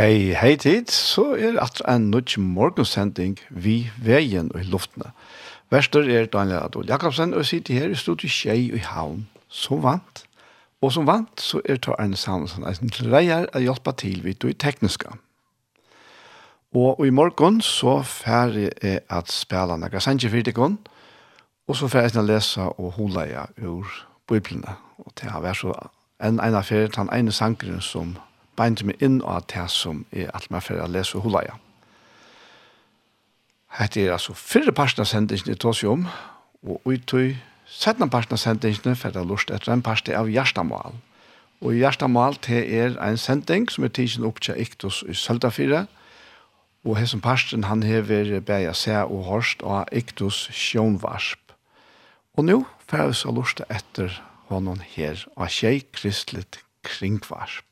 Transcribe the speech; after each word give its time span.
Hei, 0.00 0.32
hei 0.32 0.54
tid, 0.56 0.88
så 0.88 1.34
er 1.36 1.58
at 1.60 1.82
en 1.84 2.06
nødt 2.10 2.38
morgensending 2.40 3.34
vi 3.50 3.90
veien 4.00 4.46
og 4.54 4.62
i 4.62 4.68
luftene. 4.72 5.10
Vester 5.68 6.06
er 6.08 6.24
Daniel 6.32 6.62
Adol 6.62 6.86
Jakobsen, 6.88 7.34
og 7.34 7.44
sitter 7.44 7.74
her 7.74 7.92
i 7.92 7.98
studiet 8.00 8.32
Kjei 8.32 8.70
og 8.72 8.78
i 8.78 8.80
havn, 8.80 9.26
som 9.48 9.82
vant. 9.84 10.22
Og 10.80 10.94
som 10.94 11.04
vant, 11.06 11.40
så 11.40 11.60
er 11.68 11.76
det 11.76 11.92
Arne 11.98 12.16
Samuelsen, 12.16 12.64
en 12.64 12.94
dreier 12.96 13.44
å 13.52 13.60
hjelpe 13.60 13.92
til 13.92 14.24
vidt 14.24 14.46
og 14.48 14.54
i 14.54 14.56
tekniske. 14.56 15.12
Og 16.72 17.04
i 17.04 17.12
morgen 17.12 17.60
så 17.60 17.98
ferdig 18.00 18.70
er 18.80 19.04
at 19.12 19.28
spela 19.28 19.76
noen 19.76 20.00
sanger 20.00 20.32
for 20.32 20.48
deg, 20.48 20.62
og 21.68 21.76
så 21.76 21.92
ferdig 21.92 22.16
er 22.16 22.24
å 22.24 22.26
lese 22.30 22.70
og 22.70 22.96
holde 22.96 23.28
jeg 23.34 23.68
ur 23.68 23.92
biblene. 24.32 24.80
Og 25.04 25.12
det 25.20 25.28
har 25.28 25.44
vært 25.44 25.60
så 25.60 25.76
en 26.24 26.40
ene 26.40 26.64
ferie, 26.64 26.88
den 26.88 27.12
ene 27.12 27.36
sangeren 27.36 27.84
som 27.84 28.16
beinte 28.56 28.86
meg 28.86 29.02
inn 29.02 29.20
av 29.22 29.46
det 29.52 29.66
som 29.72 30.04
er 30.12 30.30
alt 30.34 30.50
meg 30.50 30.64
for 30.66 30.80
å 30.80 30.88
lese 30.90 31.20
hula 31.22 31.44
ja. 31.46 31.58
Hette 33.78 34.02
er 34.02 34.16
altså 34.16 34.34
fyrre 34.34 34.72
parten 34.74 35.04
av 35.04 35.06
sendingen 35.06 35.52
i 35.52 35.58
Tosium, 35.58 36.08
og 36.66 36.82
uttøy 36.90 37.36
settene 37.70 38.10
parten 38.10 38.34
av 38.34 38.42
sendingen 38.42 38.98
for 38.98 39.14
å 39.14 39.22
lust 39.24 39.52
etter 39.54 39.72
en 39.72 39.84
parten 39.86 40.16
av 40.18 40.30
Gjerstamal. 40.30 40.98
Og 41.60 41.76
Gjerstamal 41.76 42.38
det 42.46 42.64
er 42.66 42.96
en 43.04 43.20
sending 43.20 43.68
som 43.70 43.86
er 43.86 43.94
tidsen 43.94 44.26
opp 44.26 44.40
til 44.42 44.58
Iktus 44.58 45.04
i 45.06 45.14
Søltafire, 45.14 45.86
og 46.82 46.96
hessen 46.96 47.20
parten 47.20 47.68
han 47.68 47.84
hever 47.84 48.40
beie 48.40 48.72
seg 48.74 49.12
og 49.12 49.26
hørst 49.28 49.62
av 49.62 49.86
Iktus 49.92 50.48
Sjønvarsp. 50.56 51.54
Og 52.38 52.46
nå 52.48 52.60
får 52.88 53.10
vi 53.10 53.18
så 53.20 53.34
lust 53.36 53.60
etter 53.68 54.16
honom 54.50 54.80
her 54.96 55.20
av 55.36 55.52
tjej 55.52 55.84
kristelig 55.94 56.46
kringvarsp. 56.86 57.69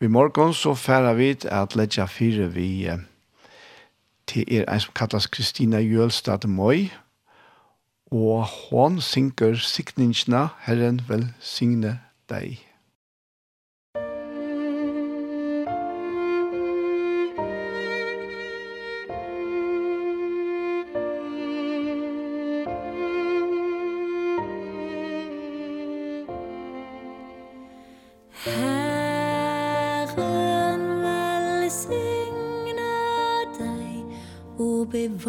I 0.00 0.06
morgon 0.06 0.52
så 0.54 0.76
færa 0.78 1.12
vi 1.18 1.32
at 1.50 1.74
ledja 1.76 2.04
fire 2.06 2.46
vi 2.54 2.86
til 4.30 4.44
er 4.46 4.68
en 4.70 4.80
som 4.80 4.92
kallas 4.94 5.26
Kristina 5.26 5.80
Jølstad 5.82 6.46
Møy, 6.46 6.86
og 8.06 8.46
hon 8.46 9.00
synker 9.00 9.58
sikningsna 9.58 10.46
Herren 10.68 11.00
vel 11.08 11.26
signe 11.40 11.96
deg. 12.30 12.67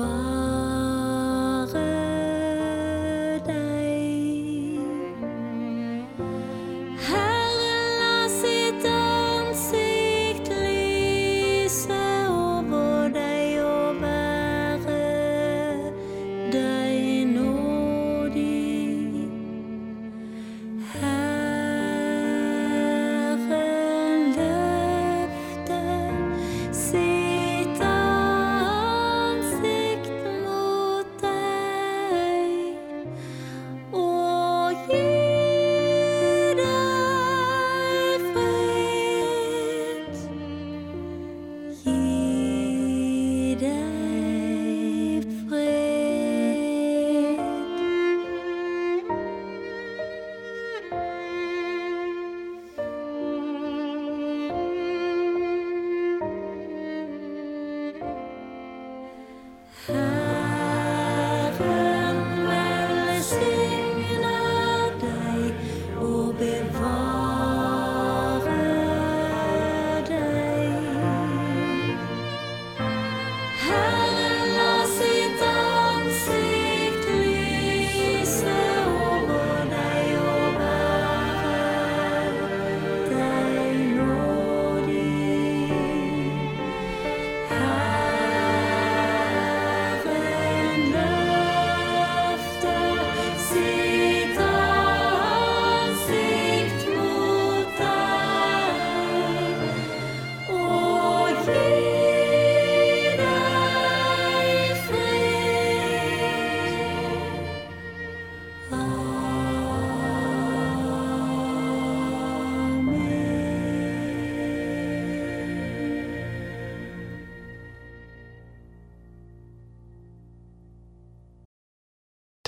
发。 0.01 0.28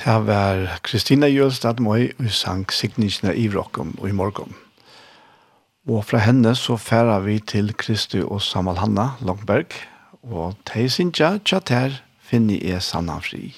Det 0.01 0.15
var 0.25 0.79
Kristina 0.81 1.27
Jølstad 1.29 1.77
Møy 1.77 2.07
og 2.17 2.31
sang 2.33 2.63
Signisjene 2.73 3.35
i 3.37 3.43
Vrokken 3.53 3.91
og 3.99 4.07
i 4.09 4.15
morgen. 4.17 4.55
Og 5.85 6.01
fra 6.09 6.17
henne 6.25 6.55
så 6.57 6.73
færer 6.73 7.19
vi 7.21 7.35
til 7.37 7.69
Kristi 7.77 8.23
og 8.25 8.41
Samal 8.41 8.79
Hanna 8.81 9.11
Langberg, 9.21 9.77
og 10.23 10.57
de 10.73 10.87
synes 10.89 11.21
tjater 11.45 12.01
finner 12.17 12.57
jeg 12.65 12.81
sannan 12.81 13.21
fri. 13.21 13.53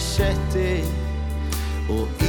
setti 0.00 0.84
og 1.90 2.21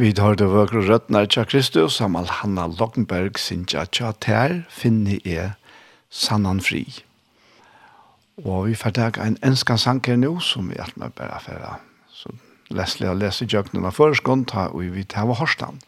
Vi 0.00 0.14
tar 0.16 0.38
det 0.40 0.46
vøkre 0.48 0.80
røttene 0.80 1.26
tja 1.28 1.42
Kristus, 1.44 1.98
som 1.98 2.14
Hanna 2.16 2.62
Lokkenberg 2.72 3.36
sinja 3.36 3.82
tja 3.84 4.14
ter, 4.16 4.62
finne 4.72 5.18
er 5.28 5.58
sannan 6.08 6.62
fri. 6.64 6.86
Og 8.40 8.70
vi 8.70 8.78
får 8.80 8.94
tak 8.96 9.18
en 9.20 9.36
enskan 9.44 9.76
sanker 9.76 10.16
nå, 10.16 10.38
som 10.40 10.70
vi 10.72 10.80
alt 10.80 10.96
med 10.96 11.12
bare 11.18 11.42
for 11.44 11.76
Så 12.08 12.32
Leslie 12.70 13.10
har 13.10 13.20
lest 13.20 13.42
i 13.42 13.50
jøkkenen 13.52 13.84
av 13.84 13.92
føreskånd, 13.92 14.46
ta 14.48 14.70
og 14.72 14.88
vi 14.96 15.04
tar 15.04 15.28
av 15.28 15.36
Horsland. 15.36 15.84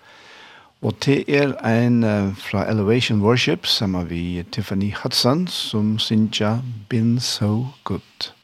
Og 0.83 0.93
det 1.07 1.25
er 1.33 1.57
en 1.65 2.05
uh, 2.05 2.37
fra 2.37 2.69
Elevation 2.69 3.23
Worship, 3.23 3.65
som 3.67 3.95
er 3.95 4.05
vi 4.13 4.45
Tiffany 4.53 4.93
Hudson, 4.93 5.49
som 5.49 5.99
sinja 5.99 6.59
Been 6.91 7.19
So 7.19 7.73
Good. 7.85 8.35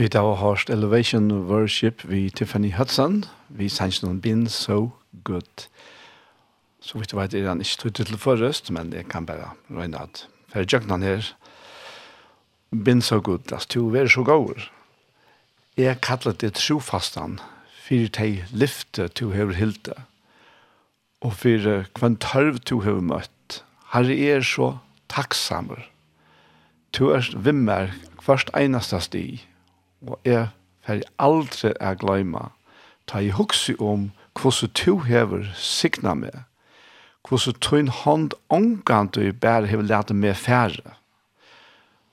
Vi 0.00 0.08
har 0.12 0.34
hørt 0.34 0.70
Elevation 0.70 1.30
Worship 1.30 2.08
vi 2.08 2.30
Tiffany 2.30 2.72
Hudson. 2.72 3.24
Vi 3.48 3.66
sanns 3.68 3.98
noen 4.00 4.20
Been 4.20 4.46
so 4.48 4.92
good. 5.24 5.66
Så 6.80 6.96
vidt 6.96 7.12
jeg 7.12 7.18
vet 7.18 7.34
er 7.36 7.48
han 7.50 7.60
ikke 7.60 7.76
tog 7.82 7.92
til 7.98 8.16
forrest, 8.16 8.70
men 8.72 8.94
jeg 8.96 9.10
kan 9.12 9.26
bare 9.28 9.50
røyne 9.68 10.00
at 10.00 10.22
for 10.48 10.64
jøkken 10.64 11.04
her 11.04 11.28
Been 12.70 13.02
so 13.02 13.20
good, 13.20 13.52
altså 13.52 13.68
to 13.68 13.82
være 13.92 14.08
så 14.08 14.24
gåur. 14.24 14.70
Jeg 15.76 16.00
kallar 16.00 16.32
det 16.32 16.54
trofastan, 16.54 17.36
for 17.84 18.08
de 18.16 18.44
lyfte 18.52 19.08
to 19.08 19.30
hever 19.36 19.52
hilde, 19.52 20.00
og 21.20 21.34
fyrir 21.34 21.84
kvann 21.92 22.16
tørv 22.16 22.58
to 22.64 22.80
hever 22.80 23.04
møtt. 23.04 23.60
Herre 23.92 24.16
er 24.16 24.40
så 24.40 24.78
takksamer. 25.12 25.84
Tu 26.92 27.12
er 27.12 27.36
vimmer 27.36 27.92
hverst 28.24 28.48
einasta 28.56 29.04
stig, 29.04 29.44
Og 30.06 30.18
jeg 30.24 30.48
fer 30.86 31.02
aldri 31.18 31.72
er 31.80 31.98
gløyma. 32.00 32.50
Ta 33.06 33.20
i 33.20 33.32
huksi 33.34 33.74
om 33.78 34.10
hvordan 34.38 34.72
to 34.74 34.98
hever 35.04 35.50
signa 35.56 36.14
meg. 36.14 36.44
Hvordan 37.28 37.58
tøyn 37.60 37.90
hånd 37.92 38.32
ångan 38.50 39.10
du 39.14 39.22
bare 39.32 39.68
hever 39.68 39.86
lete 39.86 40.16
meg 40.16 40.38
færre. 40.38 40.96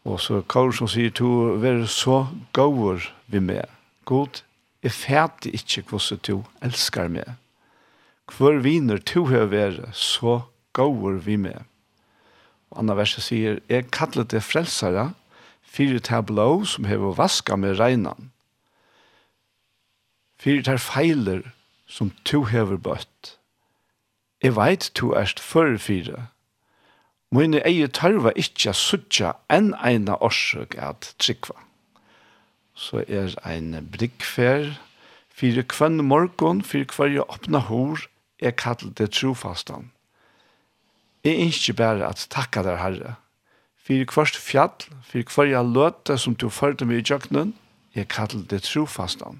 Og 0.08 0.20
så 0.24 0.42
Karl 0.48 0.72
som 0.76 0.88
sier 0.88 1.12
to, 1.12 1.60
vær 1.60 1.84
så 1.92 2.28
gåur 2.56 3.04
vi 3.28 3.42
meg. 3.44 3.66
God, 4.08 4.42
jeg 4.84 4.96
fæti 4.96 5.52
ikkje 5.56 5.84
hvordan 5.90 6.24
to 6.24 6.38
elskar 6.64 7.10
meg. 7.12 7.36
Hvor 8.32 8.60
viner 8.64 9.00
to 9.00 9.26
hever 9.28 9.52
være, 9.52 9.90
så 9.94 10.42
gåur 10.74 11.20
vi 11.24 11.36
meg. 11.40 11.64
Og 12.72 12.82
andre 12.84 12.98
verset 13.00 13.24
sier, 13.24 13.60
jeg 13.70 13.90
kallet 13.92 14.32
det 14.32 14.44
frelsere, 14.44 15.12
fyrir 15.78 16.02
tar 16.02 16.26
blå 16.26 16.66
som 16.66 16.90
hever 16.90 17.14
vaska 17.14 17.56
med 17.56 17.78
regnan. 17.78 18.32
fyrir 20.38 20.64
tar 20.64 20.78
feiler 20.78 21.42
som 21.88 22.12
to 22.26 22.44
hever 22.46 22.78
bøtt. 22.78 23.38
Jeg 24.44 24.56
veit 24.56 24.92
tu 24.94 25.14
erst 25.18 25.40
fyrir 25.42 25.80
fyre. 25.82 26.28
Mine 27.34 27.60
eie 27.68 27.88
tørva 27.92 28.32
ikkje 28.40 28.74
suttja 28.78 29.34
enn 29.52 29.74
eina 29.84 30.16
orsøk 30.24 30.78
at 30.80 31.10
trikva. 31.20 31.58
Så 32.78 33.02
er 33.08 33.34
ein 33.44 33.74
brikkfer, 33.92 34.78
fyrir 35.34 35.66
kvann 35.68 36.00
morgon, 36.06 36.62
fyrir 36.62 36.88
kvarje 36.88 37.26
åpna 37.26 37.66
hår, 37.68 38.06
er 38.40 38.54
kallt 38.54 38.86
det 39.02 39.12
trofastan. 39.18 39.90
Jeg 41.26 41.34
er 41.34 41.50
ikke 41.50 41.74
bare 41.82 42.08
at 42.08 42.28
takka 42.30 42.64
der 42.64 42.78
herre, 42.80 43.16
Fyrir 43.88 44.04
kvart 44.10 44.36
fjall, 44.36 44.84
fyrir 45.08 45.24
kvarja 45.30 45.62
løte 45.64 46.18
som 46.20 46.34
du 46.36 46.50
førte 46.52 46.84
meg 46.84 47.00
i 47.00 47.04
jøknen, 47.08 47.54
jeg 47.96 48.10
kallar 48.12 48.44
det 48.52 48.66
trofastan. 48.66 49.40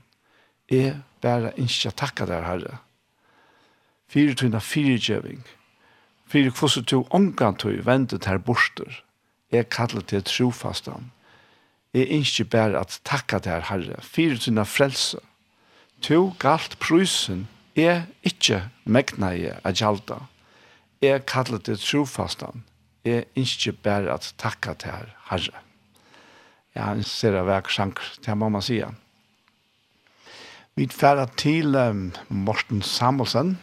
Jeg 0.72 1.02
bare 1.22 1.52
ikke 1.60 1.92
takka 1.92 2.26
der, 2.30 2.46
Herre. 2.48 2.78
Fyrir 4.08 4.38
tøyna 4.40 4.62
fyrirgjøving, 4.64 5.42
fyrir 6.32 6.56
kvosset 6.56 6.88
du 6.88 7.04
omgantøy 7.12 7.82
vendet 7.84 8.30
her 8.32 8.40
borster, 8.40 9.02
jeg 9.52 9.68
kallar 9.68 10.08
det 10.08 10.24
trofastan. 10.32 11.12
Jeg 11.92 12.08
ikke 12.08 12.48
bare 12.56 12.80
at 12.80 13.02
takka 13.04 13.42
der, 13.44 13.68
Herre, 13.68 14.00
fyrir 14.00 14.40
tøyna 14.40 14.64
frelse. 14.64 15.20
Tu 16.00 16.32
galt 16.40 16.80
prysen, 16.80 17.50
jeg 17.76 18.08
ikkje 18.24 18.64
megna 18.86 19.36
jeg 19.36 19.60
a 19.68 19.76
gjalda. 19.76 20.24
Jeg 21.04 21.26
kallar 21.28 21.60
det 21.60 21.82
trofastan 21.84 22.64
jeg 23.08 23.26
ikke 23.36 23.74
bare 23.84 24.14
at 24.14 24.34
takka 24.38 24.76
til 24.78 24.94
her, 24.94 25.12
herre. 25.30 25.64
Ja, 26.78 26.92
en 26.94 27.04
ser 27.04 27.40
av 27.40 27.48
hver 27.50 27.70
sjank, 27.74 28.02
det 28.26 28.36
må 28.38 28.50
man 28.54 28.62
sige. 28.62 28.92
Vi 30.78 30.86
færa 30.94 31.26
til 31.40 31.74
um, 31.76 32.12
Morten 32.30 32.84
Samuelsen. 32.86 33.56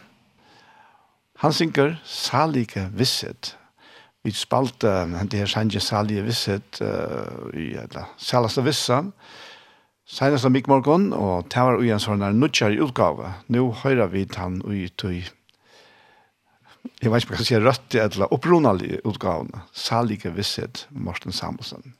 Han 1.39 1.53
synker 1.53 1.95
salige 2.03 2.89
Visset. 2.91 3.53
Vi 4.23 4.33
spalte 4.35 4.91
um, 5.05 5.15
det 5.29 5.39
her 5.39 5.47
sanje 5.47 5.79
salige 5.79 6.25
Visset 6.27 6.81
uh, 6.83 7.55
i 7.55 7.71
Salaste 8.17 8.65
Vissan. 8.65 9.13
Senest 10.05 10.45
av 10.45 10.51
Mikk 10.51 10.67
Morgon, 10.67 11.07
og 11.17 11.47
det 11.49 11.63
var 11.65 11.79
ui 11.79 11.87
en 11.89 12.03
sånn 12.03 12.21
nutjar 12.35 12.75
utgave. 12.83 13.31
Nå 13.49 13.63
høyrer 13.79 14.11
vi 14.11 14.27
han 14.35 14.59
ui 14.67 14.83
tog 14.99 15.31
jeg 17.01 17.11
vet 17.11 17.23
ikke 17.23 17.33
om 17.35 17.39
jeg 17.39 17.49
sier 17.49 17.65
rødt 17.65 17.97
eller 17.99 18.33
opprunnelige 18.35 19.01
utgavene, 19.07 19.63
salige 19.73 20.31
visshet 20.35 20.85
Morten 20.91 21.35
Samuelsen. 21.35 21.95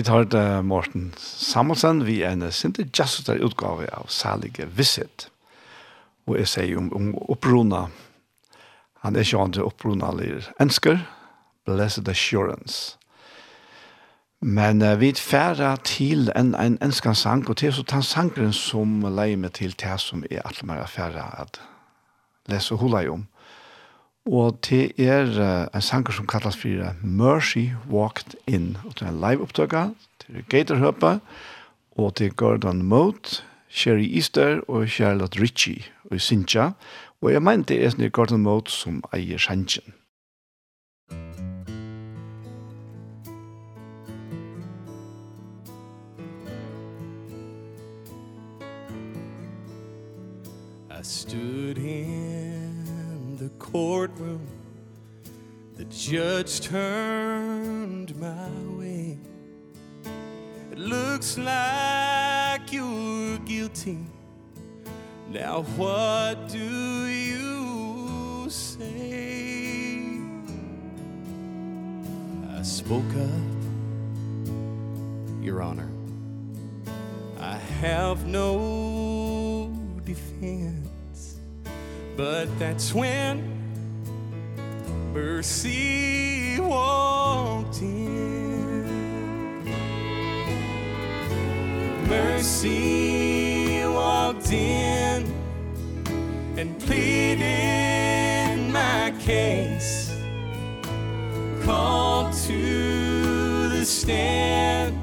Vi 0.00 0.04
tar 0.04 0.24
det 0.24 0.62
Morten 0.62 1.10
Samuelsen, 1.18 2.06
vi 2.06 2.22
er 2.22 2.32
en 2.32 2.46
sinte 2.56 2.86
jazzutare 2.88 3.42
utgave 3.44 3.84
av 3.92 4.06
Salige 4.08 4.64
Visit. 4.72 5.26
Og 6.24 6.38
jeg 6.38 6.48
sier 6.48 6.78
om, 6.80 6.86
om 6.96 7.10
opprona. 7.28 7.82
Han 9.04 9.12
er 9.12 9.26
ikke 9.28 9.42
andre 9.44 9.66
opprona 9.68 10.08
lir 10.16 10.48
ensker, 10.56 11.02
Blessed 11.68 12.08
Assurance. 12.08 12.96
Men 14.40 14.80
uh, 14.80 14.94
vi 14.96 15.12
færre 15.20 15.74
til 15.84 16.32
en, 16.32 16.54
en 16.54 16.80
enskan 16.80 17.14
sang, 17.14 17.44
og 17.44 17.60
til 17.60 17.76
så 17.76 17.84
tar 17.84 18.00
sangren 18.00 18.56
som 18.56 19.02
leier 19.04 19.36
meg 19.36 19.52
til 19.60 19.76
det 19.84 20.00
som 20.00 20.24
er 20.30 20.40
alt 20.48 20.64
mer 20.64 20.88
færre 20.88 21.28
at 21.44 21.60
lese 22.48 22.80
hula 22.80 23.04
om. 23.04 23.28
Um. 23.28 23.39
Og 24.30 24.58
det 24.68 24.92
er 24.98 25.26
uh, 25.26 25.66
en 25.74 25.82
sanger 25.82 26.12
som 26.12 26.26
kallas 26.26 26.56
for 26.56 26.94
Mercy 27.02 27.66
Walked 27.90 28.36
In. 28.46 28.76
Og 28.84 28.94
det 28.94 29.02
er 29.02 29.08
en 29.10 29.20
live 29.20 29.42
opptøkka, 29.42 29.88
til 30.20 30.36
er 30.36 30.42
Gatorhøpa, 30.48 31.18
og 31.98 32.18
det 32.18 32.26
er 32.26 32.30
Gordon 32.30 32.82
Moat, 32.82 33.44
Sherry 33.68 34.06
Easter 34.14 34.60
og 34.68 34.88
Charlotte 34.88 35.42
Ritchie 35.42 35.82
og 36.10 36.20
Sinja. 36.20 36.70
Og 37.22 37.32
jeg 37.32 37.42
mener 37.42 37.64
det 37.64 37.82
er 37.82 37.90
sånn 37.90 38.06
Gordon 38.14 38.46
Moat 38.46 38.70
som 38.70 39.02
eier 39.10 39.38
Sanjen. 39.38 39.98
I 51.00 51.02
stood 51.02 51.78
here 51.78 52.19
courtroom. 53.72 54.46
The 55.76 55.84
judge 55.84 56.60
turned 56.60 58.14
my 58.20 58.50
way. 58.78 59.16
It 60.72 60.78
looks 60.78 61.38
like 61.38 62.72
you're 62.72 63.38
guilty. 63.38 63.98
Now 65.30 65.62
what 65.76 66.48
do 66.48 67.06
you 67.06 68.50
say? 68.50 70.18
I 72.56 72.62
spoke 72.62 73.14
up, 73.14 74.50
Your 75.40 75.62
Honor. 75.62 75.88
I 77.38 77.56
have 77.80 78.26
no 78.26 79.72
defense 80.04 81.38
But 82.16 82.46
that's 82.58 82.92
when 82.92 83.59
mercy 85.12 86.58
walked 86.60 87.82
in 87.82 88.50
mercy 92.10 93.84
walked 93.86 94.52
in 94.52 95.24
and 96.56 96.78
pleaded 96.80 98.58
my 98.72 99.14
case. 99.20 100.12
Called 101.62 102.32
to 102.48 103.68
the 103.68 103.84
stand. 103.84 104.98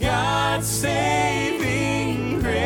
God 0.00 0.62
saving 0.62 2.40
grace. 2.40 2.56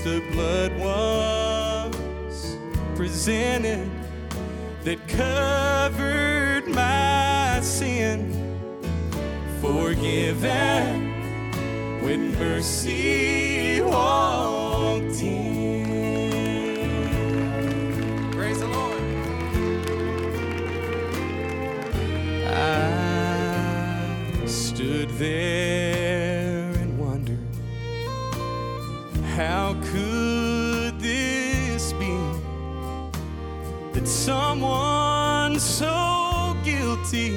The 0.00 0.22
blood 0.32 0.78
was 0.78 2.56
presented 2.94 3.97
that 4.88 5.06
covered 5.06 6.66
my 6.66 7.60
sin. 7.60 8.32
Forgiven 9.60 11.12
when 12.02 12.32
mercy 12.38 13.82
walked 13.82 15.22
in 15.22 16.88
praise 18.32 18.60
the 18.60 18.66
lord. 18.66 19.02
I 22.46 24.46
stood 24.46 25.10
there 25.18 26.72
and 26.80 26.98
wondered 26.98 27.38
how 29.36 29.74
could 29.92 30.37
someone 34.18 35.60
so 35.60 36.56
guilty 36.64 37.30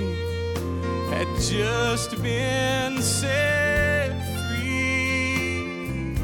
had 1.11 1.27
just 1.39 2.21
been 2.23 2.99
set 3.01 4.09
free. 4.33 6.17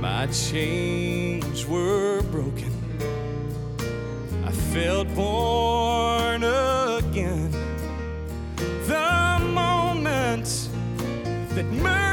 My 0.00 0.26
chains 0.26 1.66
were 1.66 2.20
broken. 2.24 2.72
I 4.44 4.52
felt 4.74 5.08
born 5.14 6.44
again. 6.44 7.50
The 8.86 9.40
moment 9.54 10.68
that 11.54 11.64
mercy 11.72 12.03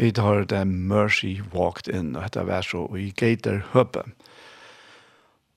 Vi 0.00 0.12
tar 0.16 0.46
det 0.48 0.64
Mercy 0.64 1.42
Walked 1.52 1.88
In, 1.92 2.14
og 2.16 2.22
dette 2.24 2.46
var 2.48 2.64
så 2.64 2.86
i 2.96 3.10
Gator 3.12 3.58
Høpe. 3.74 4.06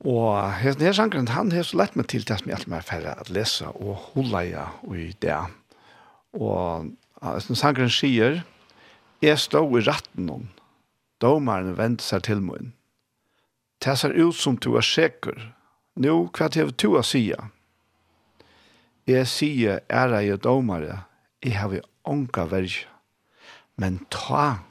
Og 0.04 0.36
her 0.60 0.76
nere 0.82 0.92
sangren, 0.98 1.30
han 1.32 1.54
har 1.56 1.64
så 1.64 1.80
lett 1.80 1.96
meg 1.96 2.10
til 2.12 2.26
det 2.28 2.42
som 2.42 2.50
jeg 2.52 2.58
alltid 2.58 2.74
mer 2.74 2.84
færre 2.84 3.14
at 3.22 3.32
lese 3.32 3.70
og 3.72 4.10
holde 4.10 4.42
jeg 4.50 5.00
i 5.00 5.08
det. 5.24 5.40
Og 6.36 6.92
som 7.46 7.56
sangren 7.56 7.94
sier, 7.94 8.42
jeg 9.24 9.40
stod 9.40 9.80
i 9.80 9.86
ratten 9.88 10.28
om, 10.28 10.46
domaren 11.24 11.78
vendte 11.80 12.04
seg 12.04 12.28
til 12.28 12.44
min. 12.44 12.74
Det 13.80 13.96
ser 13.96 14.12
ut 14.12 14.36
som 14.36 14.60
du 14.60 14.74
er 14.76 14.84
sikker. 14.84 15.40
Nå, 15.96 16.20
hva 16.36 16.52
til 16.52 16.76
du 16.76 16.98
å 17.00 17.06
si? 17.08 17.30
Jeg 19.08 19.28
sier, 19.32 19.86
er 19.88 20.20
jeg 20.20 20.44
domare, 20.44 21.06
jeg 21.40 21.56
har 21.62 21.72
vi 21.72 21.80
ånka 22.04 22.52
verger. 22.52 22.90
Men 23.76 24.04
ta, 24.14 24.64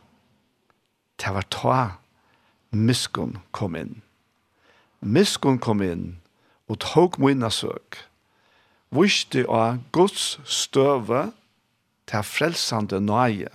det 1.19 1.35
var 1.35 1.47
ta, 1.51 1.81
miskun 2.71 3.38
kom 3.51 3.77
inn. 3.77 4.01
Miskun 5.03 5.59
kom 5.59 5.83
inn 5.83 6.07
og 6.71 6.79
tok 6.85 7.19
minna 7.19 7.51
søk. 7.51 7.99
Viste 8.93 9.45
av 9.49 9.81
Guds 9.93 10.38
støve 10.47 11.31
til 12.07 12.27
frelsande 12.27 13.01
nøye. 13.01 13.51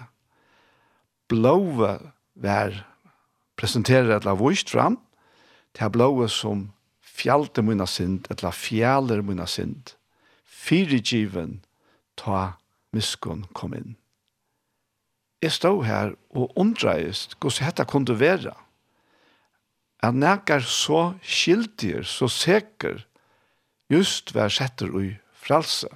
Blåve 1.30 1.98
var 2.36 2.76
presenterer 3.58 4.16
etla 4.18 4.36
vist 4.38 4.70
fram, 4.72 5.00
til 5.74 5.92
blåve 5.94 6.28
som 6.32 6.68
fjalte 7.02 7.64
minna 7.66 7.88
synd, 7.90 8.28
etla 8.32 8.52
fjaler 8.54 9.24
minna 9.26 9.48
synd. 9.50 9.94
Fyrigiven 10.46 11.62
ta 12.18 12.58
miskun 12.94 13.46
kom 13.58 13.76
inn 13.78 13.96
jeg 15.42 15.54
stod 15.54 15.84
her 15.86 16.16
og 16.36 16.54
undreist 16.58 17.38
hvordan 17.40 17.70
dette 17.70 17.86
kunne 17.90 18.20
være. 18.20 18.54
At 20.04 20.14
nækker 20.14 20.60
så 20.60 21.14
skildir, 21.22 22.04
så 22.04 22.28
sikker, 22.30 23.02
just 23.90 24.34
vær 24.36 24.50
setter 24.54 24.94
ui 24.94 25.16
fralse. 25.34 25.90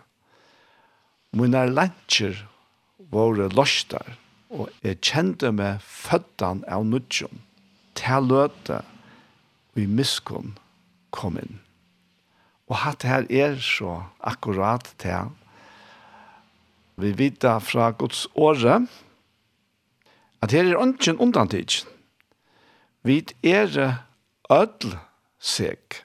Mine 1.38 1.67
lantjer 1.69 2.39
våre 3.12 3.47
løster, 3.54 4.17
og 4.51 4.69
jeg 4.84 4.99
kjente 5.06 5.51
meg 5.56 5.84
føddan 5.86 6.63
av 6.67 6.84
nudjon, 6.88 7.43
til 7.95 8.27
løte 8.27 8.82
og 9.71 9.82
i 9.82 9.88
miskunn 9.88 10.56
kom 11.15 11.38
inn. 11.39 11.60
Og 12.71 12.82
hatt 12.84 13.06
her 13.08 13.27
er 13.30 13.58
så 13.63 14.01
akkurat 14.19 14.88
til. 15.01 15.32
Vi 16.99 17.12
vidar 17.15 17.60
fra 17.63 17.91
Guds 17.91 18.25
året, 18.36 18.88
at 20.41 20.51
her 20.51 20.63
er 20.63 20.82
ønsken 20.82 21.17
undantid. 21.17 21.86
Vi 23.04 23.25
er 23.43 23.95
ødel 24.51 24.97
seg. 25.39 26.01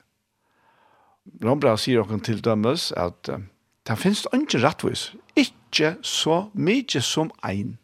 Rombra 1.44 1.77
sier 1.77 2.01
okken 2.01 2.22
til 2.25 2.40
dømes 2.44 2.92
at 2.96 3.29
uh, 3.33 3.40
det 3.87 3.99
finnes 3.99 4.27
ikke 4.33 4.62
rettvis. 4.62 5.12
Ikke 5.37 5.96
så 6.03 6.46
mye 6.55 7.03
som 7.03 7.31
ein. 7.44 7.79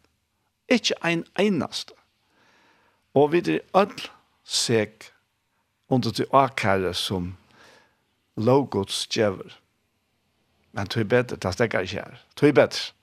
Ikke 0.69 0.95
ein 1.05 1.25
eneste. 1.39 1.93
Og 3.13 3.31
vi 3.31 3.43
er 3.43 3.59
ødel 3.75 4.09
seg 4.43 5.11
under 5.89 6.11
til 6.11 6.25
akkare 6.33 6.93
som 6.93 7.35
logots 8.37 9.07
djever. 9.07 9.59
Men 10.73 10.87
tog 10.87 11.07
bedre, 11.07 11.35
det 11.37 11.53
stekker 11.53 11.79
ikke 11.79 12.01
her. 12.01 12.17
Tog 12.35 12.53
bedre. 12.53 12.93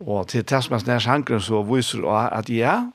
Og 0.00 0.28
til 0.28 0.44
Tessmans 0.44 0.86
nær 0.86 1.00
sjankren 1.00 1.40
så 1.40 1.62
viser 1.64 2.04
at 2.10 2.50
ja, 2.52 2.90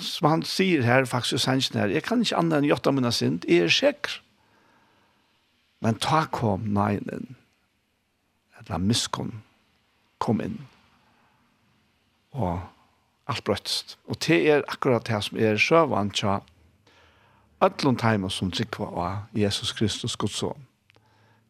som 0.00 0.30
han 0.30 0.42
sier 0.46 0.82
her, 0.82 1.06
faktisk 1.06 1.44
sannsyn 1.44 1.78
her, 1.78 1.92
jeg 1.92 2.02
kan 2.06 2.24
ikke 2.24 2.38
andre 2.40 2.58
enn 2.60 2.68
gjøtta 2.70 2.92
mine 2.94 3.12
synd, 3.14 3.44
jeg 3.46 3.66
er 3.68 3.74
sikker. 3.74 4.18
Men 5.80 6.00
ta 6.00 6.24
kom 6.32 6.66
nein 6.74 7.06
inn, 7.12 7.36
eller 8.58 8.82
miskom, 8.82 9.38
kom 10.20 10.42
inn. 10.44 10.58
Og 12.36 12.60
alt 13.30 13.44
brøttst. 13.46 13.96
Og 14.10 14.18
det 14.26 14.40
er 14.50 14.66
akkurat 14.68 15.06
det 15.06 15.22
som 15.24 15.38
er 15.38 15.60
sjøvann 15.60 16.12
tja 16.14 16.40
öllum 17.60 17.96
tæma 18.00 18.30
som 18.32 18.50
tryggva 18.50 18.88
av 18.96 19.36
Jesus 19.36 19.72
Kristus 19.76 20.16
Guds 20.16 20.38
son. 20.40 20.66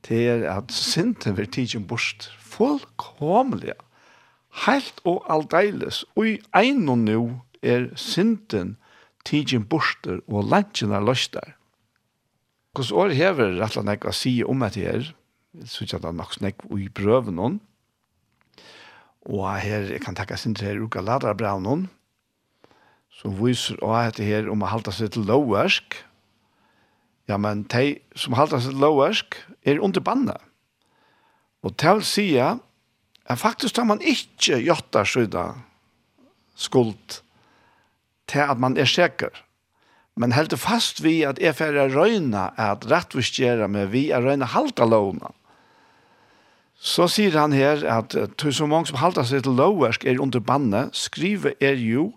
Det 0.07 0.21
er 0.29 0.47
at 0.51 0.73
synden 0.73 1.37
vil 1.37 1.51
tidsin 1.51 1.87
bort 1.87 2.31
fullkomlige 2.39 3.77
Helt 4.67 5.01
og 5.07 5.25
aldeiles, 5.31 6.03
og 6.19 6.27
i 6.27 6.37
ein 6.57 6.89
og 6.91 6.99
nu 6.99 7.23
er 7.63 7.89
synden 7.95 8.77
tidsin 9.25 9.65
borster 9.69 10.21
og 10.27 10.49
lantjen 10.51 10.93
er 10.93 11.05
løstar. 11.05 11.55
Hvordan 12.75 12.97
år 13.03 13.15
hever 13.19 13.57
rett 13.59 13.77
og 13.79 13.87
slett 13.87 14.07
å 14.07 14.15
si 14.15 14.35
om 14.47 14.63
at 14.63 14.79
her, 14.79 15.11
så 15.67 15.85
ikke 15.85 15.99
at 15.99 16.07
han 16.07 16.19
nok 16.21 16.35
snakk 16.35 16.67
i 16.79 16.89
brøven 16.89 17.39
noen, 17.39 17.59
og 19.29 19.45
her, 19.61 19.91
jeg 19.93 20.01
kan 20.01 20.17
takke 20.17 20.39
synder 20.41 20.71
her 20.71 20.81
uka 20.81 21.03
ladra 21.05 21.35
braun 21.37 21.67
hon, 21.69 21.89
som 23.21 23.35
viser 23.37 23.77
å 23.85 23.93
etter 23.99 24.25
her 24.25 24.49
om 24.49 24.63
å 24.65 24.71
halte 24.71 24.95
seg 24.97 25.13
til 25.13 25.27
loversk, 25.29 25.99
ja, 27.29 27.37
men 27.39 27.67
de 27.71 28.01
som 28.19 28.35
halte 28.35 28.59
seg 28.59 28.73
til 28.73 28.83
loversk 28.83 29.37
er 29.69 29.83
under 29.85 30.03
bandet. 30.03 30.41
Og 31.63 31.77
til 31.79 32.01
å 32.01 32.07
Men 33.31 33.39
faktisk 33.39 33.77
tar 33.77 33.87
man 33.87 34.01
ikke 34.03 34.57
gjøtta 34.59 35.05
skydda 35.07 35.45
skuld 36.59 37.21
til 38.27 38.43
at 38.43 38.59
man 38.59 38.75
er 38.75 38.91
sikker. 38.91 39.31
Men 40.19 40.35
helt 40.35 40.57
fast 40.59 40.99
vi 41.05 41.21
at 41.23 41.39
er 41.39 41.55
får 41.55 41.79
røyne 41.95 42.49
at 42.59 42.89
rettvistgjere 42.91 43.69
med 43.71 43.93
vi 43.95 44.09
er 44.11 44.27
røyne 44.27 44.49
halta 44.51 44.83
lovene. 44.83 45.31
Så 46.75 47.07
sier 47.13 47.39
han 47.39 47.55
her 47.55 47.85
at 47.87 48.17
til 48.41 48.57
så 48.57 48.67
mange 48.67 48.91
som 48.91 48.99
halta 48.99 49.23
seg 49.29 49.45
til 49.47 49.55
loversk 49.55 50.09
er 50.11 50.19
under 50.19 50.43
bannet, 50.43 50.91
skrive 50.97 51.55
er 51.63 51.79
jo 51.79 52.09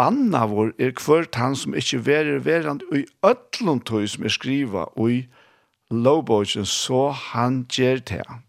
banna 0.00 0.46
vår 0.48 0.72
er 0.80 0.96
kvørt 0.96 1.36
han 1.36 1.60
som 1.60 1.76
ikke 1.76 2.00
verer 2.08 2.40
verand 2.46 2.88
og 2.88 3.02
i 3.02 3.06
øtlom 3.20 3.84
tøy 3.84 4.08
som 4.08 4.24
er 4.24 4.32
skriva 4.32 4.88
og 4.94 5.12
i 5.12 5.22
lovbøysen 5.92 6.64
så 6.64 7.10
han 7.34 7.66
gjer 7.68 8.00
til 8.00 8.24
han. 8.24 8.45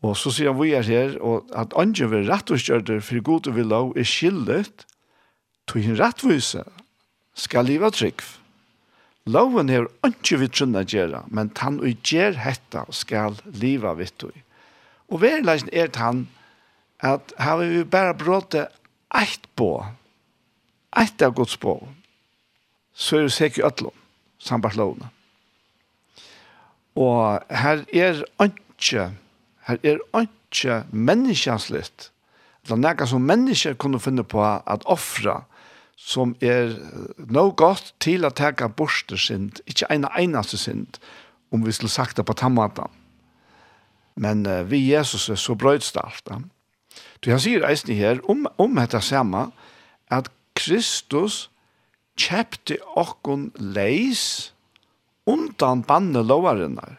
Og 0.00 0.16
så 0.16 0.32
sier 0.32 0.52
han 0.52 0.60
vi 0.60 0.72
er 0.76 0.86
her, 0.86 1.16
og 1.20 1.48
at 1.56 1.74
andre 1.78 2.08
vil 2.08 2.28
rettviskjørte 2.30 3.00
for 3.04 3.20
god 3.24 3.50
og 3.50 3.56
vil 3.56 3.68
lov 3.68 3.96
er 4.00 4.08
skyldet, 4.08 4.86
tog 5.68 5.84
en 5.84 5.98
rettvise 6.00 6.64
skal 7.36 7.68
liva 7.68 7.90
trygg. 7.92 8.22
Loven 9.30 9.68
er 9.70 9.86
ikke 10.06 10.40
vi 10.40 10.48
trunna 10.48 10.82
gjøre, 10.88 11.26
men 11.28 11.52
han 11.60 11.78
og 11.84 12.08
gjør 12.08 12.38
hetta 12.40 12.86
skal 12.96 13.36
liva 13.60 13.92
vitt 13.98 14.24
og. 14.24 14.34
Og 15.10 15.20
verileggen 15.22 15.70
er 15.72 15.90
han 16.00 16.26
at 17.04 17.32
har 17.38 17.60
vi 17.60 17.84
bare 17.84 18.16
bråte 18.16 18.66
eit 19.16 19.46
på, 19.56 19.84
eit 20.96 21.22
av 21.22 21.34
Guds 21.36 21.56
på, 21.60 21.76
så 22.94 23.18
er 23.18 23.28
det 23.28 23.36
sikkert 23.36 23.72
øtlån, 23.72 23.96
sambart 24.38 24.76
lovene. 24.76 25.08
Og 26.98 27.40
her 27.48 27.84
er 27.94 28.24
ikke 28.44 29.10
Her 29.70 29.78
er 29.86 30.00
ikke 30.22 30.82
menneskjanslitt. 30.90 32.10
Det 32.66 32.74
er 32.74 32.80
noe 32.82 33.06
som 33.08 33.24
mennesker 33.24 33.78
kunne 33.80 34.00
finne 34.02 34.24
på 34.26 34.42
at 34.42 34.84
offra, 34.90 35.44
som 35.96 36.34
er 36.40 36.74
noe 37.30 37.52
godt 37.56 37.92
til 38.02 38.26
å 38.26 38.32
teka 38.34 38.70
borste 38.72 39.18
synd, 39.20 39.60
ikke 39.68 39.88
en 39.92 40.08
eneste 40.10 40.58
synd, 40.58 40.98
om 41.52 41.64
vi 41.66 41.74
skulle 41.74 41.92
sagt 41.92 42.18
det 42.18 42.26
på 42.26 42.36
tammatan. 42.36 42.90
Men 44.20 44.44
uh, 44.46 44.62
vi 44.68 44.82
Jesus 44.90 45.28
er 45.30 45.38
så 45.40 45.54
brøydstalt. 45.54 46.30
Ja. 46.30 46.40
Du 47.20 47.30
han 47.30 47.40
sier 47.42 47.64
eisen 47.68 47.94
her, 47.96 48.20
om, 48.28 48.46
om 48.58 48.78
dette 48.80 49.00
samme, 49.04 49.50
at 50.10 50.30
Kristus 50.58 51.48
kjepte 52.20 52.78
okkon 52.98 53.50
leis 53.56 54.52
undan 55.30 55.84
banne 55.86 56.24
lovarinnar. 56.26 56.98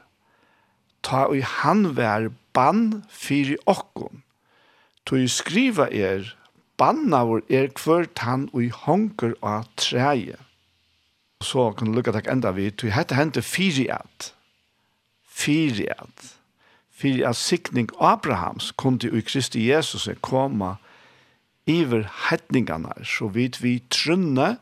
Ta 1.05 1.25
og 1.29 1.41
han 1.61 1.91
vær 1.97 2.29
bann 2.53 3.03
fyri 3.09 3.57
okkum. 3.69 4.21
Tui 5.05 5.27
skriva 5.27 5.87
er, 5.91 6.35
banna 6.77 7.23
vor 7.27 7.41
er 7.49 7.71
kvart 7.77 8.21
han 8.25 8.47
ui 8.53 8.69
honker 8.73 9.33
av 9.41 9.67
treie. 9.79 10.37
Så 11.41 11.71
kan 11.77 11.89
du 11.89 11.97
lukka 11.97 12.13
takk 12.13 12.29
enda 12.29 12.53
vi, 12.53 12.69
tui 12.71 12.91
hette 12.93 13.17
hente 13.17 13.41
fyri 13.41 13.87
at, 13.89 14.31
fyri 15.25 15.87
at, 15.89 16.27
fyri 16.93 17.25
at 17.25 17.39
sikning 17.39 17.89
Abrahams 17.97 18.69
kundi 18.77 19.09
ui 19.09 19.23
Kristi 19.25 19.65
Jesus 19.69 20.07
koma 20.21 20.75
iver 21.65 22.05
hetningarna, 22.29 22.93
så 23.05 23.29
vidt 23.33 23.61
vi 23.63 23.79
trunne 23.89 24.55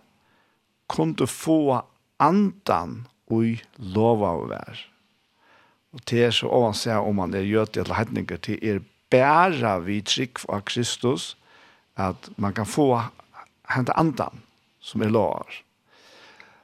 kundi 0.90 1.28
få 1.28 1.82
andan 2.20 3.04
ui 3.32 3.60
lova 3.78 4.36
og 4.40 4.50
vær. 4.54 4.89
Og 5.94 6.04
det 6.10 6.24
er 6.24 6.34
så 6.36 6.50
ovansett 6.54 7.02
om 7.02 7.18
man 7.18 7.34
er 7.34 7.48
gjøt 7.48 7.78
eller 7.78 7.98
hetninger, 7.98 8.38
til 8.38 8.60
er 8.62 8.84
bæra 9.10 9.80
vi 9.82 10.02
trygg 10.06 10.44
av 10.50 10.62
Kristus, 10.70 11.36
at 11.98 12.30
man 12.38 12.54
kan 12.54 12.70
få 12.70 12.92
hente 13.74 13.96
andan 13.98 14.44
som 14.82 15.02
er 15.02 15.12
lovar. 15.14 15.50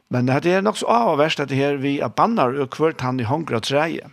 Men 0.10 0.30
det 0.30 0.54
er 0.54 0.62
nok 0.62 0.78
så 0.78 0.86
avverst 0.86 1.40
at 1.40 1.50
det 1.50 1.58
her 1.58 1.82
vi 1.82 1.98
er 2.00 2.14
bannar 2.14 2.54
og 2.54 2.70
kvart 2.70 3.02
han 3.02 3.20
i 3.20 3.26
hongra 3.26 3.60
treie. 3.60 4.12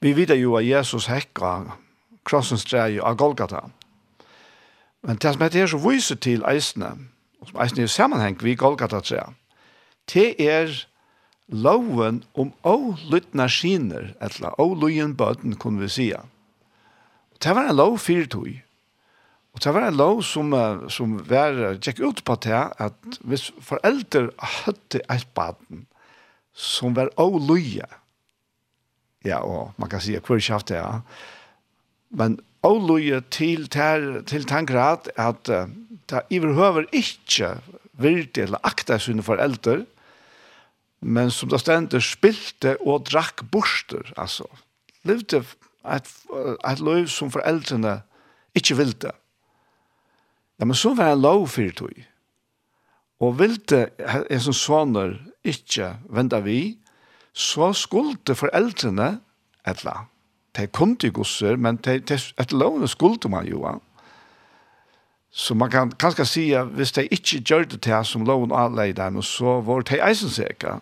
Vi 0.00 0.14
vet 0.16 0.32
jo 0.38 0.56
at 0.56 0.66
Jesus 0.66 1.06
hekka 1.10 1.76
krossens 2.24 2.64
treie 2.64 3.02
av 3.02 3.16
Golgata. 3.16 3.68
Men 5.02 5.16
det 5.16 5.34
som 5.34 5.42
heter 5.42 5.66
så 5.70 5.78
viser 5.78 6.16
til 6.16 6.44
eisene, 6.48 6.94
og 7.40 7.50
som 7.50 7.60
eisene 7.62 7.84
er 7.84 7.92
sammenheng 7.92 8.38
vi 8.42 8.56
Golgata 8.58 9.00
treie, 9.04 9.28
det 10.12 10.34
er 10.40 10.72
loven 11.48 12.22
om 12.38 12.52
å 12.62 12.74
ålytna 12.76 13.48
skiner, 13.50 14.12
eller 14.20 14.56
å 14.60 14.70
ålyen 14.74 15.14
bøten, 15.16 15.56
kunne 15.60 15.86
vi 15.86 15.92
si. 15.92 16.08
Og 16.12 17.38
det 17.44 17.54
var 17.56 17.70
en 17.70 17.78
lov 17.78 17.98
fyrtøy. 18.04 18.58
Og 19.56 19.62
det 19.64 19.72
var 19.74 19.88
en 19.88 19.98
lov 19.98 20.20
som, 20.22 20.52
som 20.92 21.16
var, 21.28 21.56
tjekk 21.82 22.02
ut 22.04 22.24
på 22.24 22.36
det, 22.44 22.60
at 22.78 23.18
hvis 23.24 23.48
foreldre 23.64 24.28
hadde 24.38 25.00
et 25.08 25.26
bøten, 25.34 25.86
som 26.52 26.94
var 26.98 27.10
ålye, 27.18 27.86
ja, 29.26 29.40
og 29.42 29.74
man 29.78 29.90
kan 29.90 30.02
si 30.02 30.14
at 30.18 30.26
hver 30.26 30.42
kjaft 30.42 30.70
det, 30.70 30.78
ja, 30.78 31.00
men 32.18 32.38
ålye 32.66 33.20
til, 33.34 33.66
til, 33.70 34.22
til 34.26 34.46
den 34.48 34.66
grad 34.66 35.10
at 35.20 35.50
uh, 35.52 35.68
det 36.10 36.24
iverhøver 36.34 36.88
ikke 36.96 37.58
virte 38.00 38.46
eller 38.46 38.62
akta 38.66 38.98
sine 39.02 39.22
foreldre, 39.26 39.82
men 41.00 41.30
som 41.30 41.50
det 41.50 41.60
stendte, 41.62 42.00
spilte 42.02 42.76
og 42.82 43.06
drakk 43.10 43.44
borster, 43.52 44.12
altså. 44.18 44.48
Levde 45.06 45.44
et, 45.86 46.10
et 46.66 46.82
liv 46.82 47.06
som 47.12 47.30
foreldrene 47.32 48.00
ikke 48.58 48.76
ville. 48.80 49.12
Ja, 50.58 50.66
men 50.66 50.74
så 50.74 50.94
var 50.98 51.12
jeg 51.12 51.22
lov 51.22 51.46
for 51.54 51.74
tog. 51.78 52.04
Og 53.22 53.38
ville 53.38 53.86
en 54.30 54.42
som 54.42 54.54
sånner 54.54 55.16
ikke 55.46 55.96
vende 56.10 56.42
vi, 56.44 56.60
så 57.32 57.72
skulle 57.72 58.34
foreldrene 58.34 59.18
etla. 59.66 60.08
De 60.58 60.66
kom 60.66 60.96
til 60.98 61.12
gosser, 61.14 61.56
men 61.56 61.78
de, 61.86 62.00
de, 62.02 62.18
et 62.18 62.52
lovene 62.52 62.88
skulle 62.90 63.30
man 63.30 63.46
jo. 63.46 63.62
Så 65.30 65.54
man 65.54 65.70
kan 65.70 65.92
kanskje 65.92 66.26
si 66.26 66.44
at 66.56 66.72
hvis 66.74 66.92
de 66.96 67.06
ikke 67.06 67.42
gjør 67.44 67.64
det 67.70 67.82
til 67.86 68.04
som 68.04 68.24
loven 68.26 68.52
anleide 68.52 69.02
dem, 69.02 69.22
så 69.22 69.60
var 69.60 69.84
de 69.86 70.00
eisen 70.02 70.30
sikker. 70.30 70.80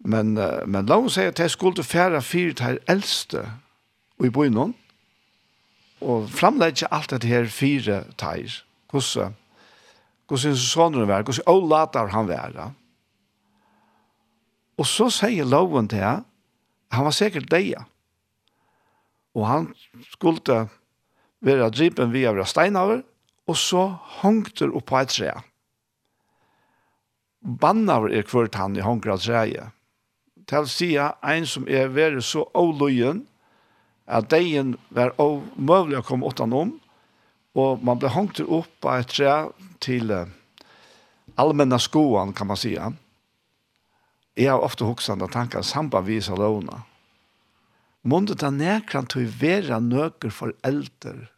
Men, 0.00 0.36
uh, 0.38 0.62
men 0.66 0.88
la 0.88 0.96
oss 0.96 1.18
si 1.18 1.26
at 1.28 1.40
jeg 1.40 1.52
skulle 1.52 1.84
fære 1.84 2.22
fire 2.24 2.56
til 2.56 2.78
eldste 2.88 3.44
og 4.20 4.26
i 4.28 4.32
bøynen, 4.32 4.74
og 6.00 6.30
framlegge 6.32 6.88
alt 6.92 7.12
dette 7.12 7.28
her 7.28 7.48
fire 7.52 8.02
teir, 8.20 8.62
hvordan, 8.92 9.34
hvordan 10.28 10.56
sånne 10.56 11.06
var, 11.08 11.24
hvordan 11.28 11.48
ålater 11.48 12.12
han 12.14 12.28
var. 12.28 12.56
Og 14.80 14.88
så 14.88 15.10
sier 15.12 15.48
loven 15.48 15.90
til 15.92 16.04
han, 16.04 16.24
han 16.90 17.06
var 17.06 17.14
sikkert 17.14 17.50
deia, 17.52 17.84
og 19.36 19.46
han 19.46 19.68
skulle 20.10 20.64
være 21.44 21.70
dripen 21.72 22.12
via 22.12 22.32
våre 22.32 22.48
steinaver, 22.48 23.04
og 23.48 23.56
så 23.58 23.84
hongter 24.20 24.72
opp 24.76 24.88
på 24.90 24.98
et 25.00 25.12
tre. 25.12 25.34
Bannaver 27.40 28.12
er 28.12 28.26
kvart 28.28 28.58
han 28.60 28.76
i 28.76 28.84
hongre 28.84 29.14
av 29.14 29.22
treet, 29.24 29.76
til 30.50 30.66
å 30.66 30.70
si 30.70 30.94
en 30.98 31.46
som 31.46 31.68
er 31.70 31.92
vært 31.94 32.24
så 32.26 32.44
avløyen, 32.58 33.22
at 34.10 34.30
degen 34.32 34.74
var 34.90 35.14
omøvelig 35.22 36.00
å 36.00 36.06
komme 36.06 36.26
utenom, 36.26 36.74
og 37.54 37.82
man 37.86 37.98
ble 38.02 38.10
hongt 38.10 38.40
opp 38.42 38.86
av 38.86 39.04
et 39.04 39.12
tre 39.14 39.34
til 39.82 40.10
uh, 40.10 40.26
allmänna 41.34 41.78
skoan 41.78 42.32
kan 42.32 42.46
man 42.46 42.56
säga. 42.56 42.92
Jeg 44.34 44.50
har 44.50 44.60
ofta 44.60 44.84
huxande 44.84 45.28
tankar 45.28 45.62
samband 45.62 46.08
lovene. 46.28 46.82
Måndet 48.02 48.38
den 48.38 48.58
där 48.58 48.80
til 49.06 49.26
å 49.26 49.30
vera 49.40 49.78
nöker 49.78 50.30
for 50.30 50.52
eldre, 50.62 51.28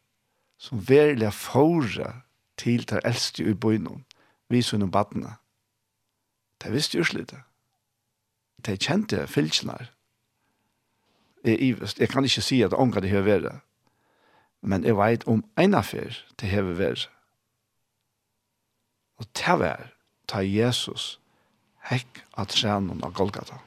som 0.59 0.79
verliga 0.81 1.31
fåra 1.31 2.23
til 2.57 2.85
där 2.85 3.01
eldste 3.05 3.43
i 3.43 3.55
bojnum, 3.55 4.05
vi 4.49 4.63
som 4.63 4.91
badene. 4.91 5.37
Det 6.59 6.71
visste 6.71 6.99
ju 6.99 7.05
slite 7.05 7.52
de 8.67 8.77
kjente 8.77 9.27
fylkene 9.27 9.89
Jeg, 11.45 11.77
jeg 11.99 12.09
kan 12.09 12.25
ikke 12.25 12.43
si 12.43 12.63
at 12.63 12.75
ånga 12.75 13.01
det 13.03 13.11
har 13.11 13.25
vært, 13.27 13.63
men 14.63 14.85
jeg 14.87 14.95
vet 14.95 15.27
om 15.27 15.43
en 15.59 15.75
affær 15.75 16.21
det 16.39 16.51
har 16.53 16.69
vært. 16.79 17.09
Og 19.19 19.27
det 19.35 19.59
var 19.59 19.91
ta 20.31 20.43
Jesus 20.47 21.19
hekk 21.91 22.23
av 22.39 22.47
trenen 22.55 23.03
av 23.03 23.15
Golgata. 23.19 23.59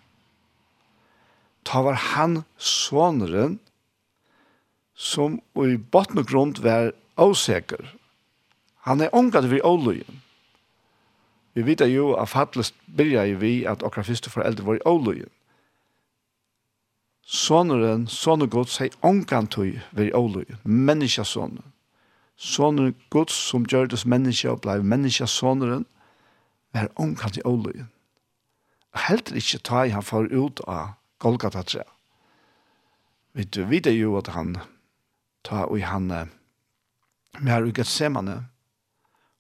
Ta 1.67 1.81
var 1.83 1.99
han 2.13 2.43
soneren 2.55 3.59
som 4.95 5.41
i 5.59 5.75
botten 5.75 6.21
og 6.21 6.29
grunn 6.29 6.53
var 6.63 6.93
avseker. 7.19 7.91
Han 8.87 9.01
er 9.01 9.15
ångat 9.15 9.49
vid 9.51 9.65
åløyen. 9.65 10.21
Vi 11.55 11.63
vet 11.63 11.81
jo 11.87 12.13
at 12.19 12.29
fattlest 12.29 12.75
byrja 12.97 13.37
vi 13.39 13.63
at 13.63 13.83
okra 13.83 14.03
fyrste 14.03 14.29
foreldre 14.29 14.65
var 14.65 14.75
i 14.75 14.85
åløyen. 14.85 15.31
Sånneren, 17.25 18.05
sånne 18.11 18.45
gods, 18.51 18.77
hei 18.77 18.91
ongan 19.01 19.47
tøy 19.47 19.79
var 19.95 20.03
i 20.03 20.13
åløyen, 20.13 20.59
menneska 20.63 21.23
sånnen. 21.25 21.63
Sånne 22.35 22.91
gods 23.09 23.33
som 23.33 23.63
gjørtes 23.65 24.03
menneska 24.05 24.51
og 24.51 24.61
blei 24.61 24.81
menneska 24.83 25.25
sånneren, 25.31 25.87
var 26.75 26.91
ongan 26.99 27.31
til 27.31 27.47
åløyen. 27.47 27.89
Helt 29.07 29.31
ikke 29.31 29.63
ta 29.63 29.85
i 29.87 29.95
han 29.95 30.03
for 30.03 30.27
ut 30.27 30.59
av 30.67 30.99
Golgata 31.23 31.63
3. 31.63 31.87
Vi 33.35 33.47
vet 33.71 33.89
jo 33.95 34.17
at 34.19 34.27
han 34.35 34.57
ta 35.43 35.65
og 35.65 35.81
han 35.87 36.11
mer 37.39 37.63
uget 37.63 37.87
semane, 37.87 38.45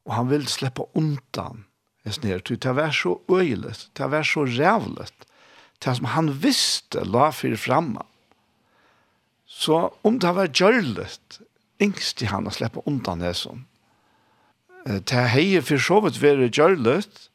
og 0.05 0.13
han 0.15 0.29
vil 0.29 0.47
slippe 0.47 0.87
undan 0.95 1.65
es 2.05 2.21
ner 2.23 2.39
til 2.45 2.59
det 2.61 2.75
var 2.77 2.91
så 2.93 3.17
øylet, 3.31 3.89
det 3.97 4.11
var 4.11 4.23
så 4.23 4.45
rævlet. 4.45 5.13
det 5.83 5.95
som 5.97 6.05
han 6.05 6.31
visste 6.41 7.03
la 7.03 7.29
fyrir 7.31 7.57
framma. 7.57 8.05
Så 9.45 9.89
om 10.03 10.19
det 10.19 10.35
var 10.35 10.47
gjørlet, 10.47 11.39
yngst 11.81 12.21
i 12.21 12.29
han 12.31 12.47
å 12.47 12.53
slippe 12.53 12.83
undan 12.87 13.21
det 13.21 13.35
som. 13.37 13.65
Ta 15.05 15.25
hei 15.29 15.61
for 15.61 15.81
så 15.81 15.99
vidt 16.05 16.21
være 16.21 16.49
gjørlet, 16.49 17.29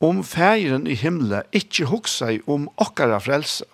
om 0.00 0.22
feiren 0.24 0.86
i 0.86 0.94
himmelen 0.94 1.46
ikke 1.56 1.88
hoksa 1.88 2.34
om 2.46 2.68
okkara 2.76 3.18
frelse. 3.22 3.64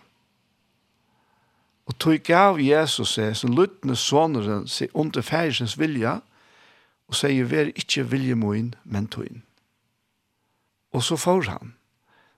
Og 1.90 1.96
tog 1.98 2.20
gav 2.22 2.60
Jesus 2.62 3.16
seg, 3.16 3.34
som 3.36 3.56
luttende 3.56 3.96
såneren 3.98 4.68
seg 4.70 4.92
under 4.94 5.24
feirens 5.26 5.74
vilja, 5.80 6.20
og 7.10 7.18
sier, 7.18 7.48
vær 7.50 7.72
ikke 7.74 8.06
vilje 8.08 8.36
moin, 8.38 8.70
men 8.84 9.08
tog 9.10 9.26
inn. 9.26 9.42
Og 10.92 11.02
så 11.02 11.16
får 11.16 11.48
han. 11.48 11.74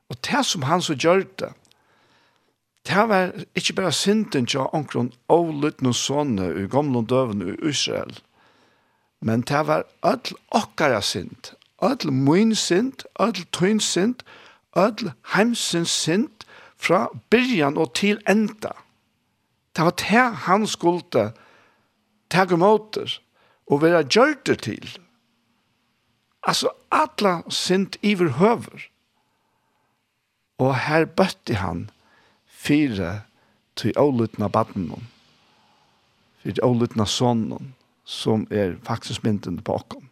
Og 0.09 0.17
det 0.27 0.47
som 0.47 0.63
han 0.63 0.83
så 0.83 0.95
gjør 0.95 1.25
det, 1.39 1.53
det 2.87 3.09
var 3.09 3.33
ikke 3.57 3.73
bare 3.73 3.93
synden 3.93 4.47
til 4.47 4.61
omkron 4.61 5.13
ålet 5.33 5.81
noen 5.81 5.97
sånne 5.97 6.51
i 6.61 6.67
gamle 6.69 7.01
døven 7.09 7.41
i 7.41 7.55
Israel, 7.69 8.13
men 9.25 9.41
det 9.49 9.63
var 9.67 9.87
all 10.05 10.35
okkara 10.53 11.01
synd, 11.01 11.55
öll 11.81 12.13
min 12.13 12.55
synd, 12.55 13.07
öll 13.17 13.47
tøyn 13.57 13.81
synd, 13.81 14.21
öll 14.77 15.15
heimsens 15.33 15.91
synd 15.91 16.45
fra 16.77 17.09
byrjan 17.31 17.79
og 17.81 17.95
til 17.95 18.21
enda. 18.29 18.75
Det 19.73 19.85
var 19.85 19.97
det 19.97 20.27
han 20.45 20.67
skulle 20.67 21.33
ta 22.29 22.45
måter 22.57 23.17
og 23.67 23.83
være 23.83 24.05
gjørter 24.05 24.55
til. 24.61 24.99
Altså, 26.45 26.71
alla 26.93 27.43
sint 27.49 27.97
iver 28.03 28.37
høver. 28.39 28.89
Og 30.59 30.77
her 30.87 31.05
bøtte 31.05 31.55
han 31.59 31.89
fire 32.47 33.23
til 33.77 33.97
ålutna 33.99 34.49
badnen, 34.49 35.09
til 36.43 36.61
ålutna 36.63 37.07
sonen, 37.11 37.75
som 38.05 38.47
er 38.51 38.77
faktisk 38.85 39.25
mynden 39.25 39.63
på 39.65 39.75
åkken. 39.81 40.11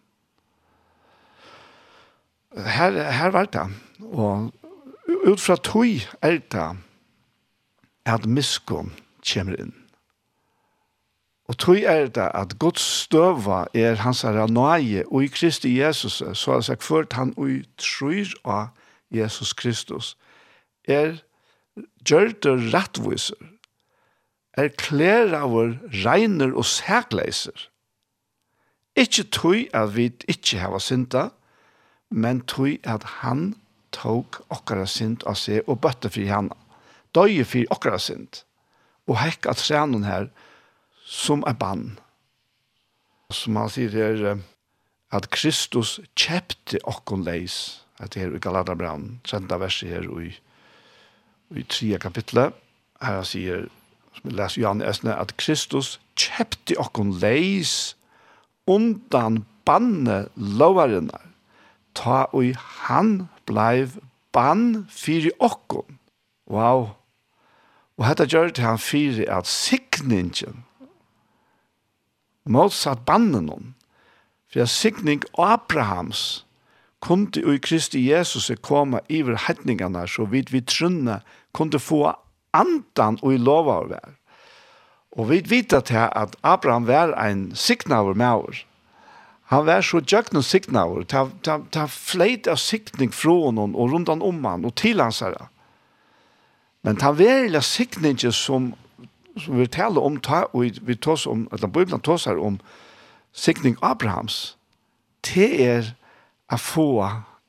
Her, 2.56 2.96
her 3.12 3.30
var 3.30 3.44
det, 3.52 3.68
og 4.12 4.50
ut 5.08 5.40
fra 5.40 5.56
tog 5.56 6.02
er 6.22 6.40
det 6.52 6.68
at 8.04 8.26
miskunn 8.26 8.92
kommer 9.22 9.56
inn. 9.60 9.81
Og 11.50 11.58
tro 11.58 11.74
er 11.74 12.06
det 12.06 12.28
at 12.34 12.54
Guds 12.58 12.82
støva 13.02 13.64
er 13.74 13.98
hans 14.04 14.22
herre 14.22 14.46
nøye, 14.48 15.04
og 15.10 15.24
i 15.24 15.30
Kristi 15.32 15.74
Jesus, 15.80 16.22
så 16.34 16.50
har 16.50 16.62
jeg 16.62 16.64
sagt 16.70 17.12
han 17.18 17.34
og 17.36 17.64
tror 17.78 18.30
av 18.44 18.68
Jesus 19.10 19.52
Kristus, 19.52 20.16
er 20.84 21.18
gjør 22.04 22.32
det 22.42 22.54
rettviser, 22.74 23.40
er 24.56 24.68
klær 24.76 25.32
av 25.36 25.54
regner 26.04 26.52
og 26.52 26.66
sækleiser. 26.68 27.68
Ikke 28.96 29.24
tog 29.32 29.68
at 29.72 29.94
vi 29.96 30.10
ikke 30.28 30.60
har 30.60 30.78
synda, 30.78 31.30
men 32.10 32.42
tog 32.44 32.76
at 32.84 33.04
han 33.22 33.54
tok 33.92 34.42
okkara 34.52 34.86
synd 34.86 35.24
av 35.28 35.38
seg 35.40 35.64
og 35.66 35.80
bøtte 35.80 36.10
fri 36.12 36.26
henne. 36.28 36.56
Døye 37.16 37.44
fri 37.44 37.64
okkara 37.72 37.98
synd. 38.00 38.44
Og 39.08 39.18
hekk 39.20 39.48
at 39.48 39.60
trenen 39.60 40.04
her, 40.04 40.28
som 41.12 41.44
er 41.46 41.56
bann. 41.58 41.98
Som 43.32 43.56
han 43.60 43.70
sier 43.72 43.92
her, 43.92 44.40
at 45.12 45.28
Kristus 45.34 45.98
kjepte 46.16 46.80
okkon 46.88 47.24
leis, 47.26 47.84
at 48.00 48.14
det 48.14 48.24
her 48.24 48.36
i 48.36 48.40
Galaterbrann, 48.42 49.20
senda 49.28 49.58
verset 49.60 49.92
her 49.92 50.08
i, 50.20 50.32
i 51.52 51.64
tre 51.68 51.98
kapitlet, 52.00 52.56
her 53.02 53.20
han 53.20 53.28
sier, 53.28 53.66
som 54.16 54.30
vi 54.30 54.36
leser 54.38 54.64
Johan 54.64 54.84
Esne, 54.84 55.16
at 55.16 55.36
Kristus 55.40 55.98
kjepte 56.16 56.78
okkon 56.80 57.12
leis 57.20 57.94
undan 58.70 59.42
banne 59.68 60.24
lovarinnar, 60.36 61.28
ta 61.94 62.24
og 62.32 62.56
han 62.88 63.28
bleiv 63.48 63.98
bann 64.32 64.86
fyri 64.88 65.32
okkon. 65.44 65.98
Wow! 66.48 66.94
Og 68.00 68.06
hetta 68.08 68.24
gjør 68.24 68.48
til 68.56 68.64
han 68.64 68.80
fyri 68.80 69.26
at 69.28 69.46
sikningen 69.46 70.64
motsatt 72.44 73.04
bannen 73.06 73.48
hon. 73.48 73.74
For 74.50 74.62
jeg 74.62 74.68
sikning 74.68 75.22
Abrahams 75.38 76.44
kunde 77.02 77.42
i 77.42 77.58
Kristi 77.58 78.02
Jesus 78.10 78.50
koma 78.62 79.00
iver 79.08 79.38
hettningarna 79.48 80.06
så 80.06 80.26
vidt 80.30 80.52
vi 80.52 80.60
trunne 80.60 81.20
kunde 81.54 81.80
få 81.82 82.12
andan 82.52 83.18
og 83.22 83.34
i 83.34 83.40
lova 83.40 83.78
av 83.82 83.88
vær. 83.94 84.12
Og 85.12 85.28
vi 85.28 85.40
vet 85.44 85.72
at, 85.76 85.90
at 85.92 86.36
Abraham 86.42 86.86
var 86.86 87.12
en 87.20 87.50
siknaver 87.56 88.14
med 88.14 88.46
oss. 88.46 88.62
Han 89.52 89.66
var 89.66 89.82
så 89.84 90.00
djøkken 90.00 90.40
og 90.40 90.44
siknaver. 90.48 91.02
Ta, 91.04 91.26
ta, 91.44 91.58
ta 91.70 91.84
fleit 91.90 92.48
av 92.48 92.56
sikning 92.56 93.12
fra 93.12 93.34
honom 93.48 93.74
og 93.76 93.92
rundt 93.92 94.08
han 94.08 94.24
om 94.24 94.44
han 94.48 94.64
og 94.64 94.72
til 94.80 95.02
hans 95.02 95.20
herre. 95.20 95.50
Men 96.82 96.96
ta 96.96 97.12
verilig 97.12 97.60
sikningen 97.66 98.32
som 98.32 98.72
som 99.38 99.58
vi 99.58 99.66
taler 99.66 100.02
om, 100.02 100.18
ta, 100.20 100.44
og 100.52 100.80
vi 100.82 100.94
tås 100.94 101.26
om, 101.26 101.48
at 101.52 101.60
Bibelen 101.72 102.00
tås 102.00 102.24
her 102.24 102.40
om 102.40 102.60
sikning 103.32 103.76
Abrahams, 103.82 104.56
det 105.24 105.50
er 105.64 105.94
å 106.52 106.58
få 106.60 106.88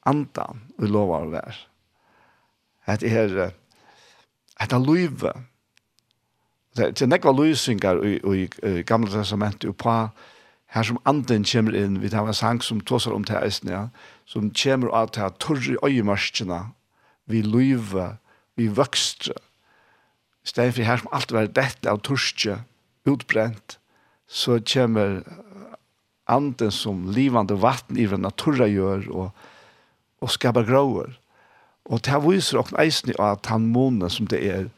andan 0.08 0.64
vi 0.78 0.88
lovar 0.88 1.28
å 1.28 1.34
være. 1.34 1.58
At 2.88 3.02
det 3.02 3.12
er 3.12 3.54
at 4.60 4.70
det 4.70 4.78
er 4.78 4.86
løyve. 4.86 5.34
Det 6.78 7.02
er 7.02 7.10
nekva 7.10 7.34
løysingar 7.36 8.00
i, 8.06 8.18
i, 8.18 8.46
i 8.70 8.84
gamle 8.88 9.12
testamentet 9.12 9.70
og 9.70 9.78
på 9.82 9.96
her 10.74 10.88
som 10.88 10.98
anden 11.06 11.46
kommer 11.46 11.76
inn, 11.78 12.00
vi 12.02 12.10
tar 12.10 12.26
en 12.26 12.34
sang 12.34 12.62
som 12.66 12.80
tåsar 12.82 13.14
om 13.14 13.26
til 13.28 13.38
eisen, 13.38 13.70
ja, 13.70 13.88
som 14.26 14.50
kommer 14.58 14.90
av 14.90 15.12
til 15.14 15.36
torri 15.40 15.76
øyemarskene, 15.86 16.72
vi 17.30 17.44
løyve, 17.46 18.16
vi 18.58 18.68
vøkstre, 18.74 19.38
stedet 20.44 20.76
for 20.76 20.88
her 20.88 21.02
som 21.02 21.12
alt 21.16 21.32
var 21.32 21.48
dette 21.48 21.89
av 21.89 22.02
torske, 22.04 22.60
utbrent, 23.08 23.78
så 24.28 24.60
kommer 24.64 25.24
anden 26.28 26.72
som 26.72 27.12
livande 27.12 27.56
vatten 27.60 27.98
i 28.00 28.08
den 28.08 28.24
naturra 28.24 28.68
gjør, 28.68 29.08
og, 29.12 29.30
og 30.24 30.32
skapar 30.32 30.68
gråer. 30.68 31.12
Og 31.86 32.00
det 32.06 32.22
viser 32.24 32.62
oss 32.62 32.72
eisen 32.80 33.12
at 33.20 33.46
han 33.52 33.68
måne 33.72 34.10
som 34.12 34.28
det 34.32 34.39
er, 34.48 34.70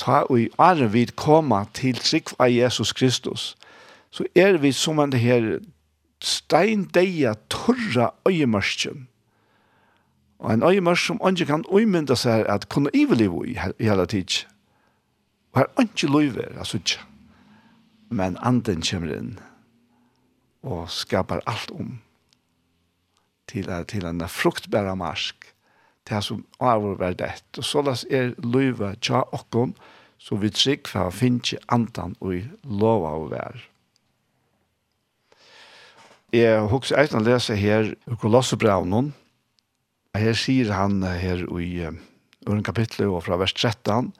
ta 0.00 0.22
og 0.28 0.40
i 0.40 0.50
ære 0.60 0.90
vid 0.92 1.14
koma 1.16 1.64
til 1.76 1.96
trygg 2.00 2.34
av 2.38 2.52
Jesus 2.52 2.92
Kristus, 2.92 3.52
så 4.12 4.26
er 4.36 4.58
vi 4.60 4.72
som 4.76 5.00
en 5.00 5.12
det 5.12 5.20
her 5.20 5.46
steindeia 6.22 7.34
torra 7.50 8.12
øyemørsken, 8.28 9.08
og 10.42 10.52
en 10.52 10.62
øyemørsk 10.62 11.06
som 11.06 11.20
ikke 11.28 11.46
kan 11.46 11.64
øymynda 11.72 12.16
seg 12.18 12.46
at 12.50 12.68
kunne 12.68 12.90
iveliv 12.94 13.44
i 13.46 13.58
hele 13.78 14.06
tids. 14.06 14.46
Og 15.52 15.60
her 15.60 15.68
er 15.76 15.86
ikke 15.86 16.08
løyver, 16.12 16.58
altså 16.58 16.80
ikke. 16.80 17.00
Men 18.10 18.38
anden 18.42 18.82
kommer 18.84 19.16
inn 19.16 19.32
og 20.62 20.90
skapar 20.90 21.42
alt 21.46 21.70
om 21.74 21.96
til, 23.50 23.68
til 23.88 24.06
en 24.06 24.22
fruktbæra 24.28 24.94
marsk 24.94 25.48
til 26.06 26.14
han 26.14 26.22
som 26.22 26.44
avur 26.60 26.94
var 26.98 27.12
det. 27.18 27.42
Og 27.58 27.64
så 27.64 27.82
las 27.82 28.04
er 28.10 28.34
løyver 28.38 28.94
tja 29.00 29.22
okkon 29.32 29.74
så 30.22 30.38
vi 30.38 30.52
trygg 30.54 30.86
for 30.86 31.08
å 31.08 31.14
finne 31.14 31.58
andan 31.74 32.14
og 32.20 32.36
i 32.36 32.42
lova 32.62 33.16
å 33.18 33.26
være. 33.30 33.64
Jeg 36.32 36.62
husker 36.70 37.00
eisen 37.00 37.20
å 37.20 37.26
lese 37.26 37.56
her 37.58 37.90
i 37.92 38.16
Kolossebraunen. 38.22 39.10
Her 40.16 40.36
sier 40.38 40.70
han 40.72 41.02
her 41.02 41.42
i 41.58 41.72
uh, 41.88 41.98
øren 42.46 42.62
kapitlet 42.64 43.10
og 43.10 43.24
fra 43.26 43.36
vers 43.40 43.52
13 43.52 44.12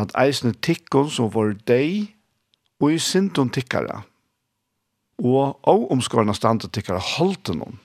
at 0.00 0.14
eisne 0.18 0.54
tikkon 0.64 1.10
som 1.12 1.30
var 1.34 1.54
deg, 1.68 2.12
og 2.82 2.96
i 2.96 2.98
sinton 2.98 3.50
tikkara, 3.52 4.02
og 5.22 5.58
av 5.68 5.84
omskårene 5.94 6.34
standa 6.34 6.70
tikkara 6.72 7.02
holdt 7.14 7.52
noen, 7.54 7.78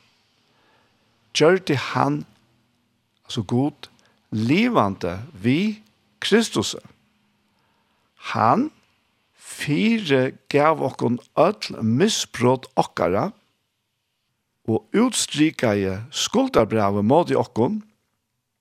gjør 1.37 1.59
det 1.69 1.77
han, 1.93 2.23
altså 3.27 3.43
god, 3.45 3.89
livande 4.33 5.19
vi 5.33 5.83
Kristus. 6.23 6.73
Han, 8.33 8.69
fire 9.37 10.31
gav 10.51 10.81
okkon 10.83 11.19
öll 11.37 11.77
misbrot 11.83 12.65
okkara, 12.79 13.29
og 14.67 14.97
utstrikaje 14.97 16.01
skuldabravet 16.11 17.05
mot 17.05 17.29
i 17.31 17.37
okkon, 17.39 17.79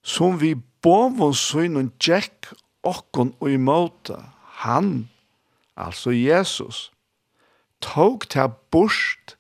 som 0.07 0.37
vi 0.39 0.53
bovon 0.85 1.35
søgnun 1.35 1.91
tjekk 1.99 2.53
okkon 2.87 3.35
og 3.41 3.51
imota, 3.51 4.21
han, 4.63 5.09
altså 5.77 6.15
Jesus, 6.15 6.91
tog 7.85 8.25
til 8.33 8.55
bort 8.73 9.37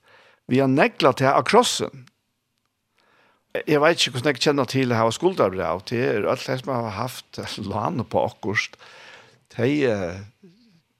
vi 0.46 0.60
har 0.62 0.70
negla 0.70 1.10
til 1.16 1.26
av 1.26 1.42
krossen. 1.46 2.04
Jeg 3.66 3.80
vet 3.82 3.98
ikke 3.98 4.18
hvordan 4.18 4.36
jeg 4.36 4.42
kjenner 4.44 4.68
til 4.70 4.92
å 4.92 5.00
ha 5.00 5.08
skuldarbrev, 5.10 5.80
det 5.88 6.02
er 6.04 6.28
alt 6.28 6.44
det 6.46 6.60
som 6.60 6.74
har 6.74 6.92
haft 6.94 7.40
lån 7.72 8.04
på 8.12 8.22
akkurst, 8.28 8.76
de 9.56 9.70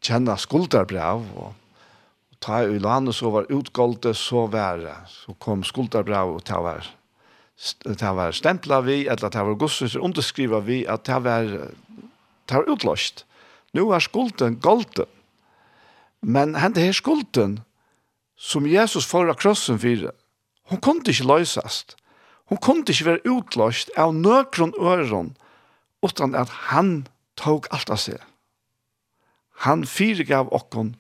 kjenner 0.02 0.40
skuldarbrev, 0.40 1.26
og, 1.36 1.52
og 1.52 2.40
ta 2.42 2.62
i 2.64 2.80
lån 2.82 3.12
så 3.14 3.30
var 3.34 3.50
utgåldet 3.52 4.18
så 4.18 4.46
være, 4.50 4.96
så 5.12 5.36
kom 5.42 5.62
skuldarbrev 5.66 6.38
og 6.38 6.46
ta 6.48 6.62
var 6.64 6.88
det 7.56 8.10
var 8.12 8.34
stemplet 8.36 8.84
vi, 8.84 8.96
eller 9.08 9.30
det 9.32 9.44
var 9.48 9.54
gosset 9.56 9.94
underskriva 9.96 10.60
vi, 10.60 10.82
at 10.84 11.06
det 11.08 11.20
var 11.24 11.46
det 12.46 12.56
har 12.56 12.68
utløst. 12.70 13.24
Nå 13.74 13.90
er 13.92 14.02
skulden 14.04 14.60
golden. 14.62 15.10
Men 16.22 16.56
henne 16.56 16.80
her 16.80 16.96
skulden, 16.96 17.60
som 18.36 18.66
Jesus 18.66 19.06
får 19.06 19.30
av 19.32 19.40
krossen 19.40 19.78
for, 19.78 20.10
hun 20.70 20.80
kunne 20.82 21.06
ikke 21.06 21.28
løsast. 21.28 21.96
Hun 22.50 22.58
kunne 22.62 22.86
ikke 22.88 23.10
være 23.10 23.26
utløst 23.30 23.90
av 23.96 24.14
nøkron 24.14 24.74
øren, 24.78 25.34
utan 26.02 26.34
at 26.34 26.50
han 26.70 27.06
tog 27.36 27.66
alt 27.70 27.90
av 27.90 28.00
seg. 28.00 28.20
Han 29.66 29.86
fyregav 29.88 30.52
okkon 30.54 30.94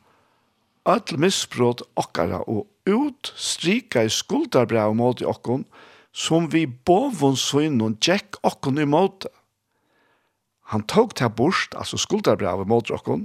öll 0.86 1.18
misbrot 1.20 1.82
okkara 1.98 2.40
og 2.46 2.66
ut 2.86 3.32
strika 3.36 4.04
i 4.06 4.12
skuldarbrev 4.12 4.94
mot 4.94 5.22
okkon, 5.22 5.66
som 6.16 6.46
vi 6.52 6.64
bovun 6.66 7.36
søgnon 7.36 7.98
tjekk 8.00 8.38
okkon 8.46 8.80
imot. 8.80 9.26
Han 10.72 10.82
tog 10.90 11.14
til 11.14 11.30
bort, 11.30 11.74
altså 11.78 11.98
skulderbrevet 12.00 12.66
mot 12.66 12.88
dere, 12.88 13.20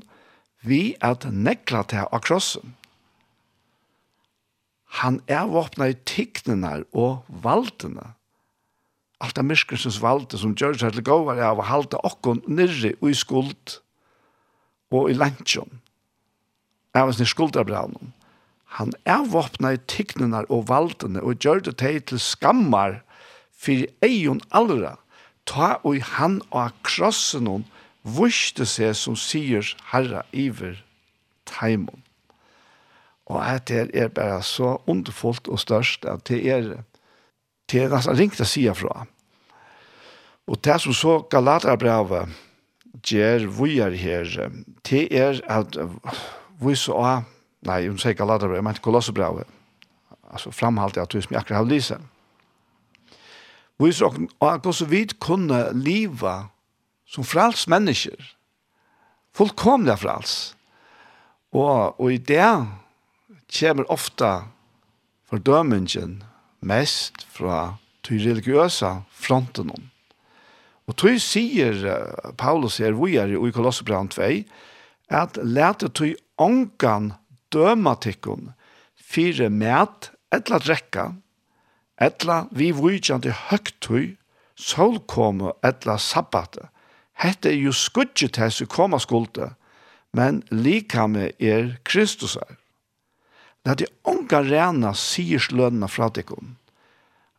vi 0.62 0.94
at 1.02 1.26
nekla 1.26 1.82
til 1.90 2.06
av 2.06 2.22
krossen. 2.22 2.76
Han 5.02 5.22
er 5.32 5.48
våpna 5.50 5.88
i 5.90 5.98
tignene 6.06 6.84
og 6.92 7.24
valtene. 7.42 8.12
Alt 9.22 9.40
av 9.40 9.48
myskelsens 9.48 10.02
valde 10.04 10.38
som 10.38 10.54
gjør 10.58 10.78
seg 10.82 10.98
til 10.98 11.06
gåvar 11.08 11.40
av 11.46 11.62
å 11.62 11.70
halte 11.70 12.02
okkon 12.06 12.44
nyrri 12.50 12.94
og 13.00 13.10
i 13.10 13.18
skuld 13.18 13.78
og 14.92 15.10
i 15.10 15.18
lantjon. 15.18 15.80
Er 16.94 17.08
hans 17.08 17.22
skulderbrevnen. 17.32 18.12
Han 18.78 18.92
er 19.08 19.24
våpna 19.32 19.74
i 19.76 19.82
tignene 19.90 20.44
og 20.50 20.68
valdene 20.70 21.24
og 21.24 21.40
gjør 21.42 21.64
det 21.70 21.78
til 21.82 22.22
skammar 22.22 23.02
for 23.52 23.88
eion 24.06 24.44
allra 24.52 24.98
ta 25.52 25.74
og 25.84 26.00
han 26.16 26.40
og 26.50 26.72
krossen 26.88 27.50
hon 27.50 27.66
vuste 28.04 28.66
seg 28.66 28.96
som 28.98 29.18
sier 29.20 29.68
herra 29.92 30.24
iver 30.32 30.80
taimon. 31.50 32.02
Og 33.32 33.40
at 33.44 33.68
det 33.70 33.92
er 33.96 34.10
bare 34.12 34.42
så 34.44 34.78
underfullt 34.90 35.48
og 35.48 35.60
størst 35.62 36.08
at 36.10 36.26
det 36.28 36.42
er 36.52 36.72
det 37.72 37.86
er 37.86 37.92
nesten 37.94 38.18
ringt 38.20 38.42
å 38.44 38.48
si 38.48 38.66
fra. 38.76 39.06
Og 40.52 40.60
det 40.66 40.76
som 40.84 40.96
så 40.96 41.14
Galaterbravet 41.32 42.34
gjør 43.08 43.46
vi 43.56 43.78
er 43.80 43.96
her, 43.96 44.34
det 44.90 45.06
er 45.16 45.40
at 45.48 45.78
vi 46.62 46.76
så 46.76 46.98
av, 47.00 47.30
nei, 47.64 47.86
hun 47.88 48.02
sier 48.02 48.18
Galaterbravet, 48.18 48.66
men 48.66 48.82
Kolossebravet, 48.84 49.48
altså 50.28 50.52
framhalte 50.52 51.02
at 51.02 51.14
du 51.14 51.22
som 51.22 51.32
jeg 51.32 51.40
akkurat 51.40 51.62
har 51.62 51.70
lyset, 51.70 52.11
viser 53.82 54.08
okken 54.08 54.30
at 54.44 54.66
hvordan 54.66 54.90
vi 54.92 55.06
kunne 55.20 55.62
liva 55.78 56.36
som 57.10 57.26
frals 57.28 57.68
mennesker, 57.72 58.20
fullkomlig 59.36 59.98
frals. 60.00 60.36
Og, 61.52 62.00
og 62.00 62.08
i 62.14 62.18
det 62.18 62.48
kommer 63.52 63.92
ofta 63.92 64.32
fordømingen 65.28 66.22
mest 66.64 67.26
fra 67.32 67.78
de 68.08 68.20
religiøse 68.20 68.92
fronten. 69.12 69.72
Og 70.88 70.98
tog 70.98 71.20
sier 71.24 71.76
Paulus 72.40 72.80
her, 72.82 72.96
vi 72.96 73.18
er 73.20 73.32
i 73.36 73.52
Kolossebrand 73.56 74.16
2, 74.16 74.32
at 75.12 75.38
lete 75.44 75.92
tog 75.92 76.16
ångan 76.42 77.12
døma 77.52 77.98
tikkun 78.00 78.54
fire 79.12 79.50
mæt 79.52 80.12
etla 80.32 80.60
drekka, 80.64 81.12
etla 82.02 82.46
vi 82.52 82.72
vujtjande 82.76 83.34
høgtøy, 83.50 84.16
solkomme 84.58 85.54
etla 85.66 85.98
sabbate. 86.02 86.70
Hette 87.22 87.52
er 87.52 87.60
jo 87.60 87.74
skudget 87.76 88.36
til 88.38 88.54
som 88.54 88.70
koma 88.72 89.00
skulde, 89.02 89.52
men 90.14 90.42
likame 90.50 91.32
er 91.40 91.76
Kristus 91.88 92.36
er. 92.36 92.58
La 93.66 93.76
de 93.78 93.86
unga 94.10 94.42
rena 94.42 94.96
sierslønna 94.98 95.88
fra 95.88 96.10
dekom. 96.10 96.56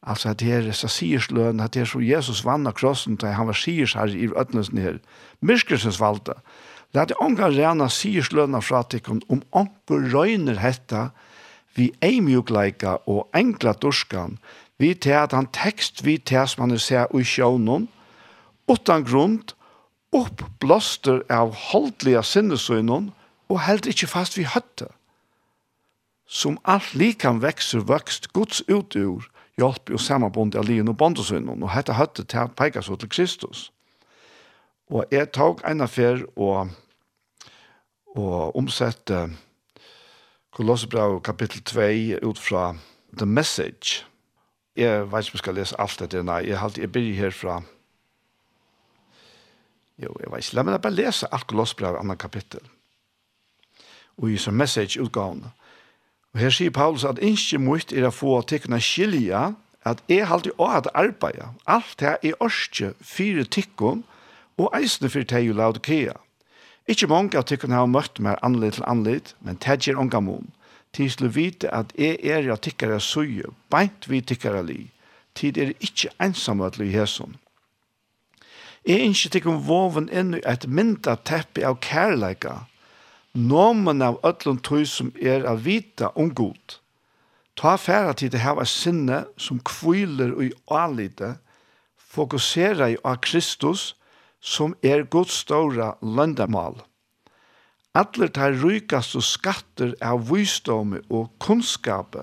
Altså 0.02 0.32
at 0.32 0.40
det 0.42 0.52
er 0.52 0.72
siersløn, 0.72 1.60
at 1.60 1.74
her 1.74 1.86
så 1.86 2.00
Jesus 2.02 2.44
vann 2.44 2.66
av 2.66 2.74
krossen 2.74 3.16
til 3.18 3.34
han 3.34 3.46
var 3.46 3.58
siers 3.58 3.94
her 3.94 4.10
i 4.10 4.30
ødnesen 4.30 4.78
her. 4.78 4.98
Myskelsens 5.40 5.98
Det 5.98 7.00
er 7.00 7.04
de 7.04 7.14
unga 7.20 7.48
rena 7.48 7.88
sierslønna 7.88 8.60
fra 8.60 8.82
dekom 8.82 9.22
om 9.28 9.42
onker 9.52 10.10
røyner 10.12 10.58
hetta, 10.58 11.10
vi 11.74 11.92
eimjukleika 12.02 12.96
og 13.06 13.28
enkla 13.34 13.72
durskan, 13.72 14.38
vi 14.78 14.94
til 14.94 15.16
at 15.16 15.32
han 15.32 15.48
tekst 15.52 16.04
vi 16.04 16.18
til 16.18 16.48
som 16.48 16.68
han 16.68 16.78
ser 16.78 17.10
ui 17.14 17.24
sjånum, 17.24 17.88
utan 18.68 19.04
grunn, 19.04 19.40
opp 20.12 20.44
blåster 20.60 21.22
av 21.32 21.54
holdliga 21.70 22.22
sinnesøynum, 22.22 23.10
og 23.48 23.60
held 23.66 23.88
ikkje 23.88 24.08
fast 24.08 24.38
vi 24.38 24.44
høtte. 24.48 24.88
Som 26.26 26.58
alt 26.64 26.94
likan 26.96 27.42
vekser 27.42 27.84
vøkst 27.88 28.32
Guds 28.32 28.62
utur, 28.68 29.28
hjelp 29.60 29.92
og 29.92 30.00
samanbund 30.00 30.56
av 30.56 30.66
livet 30.68 30.88
og 30.88 30.96
bondesøynum, 31.00 31.62
og 31.62 31.72
hette 31.74 31.96
høtte 31.96 32.24
til 32.24 32.44
at 32.44 32.56
pekas 32.56 32.88
ut 32.88 33.00
til 33.00 33.12
Kristus. 33.12 33.70
Og 34.92 35.04
jeg 35.12 35.30
tok 35.32 35.62
en 35.68 35.84
affær 35.84 36.24
og, 36.36 36.72
og 38.16 38.56
omsette 38.56 39.28
Kolosserbrev 40.52 41.20
kapittel 41.20 41.62
2 41.62 42.28
ut 42.28 42.38
fra 42.38 42.76
The 43.18 43.26
Message. 43.26 44.04
Jeg 44.76 45.12
vet 45.12 45.24
ikke 45.24 45.32
om 45.32 45.32
jeg 45.32 45.38
skal 45.38 45.54
lese 45.54 45.80
alt 45.80 45.98
dette, 45.98 46.22
nei. 46.22 46.42
Jeg, 46.44 46.58
halte, 46.60 46.80
jeg 46.80 46.92
begynner 46.92 47.16
herfra. 47.16 47.62
Jo, 50.02 50.12
jeg 50.20 50.32
vet 50.32 50.44
ikke. 50.44 50.56
La 50.58 50.64
meg 50.68 50.76
bare 50.84 50.92
lese 50.92 51.30
alt 51.32 51.46
Kolosserbrev 51.48 51.96
annet 51.96 52.20
kapittel. 52.20 52.60
Og 54.20 54.28
i 54.28 54.36
som 54.36 54.54
message 54.54 55.00
utgavene. 55.00 55.54
Og 56.34 56.40
her 56.44 56.52
sier 56.52 56.70
Paulus 56.70 57.08
at 57.08 57.22
ikke 57.24 57.58
mye 57.58 57.88
er 57.96 58.10
å 58.10 58.12
få 58.12 58.42
tikkene 58.44 58.80
skilja 58.80 59.54
at 59.88 60.04
jeg 60.08 60.28
halte 60.28 60.52
å 60.60 60.68
at 60.68 60.90
arbeide. 60.92 61.48
Alt 61.64 61.96
det 62.04 62.18
er 62.28 62.36
orske 62.44 62.92
fire 63.00 63.48
tikkene 63.48 64.04
og 64.60 64.68
eisene 64.76 65.08
for 65.08 65.24
teg 65.24 65.48
og 65.48 65.62
laudkea. 65.62 66.18
Ikke 66.90 67.06
mange 67.06 67.38
av 67.38 67.46
tykkene 67.46 67.78
har 67.78 67.90
møtt 67.90 68.18
meg 68.18 68.40
anledd 68.42 68.78
til 68.78 68.88
anledd, 68.90 69.34
men 69.40 69.58
det 69.62 69.78
gjør 69.86 70.00
unga 70.02 70.20
mån. 70.20 70.50
Tid 70.92 71.14
skulle 71.14 71.34
vite 71.34 71.70
at 71.72 71.92
jeg 71.96 72.18
er 72.26 72.50
av 72.52 72.60
tykkere 72.64 72.98
søye, 73.00 73.52
beint 73.72 74.08
vi 74.10 74.20
tykkere 74.20 74.64
li. 74.66 74.80
Tid 75.34 75.58
er 75.58 75.72
ikke 75.80 76.12
ensamme 76.20 76.68
til 76.74 76.88
i 76.88 76.92
hæsson. 76.92 77.38
Jeg 78.84 79.06
ikke 79.06 79.30
tykkene 79.36 79.62
våven 79.62 80.08
inn 80.10 80.34
i 80.34 80.42
et 80.42 80.66
mindre 80.66 81.14
teppe 81.24 81.62
av 81.64 81.78
kærleika, 81.80 82.64
nomen 83.32 84.02
av 84.02 84.18
ødlund 84.26 84.64
tøy 84.66 84.82
som 84.90 85.12
er 85.22 85.46
av 85.48 85.62
vita 85.64 86.10
om 86.18 86.34
god. 86.34 86.80
Ta 87.56 87.76
færa 87.78 88.12
til 88.18 88.32
det 88.32 88.42
hava 88.42 88.66
sinne 88.66 89.22
som 89.38 89.62
kviler 89.62 90.34
og 90.34 90.44
i 90.48 90.52
alite, 90.66 91.36
fokusera 91.96 92.90
i 92.90 92.98
av 93.04 93.20
Kristus, 93.22 93.92
som 94.42 94.74
er 94.82 95.06
Guds 95.06 95.38
stora 95.44 95.94
løndamal. 96.02 96.82
Atler 97.94 98.32
tar 98.32 98.56
rykast 98.58 99.14
og 99.16 99.24
skatter 99.24 99.94
av 100.02 100.26
visdom 100.30 100.96
og 101.12 101.30
kunnskap 101.44 102.18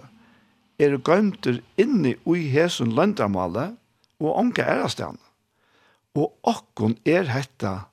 er 0.79 0.97
gøymter 1.05 1.61
inni 1.79 2.15
ui 2.25 2.47
hesun 2.51 2.91
løndamale 2.97 3.69
og 4.19 4.31
onka 4.33 4.65
erastan. 4.65 5.19
Og 6.17 6.33
okkon 6.43 6.97
er 7.07 7.29
hetta 7.31 7.91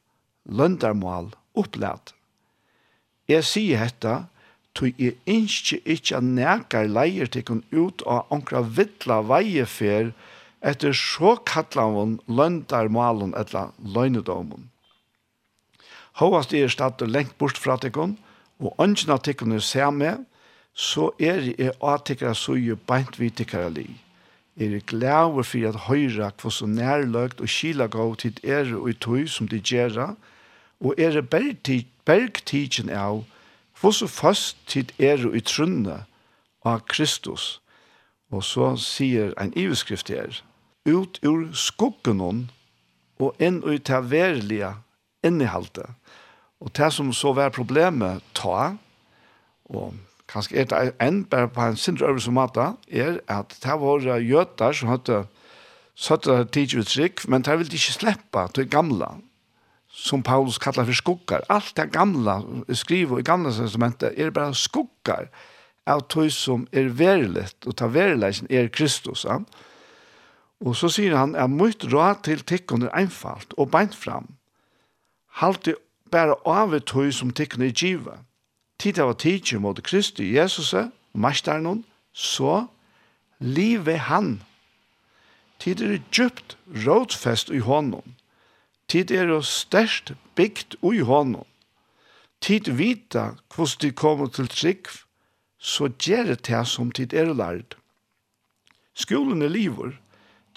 løndamal 0.48 1.30
opplært. 1.54 2.14
Jeg 3.28 3.44
sier 3.46 3.82
hetta, 3.82 4.26
tog 4.76 4.96
jeg 5.00 5.16
innskje 5.28 5.78
ikkje 5.88 6.20
nekar 6.22 6.88
leier 6.90 7.28
tikkun 7.32 7.62
ut 7.72 8.02
av 8.06 8.26
onkra 8.34 8.62
vittla 8.62 9.22
veiefer 9.26 10.10
og 10.10 10.35
etter 10.66 10.94
så 10.96 11.36
kattlavun 11.46 12.18
løndar 12.26 12.88
malen 12.90 13.34
etla 13.38 13.68
løgnedomen. 13.78 14.70
Håast 16.18 16.54
er 16.56 16.72
stadt 16.72 17.02
og 17.04 17.12
lengt 17.12 17.36
bort 17.38 17.58
fra 17.60 17.76
tikkun, 17.78 18.16
og 18.58 18.74
ønsken 18.80 19.12
av 19.14 19.20
tikkun 19.26 19.52
er 19.52 19.62
samme, 19.62 20.16
så 20.72 21.10
er 21.20 21.44
jeg 21.52 21.74
atikkara 21.84 22.34
suje 22.36 22.76
beint 22.88 23.18
vi 23.20 23.30
tikkara 23.30 23.68
li. 23.72 23.86
Er 24.56 24.72
jeg 24.72 24.86
glæver 24.88 25.44
for 25.44 25.68
at 25.68 25.82
høyra 25.86 26.30
hva 26.40 26.50
så 26.52 26.66
nærløgt 26.66 27.40
og 27.44 27.52
kila 27.52 27.86
gav 27.92 28.16
til 28.16 28.40
er 28.42 28.72
og 28.76 28.88
i 28.90 28.96
tøy 28.96 29.26
som 29.28 29.48
de 29.48 29.60
gjerra, 29.60 30.14
og 30.80 30.96
er 31.00 31.20
bergtidgen 31.20 32.90
av 32.90 33.24
hva 33.80 33.92
så 33.92 34.08
fast 34.08 34.56
til 34.68 34.92
er 34.98 35.20
og 35.28 35.36
i 35.36 35.44
trunne 35.44 36.02
av 36.64 36.84
Kristus. 36.88 37.60
Og 38.32 38.44
så 38.44 38.74
sier 38.80 39.36
en 39.40 39.52
iveskrift 39.56 40.08
her, 40.08 40.40
ut 40.86 41.20
ur 41.26 41.48
skuggen 41.52 42.22
og 43.18 43.42
inn 43.42 43.62
ut 43.64 43.84
til 43.86 44.10
verlige 44.10 44.72
innehalte. 45.24 45.86
Og 46.60 46.72
det 46.76 46.92
som 46.92 47.12
så 47.12 47.32
var 47.36 47.54
problemet 47.54 48.24
ta, 48.36 48.76
og 49.68 49.94
kanskje 50.30 50.62
er 50.62 50.68
det 50.70 50.82
enn 51.02 51.24
bare 51.30 51.50
på 51.52 51.62
en 51.62 51.78
sindre 51.80 52.08
øvelse 52.10 52.32
måte, 52.32 52.72
er 52.88 53.20
at 53.28 53.56
det 53.62 53.80
var 53.80 54.06
jøter 54.22 54.72
som 54.72 54.92
hadde 54.94 55.24
satt 55.96 56.28
det 56.28 56.50
tidsuttrykk, 56.52 57.26
men 57.28 57.44
det 57.44 57.58
ville 57.58 57.72
ikke 57.72 57.98
slippe 57.98 58.46
til 58.54 58.68
gamle, 58.70 59.08
som 59.88 60.22
Paulus 60.22 60.58
kallar 60.60 60.84
for 60.84 60.96
skuggar. 60.96 61.44
Alt 61.48 61.72
det 61.76 61.90
gamla, 61.92 62.42
skriver 62.68 63.18
i 63.18 63.24
gamla 63.24 63.52
testamentet, 63.54 64.12
er 64.16 64.30
bare 64.30 64.54
skuggar 64.54 65.30
av 65.86 66.02
tog 66.10 66.28
som 66.34 66.66
er 66.72 66.90
veriligt, 66.92 67.56
og 67.66 67.78
ta 67.78 67.88
verileggen 67.88 68.50
er 68.50 68.68
Kristus. 68.68 69.24
Ja? 69.24 69.40
Og 70.64 70.76
så 70.76 70.88
sier 70.88 71.16
han 71.16 71.34
at 71.36 71.52
mye 71.52 71.90
råd 71.92 72.22
til 72.24 72.42
tikkene 72.48 72.88
er 72.88 73.02
einfalt 73.02 73.52
og 73.60 73.70
beint 73.74 73.94
fram. 73.94 74.30
Halte 75.40 75.76
bare 76.10 76.38
av 76.48 76.74
et 76.74 76.90
høy 76.96 77.10
som 77.12 77.34
tikkene 77.36 77.68
er 77.68 77.76
givet. 77.76 78.22
Tid 78.80 78.98
av 79.00 79.14
tidsje 79.20 79.58
mot 79.60 79.80
Kristi, 79.84 80.32
Jesus, 80.36 80.74
masternen, 81.12 81.84
så 82.12 82.66
livet 83.40 84.08
han. 84.08 84.40
Tid 85.60 85.80
er 85.80 85.98
djupt 86.12 86.56
rådfest 86.86 87.50
i 87.50 87.60
hånden. 87.64 88.16
Tid 88.88 89.10
er 89.10 89.40
størst 89.40 90.12
bygd 90.36 90.76
i 90.84 91.00
hånden. 91.00 91.44
Tid 92.40 92.68
vita 92.78 93.32
hvordan 93.54 93.80
de 93.80 93.90
kommer 93.92 94.28
til 94.28 94.48
trygg, 94.48 94.88
så 95.58 95.88
gjør 95.88 96.32
det 96.32 96.42
til 96.44 96.66
som 96.66 96.92
tid 96.92 97.14
er 97.14 97.32
lært. 97.32 97.76
Skolen 98.94 99.42
er 99.42 99.48
livet 99.48 99.96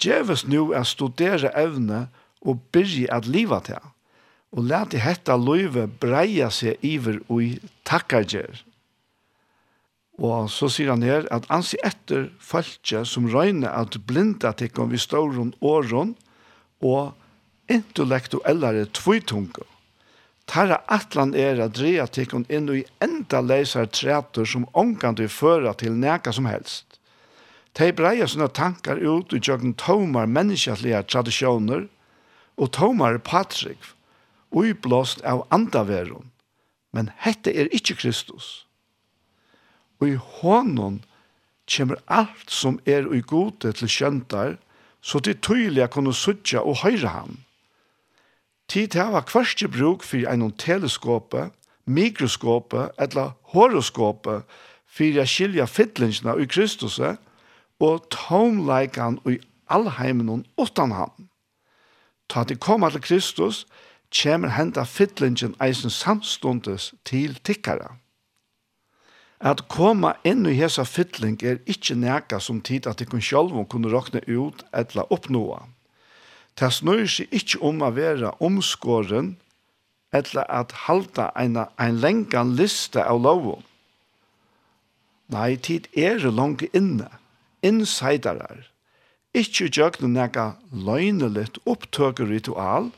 Djeves 0.00 0.46
nu 0.48 0.70
er 0.72 0.86
studere 0.88 1.52
evne 1.58 2.06
og 2.40 2.60
byrje 2.72 3.10
at 3.12 3.28
liva 3.28 3.60
til. 3.64 3.80
Og 4.50 4.66
lær 4.66 4.88
til 4.90 5.04
hetta 5.04 5.36
løyve 5.38 5.86
breia 6.00 6.48
seg 6.50 6.80
iver 6.82 7.20
og 7.28 7.42
i 7.44 7.50
takkarger. 7.86 8.64
Og 10.20 10.50
så 10.52 10.68
sier 10.68 10.90
han 10.92 11.04
her 11.06 11.28
at 11.32 11.46
ansi 11.52 11.78
etter 11.86 12.28
falskje 12.44 13.04
som 13.08 13.28
røyne 13.32 13.68
at 13.70 13.96
blinda 14.08 14.52
tikkum 14.52 14.90
vi 14.92 15.00
ståron 15.00 15.54
åron 15.64 16.16
og 16.84 17.14
intellektuellare 17.72 18.88
tvitungo. 18.92 19.64
Tarra 20.50 20.80
atlan 20.90 21.32
er 21.38 21.60
at 21.62 21.76
dreia 21.78 22.08
tikkum 22.10 22.44
inn 22.50 22.68
i 22.74 22.82
enda 23.04 23.40
leisar 23.40 23.86
træter 23.86 24.48
som 24.48 24.66
omkant 24.74 25.22
vi 25.22 25.28
føra 25.30 25.76
til 25.78 25.94
neka 25.94 26.34
som 26.34 26.48
helst. 26.50 26.89
De 27.78 27.92
breia 27.94 28.26
sånne 28.26 28.50
tankar 28.54 28.98
ut 28.98 29.32
i 29.32 29.40
jøkken 29.40 29.76
tomar 29.78 30.26
menneskjallige 30.26 31.04
tradisjoner 31.06 31.86
og 32.60 32.72
tomar 32.76 33.18
patrik, 33.24 33.78
uiblåst 34.50 35.22
av 35.22 35.46
andaveron. 35.54 36.30
Men 36.92 37.12
hette 37.22 37.54
er 37.54 37.70
ikkje 37.70 38.00
Kristus. 38.00 38.48
Og 40.00 40.08
i 40.08 40.18
hånden 40.40 41.04
kommer 41.70 42.00
alt 42.06 42.50
som 42.50 42.80
er 42.86 43.06
ui 43.06 43.20
gode 43.22 43.70
til 43.78 43.88
kjøntar, 43.88 44.58
så 45.00 45.20
til 45.22 45.38
tydelig 45.38 45.86
kunne 45.94 46.12
suttja 46.12 46.60
og 46.66 46.82
høyre 46.82 47.14
ham. 47.14 47.38
Tid 48.68 48.92
til 48.92 49.02
hava 49.02 49.22
kvarste 49.26 49.68
bruk 49.70 50.02
for 50.06 50.26
en 50.30 50.50
teleskope, 50.52 51.48
mikroskope 51.86 52.90
eller 52.98 53.32
horoskope 53.54 54.42
for 54.86 55.22
å 55.22 55.26
skilja 55.26 55.66
fiddlingsna 55.66 56.36
i 56.38 56.46
Kristus, 56.50 56.98
og 56.98 57.18
og 57.80 58.06
tomleikan 58.12 59.18
i 59.28 59.38
allheimen 59.68 60.44
utan 60.58 60.92
han. 60.92 61.28
Ta 62.28 62.44
de 62.44 62.54
koma 62.56 62.90
til 62.90 63.02
Kristus, 63.02 63.66
kjemer 64.10 64.52
henda 64.54 64.84
fytlingen 64.84 65.56
eisen 65.62 65.90
samstundes 65.90 66.92
til 67.04 67.38
tikkara. 67.44 67.96
At 69.40 69.68
koma 69.72 70.12
inn 70.24 70.44
i 70.46 70.54
hesa 70.58 70.84
fytling 70.84 71.40
er 71.42 71.62
ikkje 71.64 71.96
neka 71.96 72.40
som 72.44 72.60
tid 72.60 72.86
at 72.86 73.00
ikkun 73.00 73.24
sjálfum 73.24 73.64
kunne 73.66 73.88
råkne 73.88 74.20
ut 74.28 74.64
etla 74.76 75.06
oppnåa. 75.10 75.62
Det 76.60 76.68
snur 76.76 77.06
seg 77.08 77.32
ikkje 77.32 77.62
om 77.64 77.80
å 77.80 77.88
være 77.96 78.34
omskåren 78.44 79.38
etla 80.12 80.44
at 80.44 80.74
halda 80.84 81.30
eina, 81.38 81.70
ein 81.78 82.02
lengan 82.02 82.52
liste 82.58 83.00
av 83.00 83.22
lovom. 83.22 83.62
Nei, 85.30 85.56
tid 85.56 85.86
er 85.96 86.20
langt 86.34 86.66
inne– 86.74 87.08
insiderar, 87.66 88.66
ikkje 89.36 89.68
gjøkne 89.70 90.10
nega 90.14 90.54
løgnelitt 90.72 91.60
opptøker 91.70 92.28
ritual, 92.30 92.90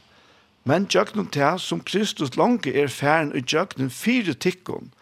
men 0.65 0.87
gjøkne 0.87 1.27
til 1.35 1.59
som 1.61 1.83
Kristus 1.83 2.37
lange 2.39 2.73
er 2.73 2.91
færen 2.93 3.33
og 3.35 3.49
gjøkne 3.51 3.91
fire 3.91 4.35
tikkun, 4.35 4.93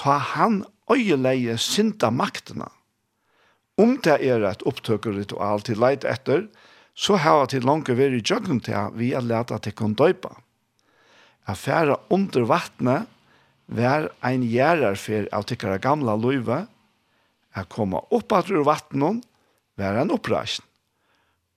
ta 0.00 0.16
han 0.32 0.64
øyeleie 0.90 1.58
sinta 1.60 2.10
maktena. 2.10 2.70
Om 3.78 3.98
det 4.06 4.20
er 4.22 4.44
et 4.46 4.62
opptøkeritual 4.66 5.64
til 5.66 5.80
leit 5.82 6.04
etter, 6.06 6.46
så 6.94 7.18
har 7.18 7.48
til 7.50 7.66
lange 7.66 7.96
veri 7.98 8.22
gjøkne 8.22 8.60
til 8.62 8.94
vi 8.98 9.12
er 9.12 9.24
leta 9.24 9.58
tikkun 9.58 9.96
døypa. 9.98 10.36
Affæra 11.50 11.98
under 12.10 12.46
vattnet 12.48 13.10
vær 13.66 14.08
ein 14.24 14.44
gjerarfer 14.46 15.26
av 15.34 15.44
tikkara 15.48 15.80
gamla 15.82 16.14
løyve, 16.16 16.64
at 17.54 17.70
koma 17.70 18.02
opp 18.10 18.32
at 18.32 18.50
ur 18.50 18.64
vattnon, 18.66 19.22
være 19.78 20.02
han 20.02 20.14
oppreisen. 20.14 20.64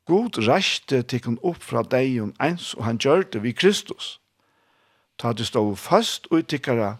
God 0.07 0.39
reiste 0.47 1.01
tikkun 1.03 1.39
opp 1.43 1.59
fra 1.59 1.83
deion 1.83 2.31
eins, 2.39 2.71
og 2.77 2.85
han 2.87 2.99
gjør 3.01 3.25
det 3.33 3.43
vid 3.43 3.57
Kristus. 3.59 4.19
Ta 5.19 5.33
det 5.33 5.49
stå 5.49 5.63
fast 5.75 6.29
og 6.31 6.47
tikkara 6.47 6.95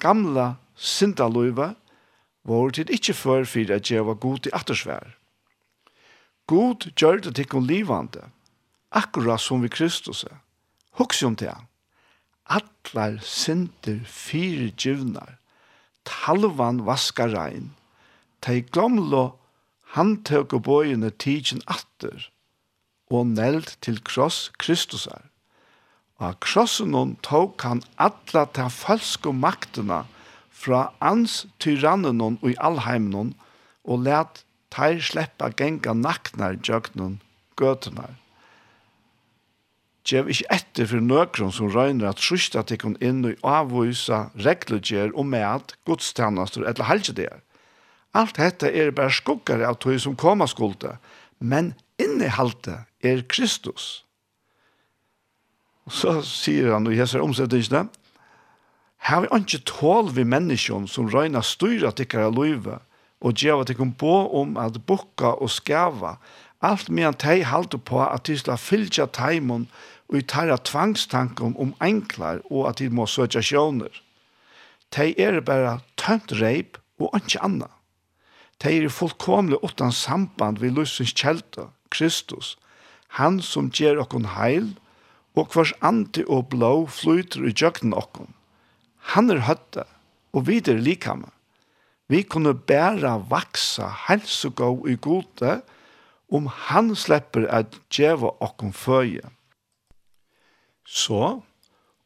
gamla 0.00 0.54
sindaløyve, 0.76 1.74
vår 2.46 2.76
tid 2.78 2.92
ikkje 2.94 3.14
før 3.18 3.44
fyrir 3.44 3.76
at 3.76 3.90
gjeva 3.90 4.14
god 4.14 4.46
i 4.46 4.54
attersvær. 4.54 5.16
God 6.46 6.86
gjør 6.94 7.24
det 7.26 7.34
tikkun 7.36 7.66
livande, 7.66 8.22
akkurat 8.94 9.42
som 9.42 9.64
vi 9.64 9.68
Kristus 9.68 10.22
er. 10.24 10.38
Huxi 10.96 11.26
om 11.26 11.34
det. 11.36 11.52
Atlar 12.46 13.18
synder 13.20 13.98
fyrgivnar, 14.06 15.36
talvan 16.06 16.84
vaskar 16.86 17.34
rein, 17.34 17.74
de 18.46 18.62
glomlo 18.62 19.36
handtøk 19.96 20.54
og 20.56 20.66
bøyene 20.66 21.10
tidsin 21.10 21.62
atter, 21.70 22.28
og 23.10 23.26
neld 23.34 23.72
til 23.82 23.98
kross 24.06 24.50
Kristusar. 24.58 25.28
Og 26.22 26.38
krossen 26.40 26.94
hon 26.96 27.16
tok 27.26 27.62
han 27.66 27.82
atla 28.00 28.46
ta 28.56 28.68
falske 28.72 29.32
maktene 29.36 30.04
fra 30.50 30.86
ans 31.04 31.44
tyrannen 31.60 32.22
hon 32.24 32.38
og 32.42 32.54
i 32.54 32.60
allheimen 32.68 33.16
hon, 33.18 33.32
og 33.84 34.06
let 34.06 34.44
teir 34.74 35.02
sleppa 35.02 35.50
genga 35.54 35.94
naknar 35.94 36.56
djøgnen 36.56 37.20
gøtenar. 37.60 38.16
Gjev 40.06 40.30
ikkje 40.30 40.46
etter 40.54 40.86
for 40.86 41.02
nøkron 41.02 41.52
som 41.54 41.70
røyner 41.74 42.12
at 42.12 42.22
sjusta 42.22 42.62
tikkun 42.62 42.94
inn 43.02 43.24
og 43.26 43.42
avvisa 43.42 44.28
reglugjer 44.38 45.10
og 45.14 45.26
med 45.26 45.42
at 45.42 45.74
eller 45.86 46.86
halvgjør 46.86 47.40
Alt 48.16 48.38
dette 48.40 48.70
er 48.72 48.94
bare 48.96 49.12
skuggare 49.12 49.68
av 49.68 49.76
tog 49.82 49.98
som 50.00 50.16
koma 50.16 50.48
skulde, 50.48 50.96
men 51.38 51.74
innehalte 52.00 52.84
er 53.04 53.24
Kristus. 53.28 54.06
Og 55.86 55.94
så 55.94 56.16
sier 56.24 56.72
han 56.72 56.88
i 56.90 56.98
ser 57.04 57.24
omsettingene, 57.24 57.86
Her 59.06 59.22
vi 59.22 59.28
ikke 59.36 59.60
tål 59.68 60.08
vi 60.16 60.24
menneskene 60.26 60.88
som 60.90 61.10
røyner 61.12 61.44
styrer 61.44 61.92
til 61.94 62.08
dere 62.10 62.32
løyve, 62.32 62.80
og 63.20 63.36
gjør 63.38 63.62
at 63.62 63.68
de 63.68 63.76
kan 63.78 63.92
bo 63.92 64.16
om 64.40 64.56
at 64.58 64.80
bukka 64.88 65.36
og 65.38 65.50
skava, 65.52 66.16
alt 66.60 66.88
medan 66.88 67.14
de 67.22 67.44
halte 67.44 67.78
på 67.78 68.00
at 68.02 68.26
de 68.26 68.38
skal 68.38 68.58
fylle 68.58 69.06
teimen 69.12 69.68
og 70.08 70.18
i 70.18 70.22
tarra 70.22 70.56
tvangstanken 70.56 71.54
om 71.58 71.74
enklar 71.82 72.40
og 72.50 72.68
at 72.70 72.78
de 72.78 72.88
må 72.88 73.06
søke 73.06 73.42
sjøner. 73.42 73.92
De 74.96 75.12
er 75.20 75.40
bare 75.40 75.80
tømt 75.96 76.32
reip 76.40 76.78
og 76.98 77.14
ikke 77.14 77.42
annet. 77.44 77.75
De 78.62 78.72
er 78.72 78.88
fullkomlig 78.88 79.58
utan 79.64 79.92
samband 79.92 80.58
ved 80.62 80.76
løsens 80.78 81.12
kjelta, 81.12 81.70
Kristus, 81.90 82.56
han 83.20 83.40
som 83.44 83.70
gjør 83.70 84.02
okkon 84.06 84.32
heil, 84.36 84.72
og 85.36 85.52
hvers 85.52 85.74
ante 85.84 86.24
og 86.32 86.48
blå 86.52 86.86
flyter 86.88 87.44
i 87.44 87.52
djøgnen 87.52 87.94
okkon. 87.96 88.32
Han 89.12 89.30
er 89.30 89.44
høtta, 89.46 89.84
og 90.32 90.48
vi 90.48 90.58
er 90.64 90.80
likame. 90.80 91.28
Vi 92.08 92.22
kunne 92.22 92.54
bæra 92.54 93.16
vaksa 93.30 93.90
helsegå 94.06 94.86
i 94.88 94.96
gode, 94.96 95.60
om 96.32 96.46
han 96.46 96.94
slipper 96.96 97.46
at 97.52 97.76
djeva 97.92 98.32
okkon 98.42 98.72
føje. 98.72 99.28
Så, 100.86 101.40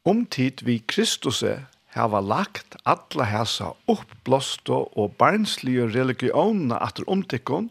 om 0.05 0.25
tid 0.25 0.65
vi 0.65 0.81
Kristus 0.87 1.43
er, 1.43 1.70
hava 1.95 2.21
lagt 2.23 2.77
alla 2.87 3.27
hesa 3.27 3.71
uppblåsta 3.91 4.77
og 4.99 5.15
barnslige 5.19 5.89
religionene 5.91 6.79
atter 6.79 7.07
omtikkon, 7.11 7.69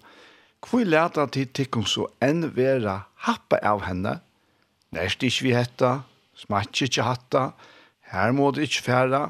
hvor 0.61 0.85
leta 0.85 1.25
tid 1.33 1.55
tikkon 1.57 1.87
så 1.89 2.07
enn 2.25 2.51
vera 2.57 3.07
happa 3.25 3.61
av 3.64 3.87
henne, 3.87 4.18
nærst 4.93 5.25
ikkje 5.25 5.47
vi 5.47 5.55
hetta, 5.57 5.93
smatje 6.37 6.91
ikkje 6.91 7.07
hatta, 7.07 7.45
her 8.12 8.37
må 8.37 8.51
det 8.53 8.68
ikkje 8.68 8.85
færa, 8.91 9.23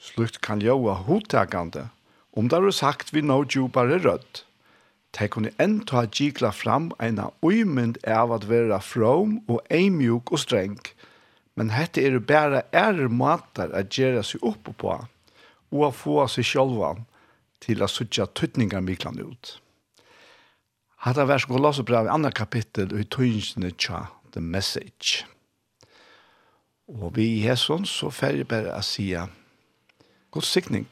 slukt 0.00 0.40
kan 0.44 0.60
joa 0.60 0.98
hotakande, 1.06 1.88
om 2.36 2.48
det 2.48 2.60
er 2.60 2.76
sagt 2.76 3.14
vi 3.14 3.24
nå 3.24 3.42
djupare 3.48 4.00
rødt. 4.04 4.44
De 5.16 5.26
kunne 5.26 5.50
enda 5.58 6.04
gikla 6.06 6.52
fram 6.54 6.92
eina 7.02 7.32
uimynd 7.42 7.98
av 8.06 8.30
at 8.36 8.44
vera 8.46 8.78
from 8.78 9.40
og 9.48 9.64
eimjuk 9.72 10.30
og 10.30 10.44
streng– 10.44 10.78
Men 11.58 11.72
hette 11.74 12.02
er 12.02 12.18
bare 12.22 12.64
ære 12.76 13.08
matar 13.08 13.72
at 13.76 13.90
gjøre 13.96 14.22
seg 14.26 14.44
oppe 14.46 14.74
på, 14.76 14.94
og 15.70 15.82
å 15.86 15.90
få 15.94 16.26
seg 16.30 16.46
sjølva 16.46 16.94
til 17.60 17.82
å 17.82 17.90
suttja 17.90 18.26
tøtningar 18.26 18.84
miklan 18.84 19.20
ut. 19.20 19.58
Hatta 21.04 21.24
vers 21.24 21.46
går 21.48 21.62
loss 21.64 21.80
opp 21.80 21.90
i 21.90 21.98
andre 22.00 22.32
kapittel 22.36 22.92
i 22.98 23.06
tøynsene 23.08 23.72
tja, 23.72 24.10
The 24.32 24.40
Message. 24.40 25.24
Og 26.90 27.14
vi 27.16 27.26
i 27.38 27.44
Hesson 27.46 27.86
så 27.86 28.10
færre 28.12 28.44
bare 28.44 28.74
å 28.76 28.82
si 28.84 29.12
god 29.14 30.46
sikning. 30.46 30.88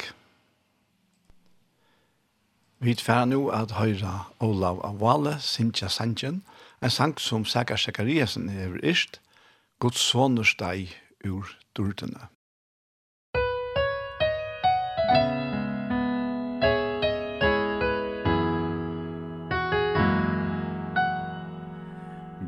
Vi 2.78 2.94
tver 2.94 3.26
nå 3.26 3.48
at 3.50 3.74
høyre 3.74 4.12
Olav 4.40 4.78
Avale, 4.86 5.36
Sintja 5.42 5.90
Sanjen, 5.90 6.44
en 6.80 6.94
sang 6.94 7.16
som 7.18 7.44
Saga 7.44 7.76
Shekariasen 7.76 8.48
er 8.48 8.78
ist, 8.86 9.18
Guds 9.80 10.00
sonur 10.10 10.44
steg 10.44 10.88
ur 11.24 11.46
durdene. 11.76 12.24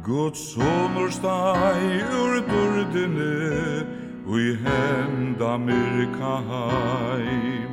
Guds 0.02 0.40
sonur 0.54 1.10
steg 1.14 2.02
ur 2.22 2.42
durdene, 2.50 3.86
Ui 4.26 4.58
henda 4.64 5.54
myrka 5.58 6.34
heim 6.50 7.72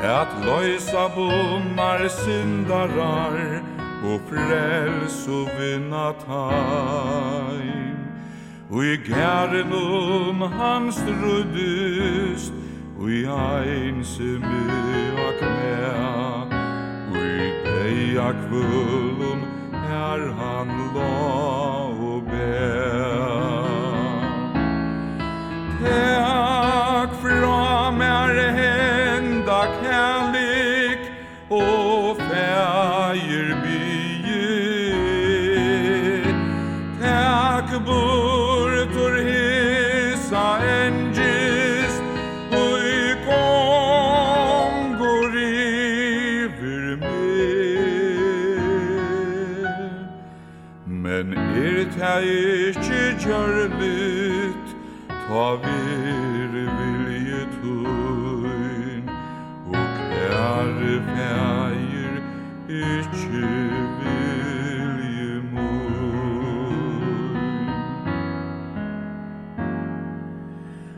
At 0.00 0.32
loisa 0.46 1.04
bunnar 1.14 2.08
syndarar 2.08 3.60
Og 4.08 4.20
frels 4.32 5.20
og 5.28 5.52
vinna 5.60 6.08
taim 6.24 7.89
Og 8.72 8.82
gæren 8.82 9.04
gærenum 9.04 10.40
hans 10.42 11.04
rødust 11.22 12.52
Og 13.00 13.10
i 13.10 13.24
einsemi 13.24 14.66
og 15.24 15.32
knæa 15.38 16.42
Og 17.10 17.22
i 17.26 17.50
deia 17.64 18.32
kvølum 18.32 19.40
Er 19.74 20.20
han 20.38 20.68
la 20.94 21.10
og 22.10 22.22
bæa. 22.30 23.30
Tea 25.80 26.49
vir 55.64 56.52
vilje 56.78 57.42
tøyn 57.56 59.04
og 59.72 59.88
kære 59.98 60.96
fægir 61.10 62.14
ikkje 62.68 63.52
vilje 64.00 65.34
møyn 65.52 66.90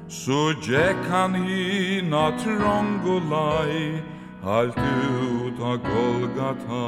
Så 0.09 0.41
gikk 0.69 1.03
han 1.11 1.33
hina 1.35 2.25
trong 2.43 2.93
og 3.15 3.23
lei 3.35 4.03
ut 4.43 5.61
av 5.63 5.79
Golgata. 5.87 6.87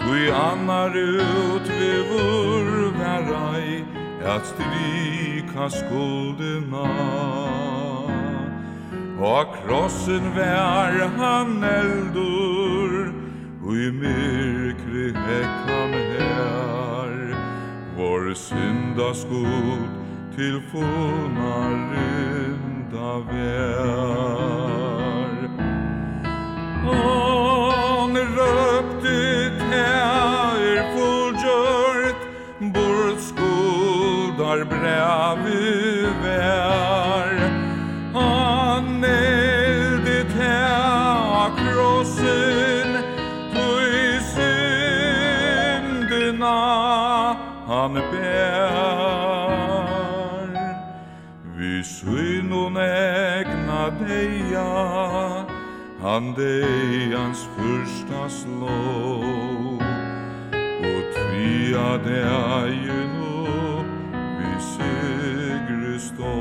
Tui 0.00 0.30
annar 0.30 0.94
ut 0.94 1.66
vi 1.68 1.92
vurvarai 2.10 3.84
at 4.24 4.46
strik 4.46 5.49
lika 5.50 5.70
skuldina 5.70 6.90
Og 9.20 9.46
krossen 9.64 10.34
vær 10.34 11.08
han 11.18 11.64
eldur 11.64 13.12
Og 13.66 13.74
i 13.76 13.90
myrkri 13.90 15.12
hekkan 15.12 15.92
her 16.18 17.34
Vår 17.96 18.34
synda 18.34 19.14
skuld 19.14 19.88
til 20.36 20.62
fona 20.72 21.56
rynda 21.90 23.12
vær 23.30 24.30
Ångrød 28.00 28.79
var 34.50 34.64
brevi 34.64 36.06
vær. 36.22 37.34
Han 38.14 39.04
er 39.04 39.98
ditt 40.06 40.32
her 40.40 41.50
krossen 41.58 42.90
Tui 43.52 44.06
syndina 44.32 45.82
han 47.70 47.94
bær. 48.10 48.90
Vi 51.56 51.74
synon 51.84 52.76
egna 52.82 53.84
deia 54.02 54.72
Han 56.02 56.24
deians 56.34 57.40
fyrsta 57.54 58.22
slå. 58.40 58.82
Og 60.90 61.02
tvi 61.14 61.54
ad 61.86 62.04
sigre 64.60 65.98
stå 65.98 66.36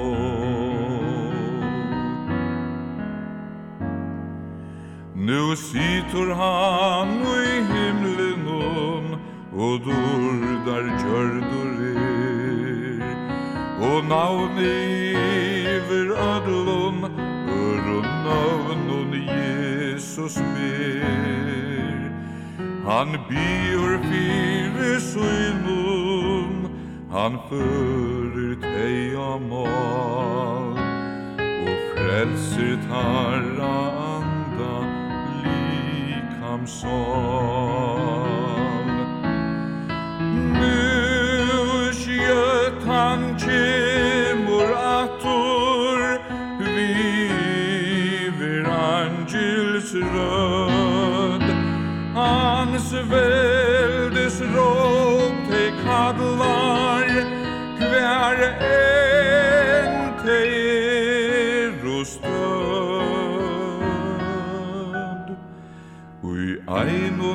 Nu 5.16 5.56
sitter 5.56 6.34
han 6.34 7.10
i 7.22 7.56
himlen 7.72 8.48
og 9.54 9.80
dordar 9.86 10.86
gjørdur 11.02 11.82
er. 11.90 13.04
Og 13.90 14.06
navn 14.06 14.60
iver 14.60 16.10
ödlun 16.34 17.00
ur 17.60 17.84
og 17.98 18.06
navn 18.26 19.14
Jesus 19.30 20.38
mer. 20.38 22.00
Han 22.90 23.10
bior 23.30 23.98
fire 24.10 25.00
synun 25.02 26.09
Han 27.10 27.40
fører 27.50 28.52
teg 28.62 29.16
av 29.18 29.42
mal 29.50 30.78
Og 31.42 31.80
frelser 31.96 32.76
tarra 32.86 33.74
anda 34.04 34.76
Likam 35.42 36.68
sal. 36.70 38.29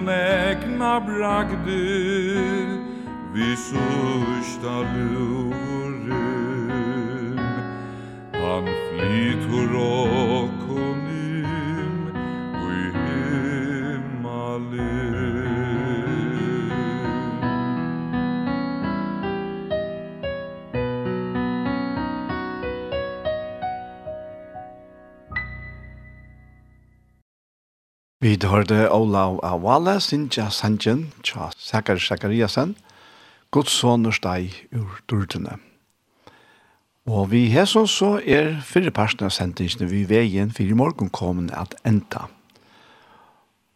din 0.05 0.13
egna 0.13 1.01
bragdu 1.01 1.85
vi 3.35 3.57
sørsta 3.57 4.77
luren. 4.93 6.11
Han 8.33 8.65
flytur 8.89 9.77
og 9.77 10.49
Vi 28.45 28.49
hørte 28.51 28.91
Olav 28.93 29.39
Awale, 29.43 29.95
Sintja 30.05 30.51
Sanjen, 30.53 31.07
tja 31.25 31.47
Sakar 31.57 31.97
Sakariasen, 31.97 32.75
Guds 33.57 33.73
soners 33.73 34.19
steg 34.21 34.53
ur 34.77 34.99
durdene. 35.09 35.55
Og 37.09 37.31
vi 37.31 37.47
har 37.55 37.65
så 37.65 37.87
så 37.89 38.19
er 38.21 38.61
fyrre 38.61 38.93
parten 38.93 39.25
av 39.25 39.33
sendingene 39.33 39.89
vi 39.89 40.03
veien 40.13 40.53
i 40.61 40.69
morgen 40.77 41.09
kommer 41.09 41.57
at 41.57 41.73
enda. 41.89 42.27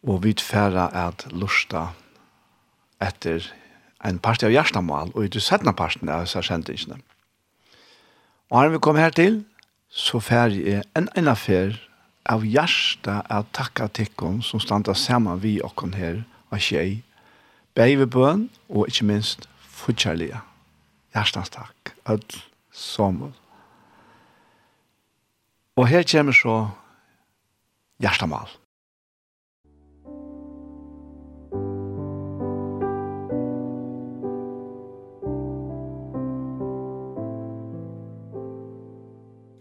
Og 0.05 0.21
vi 0.27 0.35
tfæra 0.37 0.85
at 0.93 1.25
lusta 1.33 1.87
etter 3.01 3.49
en 4.05 4.21
parti 4.21 4.45
av 4.45 4.53
hjertemål 4.53 5.15
og 5.15 5.25
i 5.25 5.33
det 5.33 5.41
settende 5.41 5.73
parten 5.73 6.13
av 6.13 6.29
sendingsene. 6.29 7.01
Og 8.53 8.61
her 8.61 8.69
vi 8.69 8.85
kom 8.85 9.01
her 9.01 9.09
til, 9.09 9.45
så 9.89 10.21
færre 10.21 10.53
jeg 10.53 10.85
en 10.93 11.09
ene 11.17 11.33
affær 11.33 11.88
av 12.23 12.45
hjärsta 12.45 13.21
av 13.29 13.43
tacka 13.43 13.87
tikkon 13.87 14.41
som 14.43 14.59
standa 14.59 14.93
samman 14.93 15.39
vi 15.39 15.61
och 15.61 15.95
her 15.95 16.23
av 16.49 16.53
och 16.53 16.61
tjej. 16.61 17.03
og 17.75 18.55
och 18.67 18.87
inte 18.87 19.03
minst 19.03 19.49
fortkärliga. 19.59 20.41
Hjärtans 21.15 21.49
tack. 21.49 21.89
Ödl 22.05 22.37
Samuel. 22.71 23.33
Og 25.75 25.87
her 25.87 26.03
kommer 26.03 26.31
så 26.31 26.69
hjertemal. 27.99 28.58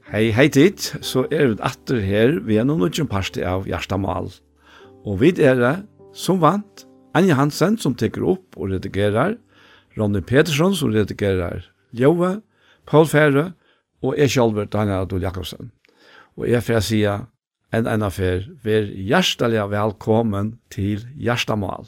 Hei, 0.09 0.30
hei 0.32 0.46
dit, 0.48 0.80
så 1.04 1.26
er 1.28 1.50
vi 1.50 1.56
atter 1.68 1.98
her 2.00 2.38
vi 2.46 2.56
er 2.56 2.64
noen 2.64 2.86
utgjøn 2.86 3.11
parste 3.12 3.42
av 3.44 3.66
Gjerstamal. 3.68 4.30
Og 5.04 5.18
vi 5.20 5.34
er 5.36 5.59
det, 5.61 5.72
som 6.16 6.38
vant, 6.40 6.86
Anja 7.12 7.34
Hansen 7.36 7.74
som 7.76 7.92
teker 7.92 8.24
opp 8.24 8.56
og 8.56 8.70
redigerar, 8.70 9.34
Ronny 9.98 10.22
Petersson 10.24 10.72
som 10.78 10.94
redigerar 10.94 11.66
Ljøve, 11.92 12.38
Paul 12.88 13.04
Fære 13.04 13.50
og 14.00 14.16
jeg 14.16 14.32
selv, 14.32 14.62
Daniel 14.72 15.04
Adol 15.04 15.26
Jakobsen. 15.26 15.74
Og 16.40 16.48
jeg 16.48 16.64
får 16.64 16.80
si 16.86 17.02
en 17.04 17.26
en 17.92 18.06
affær, 18.06 18.46
vær 18.64 18.88
hjertelig 18.88 19.66
velkommen 19.74 20.54
til 20.72 21.04
Gjerstamal. 21.20 21.84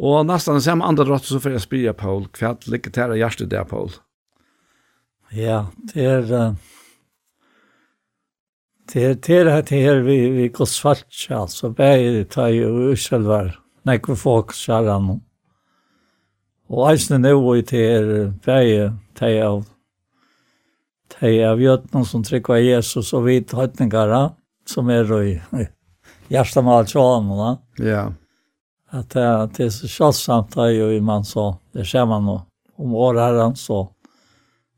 Og 0.00 0.24
nesten 0.24 0.62
samme 0.64 0.88
andre 0.88 1.04
rått 1.04 1.28
så 1.28 1.36
får 1.36 1.58
jeg 1.58 1.66
spyrre 1.66 1.92
Paul, 2.00 2.24
hva 2.32 2.54
ligger 2.64 2.96
til 2.96 3.14
hjertet 3.20 3.52
der, 3.52 3.68
Paul? 3.68 3.92
Ja, 5.36 5.66
det 5.92 6.00
er... 6.00 6.32
Uh 6.32 6.75
Det 8.92 9.30
er 9.30 9.44
det 9.44 9.50
här 9.50 9.62
till 9.62 9.78
her 9.78 9.96
vi, 9.96 10.28
vi 10.30 10.48
går 10.48 10.64
svart, 10.64 11.26
alltså. 11.30 11.70
Bär 11.70 12.24
tar 12.24 12.48
ju 12.48 12.92
urselvar, 12.92 13.58
när 13.82 14.00
vi 14.08 14.16
folk 14.16 14.54
kärran. 14.54 15.04
Mm. 15.04 15.20
Og 16.68 16.90
eisne 16.90 17.18
nu 17.18 17.34
i 17.54 17.62
til 17.62 17.78
er 17.78 18.06
bæge, 18.42 18.90
teg 19.14 19.40
av 19.46 19.64
teg 21.14 21.38
av 21.46 21.60
jøtnen 21.62 22.04
som 22.04 22.24
trykva 22.26 22.58
Jesus 22.58 23.12
og 23.14 23.28
vidt 23.28 23.54
høytningara, 23.54 24.32
som 24.66 24.90
er 24.90 25.12
i 25.22 25.36
hjertet 26.28 26.64
med 26.64 26.74
alt 26.74 26.90
sjåene. 26.90 27.52
Ja. 27.78 28.08
At 28.90 29.14
det, 29.14 29.28
det 29.56 29.68
er 29.68 29.74
så 29.74 29.90
kjølsamt 29.90 30.56
det 30.56 30.64
er 30.64 30.74
jo 30.74 30.90
i 30.94 31.00
man 31.00 31.24
så, 31.26 31.52
det 31.74 31.86
ser 31.86 32.06
man 32.10 32.26
nå, 32.26 32.40
om 32.78 32.94
året 32.94 33.22
her 33.22 33.54
så, 33.58 33.84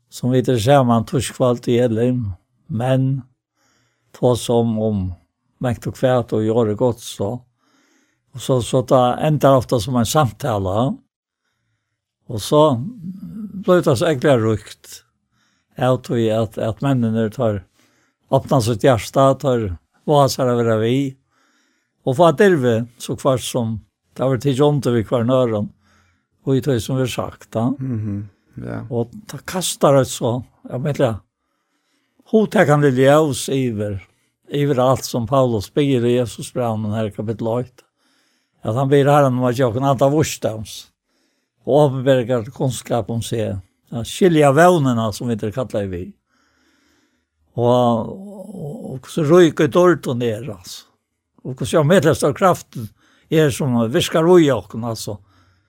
som 0.09 0.33
vi 0.33 0.43
det 0.45 0.59
ser 0.61 0.85
man 0.85 1.05
torskvalt 1.09 1.67
i 1.69 1.79
Elim, 1.81 2.27
men 2.67 3.23
ta 4.11 4.35
som 4.35 4.79
om 4.79 5.13
mäkt 5.57 5.87
och 5.87 5.95
kvärt 5.95 6.33
och 6.33 6.43
gör 6.43 6.65
det 6.65 6.75
gott 6.75 6.99
så. 6.99 7.45
Och 8.33 8.41
så, 8.41 8.61
så 8.61 8.81
det 8.81 9.17
ändrar 9.21 9.55
ofta 9.55 9.79
som 9.79 9.95
en 9.95 10.05
samtala. 10.05 10.97
Och 12.27 12.41
så 12.41 12.75
blir 13.53 13.81
det 13.81 13.97
så 13.97 14.05
äckliga 14.05 14.37
rukt. 14.37 15.03
Jag 15.75 16.03
tror 16.03 16.19
ju 16.19 16.31
att, 16.31 16.57
att 16.57 16.81
männen 16.81 17.31
tar 17.31 17.65
öppna 18.31 18.61
sitt 18.61 18.83
hjärsta, 18.83 19.33
tar 19.33 19.77
vasar 20.05 20.47
över 20.47 20.77
vi. 20.77 21.17
Och 22.03 22.15
för 22.15 22.29
att 22.29 22.37
det 22.37 22.45
är 22.45 22.85
så 22.97 23.15
kvart 23.15 23.41
som 23.41 23.85
det 24.13 24.23
har 24.23 24.29
varit 24.29 24.41
till 24.41 24.57
jonte 24.57 24.91
vid 24.91 25.07
kvarnören. 25.07 25.69
Och 26.43 26.55
i 26.55 26.61
tog 26.61 26.81
som 26.81 26.95
vi 26.95 27.01
har 27.01 27.07
sagt. 27.07 27.49
Ja. 27.51 27.75
Mm 27.79 28.27
-hmm. 28.55 28.65
yeah. 28.65 28.91
Och 28.91 29.09
det 29.11 29.45
kastar 29.45 29.93
det 29.93 30.05
så, 30.05 30.43
jag 30.69 30.79
vet 30.79 30.99
inte, 30.99 31.15
hotäckande 32.31 32.89
ljus 32.89 33.49
iver 33.49 34.09
iver 34.49 34.79
allt 34.79 35.05
som 35.05 35.27
Paulus 35.27 35.73
ber 35.73 36.05
i 36.05 36.11
Jesus 36.11 36.53
brann 36.53 36.83
den 36.83 36.91
här 36.91 37.09
kapitel 37.09 37.47
8. 37.47 37.69
Att 38.61 38.75
han 38.75 38.89
ber 38.89 39.05
här 39.05 39.23
om 39.23 39.43
att 39.43 39.57
jag 39.57 39.73
kan 39.73 39.83
anta 39.83 40.09
vårdstams 40.09 40.87
och 41.63 41.79
avverkar 41.79 42.43
kunskap 42.43 43.09
om 43.09 43.21
sig. 43.21 43.55
Att 43.89 44.07
skilja 44.07 44.51
vävnerna 44.51 45.11
som 45.11 45.27
vi 45.27 45.33
inte 45.33 45.51
kallar 45.51 45.85
vi. 45.85 46.13
Och, 47.53 47.99
och, 47.99 48.93
och 48.93 49.09
så 49.09 49.23
röjka 49.23 49.63
ett 49.63 49.75
ord 49.75 50.07
och 50.07 50.17
ner 50.17 50.49
alltså. 50.49 50.85
Och 51.43 51.67
så 51.67 51.75
jag 51.75 51.85
medlemst 51.85 52.23
av 52.23 52.33
kraften 52.33 52.87
er 53.29 53.49
som 53.49 53.91
viskar 53.91 54.23
ui 54.23 54.51
okken, 54.51 54.83
altså, 54.83 55.17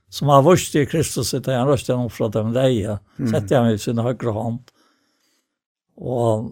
som 0.08 0.28
har 0.28 0.42
vurst 0.42 0.74
i 0.74 0.86
Kristus 0.86 1.34
utan 1.34 1.54
han 1.54 1.68
røst 1.68 1.88
gjennom 1.88 2.10
fra 2.10 2.28
dem 2.28 2.52
där. 2.52 2.98
Sätter 3.16 3.40
sette 3.40 3.56
han 3.56 3.70
i 3.70 3.78
sin 3.78 3.98
høyre 3.98 4.30
hånd. 4.30 4.60
Mm 4.60 4.79
og, 6.00 6.50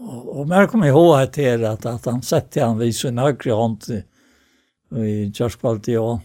og 0.00 0.48
mer 0.48 0.66
kom 0.66 0.84
ihåg 0.84 1.20
att 1.20 1.32
til 1.32 1.64
at, 1.64 1.86
at 1.86 2.04
han 2.04 2.22
sette 2.22 2.60
han 2.60 2.78
vid 2.78 2.94
sin 2.94 3.18
högra 3.18 3.54
hånd 3.54 3.82
i 4.94 5.32
Charlesparty 5.34 5.96
og 5.96 6.20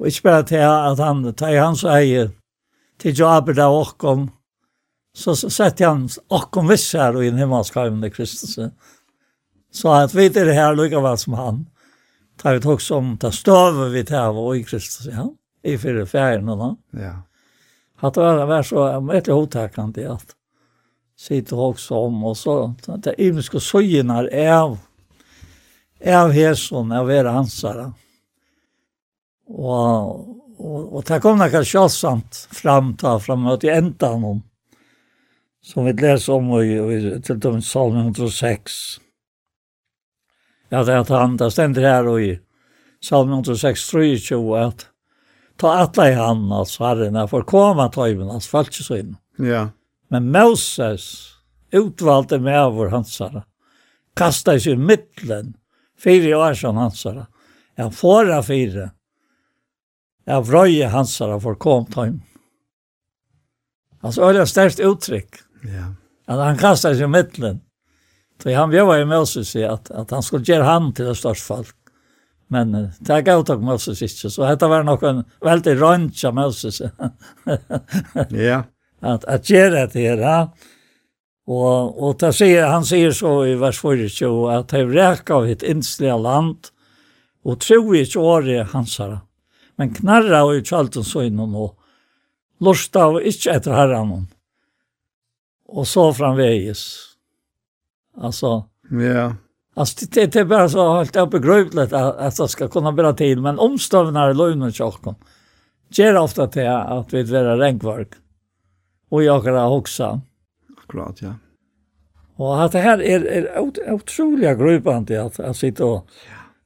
og 0.00 0.06
ikke 0.06 0.22
bare 0.22 0.44
til 0.48 0.62
at 0.64 0.98
han 0.98 1.34
tar 1.34 1.58
hans 1.60 1.84
eje 1.84 2.30
till 2.98 3.18
jobbet 3.18 3.56
där 3.56 3.68
och 3.68 3.98
kom 3.98 4.30
så 5.14 5.34
sette 5.36 5.84
han 5.84 6.08
och 6.28 6.50
kom 6.50 6.68
vissar 6.68 7.16
och 7.16 7.24
i 7.24 7.30
himmelskajmande 7.30 8.10
Kristus. 8.10 8.58
Så 9.70 9.92
at 9.92 10.14
vi 10.14 10.28
det 10.28 10.54
her 10.54 10.74
lukar 10.74 11.16
som 11.16 11.34
han 11.34 11.66
tar 12.36 12.54
vi 12.54 12.60
tog 12.60 12.82
som 12.82 13.18
tar 13.18 13.30
stöver 13.30 13.88
vi 13.88 14.04
til 14.04 14.16
og 14.16 14.56
i 14.56 14.64
Kristus, 14.64 15.06
ja. 15.06 15.28
I 15.62 15.78
fyra 15.78 16.06
färgerna. 16.06 16.76
Ja. 16.90 17.22
at 18.02 18.14
det 18.14 18.46
var 18.46 18.62
så, 18.62 19.00
veldig 19.00 19.34
vet 19.34 19.56
at 19.56 19.98
i 19.98 20.39
sitter 21.20 21.58
också 21.58 21.94
om 21.94 22.24
och 22.24 22.36
så 22.36 22.74
att 22.86 23.02
det 23.02 23.14
är 23.18 23.40
ska 23.40 24.02
när 24.02 24.24
är 24.24 24.78
är 26.00 26.28
hästen 26.28 26.92
är 26.92 27.04
vara 27.04 27.30
hansara. 27.30 27.94
Och 29.46 30.40
och 30.60 30.96
och 30.96 31.04
ta 31.04 31.20
kom 31.20 31.38
några 31.38 31.64
sjösamt 31.64 32.48
fram 32.50 32.96
ta 32.96 33.20
framåt 33.20 33.64
i 33.64 33.68
ändan 33.68 34.24
om 34.24 34.42
som 35.62 35.84
vi 35.84 35.92
läser 35.92 36.32
om 36.32 36.62
i 36.62 37.22
till 37.22 37.40
dem 37.40 37.60
psalm 37.60 37.96
106. 37.96 38.72
Ja, 40.68 40.84
det 40.84 40.92
är 40.92 40.96
att 40.96 41.08
han, 41.08 41.36
det 41.36 41.50
ständer 41.50 41.82
här 41.82 42.06
och 42.06 42.20
i 42.20 42.40
psalm 43.02 43.32
106, 43.32 43.80
23, 43.80 44.54
att 44.54 44.86
ta 45.56 45.72
alla 45.72 46.10
i 46.10 46.14
hand, 46.14 46.52
alltså 46.52 46.84
herren, 46.84 47.14
jag 47.14 47.30
får 47.30 47.42
komma 47.42 47.88
tajmen, 47.88 48.30
alltså 48.30 48.50
falsk 48.50 48.74
så 48.74 48.96
in. 48.96 49.16
Ja. 49.36 49.68
Men 50.10 50.30
Moses, 50.30 51.30
utvalde 51.70 52.38
med 52.38 52.60
av 52.60 52.74
vår 52.74 52.88
hansara, 52.88 53.44
kastet 54.16 54.62
sig 54.62 54.72
i 54.72 54.76
mittlen, 54.76 55.54
fyra 56.04 56.38
år 56.38 56.54
som 56.54 56.76
hansara. 56.76 57.26
Jag 57.74 57.94
fåra 57.94 58.42
fyra. 58.42 58.90
Jag 60.24 60.46
vröje 60.46 60.86
hansara 60.86 61.40
för 61.40 61.54
komtøym. 61.54 62.22
Alltså 64.00 64.22
öliga 64.22 64.46
störst 64.46 64.80
uttryck. 64.80 65.34
Ja. 65.62 65.94
Att 66.26 66.38
han 66.38 66.58
kastet 66.58 66.96
sig 66.96 67.04
i 67.04 67.06
mittlen. 67.06 67.60
Så 68.42 68.54
han 68.54 68.70
var 68.70 68.98
i 68.98 69.04
Moses 69.04 69.56
i 69.56 69.64
att, 69.64 69.90
att 69.90 70.10
han 70.10 70.22
skulle 70.22 70.44
göra 70.44 70.64
han 70.64 70.92
till 70.92 71.04
det 71.04 71.14
största 71.14 71.54
folk. 71.54 71.76
Men 72.50 72.72
det 72.98 73.14
er 73.14 73.22
gav 73.22 73.44
takk 73.46 73.60
Moses 73.62 74.00
ikke, 74.02 74.26
så 74.26 74.42
dette 74.42 74.66
var 74.66 74.82
nok 74.82 75.04
en 75.06 75.20
veldig 75.44 75.76
røntja 75.78 76.32
Moses. 76.34 76.80
Ja 78.34 78.64
att 79.00 79.24
att 79.24 79.50
göra 79.50 79.86
det 79.86 80.24
här. 80.24 80.48
Och 81.46 82.08
och 82.08 82.16
där 82.18 82.32
säger 82.32 82.66
han 82.66 82.84
säger 82.84 83.10
så 83.10 83.46
i 83.46 83.54
vers 83.54 83.80
42 83.80 84.48
att 84.48 84.68
det 84.68 84.84
räkar 84.84 85.34
av 85.34 85.46
ett 85.46 85.62
insliga 85.62 86.16
land 86.16 86.58
och 87.42 87.60
tror 87.60 87.96
i 87.96 88.06
åre 88.16 88.62
hansara. 88.62 89.20
Men 89.76 89.94
knarra 89.94 90.44
och 90.44 90.50
utsalten 90.50 91.04
så 91.04 91.22
inom 91.22 91.56
och 91.56 91.78
lusta 92.60 93.06
och 93.06 93.22
inte 93.22 93.50
efter 93.50 93.72
herran. 93.72 94.26
Och 95.68 95.88
så 95.88 96.14
framväges. 96.14 96.96
Alltså. 98.16 98.64
Ja. 98.90 99.00
Yeah. 99.00 99.32
Alltså 99.74 100.06
det, 100.10 100.26
det 100.26 100.40
är 100.40 100.44
bara 100.44 100.68
så 100.68 100.96
helt 100.96 101.16
obegripligt 101.16 101.92
att, 101.92 102.16
att 102.16 102.36
det 102.36 102.48
ska 102.48 102.68
kunna 102.68 102.92
bli 102.92 103.14
till. 103.16 103.40
Men 103.40 103.58
omstövnar 103.58 104.34
lögnen 104.34 104.72
tjocken. 104.72 105.14
Ger 105.88 106.16
ofta 106.16 106.46
till 106.46 106.68
att 106.68 107.12
vi 107.12 107.20
är 107.20 107.56
renkvark. 107.56 108.08
Mm 108.12 108.29
och 109.10 109.24
jag 109.24 109.44
kan 109.44 109.56
också. 109.56 110.20
Akkurat, 110.82 111.22
ja. 111.22 111.34
Och 112.36 112.62
att 112.62 112.72
det 112.72 112.78
här 112.78 113.02
är, 113.02 113.24
är 113.24 113.58
ot, 113.58 113.78
otroliga 113.78 114.54
gripande 114.54 115.24
att, 115.24 115.40
att 115.40 115.56
sitta 115.56 115.84
och, 115.84 116.08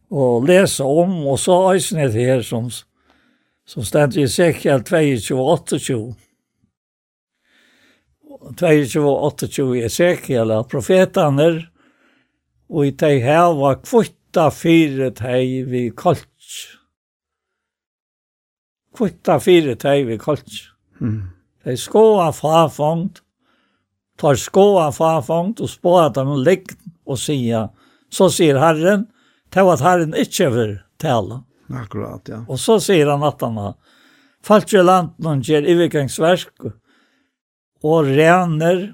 och 0.09 0.49
läsa 0.49 0.84
om 0.84 1.26
och 1.26 1.40
så 1.40 1.74
ösnet 1.74 2.12
här 2.12 2.42
som 2.42 2.70
som 3.66 3.84
ständer 3.84 4.18
i 4.18 4.22
Ezekiel 4.22 4.80
22-28. 4.80 6.14
22-28 8.57 9.74
i 9.76 9.82
Ezekiel 9.82 10.51
att 10.51 10.68
profetaner 10.68 11.70
och 12.68 12.86
i 12.86 12.90
det 12.90 13.18
här 13.18 13.55
var 13.55 13.84
kvitta 13.84 14.51
fire 14.51 15.12
här 15.18 15.64
vi 15.64 15.90
kolts. 15.90 16.68
Kvitta 18.97 19.40
fire 19.40 19.76
här 19.82 20.05
vi 20.05 20.18
kolts. 20.18 20.62
Mm. 21.01 21.34
De 21.65 21.77
skoa 21.81 22.29
frafångt, 22.33 23.23
tar 24.21 24.37
skoa 24.39 24.91
frafångt 24.93 25.62
og 25.65 25.71
spår 25.73 26.12
dem 26.15 26.31
han 26.35 26.45
ligger 26.45 26.77
og 27.09 27.19
sier, 27.21 27.71
så 28.12 28.29
sier 28.33 28.61
Herren, 28.61 29.09
til 29.55 29.71
at 29.73 29.83
Herren 29.85 30.15
ikke 30.19 30.51
vil 30.55 30.75
tale. 31.01 31.43
Akkurat, 31.73 32.29
ja. 32.29 32.43
Og 32.49 32.61
så 32.61 32.79
sier 32.83 33.09
han 33.11 33.25
at 33.25 33.41
han 33.43 33.57
har 33.61 33.77
falt 34.45 34.75
i 34.75 34.83
landen 34.83 35.31
og 35.31 35.47
gjør 35.49 35.69
ivergangsverk 35.75 36.67
og 37.85 38.11
rener 38.11 38.85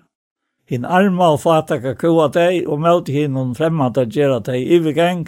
hin 0.70 0.86
arma 0.86 1.32
og 1.34 1.40
fataka 1.42 1.96
kua 1.98 2.28
deg 2.30 2.68
og 2.70 2.82
møte 2.84 3.14
hin 3.14 3.38
og 3.38 3.56
fremmata 3.58 4.06
gjøre 4.06 4.38
deg 4.46 4.70
ivergang, 4.78 5.24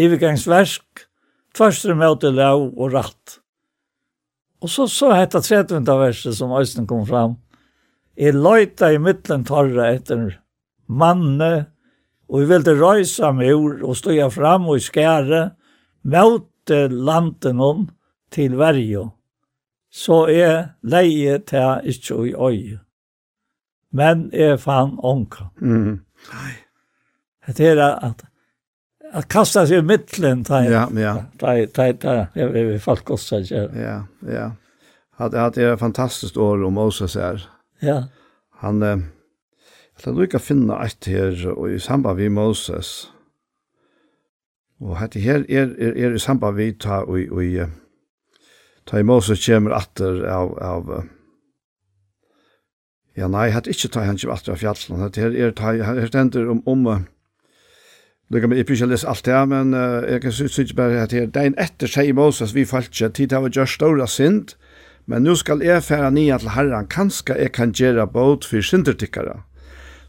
ivergangsverk, 0.00 1.06
tvørste 1.54 1.94
møte 1.98 2.32
lav 2.34 2.66
og 2.74 2.96
ratt. 2.96 3.39
Og 4.60 4.68
så 4.70 4.86
så 4.88 5.12
hetta 5.16 5.40
30 5.40 5.84
verset 6.00 6.36
som 6.36 6.52
Øysten 6.52 6.86
kom 6.86 7.06
fram. 7.08 7.38
Jeg 8.16 8.36
løyta 8.36 8.90
i 8.92 8.98
mittlen 9.00 9.44
torra 9.48 9.88
etter 9.94 10.34
manne, 10.88 11.70
og 12.28 12.42
jeg 12.42 12.50
ville 12.50 12.74
røysa 12.76 13.30
mur 13.32 13.80
og 13.86 13.96
støya 13.96 14.28
fram 14.30 14.68
og 14.68 14.82
skære, 14.84 15.50
møte 16.04 16.82
landen 16.88 17.60
om 17.60 17.88
til 18.30 18.58
verjo. 18.60 19.08
Så 19.90 20.26
jeg 20.30 20.68
leie 20.82 21.38
til 21.48 21.88
ikke 21.90 22.20
i 22.28 22.34
øye. 22.34 22.78
Men 23.92 24.28
jeg 24.32 24.60
fann 24.60 24.98
ånka. 25.02 25.48
Mm. 25.60 26.04
Det 27.46 27.72
er 27.72 27.80
at 27.80 28.22
att 29.12 29.28
kasta 29.28 29.66
sig 29.66 29.78
i 29.78 29.82
mitten 29.82 30.42
där. 30.42 30.70
Ja, 30.70 30.88
ja. 30.94 31.24
Där 31.32 31.68
där 31.74 31.92
där 31.92 32.26
jag 32.34 32.48
vill 32.48 32.80
fast 32.80 33.04
kosta 33.04 33.44
sig. 33.44 33.70
Ja, 33.74 34.06
ja. 34.32 34.52
Hade 35.16 35.38
hade 35.38 35.72
ett 35.72 35.80
fantastiskt 35.80 36.36
år 36.36 36.62
om 36.64 36.74
Moses 36.74 37.14
här. 37.14 37.48
Ja. 37.80 38.04
Han 38.60 38.82
eh 38.82 38.98
Jag 40.04 40.14
tror 40.14 40.28
jag 40.32 40.42
finna 40.42 40.84
ett 40.84 41.06
här 41.06 41.48
och 41.48 41.70
i 41.70 41.80
samband 41.80 42.18
med 42.18 42.32
Moses. 42.32 43.08
Och 44.78 44.96
hette 44.96 45.20
här 45.20 45.50
er, 45.50 45.74
er, 45.78 45.96
er 45.96 46.14
i 46.14 46.18
samband 46.18 46.56
vi 46.56 46.72
ta 46.72 47.02
och 47.02 47.18
och 47.30 47.44
i 47.44 47.66
ta 48.84 48.98
i 48.98 49.02
Moses 49.02 49.46
kommer 49.46 49.72
åter 49.72 50.24
av, 50.24 50.58
av 50.58 51.04
ja 53.14 53.28
nei, 53.28 53.50
hette 53.50 53.70
ikke 53.70 53.88
ta 53.88 54.00
han 54.00 54.16
kommer 54.16 54.34
atter 54.34 54.52
av 54.52 54.56
fjallene, 54.56 55.02
hette 55.02 55.20
her 55.20 55.36
er 55.36 55.50
ta, 55.50 55.72
her 55.72 56.06
stender 56.06 56.48
om, 56.48 56.62
om 56.66 57.04
Lukka 58.30 58.46
meg, 58.46 58.60
jeg 58.60 58.66
prøver 58.68 58.78
ikke 58.78 58.86
å 58.86 58.90
lese 58.92 59.08
alt 59.10 59.24
det, 59.26 59.38
men 59.50 59.72
uh, 59.74 60.04
jeg 60.06 60.22
kan 60.22 60.34
synes 60.38 60.72
bare 60.78 61.02
at 61.02 61.14
her, 61.16 61.24
det 61.26 61.40
er 61.40 61.48
en 61.50 61.56
etter 61.58 61.90
seg 61.90 62.12
i 62.12 62.14
Moses 62.14 62.52
vi 62.54 62.62
falt 62.68 62.92
ikke, 62.92 63.08
tid 63.18 63.32
av 63.34 63.48
å 63.48 63.50
gjøre 63.50 63.72
ståre 63.72 64.06
synd, 64.06 64.54
men 65.10 65.26
nå 65.26 65.34
skal 65.40 65.64
jeg 65.66 65.82
fære 65.82 66.12
nye 66.14 66.38
til 66.38 66.52
herren, 66.54 66.86
kanskje 66.86 67.34
jeg 67.40 67.52
kan 67.56 67.74
gjøre 67.74 68.06
båt 68.14 68.46
for 68.46 68.62
syndertikkere. 68.62 69.40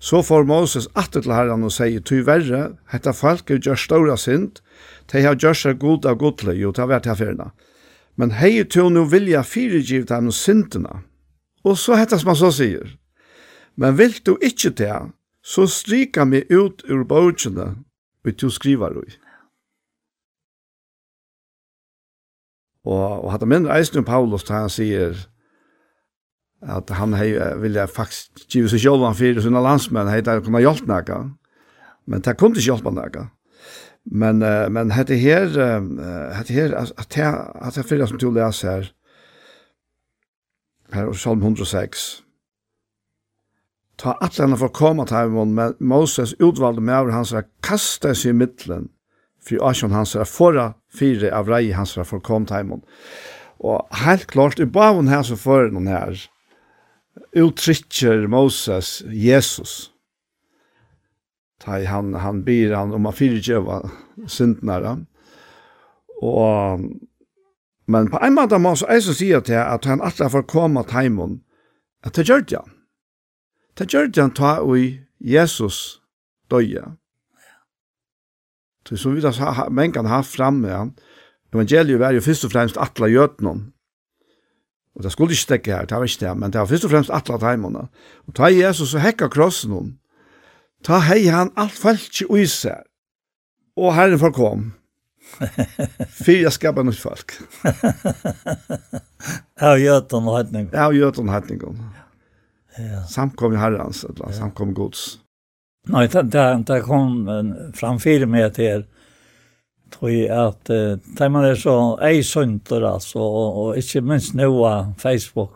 Så 0.01 0.21
får 0.25 0.45
Moses 0.49 0.87
atter 0.93 1.25
til 1.25 1.33
herren 1.33 1.65
og 1.65 1.73
sier, 1.73 2.01
«Tu 2.05 2.21
verre, 2.25 2.75
hette 2.93 3.13
folk 3.17 3.49
er 3.49 3.57
gjør 3.57 3.81
ståre 3.81 4.17
synd, 4.21 4.61
de 5.09 5.25
har 5.25 5.41
gjør 5.41 5.57
seg 5.57 5.81
god 5.81 6.05
av 6.05 6.21
godle, 6.21 6.53
jo, 6.57 6.69
det 6.69 6.85
har 6.85 6.93
vært 6.93 7.09
herferdene. 7.09 7.51
Men 8.21 8.37
hei 8.37 8.59
to 8.69 8.89
nå 8.93 9.07
vilja 9.09 9.41
fyregiv 9.41 10.05
dem 10.09 10.29
og 10.29 10.37
syndene. 10.37 11.01
Og 11.65 11.77
så 11.77 11.97
hette 11.97 12.21
som 12.21 12.35
han 12.35 12.43
så 12.45 12.53
sier, 12.53 12.97
«Men 13.73 13.97
vil 13.97 14.13
du 14.21 14.35
ikke 14.37 14.77
det, 14.77 14.97
så 15.41 15.65
stryka 15.65 16.25
meg 16.29 16.49
ut 16.53 16.85
ur 16.85 17.01
båtene, 17.09 17.81
og 18.25 18.37
du 18.41 18.49
skriver 18.49 18.97
i. 19.01 19.17
Og, 22.85 23.25
og 23.25 23.31
hatt 23.31 23.45
minner 23.45 23.73
eisen 23.75 24.01
om 24.01 24.07
Paulus, 24.07 24.45
da 24.47 24.63
han 24.63 24.73
sier 24.73 25.17
at 26.61 26.89
han 26.93 27.13
hei, 27.17 27.33
vilja 27.61 27.87
faktisk 27.89 28.45
give 28.53 28.69
seg 28.69 28.83
sjål 28.83 29.05
han 29.05 29.17
fyrir 29.17 29.41
sina 29.41 29.61
landsmenn, 29.63 30.09
hei, 30.09 30.21
det 30.25 30.41
kunne 30.45 30.61
hjelpe 30.61 30.89
noe. 30.89 31.21
Men 32.09 32.25
det 32.25 32.37
kunne 32.37 32.57
ikke 32.57 32.69
hjelpe 32.71 32.93
noe. 32.93 33.27
Men, 34.05 34.41
uh, 34.41 34.65
men 34.73 34.93
hette 34.95 35.17
her, 35.21 35.45
uh, 35.53 36.33
hette 36.37 36.53
her, 36.53 36.73
at 36.73 37.13
det 37.13 37.83
er 37.83 37.87
fyrir 37.87 38.09
som 38.09 38.21
du 38.21 38.31
leser 38.33 38.69
her, 38.71 38.89
her 40.91 41.09
og 41.09 41.15
Salm 41.15 41.43
106, 41.45 42.23
ta 44.01 44.15
atlarna 44.21 44.57
for 44.57 44.73
koma 44.73 45.05
til 45.05 45.17
ham, 45.17 45.53
men 45.53 45.75
Moses 45.79 46.33
utvalde 46.41 46.81
med 46.81 46.95
over 46.97 47.13
hans 47.13 47.33
kasta 47.61 48.15
seg 48.17 48.33
i 48.33 48.39
middelen, 48.39 48.89
for 49.41 49.61
Asjon 49.69 49.93
hans 49.93 50.15
er 50.15 50.29
forra 50.29 50.71
fire 50.93 51.29
av 51.33 51.49
rei 51.49 51.69
hans 51.75 51.93
er 51.97 52.07
for 52.09 52.23
kom 52.23 52.47
til 52.49 52.57
ham. 52.57 52.81
Og 53.61 53.85
helt 54.01 54.25
klart, 54.31 54.59
i 54.59 54.65
bavon 54.65 55.11
her 55.11 55.21
så 55.25 55.37
for 55.37 55.69
noen 55.69 55.91
her, 55.91 56.25
uttrykker 57.37 58.25
Moses 58.31 59.01
Jesus. 59.05 59.91
Tai 61.61 61.83
han, 61.85 62.15
han 62.17 62.41
byr 62.45 62.73
han 62.73 62.93
om 62.97 63.05
han 63.05 63.13
fyrirgjøva 63.13 63.83
syndnare. 64.25 64.95
Og, 66.25 66.89
men 67.85 68.09
på 68.09 68.21
en 68.25 68.37
måte 68.37 68.57
må 68.61 68.73
jeg 68.79 69.05
så 69.05 69.13
si 69.13 69.29
til 69.45 69.61
at 69.61 69.85
han 69.85 70.01
atler 70.01 70.33
får 70.33 70.49
komme 70.49 70.81
til 70.87 71.03
heimon, 71.03 71.41
at 72.01 72.17
det 72.17 72.25
gjør 72.25 72.47
det 72.49 72.63
han 72.63 72.77
Det 73.81 73.87
gjør 73.89 74.11
det 74.13 74.21
han 74.21 74.33
ta 74.37 74.59
i 74.77 74.99
Jesus 75.17 76.01
døye. 76.53 76.83
Så 78.85 78.97
som 78.99 79.15
vi 79.15 79.23
da 79.23 79.31
menn 79.73 79.93
kan 79.95 80.05
ha 80.05 80.19
framme, 80.21 80.69
ja. 80.69 80.81
evangeliet 81.53 81.99
var 81.99 82.13
jo 82.13 82.21
først 82.21 82.45
og 82.45 82.51
fremst 82.51 82.77
atla 82.77 83.09
gjøtene, 83.09 83.71
Og 84.95 85.03
det 85.03 85.11
skulle 85.11 85.31
ikke 85.31 85.41
stekke 85.41 85.71
her, 85.71 85.85
det 85.85 85.97
var 85.97 86.03
ikke 86.03 86.25
det, 86.25 86.37
men 86.37 86.51
det 86.51 86.59
var 86.59 86.67
først 86.67 86.85
og 86.85 86.91
fremst 86.91 87.09
atla 87.09 87.37
teimene. 87.37 87.87
Og 88.27 88.35
ta 88.35 88.49
Jesus 88.51 88.93
og 88.93 89.01
hekka 89.01 89.29
krossen 89.29 89.71
om. 89.71 89.97
Ta 90.83 90.99
hei 90.99 91.25
han 91.31 91.51
alt 91.55 91.73
falt 91.73 92.21
i 92.21 92.45
seg. 92.45 92.83
Og 93.77 93.95
herren 93.95 94.19
får 94.19 94.33
kom. 94.35 94.73
Fyra 96.25 96.51
skapar 96.51 96.83
nytt 96.83 96.99
folk. 96.99 97.33
Av 99.61 99.79
gjøtun 99.79 100.27
og 100.27 100.37
hattningon. 100.37 100.75
Av 100.75 100.93
gjøtun 100.93 101.31
og. 101.31 101.79
Ja. 102.77 103.03
Samkom 103.03 103.53
i 103.53 103.57
herrans, 103.57 104.03
eller 104.03 104.25
ja. 104.25 104.33
samkom 104.33 104.73
gods. 104.73 105.17
Nej, 105.87 106.07
det, 106.07 106.21
det, 106.21 106.63
det 106.67 106.81
kom 106.81 107.71
framför 107.73 108.25
mig 108.25 108.43
att 108.43 108.59
tror 109.99 110.11
jag 110.11 110.47
att 110.47 110.69
eh, 110.69 110.95
där 111.17 111.29
man 111.29 111.45
är 111.45 111.55
så 111.55 111.99
ej 111.99 112.23
sönder 112.23 112.81
alltså 112.81 113.19
och, 113.19 113.65
och 113.65 113.75
inte 113.75 114.01
minst 114.01 114.33
nu 114.33 114.45
Facebook 114.97 115.51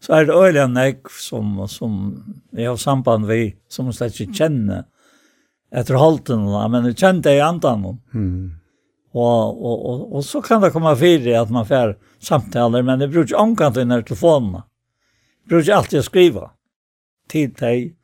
så 0.00 0.12
är 0.12 0.24
det 0.24 0.32
öliga 0.32 0.66
nek 0.66 0.98
som, 1.10 1.68
som 1.68 2.22
jag 2.50 2.70
har 2.70 2.76
samband 2.76 3.26
vi 3.26 3.56
som 3.68 3.92
jag 4.00 4.20
inte 4.20 4.34
känner 4.34 4.84
efter 5.72 5.94
halten, 5.94 6.44
men 6.70 6.84
jag 6.84 6.98
kände 6.98 7.30
det 7.30 7.36
i 7.36 7.40
andan. 7.40 8.00
Mm. 8.14 8.50
Och, 9.12 9.66
och, 9.66 9.90
och, 9.90 10.16
og, 10.16 10.24
så 10.24 10.42
kan 10.42 10.60
det 10.60 10.70
komma 10.70 10.96
fyra 10.96 11.40
att 11.40 11.50
man 11.50 11.66
får 11.66 11.98
samtaler, 12.18 12.82
men 12.82 12.98
det 12.98 13.08
brukar 13.08 13.36
omkant 13.36 13.76
i 13.76 13.80
den 13.80 13.90
här 13.90 14.02
telefonerna 14.02 14.62
brukar 15.48 15.74
alltid 15.74 16.04
skriva 16.04 16.50
till 17.28 17.52
dig 17.52 17.96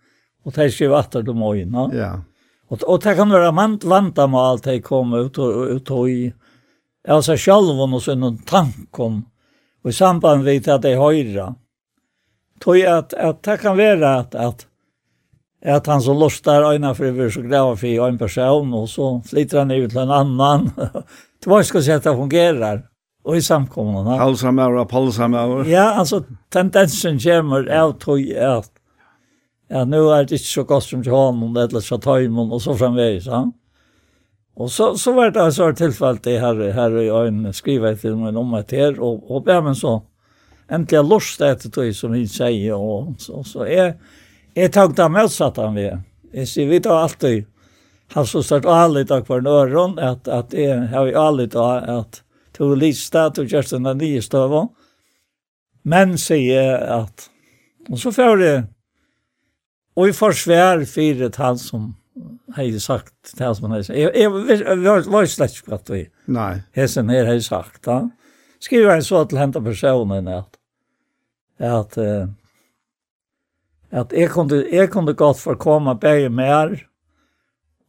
och 0.44 0.52
dig 0.52 0.70
skriva 0.70 1.00
efter 1.00 1.22
de 1.22 1.42
ojna. 1.42 1.90
Ja. 1.94 2.20
Och 2.68 2.82
och 2.82 3.00
det 3.00 3.14
kan 3.14 3.30
vara 3.30 3.52
man 3.52 3.78
vanta 3.84 4.26
med 4.26 4.40
allt 4.40 4.64
det 4.64 4.80
kommer 4.80 5.26
ut 5.26 5.38
och 5.38 5.66
ut 5.66 5.90
i 5.90 6.32
alltså 7.08 7.36
själv 7.36 7.80
och 7.80 8.02
så 8.02 8.12
en 8.12 8.38
tanke 8.38 9.02
om 9.02 9.24
och 9.84 9.90
i 9.90 9.92
samband 9.92 10.44
med 10.44 10.68
att 10.68 10.82
det 10.82 10.96
höjra. 10.96 11.54
Tror 12.64 12.76
jag 12.76 12.98
att 12.98 13.42
det 13.42 13.56
kan 13.56 13.76
vara 13.76 14.16
att 14.16 14.34
att 14.34 14.66
at 15.64 15.86
han 15.86 16.02
så 16.02 16.14
lostar 16.14 16.72
øyna 16.72 16.94
för 16.94 17.10
vi 17.10 17.30
så 17.30 17.42
grava 17.42 17.76
for 17.76 18.08
en 18.08 18.18
person 18.18 18.74
och 18.74 18.88
så 18.88 19.22
flyttar 19.26 19.58
han 19.58 19.70
ut 19.70 19.90
til 19.90 19.98
en 19.98 20.10
annan. 20.10 20.70
det 21.44 21.46
var 21.46 21.62
ska 21.62 21.82
säga 21.82 21.96
at 21.96 22.04
det 22.04 22.16
fungerar 22.16 22.82
och 23.24 23.36
i 23.36 23.42
samkommunen. 23.42 24.18
Halsamauer 24.18 24.76
och 24.76 24.88
palsamauer. 24.88 25.64
Ja, 25.64 25.94
alltså 25.94 26.24
tendensen 26.48 27.18
kommer 27.18 27.66
av 27.66 27.92
tog 27.92 28.30
at 28.30 28.70
ja, 29.68 29.84
nu 29.84 30.10
er 30.10 30.24
det 30.24 30.36
ikke 30.36 30.48
så 30.48 30.64
gott 30.64 30.84
som 30.84 31.02
til 31.02 31.12
honom 31.12 31.56
eller 31.56 31.80
så 31.80 31.98
tar 31.98 32.22
honom 32.22 32.52
och 32.52 32.62
så 32.62 32.74
framvägs. 32.74 33.26
Ja. 33.26 33.52
Och 34.54 34.70
så, 34.70 34.96
så 34.98 35.12
var 35.12 35.30
det 35.30 35.42
alltså 35.42 35.72
det 35.72 36.38
her, 36.38 36.72
her 36.72 37.00
i 37.00 37.08
øynene, 37.10 37.52
jag 37.66 37.82
jeg 37.82 38.00
til 38.00 38.16
meg 38.16 38.36
om 38.36 38.54
att 38.54 38.70
här 38.70 39.00
och, 39.00 39.36
och 39.36 39.44
ja, 39.46 39.60
men 39.60 39.74
så 39.74 40.02
äntligen 40.68 41.08
lust 41.08 41.38
det 41.38 41.72
tog, 41.72 41.94
som 41.94 42.12
vi 42.12 42.28
säger 42.28 42.74
och 42.74 43.14
så, 43.18 43.44
så 43.44 43.64
är 43.64 43.94
jeg 44.54 44.72
tok 44.72 44.96
det 44.96 45.08
motsatt 45.08 45.56
han 45.56 45.74
vi. 45.74 45.90
Jeg 46.34 46.48
sier, 46.48 46.68
vi 46.68 46.80
tar 46.80 47.02
alltid 47.02 47.44
har 48.12 48.24
så 48.24 48.42
stort 48.42 48.64
allt 48.64 49.26
for 49.26 49.38
en 49.38 49.46
øron, 49.46 49.98
att 49.98 50.28
att 50.28 50.50
det 50.50 50.90
har 50.92 51.04
vi 51.04 51.14
allt 51.14 51.54
att 51.54 52.21
tog 52.56 52.76
litt 52.78 52.98
stat 52.98 53.38
og 53.40 53.50
kjørte 53.50 53.80
den 53.82 53.98
nye. 53.98 54.66
Men 55.82 56.18
sier 56.20 56.78
at, 57.00 57.28
og 57.90 57.98
så 57.98 58.12
får 58.14 58.36
det, 58.38 58.54
og 59.98 60.08
i 60.08 60.14
forsvær 60.16 60.84
fyret 60.88 61.36
han 61.36 61.58
som 61.60 61.92
har 62.56 62.78
sagt 62.78 63.34
det 63.38 63.54
som 63.56 63.70
han 63.70 63.84
sagt. 63.84 63.98
Jeg, 63.98 64.12
jeg, 64.14 64.60
jeg 64.60 65.04
var 65.12 65.28
slett 65.30 65.56
ikke 65.58 65.76
at 65.76 65.90
vi 65.92 66.02
Nei. 66.32 66.62
hesen 66.76 67.10
her 67.12 67.28
har 67.28 67.40
sagt. 67.44 67.82
Da. 67.86 67.98
Skriver 68.62 68.94
jeg 68.94 69.06
så 69.08 69.24
til 69.24 69.40
hente 69.40 69.62
personen 69.64 70.28
at, 70.28 70.58
at, 71.58 71.98
at 73.90 74.12
jeg, 74.12 74.30
kunne, 74.30 74.62
jeg 74.72 74.90
kunne 74.92 75.14
godt 75.14 75.40
forkomme 75.40 75.96
begge 76.00 76.30
mer 76.30 76.76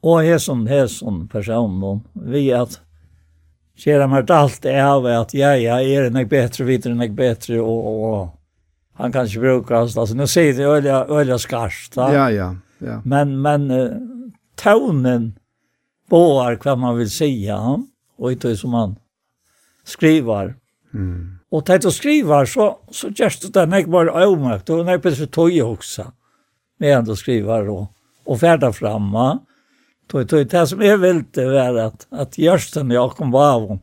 og 0.04 0.24
hesen, 0.24 0.66
hesen 0.68 1.28
personen 1.32 2.04
vi 2.16 2.50
at 2.56 2.82
ser 3.78 4.00
han 4.00 4.12
hört 4.12 4.30
allt 4.30 4.66
av 4.66 5.06
at 5.06 5.34
ja, 5.34 5.56
ja, 5.58 5.82
är 5.82 6.02
det 6.02 6.10
något 6.10 6.30
bättre, 6.30 6.64
er 6.64 6.78
det 6.78 6.90
bedre, 6.90 7.10
bättre 7.10 7.62
och, 7.62 8.14
og 8.14 8.30
han 8.94 9.12
kanske 9.12 9.40
brukar 9.40 9.76
oss. 9.76 9.98
Alltså 9.98 10.16
nu 10.16 10.28
säger 10.28 10.54
det 10.54 10.64
öliga, 10.64 11.06
öliga 11.06 11.38
skarst. 11.38 11.96
Ja, 11.96 12.32
ja, 12.32 12.56
ja. 12.78 13.02
Men, 13.06 13.42
men 13.42 13.72
uh, 13.72 13.92
tonen 14.56 15.34
båar 16.10 16.56
hva 16.56 16.76
man 16.76 16.98
vill 16.98 17.10
säga 17.12 17.84
och 18.18 18.32
inte 18.32 18.58
som 18.58 18.72
man 18.72 18.96
skriver. 19.84 20.56
Mm. 20.94 21.40
Och 21.50 21.66
til 21.66 21.88
å 21.88 21.92
skriver 21.92 22.46
så, 22.46 22.78
så 22.92 23.08
gjør 23.10 23.34
det 23.42 23.54
där 23.54 23.66
när 23.66 23.86
bare 23.86 24.28
omökt 24.28 24.70
og 24.70 24.86
när 24.86 24.92
jag 24.92 25.02
bedre 25.02 25.28
tog 25.28 25.60
också. 25.62 26.12
Med 26.80 26.98
ändå 26.98 27.16
skriver 27.16 27.70
og, 27.70 27.88
och 28.26 28.40
färda 28.40 28.74
framma. 28.74 29.40
Tog, 30.14 30.28
tog, 30.30 30.46
det 30.46 30.62
som 30.70 30.82
jeg 30.86 31.00
vil 31.02 31.24
det 31.34 31.44
være, 31.50 31.88
at, 31.90 32.04
at 32.14 32.36
Gjørsten 32.38 32.92
jeg 32.94 33.14
kom 33.18 33.32
av 33.34 33.64
om, 33.66 33.80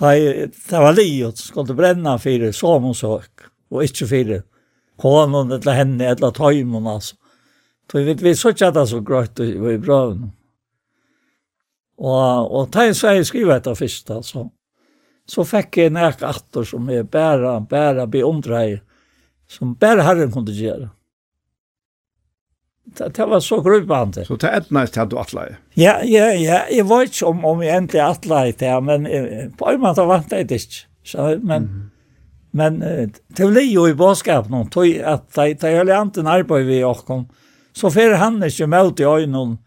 det 0.00 0.72
var 0.72 0.96
livet, 0.96 1.38
skulle 1.38 1.76
brenne 1.78 2.16
for 2.18 2.42
det, 2.42 2.50
som 2.56 2.82
hun 2.82 2.96
søk, 2.98 3.46
og 3.70 3.84
ikke 3.86 4.08
for 4.10 4.32
det. 4.32 4.40
hånden 4.98 5.52
eller 5.54 5.78
henne 5.78 6.10
eller 6.10 6.34
tøymen, 6.34 6.86
altså. 6.86 7.14
Tog, 7.86 8.02
vi, 8.08 8.14
vi 8.18 8.34
så 8.34 8.50
ikke 8.50 8.72
at 8.72 8.74
det 8.74 8.88
så 8.90 9.00
grøyt 9.06 9.38
i, 9.46 9.52
i 9.54 9.78
brøven. 9.78 10.32
Og, 12.00 12.50
og 12.50 12.70
det 12.74 12.96
så 12.98 13.14
jeg 13.14 13.30
skriver 13.30 13.60
etter 13.60 13.78
først, 13.78 14.10
altså. 14.10 14.48
Så 15.30 15.46
fikk 15.46 15.78
jeg 15.78 15.92
en 15.92 16.02
ek 16.08 16.24
atter 16.26 16.66
som 16.66 16.90
er 16.90 17.06
bare, 17.06 17.60
bare 17.70 18.10
beundrer, 18.10 18.80
som 19.46 19.76
bare 19.78 20.02
herren 20.02 20.34
kunne 20.34 20.50
gjøre. 20.50 20.90
Det, 22.84 23.08
det 23.16 23.26
var 23.26 23.40
så 23.40 23.60
grubbande. 23.62 24.24
Så 24.24 24.36
det 24.40 24.50
er 24.50 24.66
næst 24.74 24.94
til 24.94 25.04
at 25.04 25.10
du 25.10 25.18
atleie? 25.20 25.58
Ja, 25.76 26.00
ja, 26.04 26.30
ja. 26.34 26.62
Jeg 26.72 26.88
vet 26.88 27.12
ikke 27.12 27.26
om, 27.26 27.44
om 27.44 27.62
jeg 27.62 27.76
endelig 27.76 28.02
atleie 28.02 28.56
det, 28.58 28.72
men 28.84 29.06
jeg, 29.06 29.50
på 29.58 29.70
en 29.70 29.82
måte 29.82 30.06
vant 30.08 30.32
jeg 30.32 30.48
det 30.48 30.62
ikke. 30.64 30.86
Så, 31.06 31.28
men, 31.42 31.62
mm. 31.62 31.84
men 32.52 32.80
det 33.36 33.46
ble 33.46 33.64
jo 33.68 33.86
i 33.88 33.96
bådskapen 33.96 34.54
om 34.54 34.68
tog 34.72 34.88
at 34.88 35.28
de, 35.36 35.54
de 35.54 35.74
hele 35.76 35.96
anten 35.96 36.28
arbeid 36.28 36.66
vi 36.68 36.82
åkken, 36.84 37.28
så 37.76 37.90
fer 37.94 38.16
han 38.18 38.42
ikke 38.42 38.66
med 38.70 39.00
i 39.00 39.06
øynene, 39.06 39.60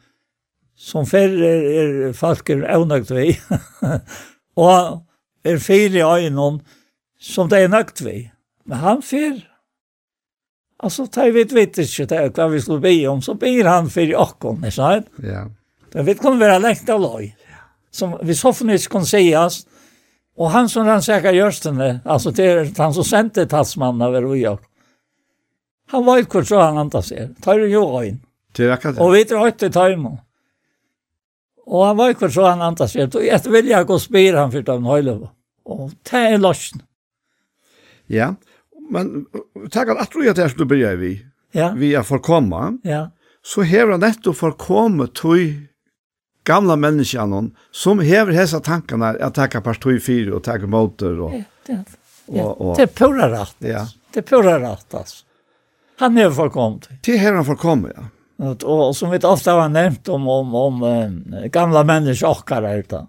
som 0.75 1.07
fer 1.07 1.31
er, 1.31 1.65
er 1.79 2.13
folk 2.17 2.49
er 2.49 2.65
avnøgt 2.75 3.13
vi, 3.13 3.31
og 4.67 5.03
er 5.45 5.59
fire 5.63 6.01
i 6.01 6.03
øynene 6.03 6.63
som 7.23 7.49
de 7.49 7.61
er 7.63 7.71
nøgt 7.71 8.03
vi. 8.03 8.27
Men 8.67 8.81
han 8.83 9.01
fer, 9.05 9.39
Alltså 10.83 11.07
tar 11.07 11.31
vi 11.31 11.41
ett 11.41 11.51
vitt 11.51 11.89
så 11.89 12.05
där 12.05 12.29
kan 12.29 12.51
vi 12.51 12.61
skulle 12.61 12.79
be 12.79 13.07
om 13.07 13.21
så 13.21 13.33
ber 13.33 13.63
han 13.63 13.89
för 13.89 14.15
åkon, 14.15 14.63
är 14.63 14.69
så 14.69 15.03
Ja. 15.15 15.49
Det 15.91 16.03
vet 16.03 16.21
kommer 16.21 16.37
vara 16.37 16.57
lätt 16.57 16.89
av 16.89 17.01
loj. 17.01 17.37
Som 17.91 18.17
vi 18.23 18.35
så 18.35 18.53
förnis 18.53 18.87
kan 18.87 19.05
sägas 19.05 19.67
och 20.35 20.49
han 20.49 20.69
som 20.69 20.87
han 20.87 21.01
säkert 21.01 21.35
görst 21.35 21.63
den 21.63 21.99
alltså 22.05 22.31
det 22.31 22.43
är 22.43 22.73
han 22.77 22.93
som 22.93 23.03
sände 23.03 23.45
tasman 23.45 24.01
över 24.01 24.25
och 24.25 24.37
jag. 24.37 24.59
Han 25.87 26.05
var 26.05 26.17
ju 26.17 26.25
kort 26.25 26.47
så 26.47 26.59
han 26.59 26.77
antas 26.77 27.11
er. 27.11 27.29
Tar 27.41 27.59
ju 27.59 27.67
jag 27.67 28.05
in. 28.05 28.21
Det 28.51 28.67
verkar 28.67 28.91
det. 28.91 29.01
Och 29.01 29.15
vi 29.15 29.23
drar 29.23 29.53
det 29.59 29.69
tajmo. 29.69 30.19
Och 31.65 31.85
han 31.85 31.97
var 31.97 32.07
ju 32.07 32.13
kort 32.13 32.33
så 32.33 32.45
han 32.45 32.61
antas 32.61 32.95
er. 32.95 33.15
Och 33.15 33.25
jag 33.25 33.51
vill 33.51 33.69
jag 33.69 33.87
gå 33.87 33.99
spyr 33.99 34.33
han 34.33 34.51
för 34.51 34.61
den 34.61 34.85
höjlöva. 34.85 35.29
Och 35.63 35.91
det 36.11 36.17
är 36.17 36.37
lösning. 36.37 36.83
Ja. 38.05 38.35
Men 38.93 39.25
takk 39.73 39.93
at 39.93 40.05
atro 40.05 40.23
jeg 40.25 40.37
til 40.37 40.45
at 40.47 40.57
du 40.59 40.65
byrja 40.69 40.93
vi, 41.01 41.13
ja. 41.57 41.71
vi 41.77 41.93
er 41.97 42.05
forkomma, 42.05 42.75
ja. 42.85 43.07
så 43.45 43.65
hever 43.65 43.95
han 43.95 44.03
nettopp 44.05 44.37
forkomme 44.37 45.09
tog 45.17 45.41
gamla 46.45 46.75
menneskene 46.77 47.49
som 47.71 48.01
hever 48.03 48.35
hessa 48.35 48.59
tankene 48.63 49.13
at 49.15 49.37
takka 49.37 49.63
partoi 49.65 49.99
4 50.03 50.33
og 50.35 50.43
takka 50.45 50.69
motor 50.69 51.21
og... 51.27 51.37
Ja, 51.67 51.79
ja. 52.33 52.49
Det 52.77 52.85
er 52.85 52.91
pura 52.91 53.27
rett. 53.31 53.55
Ja. 53.63 53.85
Det 54.13 54.23
er 54.23 54.27
pura 54.27 54.57
rett, 54.59 54.87
altså. 54.95 55.23
Han 55.99 56.17
er 56.17 56.31
forkommet. 56.33 56.87
Det 57.05 57.17
hever 57.19 57.41
han 57.41 57.47
forkommet, 57.47 57.95
ja. 57.95 58.09
Og 58.43 58.95
som 58.97 59.11
vi 59.13 59.19
ofte 59.23 59.53
har 59.55 59.69
nevnt 59.71 60.09
om, 60.11 60.25
om, 60.27 60.55
om 60.55 60.81
gamla 61.53 61.83
mennesker 61.87 62.27
okkar 62.27 62.65
er 62.67 62.81
det. 62.89 63.03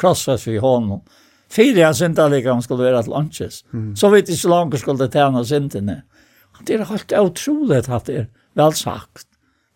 Krossfest 0.00 0.48
vi 0.48 0.56
honom. 0.62 1.02
Fyra 1.52 1.78
jag 1.78 1.96
synda 1.96 2.28
lika 2.28 2.52
om 2.52 2.62
skulle 2.62 2.84
vara 2.84 3.02
till 3.02 3.12
lunches. 3.12 3.64
Mm. 3.72 3.96
Så 3.96 4.08
vet 4.08 4.28
inte 4.28 4.40
så 4.40 4.48
långt 4.48 4.78
skulle 4.78 5.10
tjäna 5.10 5.44
synden. 5.44 5.92
Det 6.66 6.74
är 6.74 6.84
helt 6.84 7.12
otroligt 7.12 7.88
att 7.88 8.04
det 8.04 8.16
är 8.16 8.26
väl 8.54 8.72
sagt. 8.72 9.26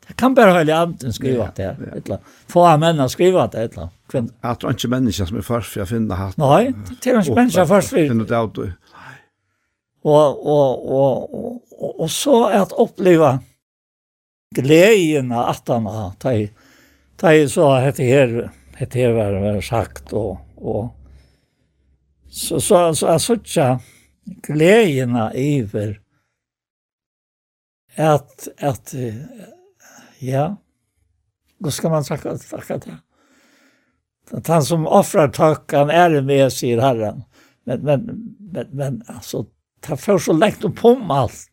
Det 0.06 0.14
kan 0.14 0.34
bara 0.34 0.58
hela 0.58 0.76
anden 0.76 1.12
skriva 1.12 1.50
det. 1.56 1.62
Ja, 1.62 1.74
ja. 1.90 1.96
Etla. 1.96 2.18
Få 2.46 2.76
män 2.76 3.00
att 3.00 3.10
skriva 3.10 3.46
det. 3.46 3.62
Etla. 3.62 3.90
Kvinn. 4.08 4.32
Att 4.40 4.60
det 4.60 4.66
är 4.66 4.70
inte 4.70 4.88
människa 4.88 5.26
som 5.26 5.36
är 5.36 5.42
först 5.42 5.72
för 5.72 5.80
att 5.80 5.88
finna 5.88 6.14
hatt. 6.14 6.36
Nej, 6.36 6.74
det 7.02 7.10
är 7.10 7.18
inte 7.18 7.34
människa 7.34 7.66
först 7.66 7.88
för 7.88 7.96
att 7.96 8.08
finna 8.08 8.24
det. 8.24 8.38
Och, 10.02 10.46
och, 10.46 10.90
och, 10.90 11.34
och, 11.80 12.00
och 12.00 12.10
så 12.10 12.46
att 12.46 12.72
uppleva 12.72 13.38
glädjen 14.54 15.32
att 15.32 15.68
han 15.68 15.86
har 15.86 16.10
tagit 16.10 17.52
så 17.52 17.72
att 17.72 17.96
det 17.96 18.04
här, 18.04 18.50
det 18.78 18.94
här 18.94 19.52
var 19.52 19.60
sagt 19.60 20.12
och, 20.12 20.38
och 20.56 20.94
så, 22.34 22.58
så, 22.60 22.78
så 22.98 23.12
jeg 23.12 23.22
sørte 23.22 23.68
gledene 24.42 25.28
iver 25.38 25.94
at, 27.94 28.48
at 28.58 28.94
ja, 30.18 30.48
hva 31.62 31.72
skal 31.72 31.94
man 31.94 32.06
takke, 32.06 32.34
takke 32.50 32.80
det? 32.82 32.96
At 34.34 34.50
han 34.50 34.64
som 34.66 34.86
offrar 34.88 35.30
takk, 35.36 35.68
han 35.76 35.92
er 35.94 36.18
med, 36.24 36.48
sier 36.52 36.82
Herren. 36.82 37.22
Men, 37.68 37.84
men, 37.86 38.06
men, 38.40 38.70
men 38.72 39.02
altså, 39.12 39.44
det 39.84 40.00
får 40.00 40.24
så 40.26 40.34
lekt 40.34 40.64
opp 40.66 40.82
om 40.88 41.10
alt 41.14 41.46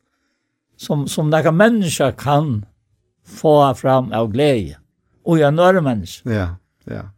som, 0.82 1.06
som 1.08 1.30
några 1.30 1.52
människa 1.52 2.12
kan 2.12 2.66
få 3.28 3.76
fram 3.76 4.12
av 4.12 4.32
glädje. 4.32 4.80
Och 5.24 5.40
jag 5.40 5.60
är 5.60 5.82
människa. 5.82 6.30
Ja, 6.30 6.56
ja. 6.84 7.10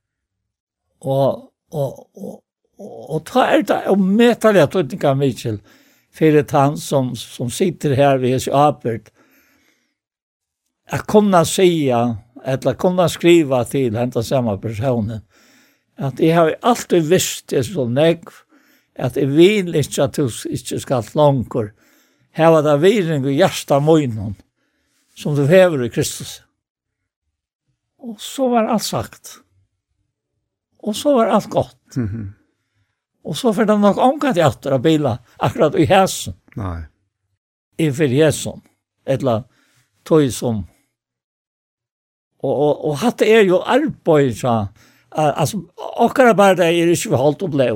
Och, 1.00 1.52
och, 1.72 2.18
och, 2.18 2.43
Og 2.80 3.22
ta 3.30 3.46
er 3.54 3.66
det 3.68 3.80
å 3.92 3.96
møte 4.00 4.54
det, 4.56 4.66
tror 4.72 4.84
jeg 4.84 4.98
ikke, 4.98 5.16
Mitchell, 5.16 5.60
for 6.14 6.38
det 6.38 6.52
han 6.54 6.78
som, 6.78 7.14
som 7.18 7.52
sitter 7.54 7.96
her 7.98 8.18
ved 8.22 8.36
hans 8.36 8.48
apert, 8.50 9.12
at 10.94 11.06
kunne 11.08 11.46
säga, 11.46 12.18
eller 12.44 12.74
kunne 12.74 13.08
skriva 13.10 13.64
til 13.70 13.96
henne 13.98 14.24
samme 14.24 14.58
personen, 14.62 15.22
at 15.98 16.20
jeg 16.20 16.36
har 16.36 16.56
alltid 16.62 17.08
visst 17.10 17.50
det 17.54 17.64
så 17.68 17.86
negv, 17.88 18.34
at 18.96 19.18
jeg 19.18 19.30
vil 19.34 19.74
ikke 19.78 20.04
at 20.04 20.18
du 20.18 20.28
ikke 20.50 20.80
skal 20.82 21.08
langer, 21.18 21.72
heva 22.34 22.62
det 22.66 22.80
viring 22.82 23.26
og 23.26 23.38
hjärsta 23.38 23.80
møgnen, 23.82 24.36
som 25.16 25.38
du 25.38 25.46
hever 25.50 25.86
i 25.86 25.90
Kristus. 25.94 26.42
Og 28.04 28.18
så 28.20 28.50
var 28.52 28.68
alt 28.68 28.84
sagt. 28.84 29.38
Og 30.84 30.96
så 30.98 31.14
var 31.16 31.32
alt 31.32 31.50
godt. 31.50 31.96
Mm 31.96 32.08
-hmm. 32.08 32.43
Og 33.24 33.38
så 33.40 33.54
får 33.56 33.70
de 33.70 33.78
nok 33.80 34.00
omkant 34.04 34.38
i 34.38 34.44
atter 34.44 34.76
av 34.76 34.84
bilen, 34.84 35.22
akkurat 35.40 35.76
i 35.80 35.88
hæsen. 35.88 36.36
Nei. 36.60 36.84
I 37.80 37.90
for 37.96 38.12
hæsen. 38.12 38.62
Eller 39.06 39.46
tog 40.06 40.28
som. 40.36 40.64
Og, 42.44 42.52
og, 42.52 42.86
og 42.90 42.98
hatt 43.04 43.24
er 43.24 43.46
jo 43.48 43.62
arbeid, 43.64 44.36
så... 44.40 44.66
Altså, 45.14 45.60
akkurat 46.02 46.36
bare 46.36 46.58
det 46.58 46.68
er 46.68 46.90
ikke 46.90 47.12
vi 47.12 47.18
holdt 47.22 47.44
og 47.46 47.52
blei. 47.54 47.70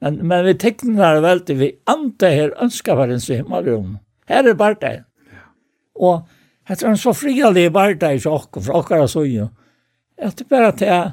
Men, 0.00 0.16
men 0.28 0.46
vi 0.46 0.54
tekner 0.60 1.18
det 1.18 1.24
veldig, 1.24 1.56
vi 1.60 1.68
ante 1.88 2.30
her 2.32 2.54
ønsker 2.62 2.96
hver 2.96 3.12
en 3.12 3.20
så 3.20 3.36
himmelrom. 3.36 3.98
Her 4.28 4.48
er 4.48 4.56
bare 4.58 4.78
det. 4.80 4.94
Ja. 5.32 5.44
Og 5.96 6.24
etter 6.68 6.88
en 6.90 6.98
så 7.00 7.12
frialig 7.16 7.68
bare 7.72 7.94
det 7.94 8.08
er 8.08 8.18
ikke 8.18 8.32
akkurat, 8.32 8.66
for 8.66 8.80
akkurat 8.80 9.12
så 9.12 9.24
jo. 9.28 9.48
At 10.16 10.38
det 10.40 10.48
bare 10.48 10.72
til 10.76 11.12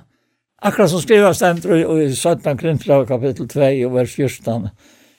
Akkurat 0.63 0.89
som 0.89 1.01
skriver 1.01 1.33
stendt 1.35 1.65
i, 1.65 1.81
i 1.83 2.15
17 2.15 2.57
Krimslag 2.57 3.07
kapittel 3.07 3.47
2 3.51 3.65
og 3.83 3.95
vers 3.97 4.13
14. 4.15 4.69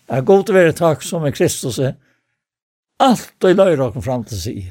Jeg 0.09 0.17
er 0.17 0.25
god 0.25 0.45
til 0.45 0.55
å 0.55 0.57
være 0.57 0.77
takk 0.79 1.03
som 1.05 1.25
er 1.29 1.35
Kristus 1.37 1.77
er 1.85 1.99
alt 3.05 3.45
og 3.45 3.59
løyre 3.59 3.91
okken 3.91 4.05
fram 4.07 4.23
til 4.25 4.39
sig. 4.41 4.63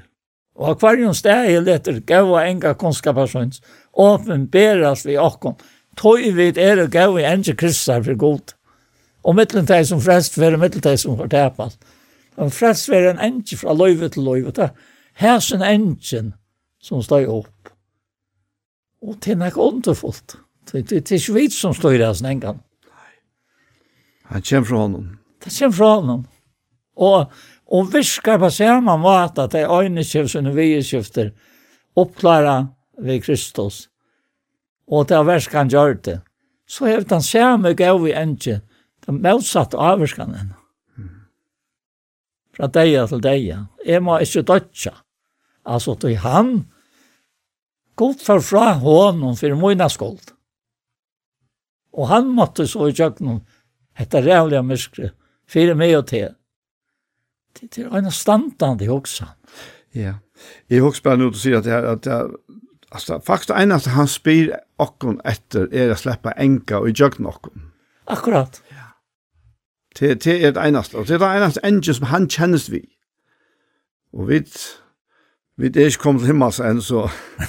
Og 0.57 0.79
hver 0.81 0.97
jo 0.97 1.11
sted 1.13 1.45
er 1.51 1.61
leter 1.61 1.99
og 2.23 2.39
enga 2.41 2.71
kunnskaparsøns 2.73 3.61
åpenberes 3.93 5.05
vi 5.05 5.17
okken 5.21 5.53
tøy 6.01 6.31
vi 6.33 6.47
er 6.57 6.81
og 6.81 6.89
gav 6.89 7.13
gaua 7.13 7.35
enge 7.35 7.53
Kristus 7.53 8.07
for 8.07 8.17
god. 8.17 8.55
Og 9.23 9.37
mittelteg 9.37 9.85
som 9.85 10.01
frelst 10.01 10.39
være 10.41 10.57
mittelteg 10.57 10.97
som 10.99 11.19
har 11.21 11.29
tapast. 11.29 11.77
Men 12.37 12.49
frelst 12.49 12.89
være 12.89 13.11
en 13.13 13.21
enge 13.21 13.59
fra 13.61 13.77
løyve 13.77 14.09
til 14.09 14.25
løyve. 14.25 14.51
Det 14.57 14.71
er 14.71 14.73
hæsen 15.21 15.61
engen 15.61 16.33
som 16.81 17.05
steg 17.05 17.29
opp. 17.29 17.69
Og 19.05 19.21
det 19.21 19.35
er 19.35 19.37
nek 19.37 19.57
underfullt. 19.57 20.39
Det 20.72 20.91
er 20.91 21.15
ikke 21.15 21.34
vi 21.34 21.49
som 21.49 21.73
står 21.73 21.94
i 21.94 21.98
det 21.98 22.06
här 22.06 22.30
enkan. 22.30 22.60
Han 24.23 24.41
kommer 24.41 24.65
fra 24.65 24.77
honom. 24.77 25.18
Det 25.44 25.60
kommer 25.60 25.72
fra 25.72 25.95
honom. 25.95 26.27
Og, 26.95 27.31
och 27.65 27.95
viskar 27.95 28.40
på 28.40 28.52
samma 28.52 28.98
mat 28.98 29.38
at 29.38 29.52
det 29.52 29.60
är 29.60 29.80
ögneskift 29.81 30.35
och 30.35 30.57
vieskift 30.57 31.18
uppklara 31.95 32.68
ved 32.98 33.23
Kristus. 33.23 33.90
Og 34.88 35.07
det 35.07 35.15
er 35.15 35.23
värst 35.23 35.53
han 35.53 35.69
gör 35.69 35.94
det. 35.94 36.22
Så 36.68 36.85
er 36.85 36.99
det 36.99 37.11
han 37.11 37.22
samma 37.22 37.73
gav 37.73 38.07
i 38.07 38.22
inte. 38.22 38.61
Det 39.06 39.07
är 39.07 39.11
motsatt 39.11 39.73
avvärskan 39.73 40.34
henne. 40.34 40.56
Fra 42.53 42.68
deg 42.68 43.07
til 43.10 43.22
deg. 43.22 43.48
Jeg 43.85 44.03
må 44.03 44.19
ikke 44.22 44.41
dødja. 44.41 44.94
Altså, 45.65 45.95
til 45.95 46.18
han, 46.18 46.68
god 47.95 48.22
for 48.22 48.40
fra 48.40 48.73
honom 48.73 49.35
for 49.35 49.56
mine 49.56 49.90
skuld. 49.90 50.32
Og 51.94 52.07
han 52.10 52.30
måtte 52.34 52.68
så 52.68 52.88
i 52.90 52.95
tjøkkenen, 52.98 53.44
hette 53.99 54.22
rævliga 54.26 54.64
myskre, 54.65 55.11
fyrir 55.49 55.78
meg 55.78 55.95
og 55.98 56.07
til. 56.10 56.34
Det 57.60 57.76
det 57.76 57.86
er 57.86 57.98
en 57.98 58.11
standande 58.11 58.88
hoksan. 58.90 59.36
Ja. 59.95 60.15
Jeg 60.70 60.82
hoksan 60.82 61.03
bare 61.03 61.18
nå 61.22 61.30
til 61.30 61.38
å 61.38 61.44
si 61.44 61.53
at 61.53 61.70
jeg, 61.70 61.86
at 61.86 62.06
jeg, 62.10 62.30
altså, 62.91 63.20
faktisk 63.20 63.28
faktiskt 63.28 63.52
en 63.57 63.72
att 63.72 63.86
han 63.86 64.07
spyr 64.07 64.56
okkon 64.78 65.22
etter 65.26 65.68
er 65.72 65.94
å 65.94 65.98
slippe 65.98 66.34
enka 66.38 66.80
och 66.80 66.90
jögna 66.90 67.30
okkon. 67.30 67.72
Akkurat. 68.06 68.61
Ja. 68.72 68.90
Det 69.99 70.24
det 70.24 70.45
er 70.45 70.52
det 70.52 70.65
eneste, 70.68 70.98
og 70.98 71.07
det 71.07 71.15
er 71.15 71.20
det 71.20 71.44
eneste 71.44 71.61
enge 71.64 71.94
som 71.94 72.06
han 72.06 72.30
kjennes 72.30 72.70
vi. 72.72 72.82
Och 74.14 74.30
vet 74.30 74.82
Vi 75.61 75.69
er 75.69 75.85
ikke 75.85 76.01
kommet 76.01 76.23
til 76.23 76.31
himmels 76.31 76.57
enn, 76.65 76.80
så, 76.81 77.03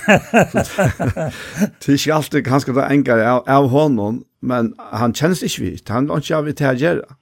det 0.05 1.89
er 1.89 1.95
ikke 1.95 2.17
alltid 2.19 2.43
ganske 2.45 2.75
det 2.77 2.85
engere 2.93 3.25
av, 3.25 3.47
av 3.49 3.69
honom, 3.73 4.19
men 4.45 4.75
han 4.93 5.15
kjennes 5.17 5.41
ikke 5.47 5.63
vidt, 5.65 5.89
han 5.89 6.11
er 6.13 6.21
ikke 6.21 6.37
av 6.37 6.51
til 6.51 6.69
å 6.69 6.75
gjøre. 6.83 7.17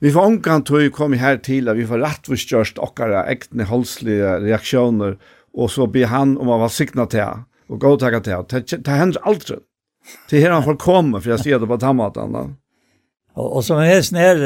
Vi 0.00 0.12
får 0.12 0.30
omgang 0.30 0.64
til 0.64 0.86
å 0.86 0.92
komme 0.92 1.20
her 1.20 1.36
til 1.44 1.68
at 1.68 1.76
vi 1.76 1.84
får 1.88 2.00
rett 2.00 2.30
og 2.32 2.40
størst 2.40 2.80
okkara 2.80 3.26
egne 3.28 3.68
holdslige 3.68 4.38
reaksjoner, 4.46 5.16
og 5.56 5.70
så 5.72 5.84
blir 5.88 6.08
han 6.12 6.36
om 6.40 6.48
å 6.48 6.60
være 6.64 6.76
sikna 6.78 7.08
til 7.12 7.44
og 7.66 7.80
gå 7.82 7.96
til 8.00 8.20
til 8.22 8.44
Det, 8.50 8.84
det 8.86 8.96
hender 8.96 9.20
aldri. 9.24 9.56
Til 10.28 10.40
her 10.40 10.52
han 10.52 10.64
får 10.64 10.76
komme, 10.80 11.20
for 11.20 11.34
jeg 11.34 11.44
sier 11.44 11.58
det 11.58 11.68
på 11.68 11.76
tammaten. 11.76 12.36
Og, 13.36 13.56
og 13.56 13.64
som 13.64 13.80
er 13.82 14.00
snær, 14.00 14.40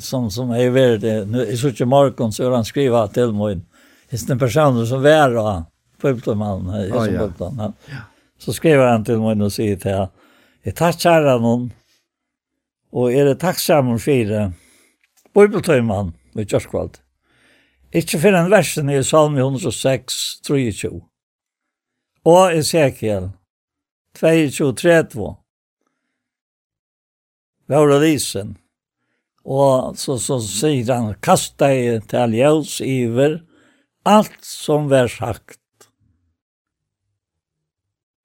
som, 0.00 0.28
som 0.30 0.50
er 0.50 0.72
verdt, 0.74 1.04
i 1.04 1.56
Suttje 1.56 1.86
Markon, 1.86 2.32
så 2.32 2.48
har 2.48 2.56
han 2.56 2.66
skrivet 2.66 3.14
til 3.14 3.32
meg, 3.36 3.62
Hvis 4.12 4.26
den 4.28 4.38
personen 4.38 4.86
som 4.86 5.02
var 5.02 5.30
då, 5.30 5.64
Bibelman, 6.02 6.70
här, 6.70 6.90
oh, 6.90 7.04
som 7.04 7.14
ja. 7.14 7.26
Bibelman. 7.26 7.72
Ja. 7.86 7.96
Så 8.38 8.52
skriver 8.52 8.86
han 8.86 9.04
till 9.04 9.14
og 9.14 9.40
och 9.40 9.52
säger 9.52 9.76
till 9.76 9.90
jeg 9.90 10.08
jag 10.62 10.76
tackar 10.76 11.38
noen, 11.38 11.72
och 12.90 13.12
är 13.12 13.24
det 13.24 13.34
tacksam 13.34 13.88
om 13.88 13.98
fyra, 13.98 14.52
Bibelman, 15.34 16.12
med 16.32 16.50
Kjørskvald. 16.50 17.00
Ikke 17.92 18.18
for 18.18 18.36
en 18.36 18.50
versen 18.50 18.90
i 18.90 19.02
Salmi 19.04 19.40
106, 19.40 20.14
23. 20.46 20.90
Og 22.24 22.56
Ezekiel 22.56 23.30
22, 24.14 24.72
32. 24.72 25.36
Våra 27.66 27.98
lisen. 27.98 28.56
Og 29.44 29.96
så, 29.98 30.18
så 30.18 30.38
sier 30.40 30.94
han, 30.94 31.14
kasta 31.20 31.72
deg 31.72 32.04
til 32.12 32.36
ljøs 32.36 32.80
iver, 32.84 33.40
Alt 34.02 34.44
som 34.44 34.88
var 34.90 35.08
sagt 35.08 35.58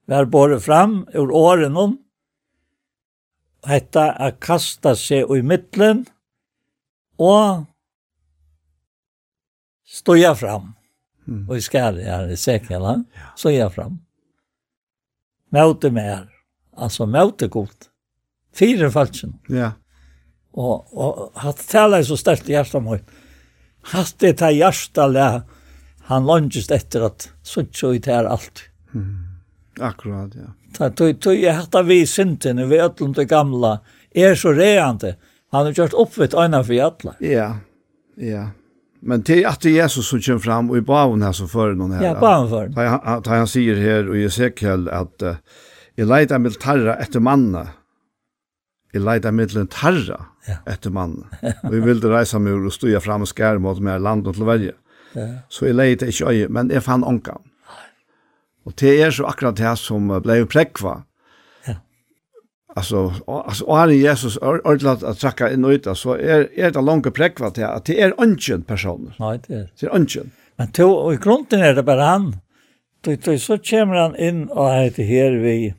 Vær 0.08 0.26
båret 0.32 0.64
fram 0.64 1.02
ur 1.14 1.32
åren 1.36 1.76
om. 1.78 1.98
Hetta 3.68 4.14
a 4.16 4.30
kasta 4.32 4.94
seg 4.95 5.28
i 5.36 5.41
mittlen 5.44 6.06
og 7.20 7.66
stoja 9.84 10.32
fram. 10.40 10.72
Mm. 11.28 11.44
Og 11.49 11.58
i 11.58 11.66
skade 11.66 12.06
her 12.08 12.32
i 12.32 12.38
sekela, 12.40 13.02
ja. 13.18 13.34
støya 13.36 13.68
fram. 13.74 13.99
Møte 15.52 15.91
mer, 15.91 16.30
altså 16.72 17.04
møte 17.04 17.49
godt. 17.52 17.90
Fire 18.56 18.88
falsen. 18.91 19.36
Ja. 19.52 19.74
Og, 20.56 20.88
og 20.95 21.36
hatt 21.44 21.60
taler 21.68 22.08
så 22.08 22.16
sterkt 22.16 22.48
i 22.48 22.56
hjertet 22.56 22.84
mot. 22.84 23.04
Hatt 23.91 24.16
det 24.24 24.38
til 24.40 24.56
hjertet 24.62 25.12
lær 25.12 25.44
han 26.08 26.26
långest 26.26 26.72
efter 26.72 27.02
att 27.02 27.30
så 27.44 27.66
så 27.72 27.94
ut 27.94 28.06
här 28.06 28.26
allt. 28.26 28.62
Mm. 28.94 29.18
Akkurat, 29.80 30.32
ja. 30.36 30.54
Ta 30.78 30.90
tog 30.90 31.20
tog 31.20 31.36
jag 31.36 31.54
hade 31.54 31.84
vi 31.84 32.08
synden 32.08 32.70
vi 32.70 32.80
öllum 32.80 33.14
det 33.14 33.26
gamla 33.26 33.80
är 34.14 34.36
så 34.36 34.52
reande. 34.52 35.16
Han 35.52 35.66
har 35.66 35.72
gjort 35.72 35.94
upp 35.94 36.18
vid 36.18 36.34
ena 36.34 36.64
för 36.64 36.82
alla. 36.82 37.16
Ja. 37.20 37.58
Ja. 38.16 38.50
Men 39.00 39.22
det 39.22 39.44
är 39.44 39.48
att 39.48 39.66
Jesus 39.66 40.08
som 40.08 40.22
kommer 40.22 40.40
fram 40.40 40.70
och 40.70 40.78
i 40.78 40.82
baven 40.82 41.22
här 41.22 41.32
så 41.32 41.48
för 41.48 41.74
någon 41.74 41.92
här. 41.92 42.06
Ja, 42.06 42.20
baven 42.20 42.50
för. 42.50 42.82
Han 42.88 43.00
han, 43.04 43.24
han 43.26 43.48
säger 43.48 43.76
här 43.76 44.10
och 44.10 44.18
Ezekiel 44.18 44.90
att 44.90 45.24
uh, 45.24 45.36
jag 45.96 46.42
med 46.42 46.60
tarra 46.60 46.96
efter 46.96 47.20
manna. 47.20 47.68
Jeg 48.94 49.02
leita 49.02 49.32
med 49.32 49.70
tarra 49.70 50.26
ja. 50.48 50.54
etter 50.66 50.90
Och 50.98 51.10
Og 51.64 51.74
jeg 51.74 51.86
ville 51.86 52.10
reisa 52.10 52.40
meg 52.40 52.54
og 52.54 52.72
stå 52.74 53.00
fram 53.00 53.22
og 53.22 53.28
skær 53.28 53.58
mot 53.60 53.80
mer 53.80 54.00
land 54.00 54.28
og 54.28 54.36
til 54.36 54.46
verje. 54.46 54.74
Så 55.49 55.65
jeg 55.65 55.76
leide 55.76 56.07
ikke 56.07 56.31
øye, 56.31 56.48
men 56.49 56.72
jeg 56.72 56.84
fann 56.84 57.03
ångan. 57.03 57.44
Og 58.68 58.73
det 58.80 59.02
er 59.02 59.11
så 59.11 59.26
akkurat 59.30 59.57
det 59.57 59.77
som 59.80 60.10
ble 60.23 60.41
prekva. 60.45 61.02
Ja. 61.68 61.76
Altså, 62.76 63.11
altså 63.27 63.65
og 63.65 63.94
Jesus 63.95 64.38
ordentlig 64.38 64.98
at 65.07 65.18
trakka 65.22 65.48
inn 65.53 65.65
og 65.65 65.77
ut, 65.77 65.88
så 65.98 66.18
er, 66.19 66.49
er 66.57 66.76
det 66.76 66.84
langt 66.84 67.07
prekva 67.14 67.49
til 67.56 67.64
at 67.64 67.88
det 67.88 68.02
er 68.03 68.18
ønsken 68.19 68.64
personer. 68.64 69.15
Nej 69.19 69.39
det 69.48 69.56
är. 69.56 69.69
Det 69.80 69.88
er 69.88 69.95
ønsken. 69.95 70.31
Men 70.57 70.72
to, 70.72 70.89
og 70.98 71.14
i 71.14 71.18
grunden 71.18 71.60
er 71.60 71.73
det 71.73 71.85
bara 71.85 72.06
han. 72.06 72.34
To, 73.03 73.15
to, 73.15 73.38
så 73.38 73.57
kommer 73.57 73.95
han 73.95 74.15
inn 74.15 74.49
og 74.52 74.73
heter 74.73 75.03
her 75.03 75.38
vi, 75.39 75.73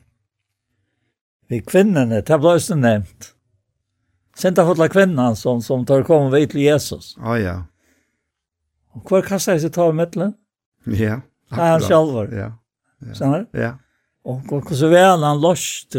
vi 1.49 1.59
kvinnerne, 1.59 2.21
det 2.21 2.39
ble 2.39 2.55
også 2.55 2.75
nevnt. 2.79 3.33
Senta 4.39 4.63
hodla 4.63 4.87
kvinnan 4.87 5.35
som, 5.35 5.61
som 5.61 5.83
tar 5.85 6.05
kom 6.07 6.31
vid 6.31 6.53
til 6.53 6.61
Jesus. 6.63 7.17
Ja, 7.19 7.35
ja. 7.35 7.55
Og 8.99 9.09
hver 9.09 9.25
kastar 9.25 9.55
jeg 9.57 9.65
seg 9.65 9.73
ta 9.75 9.87
i 9.89 9.95
midtelen? 9.95 10.35
Ja, 10.85 11.21
Det 11.49 11.57
er 11.57 11.71
Han 11.71 11.81
sjalvar. 11.81 12.33
Ja. 12.35 12.51
ja. 13.07 13.13
Sannar? 13.17 13.45
Ja. 13.53 13.73
Og 14.27 14.43
hvordan 14.45 14.91
vel 14.91 15.23
han 15.25 15.41
lost 15.41 15.95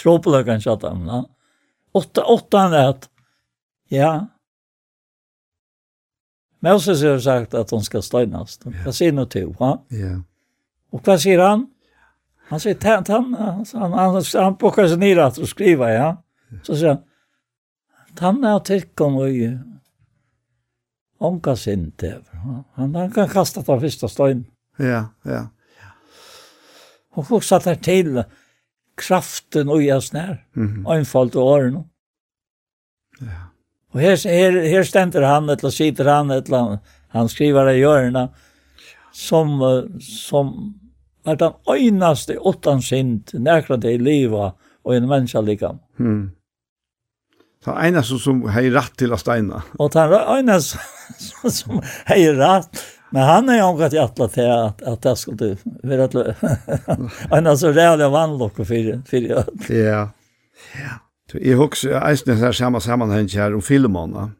tropeløkken 0.00 0.62
kjatt 0.64 0.86
han. 0.88 1.26
Åtta, 1.94 2.24
åtta 2.24 2.64
han 2.64 2.74
rett. 2.74 3.08
Ja. 3.90 4.12
Moses 6.60 7.02
har 7.02 7.18
sagt 7.18 7.54
at 7.54 7.70
hon 7.70 7.84
skal 7.84 8.02
støynast. 8.04 8.66
Hva 8.82 8.92
sier 8.92 9.14
noe 9.16 9.28
til, 9.30 9.52
ha? 9.60 9.76
Ja. 9.94 10.16
Og 10.92 11.04
hva 11.06 11.16
sier 11.20 11.40
han? 11.44 11.68
Han 12.50 12.60
sier, 12.60 12.76
han, 12.82 13.06
han, 13.06 13.30
han, 13.38 13.94
han, 13.94 14.18
han 14.18 14.58
bukker 14.58 14.88
seg 14.90 15.00
ned 15.00 15.20
at 15.22 15.38
du 15.38 15.46
skriver, 15.48 15.92
ja. 15.94 16.10
Så 16.66 16.74
sier 16.74 16.96
han, 16.96 17.04
han 18.20 18.42
er 18.44 18.58
tilkom 18.66 19.20
og 19.22 19.36
Onka 21.20 21.56
sint 21.56 22.02
Han, 22.74 22.94
han 22.94 23.10
kan 23.10 23.28
kasta 23.28 23.62
den 23.62 23.80
första 23.80 24.08
stein. 24.08 24.46
Ja, 24.76 25.04
ja. 25.22 25.48
Och 27.12 27.28
folk 27.28 27.44
satt 27.44 27.64
här 27.64 27.74
till 27.74 28.24
kraften 28.96 29.68
och 29.68 29.82
jag 29.82 30.02
snär. 30.02 30.46
Mm 30.56 30.68
-hmm. 30.68 30.92
Einfalt 30.92 31.36
och 31.36 31.46
åren. 31.46 31.84
Ja. 33.20 33.26
Och 33.92 34.00
här, 34.00 34.28
här, 34.28 34.70
här 34.70 34.82
ständer 34.82 35.22
han, 35.22 35.48
eller 35.48 35.70
sitter 35.70 36.04
han, 36.04 36.30
eller 36.30 36.78
han 37.08 37.28
skriver 37.28 37.70
i 37.70 37.78
hjörna, 37.78 38.28
som, 39.12 39.60
som 40.00 40.74
var 41.22 41.36
den 41.36 41.52
öjnaste 41.68 42.38
åttan 42.38 42.82
sint, 42.82 43.32
närkade 43.32 43.90
i 43.90 43.98
livet 43.98 44.54
och 44.82 44.94
en 44.94 45.08
människa 45.08 45.40
likam. 45.40 45.78
Mm. 45.98 46.30
Ta 47.64 47.76
ena 47.84 48.02
som, 48.02 48.18
som 48.18 48.40
har 48.48 48.70
rett 48.72 48.94
til 48.96 49.12
å 49.12 49.18
steina. 49.20 49.60
Og 49.76 49.92
ta 49.92 50.06
ena 50.38 50.56
som, 50.64 50.80
som, 51.18 51.50
som 51.52 51.82
hei 52.08 52.22
ratt, 52.32 52.80
men 53.12 53.26
han 53.26 53.50
er 53.52 53.60
jo 53.60 53.68
omgått 53.72 53.96
i 53.96 54.00
atla 54.00 54.30
til 54.32 54.48
at, 54.48 54.82
at 54.86 55.02
det 55.04 55.14
skulle 55.18 55.52
være 55.84 56.08
til 56.12 56.32
ena 57.36 57.54
så 57.58 57.72
reale 57.74 58.08
vannlokk 58.12 58.62
og 58.62 58.70
fyrir, 58.70 59.00
fyrir. 59.08 59.44
Ja, 59.68 60.08
ja. 60.78 60.98
Jeg 61.30 61.60
husker 61.60 61.94
eisen 62.02 62.32
i 62.32 62.34
denne 62.34 62.50
samme 62.56 62.80
sammenheng 62.82 63.28
her 63.30 63.54
om 63.54 63.62
filmene. 63.62 64.32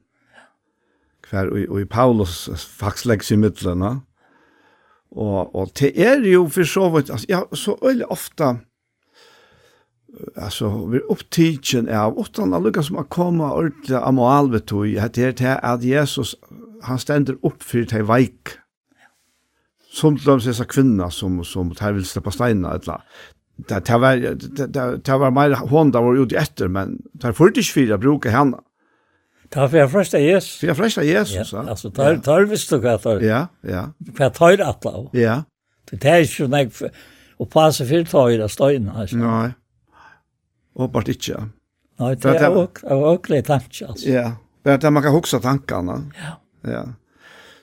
hver 1.30 1.50
og, 1.52 1.60
og 1.68 1.80
i 1.80 1.86
Paulus 1.86 2.48
faktisk 2.78 3.06
leggs 3.06 3.30
i 3.30 3.36
midtlene, 3.38 4.00
og, 5.10 5.54
og 5.54 5.70
det 5.78 5.92
er 5.94 6.18
jo 6.26 6.48
for 6.50 6.66
så 6.66 6.88
vidt, 6.90 7.10
altså, 7.10 7.26
ja, 7.28 7.40
så 7.54 7.76
øyelig 7.82 8.10
ofte, 8.10 8.56
alltså 10.36 10.86
vi 10.86 10.98
upptigen 10.98 11.88
av 11.88 12.18
utan 12.20 12.54
att 12.54 12.64
lyckas 12.64 12.90
man 12.90 13.04
komma 13.04 13.52
av 13.52 13.70
amal 13.90 14.50
vet 14.50 14.66
du 14.66 14.98
att 14.98 15.14
det 15.14 15.40
är 15.40 15.64
att 15.64 15.82
Jesus 15.82 16.36
han 16.82 16.98
ständer 16.98 17.36
upp 17.42 17.62
för 17.62 17.78
det 17.78 18.02
veik 18.02 18.48
som 19.92 20.16
de 20.16 20.38
dessa 20.38 20.64
kvinna 20.64 21.10
som 21.10 21.44
som 21.44 21.74
tar 21.74 21.92
vill 21.92 22.04
släppa 22.04 22.30
steina 22.30 22.70
eller 22.74 23.02
det 23.56 23.84
det 23.86 23.98
var 23.98 24.16
det 24.16 24.96
det 25.04 25.18
var 25.18 25.30
mer 25.30 25.54
hon 25.54 25.90
där 25.90 26.02
var 26.02 26.16
ute 26.16 26.36
efter 26.36 26.68
men 26.68 27.02
tar 27.20 27.32
fullt 27.32 27.56
inte 27.56 27.72
fyra 27.72 27.98
brukar 27.98 28.30
han 28.30 28.54
Ta 29.50 29.68
för 29.68 29.86
första 29.86 30.18
Jesus. 30.18 30.60
För 30.60 30.74
första 30.74 31.02
Jesus. 31.02 31.52
Ja, 31.52 31.64
alltså 31.68 31.90
tar 31.90 32.16
tar 32.16 32.42
visst 32.42 32.70
du 32.70 32.78
vad 32.78 33.02
tar. 33.02 33.20
Ja, 33.20 33.46
ja. 33.60 33.92
För 34.16 34.30
tar 34.30 34.58
alla. 34.58 35.08
Ja. 35.12 35.42
Det 35.90 36.04
är 36.04 36.40
ju 36.40 36.48
näck 36.48 36.72
och 37.36 37.50
passa 37.50 37.84
för 37.84 38.04
tar 38.04 38.30
det 38.30 38.48
stenar 38.48 39.00
alltså. 39.00 39.16
Nej. 39.16 39.52
Åpenbart 40.80 41.08
inte. 41.08 41.48
Nej, 41.98 42.16
det 42.16 42.40
er 42.40 42.92
åkelig 42.92 43.44
tanke, 43.44 43.86
alltså. 43.86 44.08
Ja, 44.08 44.32
det 44.62 44.70
är 44.70 44.86
att 44.86 44.92
man 44.92 45.02
kan 45.02 45.12
huxa 45.12 45.40
tankarna. 45.40 46.02
Ja. 46.16 46.70
Ja. 46.70 46.84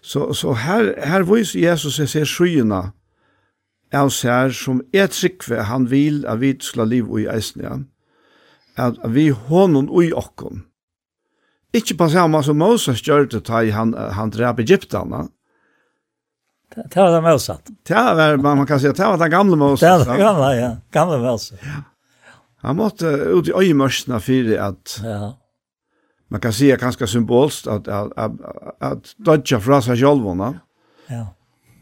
Så, 0.01 0.33
så 0.33 0.53
här 0.53 0.95
här 1.03 1.23
viser 1.23 1.59
Jesus 1.59 1.95
seg 1.95 2.09
ser 2.09 2.25
skyarna. 2.25 2.91
Jag 3.89 4.11
ser 4.11 4.49
som 4.49 4.81
ett 4.93 5.11
trikve 5.11 5.61
han 5.61 5.87
vill 5.87 6.25
att 6.25 6.39
vi 6.39 6.57
ska 6.59 6.83
liv 6.83 7.05
i 7.19 7.25
eisen, 7.27 7.63
ja. 7.63 7.79
At 8.83 8.95
vi 9.05 9.29
hånden 9.29 9.89
i 10.03 10.13
okkom. 10.13 10.63
Ikke 11.73 11.97
på 11.97 12.09
samme 12.09 12.43
som 12.43 12.57
Moses 12.57 13.01
gjør 13.07 13.25
det 13.25 13.43
da 13.47 13.63
han, 13.71 13.93
han 13.93 14.29
drep 14.29 14.59
Egyptarna. 14.59 15.27
Det 16.75 16.95
var 16.95 17.11
det 17.11 17.21
Moses. 17.21 17.57
Det 17.83 17.93
var, 17.93 18.37
man 18.37 18.67
kan 18.67 18.79
säga, 18.79 18.93
det 18.93 19.03
var 19.03 19.17
den 19.17 19.31
gamla 19.31 19.55
Moses. 19.55 19.79
Det 19.79 19.97
var 19.97 20.05
den 20.05 20.17
gamla, 20.17 20.55
ja. 20.55 20.77
Gamla 20.91 21.17
Moses. 21.17 21.59
Ja. 21.61 21.83
Han 22.65 22.79
måtte 22.79 23.07
ut 23.07 23.47
i 23.47 23.55
øyemørsene 23.55 24.19
for 24.23 24.53
at 24.65 24.99
ja. 25.03 25.31
man 26.29 26.41
kan 26.41 26.53
si 26.53 26.71
ganske 26.73 27.07
symbolst 27.07 27.67
at, 27.67 27.87
at, 27.87 28.13
at, 28.17 28.31
at 28.81 29.13
dødja 29.25 29.59
fra 29.61 29.81
seg 29.85 29.99
sjølvene. 30.01 30.55
Ja. 31.11 31.25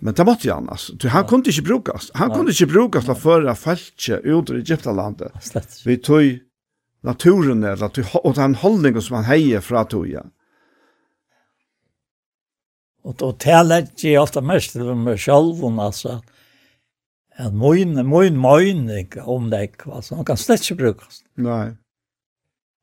Men 0.03 0.13
det 0.13 0.25
måtte 0.27 0.51
han, 0.51 0.67
altså. 0.69 0.97
Han 1.07 1.23
ja. 1.23 1.27
kunne 1.29 1.49
ikke 1.49 1.67
brukes. 1.69 2.11
Han 2.15 2.29
ja. 2.29 2.35
kunne 2.35 2.51
ikke 2.51 2.73
brukes 2.73 3.07
til 3.07 3.15
å 3.15 3.19
føre 3.19 3.55
feltje 3.55 4.19
ut 4.27 4.51
i 4.51 4.59
Egyptalandet. 4.59 5.31
Slett. 5.41 5.79
Vi 5.85 5.97
tog 6.03 6.35
naturen 7.05 7.63
eller 7.63 7.93
tog, 7.93 8.11
og 8.21 8.35
den 8.35 8.59
holdningen 8.59 9.01
som 9.01 9.21
han 9.21 9.29
heier 9.31 9.63
fra 9.63 9.85
tog. 9.87 10.09
Ja. 10.11 10.27
Og, 13.05 13.15
og 13.21 13.39
det 13.41 13.63
lærte 13.63 14.09
jeg 14.09 14.19
ofte 14.19 14.43
mest 14.43 14.75
til 14.75 14.91
meg 14.99 15.21
selv, 15.23 15.63
altså. 15.79 16.19
Mm 16.19 16.34
en 17.37 17.57
moin, 17.57 18.05
moin, 18.05 18.37
moin, 18.37 19.09
om 19.23 19.49
det 19.49 19.69
alltså 19.85 20.15
man 20.15 20.25
kan 20.25 20.37
slett 20.37 20.77
brukas. 20.77 21.23
Nej. 21.35 21.65
Nei. 21.65 21.75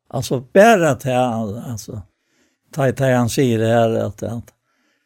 Altså, 0.09 0.41
bare 0.41 0.91
alltså 0.91 2.03
han, 2.77 2.93
ta 2.97 3.11
han 3.11 3.29
säger 3.29 3.59
det 3.59 3.67
här 3.67 3.91
att 3.91 4.23
att 4.23 4.53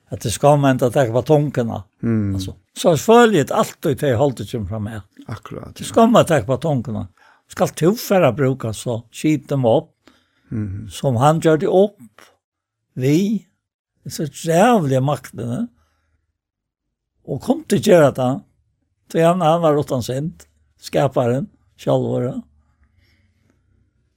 att 0.08 0.20
det 0.20 0.30
ska 0.30 0.56
man 0.56 0.70
inte 0.70 0.90
ta 0.90 1.04
på 1.04 1.22
tonkarna. 1.22 1.84
Mm. 2.02 2.34
Alltså, 2.34 2.56
så 2.76 2.96
följet 2.96 3.50
allt 3.50 3.84
och 3.84 3.96
det 3.96 4.14
hållet 4.14 4.48
som 4.48 4.68
fram 4.68 4.86
här. 4.86 5.02
Akkurat. 5.26 5.76
Det 5.76 5.84
ska 5.84 6.06
man 6.06 6.24
ta 6.24 6.40
på 6.40 6.56
tonkarna. 6.56 7.08
Ska 7.48 7.66
tuffare 7.66 8.32
bruka 8.32 8.72
så, 8.72 9.02
skit 9.12 9.48
dem 9.48 9.64
upp. 9.64 9.90
Mm. 10.50 10.88
Som 10.90 11.16
han 11.16 11.40
gör 11.40 11.56
det 11.56 11.66
upp. 11.66 12.20
Vi. 12.94 13.46
Det 14.02 14.08
är 14.08 14.10
så 14.10 14.48
jävla 14.48 15.00
makten. 15.00 15.68
Och 17.24 17.42
kom 17.42 17.64
till 17.64 17.86
göra 17.86 18.10
det. 18.10 18.40
Så 19.12 19.22
han, 19.22 19.40
han 19.40 19.60
var 19.60 19.80
utan 19.80 20.02
synd, 20.02 20.44
skaparen, 20.80 21.48
självare. 21.76 22.42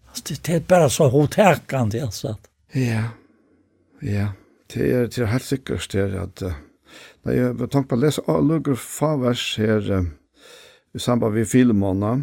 Alltså 0.07 0.23
det, 0.27 0.43
det 0.43 0.53
är 0.53 0.59
bara 0.59 0.89
så 0.89 1.09
hotäkande 1.09 2.01
alltså. 2.01 2.37
Ja, 2.71 3.03
ja. 4.01 4.27
Det 4.73 4.91
är, 4.91 5.01
det 5.01 5.17
är 5.17 5.25
helt 5.25 5.43
sikkert 5.43 5.91
det 5.91 5.99
är 5.99 6.15
att 6.15 6.43
Nei, 7.25 7.35
jeg 7.35 7.55
har 7.59 7.67
tenkt 7.67 7.89
på 7.89 7.97
å 7.97 7.99
lese 7.99 8.21
Luger 8.41 8.77
Favers 8.79 9.57
her 9.59 9.89
i 10.95 10.99
samband 10.99 11.35
med 11.35 11.47
Filemona 11.47 12.13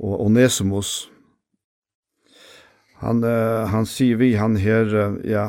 og 0.00 0.20
Onesimus. 0.26 1.08
Han, 3.02 3.24
uh, 3.24 3.66
han 3.68 3.86
sier 3.86 4.16
vi, 4.16 4.34
han 4.38 4.56
her, 4.56 4.94
uh, 4.94 5.16
ja, 5.28 5.44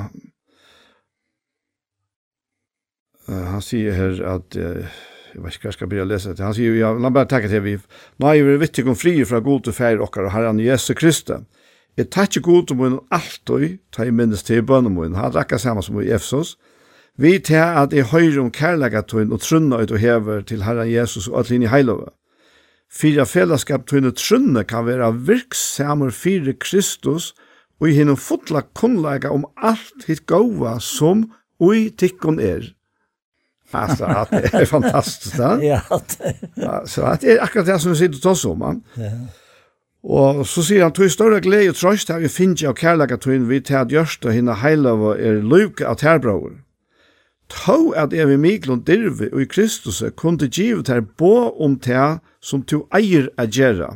uh, 3.30 3.44
han 3.54 3.64
sier 3.64 3.96
her 3.96 4.20
at 4.28 4.58
uh, 4.60 4.98
jeg 5.36 5.44
vet 5.44 5.56
ikke 5.58 5.68
hva 5.68 5.72
jeg 5.74 5.76
skal 5.76 5.90
begynne 5.92 6.08
å 6.08 6.12
lese 6.14 6.32
det. 6.32 6.44
Han 6.46 6.56
sier, 6.56 6.76
ja, 6.80 6.94
la 6.96 7.10
meg 7.10 7.18
bare 7.18 7.28
takke 7.28 7.50
til 7.52 7.64
vi. 7.66 7.76
Nej, 8.24 8.44
vi 8.48 8.56
vittig 8.62 8.86
om 8.88 8.96
fri 8.96 9.18
fra 9.28 9.42
god 9.44 9.68
och 9.68 9.76
färg 9.76 10.00
och 10.00 10.16
herran 10.32 10.60
Jesu 10.60 10.94
Kristi. 10.94 11.42
Jeg 11.98 12.10
takkje 12.10 12.42
god 12.42 12.68
til 12.68 12.78
min 12.78 13.00
alltid, 13.12 13.78
ta 13.92 14.04
i 14.04 14.12
minnes 14.12 14.44
til 14.44 14.64
bønnen 14.64 14.96
min, 14.96 15.16
han 15.16 15.32
rakka 15.36 15.58
saman 15.58 15.84
som 15.84 16.00
i 16.02 16.12
Efsos. 16.12 16.58
Vi 17.18 17.40
til 17.40 17.56
at 17.56 17.94
jeg 17.94 18.12
høyre 18.12 18.42
om 18.42 18.52
kærlegatøyen 18.52 19.32
og 19.32 19.40
trunna 19.40 19.80
ut 19.80 19.92
og 19.92 20.00
hever 20.00 20.42
til 20.42 20.64
Herren 20.64 20.92
Jesus 20.92 21.28
og 21.28 21.40
atlinn 21.40 21.64
i 21.64 21.72
heilove. 21.72 22.12
Fyra 22.92 23.24
fellesskap 23.24 23.88
tøyne 23.88 24.12
trunne 24.12 24.64
kan 24.68 24.86
være 24.88 25.14
virksamer 25.28 26.12
fyre 26.12 26.54
Kristus 26.54 27.34
og 27.80 27.90
i 27.90 27.96
henne 27.96 28.16
fotla 28.20 28.66
kunnlega 28.76 29.32
om 29.32 29.48
alt 29.56 30.08
hitt 30.08 30.26
gåva 30.28 30.78
som 30.80 31.30
ui 31.60 31.90
tikkun 31.92 32.40
er. 32.40 32.75
Alltså 33.76 34.06
att 34.06 34.32
det 34.32 34.54
är 34.54 34.66
fantastiskt. 34.66 35.36
ja. 35.62 35.82
Så 36.86 37.02
att 37.02 37.22
det 37.22 37.32
är 37.32 37.44
akkurat 37.44 37.66
det 37.66 37.80
som 37.80 37.92
vi 37.92 37.98
sitter 37.98 38.16
och 38.16 38.22
tar 38.22 38.36
så 38.36 38.56
man. 38.56 38.84
Ja. 38.96 39.12
Og 40.06 40.44
så 40.46 40.62
sier 40.62 40.84
han, 40.86 40.94
«Tog 40.94 41.10
større 41.10 41.42
glede 41.42 41.72
og 41.74 41.80
trøst 41.80 42.12
har 42.14 42.22
vi 42.22 42.30
finner 42.30 42.68
av 42.68 42.76
og 42.76 42.78
kærlighet 42.78 43.24
tog 43.26 43.48
vi 43.50 43.58
til 43.60 43.80
at 43.80 43.90
gjørst 43.90 44.28
og 44.30 44.36
henne 44.36 44.54
heile 44.62 44.94
og 44.94 45.18
er 45.18 45.42
lyk 45.42 45.82
av 45.82 45.98
tærbrauer. 45.98 46.60
Tå 47.50 47.90
at 47.98 48.14
jeg 48.14 48.28
ved 48.30 48.38
Mikkel 48.38 48.76
og 48.76 48.86
Dirve 48.86 49.32
og 49.34 49.42
i 49.42 49.50
Kristus 49.50 50.04
kunne 50.18 50.50
givet 50.50 50.90
her 50.94 51.02
bo 51.02 51.50
om 51.62 51.80
tær 51.82 52.20
som 52.42 52.62
to 52.62 52.84
eier 52.94 53.32
er 53.38 53.50
gjerra. 53.50 53.96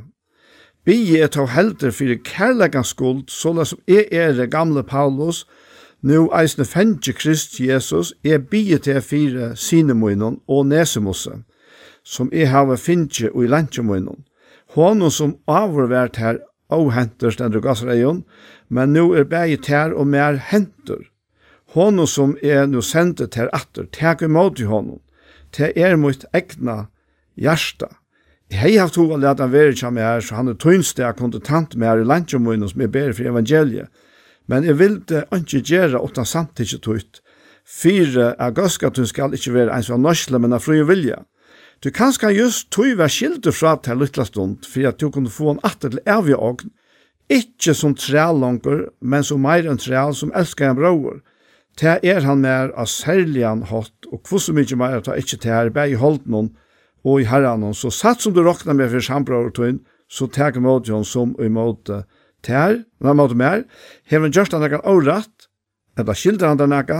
Vi 0.86 1.20
er 1.20 1.30
tog 1.30 1.52
helter 1.54 1.94
for 1.94 2.10
kærlighetens 2.26 2.96
skuld, 2.96 3.28
så 3.30 3.54
som 3.64 3.80
jeg 3.88 4.08
er 4.12 4.46
gamle 4.50 4.84
Paulus, 4.84 5.46
nu 6.02 6.30
eisne 6.34 6.66
fengje 6.66 7.14
Krist 7.14 7.60
Jesus, 7.60 8.14
er 8.24 8.40
bie 8.40 8.78
til 8.78 9.02
fire 9.02 9.56
sinemunnen 9.56 10.40
og 10.48 10.66
nesemosse, 10.66 11.42
som 12.04 12.30
er 12.34 12.52
hava 12.54 12.78
finnje 12.80 13.32
og 13.34 13.44
i 13.44 13.52
lantjemunnen. 13.52 14.26
Hånden 14.76 15.12
som 15.12 15.38
avvært 15.48 16.20
her 16.22 16.40
og 16.70 16.94
henter 16.94 17.34
stendru 17.34 17.62
gassreion, 17.66 18.24
men 18.70 18.94
nu 18.94 19.12
er 19.18 19.26
bægi 19.26 19.58
ter 19.66 19.94
og 19.94 20.08
mer 20.08 20.38
henter. 20.52 21.02
Hånden 21.74 22.08
som 22.08 22.36
er 22.44 22.66
nu 22.66 22.82
sendet 22.82 23.32
ter 23.32 23.50
atter, 23.54 23.90
teg 23.92 24.22
imot 24.26 24.60
i 24.60 24.70
hånden, 24.70 25.02
til 25.52 25.74
er 25.76 25.98
mot 25.98 26.26
egna 26.34 26.86
hjärsta. 27.38 27.90
Jeg 28.50 28.60
har 28.60 28.80
haft 28.82 28.98
hova 28.98 29.18
leta 29.18 29.46
han 29.46 29.54
være 29.54 29.76
kja 29.78 29.90
her, 29.94 30.22
så 30.26 30.36
han 30.36 30.48
er 30.50 30.58
tøynste 30.58 31.04
jeg 31.04 31.18
kontentant 31.18 31.76
med 31.76 31.88
her 31.88 32.02
i 32.02 32.08
lantjemunnen 32.08 32.70
som 32.70 32.82
er 32.82 32.90
bedre 32.90 33.14
for 33.14 33.30
evangeliet, 33.30 33.90
men 34.50 34.66
jeg 34.66 34.80
vilde 34.80 35.26
ikke 35.36 35.62
gjøre 35.62 36.02
utan 36.02 36.26
samtidig 36.26 36.82
tøyt. 36.82 37.22
Fyre 37.70 38.32
er 38.42 38.56
gøska 38.58 38.90
du 38.90 39.04
skal 39.06 39.36
ikke 39.38 39.54
være 39.54 39.76
ens 39.76 39.92
av 39.94 40.02
norsle, 40.02 40.40
men 40.42 40.56
av 40.58 40.64
fri 40.66 40.82
vilja. 40.82 41.22
Du 41.84 41.92
kan 41.96 42.12
skal 42.12 42.36
just 42.36 42.72
tøy 42.74 42.96
være 42.98 43.14
skilder 43.14 43.56
fra 43.56 43.76
til 43.80 44.02
lytla 44.02 44.26
stund, 44.26 44.66
for 44.66 44.90
at 44.90 45.00
du 45.00 45.12
kunne 45.14 45.32
få 45.32 45.54
en 45.54 45.62
atter 45.64 45.94
til 45.94 46.02
evig 46.10 46.36
ogn, 46.36 46.74
ikke 47.30 47.76
som 47.78 47.94
trælanger, 47.96 48.88
men 49.00 49.24
som 49.24 49.44
meir 49.46 49.70
enn 49.70 49.80
træl 49.80 50.16
som 50.18 50.34
elskar 50.36 50.74
en 50.74 50.80
bror. 50.80 51.22
Det 51.80 52.00
er 52.04 52.26
han 52.26 52.42
mer 52.42 52.74
av 52.74 52.90
særligan 52.90 53.68
hatt, 53.70 54.10
og 54.10 54.26
hvor 54.26 54.42
så 54.42 54.56
mykje 54.58 54.82
at 54.90 55.08
han 55.08 55.22
ikke 55.22 55.38
til 55.38 55.54
her, 55.54 55.70
bare 55.70 55.94
i 55.94 56.00
holden 56.02 56.50
og 57.06 57.22
i 57.22 57.30
herran, 57.30 57.70
så 57.74 57.94
satt 57.94 58.26
som 58.26 58.34
du 58.34 58.42
råkna 58.44 58.74
med 58.74 58.90
for 58.90 59.06
sambror 59.06 59.54
og 59.54 59.56
tøyn, 59.56 59.80
så 60.10 60.26
tek 60.28 60.58
mot 60.58 60.90
hon 60.90 61.06
som 61.06 61.38
imot 61.40 61.86
det, 61.86 62.02
Tær, 62.46 62.84
na 63.04 63.14
mot 63.14 63.34
mer, 63.36 63.66
hevur 64.08 64.32
just 64.32 64.54
anna 64.54 64.70
kan 64.70 64.86
eller 66.00 66.16
skildrer 66.16 66.48
han 66.48 66.58
den 66.58 66.70
naka, 66.70 67.00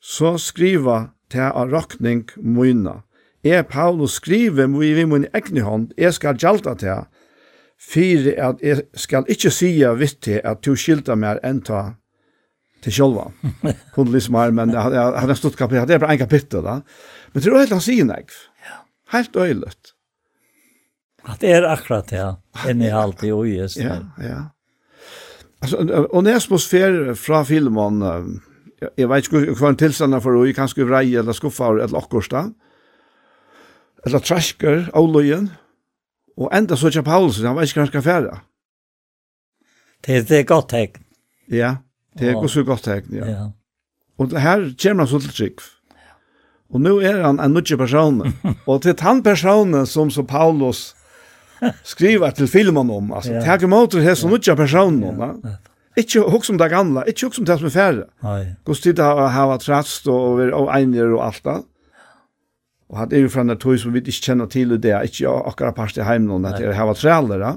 så 0.00 0.38
skriva 0.40 1.10
tær 1.28 1.52
av 1.52 1.72
rokning 1.72 2.28
moina. 2.40 3.02
Er 3.44 3.62
Paulus 3.68 4.14
skriver 4.16 4.70
mo 4.72 4.78
vi 4.80 5.04
mun 5.04 5.26
egni 5.36 5.60
hand, 5.60 5.90
er 5.98 6.14
skal 6.16 6.38
gjalta 6.40 6.72
tær. 6.80 7.10
Fyre 7.76 8.32
at 8.40 8.62
er 8.64 8.86
skal 8.96 9.26
ikkje 9.28 9.50
sia 9.52 9.90
vitt 9.92 10.22
til 10.24 10.40
at 10.40 10.62
to 10.64 10.72
skilta 10.72 11.12
mer 11.12 11.42
enn 11.44 11.60
ta 11.60 11.98
til 12.80 12.94
sjølva. 12.96 13.26
Hun 13.96 14.12
liksom 14.14 14.38
her, 14.40 14.54
men 14.56 14.72
jeg 14.72 14.80
hadde 14.80 15.36
stått 15.36 15.58
kapittel, 15.60 15.84
det 15.88 15.98
er 15.98 16.00
bare 16.06 16.16
en 16.16 16.22
kapittel 16.22 16.64
da. 16.64 16.78
Men 17.34 17.44
tror 17.44 17.58
du 17.58 17.60
helt 17.60 17.76
han 17.76 17.84
sier 17.84 18.08
nek? 18.08 18.32
Helt 19.12 19.36
øylet. 19.36 19.92
At 21.28 21.44
det 21.44 21.52
er 21.58 21.68
akkurat 21.68 22.08
det, 22.08 22.24
enn 22.64 22.80
i 22.80 22.92
alt 22.92 23.24
i 23.28 23.32
ojes. 23.32 23.76
Ja, 23.76 24.00
ja. 24.24 24.40
Alltså 25.64 25.76
och 26.04 26.24
när 26.24 26.36
atmosfär 26.36 27.14
från 27.14 27.46
filmen 27.46 28.02
jag 28.94 29.08
vet 29.08 29.24
inte 29.24 29.36
hur 29.36 29.54
kvar 29.54 29.72
tillstånd 29.72 30.22
för 30.22 30.34
och 30.34 30.54
kanske 30.54 30.84
vrej 30.84 31.16
eller 31.16 31.32
skuffa 31.32 31.66
eller 31.66 31.88
lockorsta. 31.88 32.50
Eller 34.06 34.18
trasker 34.18 34.90
Olojen. 34.92 35.50
Och 36.36 36.54
ända 36.54 36.76
så 36.76 36.90
tjap 36.90 37.04
Paulus 37.04 37.42
han 37.42 37.56
vet 37.56 37.62
inte 37.62 37.74
kanske 37.74 38.02
färra. 38.02 38.40
Det 40.00 40.28
det 40.28 40.38
är 40.38 40.44
gott 40.44 40.68
tecken. 40.68 41.02
Ja, 41.46 41.76
det 42.14 42.28
är 42.28 42.34
också 42.34 42.62
gott 42.62 42.82
tecken, 42.82 43.16
ja. 43.16 43.26
ja. 43.26 43.52
Och 44.16 44.28
det 44.28 44.38
här 44.38 44.74
kommer 44.82 44.94
han 44.94 45.08
så 45.08 45.20
till 45.20 45.30
trick. 45.30 45.58
Och 46.68 46.80
nu 46.80 46.90
är 46.90 47.22
han 47.22 47.40
en 47.40 47.52
nutje 47.52 47.76
person. 47.76 48.32
och 48.64 48.82
till 48.82 48.94
han 48.98 49.22
personen 49.22 49.86
som 49.86 50.10
så 50.10 50.24
Paulus 50.24 50.96
skriva 51.92 52.30
til 52.34 52.48
filmen 52.50 52.90
om, 52.90 53.12
altså, 53.12 53.36
ja. 53.36 53.44
teg 53.44 53.66
imot 53.68 53.94
det 53.94 54.04
her 54.06 54.18
som 54.18 54.34
utja 54.34 54.56
personen, 54.58 55.20
ja. 55.20 55.58
Ikke 55.94 56.24
hokk 56.26 56.42
som 56.42 56.56
det 56.58 56.66
gamle, 56.72 57.04
ikke 57.06 57.28
hokk 57.28 57.36
som 57.36 57.44
det 57.46 57.54
som 57.60 57.68
er 57.68 57.74
færre. 57.74 58.06
Gås 58.66 58.80
tid 58.82 58.96
til 58.98 59.04
å 59.06 59.28
ha 59.30 59.44
trast 59.62 60.08
og, 60.10 60.40
og 60.50 60.72
einir 60.74 61.12
og 61.14 61.22
alt 61.28 61.44
det. 61.46 61.60
Og 62.90 62.98
han 62.98 63.14
er 63.14 63.22
jo 63.24 63.30
fra 63.30 63.44
en 63.46 63.54
tog 63.58 63.78
som 63.80 63.94
vi 63.94 64.02
ikke 64.02 64.28
kjenner 64.28 64.50
til 64.50 64.74
i 64.74 64.80
det, 64.80 64.94
ikke 65.08 65.30
akkurat 65.50 65.76
parst 65.78 65.98
i 65.98 66.04
heimen, 66.06 66.44
at 66.46 66.58
jeg 66.62 66.74
har 66.74 66.98
træler, 66.98 67.46
ja. 67.46 67.54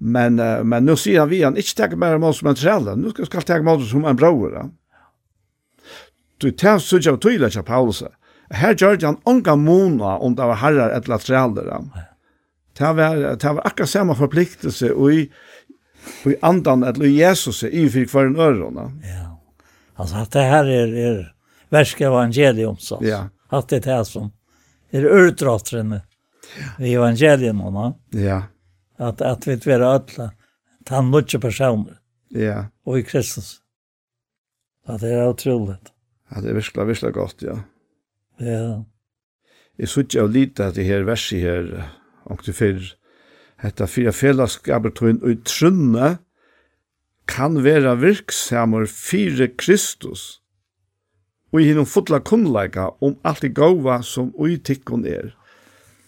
Men, 0.00 0.40
uh, 0.40 0.62
men 0.64 0.86
nå 0.88 0.96
sier 0.96 1.22
han 1.22 1.30
vi, 1.30 1.42
han 1.44 1.58
ikke 1.60 1.76
tek 1.76 1.96
mer 2.00 2.16
imot 2.16 2.38
som 2.38 2.48
en 2.50 2.58
træler, 2.58 2.98
nå 2.98 3.12
skal 3.14 3.42
han 3.42 3.48
tek 3.48 3.64
imot 3.64 3.82
som 3.88 4.06
en 4.08 4.18
bror, 4.18 4.52
ja. 4.54 4.66
Du 6.40 6.50
tar 6.56 6.80
sutja 6.80 7.12
og 7.14 7.20
tøyla 7.20 7.50
ikke 7.52 7.66
Paulus. 7.68 8.00
Her 8.50 8.72
gjør 8.74 8.96
han 9.04 9.18
onga 9.28 9.54
mona 9.60 10.14
om 10.24 10.34
det 10.34 10.46
var 10.48 10.62
herrar 10.62 10.94
etla 10.96 11.18
træler, 11.20 11.68
ja. 11.68 12.06
Det 12.78 12.92
var, 12.96 13.16
det 13.36 13.44
var 13.44 13.66
akkurat 13.66 13.90
samme 13.90 14.14
forpliktelse 14.14 14.92
og 14.94 15.14
i, 15.14 15.24
i 16.30 16.36
andan, 16.42 16.84
eller 16.86 17.06
i 17.06 17.18
Jesus, 17.18 17.62
i 17.62 17.88
for 18.06 18.26
en 18.26 18.36
ørene. 18.36 18.86
Ja. 19.04 19.26
Altså, 19.98 20.22
at 20.22 20.32
det 20.32 20.44
her 20.48 20.64
er, 20.64 20.94
er 21.10 21.18
verske 21.70 22.06
evangelium, 22.06 22.78
så. 22.78 22.98
Ja. 23.04 23.26
At 23.52 23.68
det 23.70 23.82
er 23.82 23.98
det 23.98 24.06
som 24.08 24.30
er 24.92 25.06
urdratrende 25.06 26.00
i 26.78 26.94
evangelium, 26.94 27.62
no? 27.74 27.92
Ja. 28.14 28.42
At, 28.98 29.20
at 29.20 29.46
vi 29.46 29.56
er 29.72 29.84
ødla, 29.84 30.30
han 30.88 31.10
nødje 31.10 31.38
personer. 31.38 31.98
Ja. 32.34 32.64
Og 32.86 32.98
i 32.98 33.02
Kristus. 33.02 33.60
Ja, 34.88 34.96
det 34.98 35.12
er 35.12 35.28
utrolig. 35.30 35.76
Ja, 36.30 36.40
det 36.40 36.50
er 36.50 36.54
virkelig, 36.58 36.86
virkelig 36.86 37.14
godt, 37.14 37.42
ja. 37.42 37.58
Ja. 38.40 38.82
Jeg 39.78 39.88
synes 39.88 40.16
av 40.16 40.30
lite 40.30 40.64
at 40.64 40.76
det 40.76 40.84
her 40.84 41.04
verset 41.08 41.40
her, 41.40 41.68
og 42.30 42.44
til 42.46 42.56
fyrr, 42.56 42.90
hetta 43.60 43.88
fyra 43.90 44.12
fellesskaper 44.14 44.94
inn, 45.10 45.22
og 45.26 45.42
trunne 45.48 46.18
kan 47.30 47.60
vera 47.64 47.94
virksamur 47.98 48.86
fyre 48.90 49.50
Kristus 49.60 50.40
og 51.50 51.60
i 51.60 51.66
hinnom 51.70 51.86
fotla 51.88 52.20
kunnleika 52.22 52.92
om 53.02 53.16
alt 53.26 53.42
det 53.42 53.52
gåva 53.58 54.00
som 54.06 54.30
ui 54.38 54.56
tikkun 54.62 55.02
er. 55.06 55.32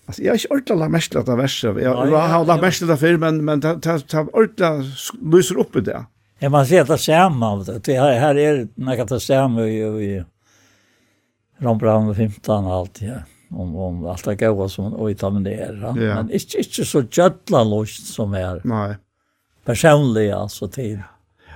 Altså, 0.07 0.23
jeg 0.23 0.31
har 0.31 0.39
ikke 0.39 0.55
ordentlig 0.55 0.79
la 0.79 0.89
mest 0.91 1.17
av 1.17 1.31
verset. 1.39 1.77
jeg 1.79 1.85
ja, 1.85 2.27
har 2.33 2.45
la 2.47 2.57
mest 2.61 2.83
av 2.83 2.97
för 2.97 3.17
men 3.17 3.45
men 3.45 3.61
det 3.61 3.85
har 3.85 4.29
ordentlig 4.33 4.93
lyser 5.33 5.59
opp 5.59 5.77
i 5.77 5.81
det. 5.81 6.05
Ja 6.39 6.49
man 6.49 6.67
ser 6.67 6.85
det 6.85 6.99
samme, 6.99 7.47
av 7.47 7.65
det. 7.65 7.85
Det 7.85 8.01
här 8.01 8.37
är 8.37 8.69
något 8.75 9.09
det 9.09 9.21
samme 9.21 9.63
i 9.63 9.79
i 10.05 10.25
Rombrand 11.59 12.17
15 12.17 12.65
og 12.65 12.73
alt, 12.73 13.03
ja 13.03 13.23
om 13.55 13.77
om 13.77 14.07
allt 14.07 14.25
det 14.25 14.37
goda 14.37 14.69
som 14.69 14.95
och 14.95 15.11
i 15.11 15.15
tamen 15.15 15.43
det 15.43 15.55
är 15.55 15.83
ja. 15.83 15.93
men 16.15 16.31
inte 16.31 16.59
inte 16.59 16.85
så 16.85 17.03
jättla 17.13 17.65
lust 17.65 18.15
som 18.15 18.35
är 18.35 18.61
nej 18.65 18.97
personliga 19.65 20.37
alltså 20.37 20.69
till 20.69 21.03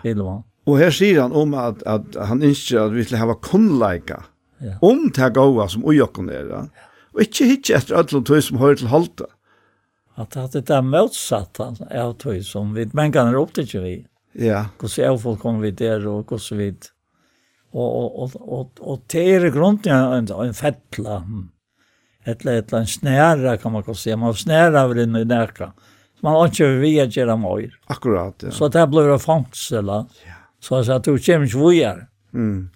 till 0.02 0.16
man 0.16 0.43
och 0.64 0.78
här 0.78 0.90
säger 0.90 1.20
han 1.20 1.32
om 1.32 1.55
att 1.55 1.82
att 1.82 2.14
han 2.14 2.43
inte 2.43 2.85
att 2.85 2.93
vi 2.93 3.05
skulle 3.05 3.20
ha 3.20 3.35
konlika 3.35 4.23
ja. 4.59 4.78
om 4.81 5.10
det 5.14 5.31
goda 5.31 5.68
som 5.68 5.85
och 5.85 5.94
jag 5.94 6.14
kan 6.14 6.27
det 6.27 6.68
och 7.12 7.20
inte 7.20 7.44
hitch 7.44 7.70
efter 7.70 7.94
alla 7.94 8.05
tog 8.05 8.43
som 8.43 8.56
hör 8.59 8.74
till 8.74 8.86
halta 8.86 9.24
att 10.14 10.36
att 10.36 10.52
det 10.52 10.70
är 10.70 10.82
motsatt 10.82 11.60
är 11.90 12.12
tog 12.12 12.44
som 12.44 12.74
vi 12.74 12.90
men 12.93 13.12
kan 13.12 13.32
det 13.32 13.39
upp 13.39 13.59
vi. 13.74 14.06
Ja. 14.32 14.66
Hur 14.81 14.89
så 14.89 15.18
folk 15.18 15.40
kommer 15.40 15.60
vi 15.60 15.70
där 15.70 16.06
och 16.06 16.31
hur 16.31 16.39
så 16.39 16.55
vid 16.55 16.85
och 17.70 17.97
och 17.97 18.23
och 18.23 18.35
och, 18.35 18.40
och, 18.40 18.60
och, 18.60 18.60
och, 18.60 18.81
och, 18.81 18.81
och, 18.81 18.98
och, 18.98 19.01
och, 19.01 19.01
och, 19.01 19.01
och, 19.01 19.20
och, 19.20 20.62
och, 20.62 20.62
och, 20.62 20.70
och, 20.77 21.01
och, 21.01 21.40
och, 21.43 21.55
eller 22.26 22.58
ett 22.58 22.72
land 22.72 22.88
snära 22.88 23.56
kan 23.56 23.72
man 23.72 23.82
kan 23.82 23.94
säga. 23.94 24.16
Man 24.16 24.34
snära 24.34 24.80
över 24.80 24.98
i 24.98 25.24
näka. 25.24 25.72
Man 26.20 26.32
har 26.32 26.46
inte 26.46 26.66
vi 26.66 27.00
att 27.00 27.16
göra 27.16 27.36
mer. 27.36 27.78
Akkurat 27.86 28.34
ja. 28.42 28.50
så 28.50 28.68
det 28.68 28.86
blir 28.86 29.08
det 29.08 29.18
fångsel 29.18 29.86
ja. 29.86 30.06
så 30.60 30.92
att 30.92 31.04
du 31.04 31.18
kommer 31.18 31.44
inte 31.44 31.58
vidare. 31.58 32.06
Mm. 32.36 32.68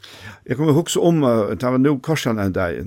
Jeg 0.49 0.57
kommer 0.57 0.73
huske 0.73 1.01
om, 1.05 1.21
det 1.53 1.69
var 1.69 1.79
nå 1.79 1.93
korsan 2.05 2.41
en 2.41 2.55
dag, 2.57 2.79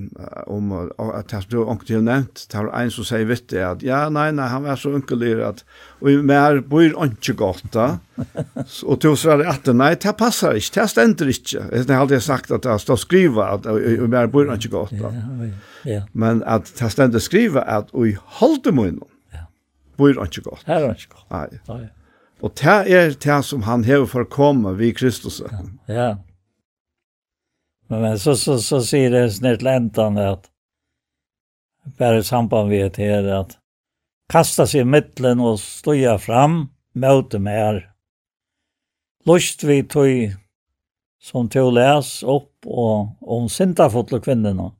om 0.50 0.72
at 0.74 1.30
det 1.30 1.54
var 1.54 1.70
onkel 1.70 1.86
til 1.86 2.02
nevnt, 2.04 2.46
det 2.50 2.58
var 2.58 2.72
en 2.80 2.90
som 2.90 3.06
sier 3.06 3.28
vitt 3.30 3.46
det, 3.52 3.62
at 3.62 3.84
ja, 3.86 4.00
nei, 4.12 4.26
nei, 4.34 4.48
han 4.50 4.66
var 4.66 4.80
så 4.80 4.94
unkelig 4.98 5.36
at, 5.46 5.62
og 6.02 6.26
mer 6.26 6.58
bor 6.66 6.82
ikke 6.82 7.36
godt 7.38 7.70
da, 7.76 7.86
og 8.90 9.00
til 9.04 9.14
å 9.14 9.20
svare 9.20 9.46
at 9.50 9.70
nei, 9.70 9.92
det 10.02 10.16
passer 10.18 10.58
ikke, 10.58 10.74
det 10.80 10.90
stender 10.90 11.30
ikke. 11.30 11.64
Jeg 11.70 11.88
har 11.88 12.02
alltid 12.02 12.26
sagt 12.26 12.54
at 12.54 12.66
det 12.66 12.76
står 12.82 13.02
skriva 13.04 13.52
at 13.54 13.70
og 13.70 14.06
mer 14.10 14.30
bor 14.32 14.50
ikke 14.56 14.74
godt 14.74 14.98
da. 14.98 15.14
Men 16.12 16.42
at 16.42 16.70
det 16.78 16.90
stender 16.92 17.22
skriva 17.22 17.62
at 17.78 17.94
og 17.94 18.18
holde 18.40 18.74
munnen, 18.74 19.02
bor 19.98 20.10
ikke 20.26 20.42
godt. 20.42 20.66
Her 20.66 20.88
er 20.90 20.98
ikke 20.98 21.14
godt. 21.14 21.60
Nei. 21.70 21.84
Og 22.42 22.52
det 22.58 22.78
er 22.92 23.14
det 23.14 23.40
som 23.46 23.62
han 23.64 23.86
hever 23.86 24.08
for 24.10 24.26
å 24.26 24.28
komme 24.28 24.74
vid 24.76 24.98
Kristus. 24.98 25.40
Ja, 25.40 25.62
ja. 25.88 26.08
Men 28.00 28.18
så, 28.18 28.36
så, 28.36 28.58
så 28.58 28.80
sier 28.82 29.10
det 29.10 29.30
snirtläntan 29.30 30.18
att 30.18 30.50
bara 31.98 32.18
i 32.18 32.24
samband 32.24 32.68
med 32.68 32.92
det 32.92 33.04
här 33.04 33.24
att 33.24 33.58
kasta 34.28 34.66
sig 34.66 34.80
i 34.80 34.84
mittlen 34.84 35.40
och 35.40 35.60
støya 35.60 36.18
fram 36.18 36.68
møte 36.94 37.38
mer. 37.38 37.90
Lust 39.26 39.64
vi 39.64 39.82
tog 39.82 40.34
som 41.22 41.48
tog 41.48 41.72
läs 41.72 42.22
upp 42.22 42.66
och 42.66 43.08
om 43.20 43.48
sintafotle 43.48 44.20
kvinnerne. 44.20 44.70